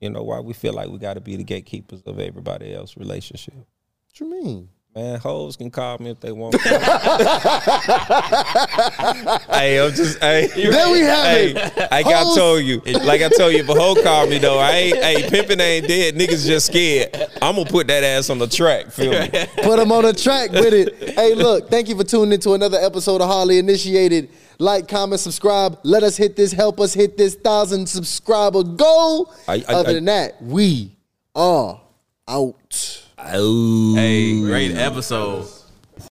you 0.01 0.11
know 0.11 0.23
why 0.23 0.41
we 0.41 0.53
feel 0.53 0.73
like 0.73 0.89
we 0.89 0.99
got 0.99 1.15
to 1.15 1.21
be 1.21 1.37
the 1.37 1.45
gatekeepers 1.45 2.03
of 2.03 2.19
everybody 2.19 2.75
else's 2.75 2.97
relationship. 2.97 3.55
What 3.55 4.21
you 4.21 4.31
mean? 4.31 4.69
Man, 4.95 5.19
hoes 5.19 5.57
can 5.57 5.71
call 5.73 5.99
me 5.99 6.11
if 6.11 6.21
they 6.21 6.31
want. 6.31 6.55
hey, 6.61 6.79
I'm 9.81 9.93
just 9.93 10.21
hey. 10.21 10.47
There 10.55 10.93
we 10.93 11.01
have 11.01 11.27
hey, 11.27 11.51
it. 11.51 11.77
Like 11.91 12.07
I 12.07 12.23
Hoes- 12.23 12.37
told 12.37 12.63
you, 12.63 12.81
like 13.03 13.21
I 13.21 13.29
told 13.29 13.55
you, 13.55 13.59
if 13.59 13.69
a 13.69 13.75
hoe 13.75 14.01
called 14.01 14.31
me 14.31 14.39
though, 14.39 14.61
I 14.61 14.71
ain't. 14.71 14.97
Hey, 14.99 15.29
pimping 15.29 15.59
ain't 15.59 15.89
dead. 15.89 16.15
Niggas 16.15 16.47
just 16.47 16.67
scared. 16.67 17.13
I'm 17.43 17.57
gonna 17.57 17.69
put 17.69 17.89
that 17.89 18.05
ass 18.05 18.31
on 18.31 18.39
the 18.39 18.47
track. 18.47 18.93
Feel 18.93 19.11
me? 19.11 19.29
Put 19.65 19.81
him 19.81 19.91
on 19.91 20.05
the 20.05 20.13
track 20.13 20.53
with 20.53 20.73
it. 20.73 21.11
Hey, 21.17 21.35
look, 21.35 21.71
thank 21.71 21.89
you 21.89 21.97
for 21.97 22.05
tuning 22.05 22.35
into 22.35 22.53
another 22.53 22.79
episode 22.79 23.21
of 23.21 23.27
Hardly 23.27 23.59
Initiated. 23.59 24.29
Like, 24.59 24.89
comment, 24.89 25.21
subscribe. 25.21 25.79
Let 25.83 26.03
us 26.03 26.17
hit 26.17 26.37
this, 26.37 26.53
help 26.53 26.81
us 26.81 26.95
hit 26.95 27.17
this 27.17 27.35
thousand 27.35 27.89
subscriber 27.89 28.63
goal. 28.63 29.33
I- 29.49 29.65
I- 29.69 29.75
Other 29.75 29.91
I- 29.91 29.93
than 29.95 30.05
that, 30.07 30.43
we 30.43 30.97
are 31.35 31.81
out. 32.29 33.01
Oh. 33.19 33.95
Hey, 33.95 34.41
great 34.41 34.73
episode. 34.77 35.47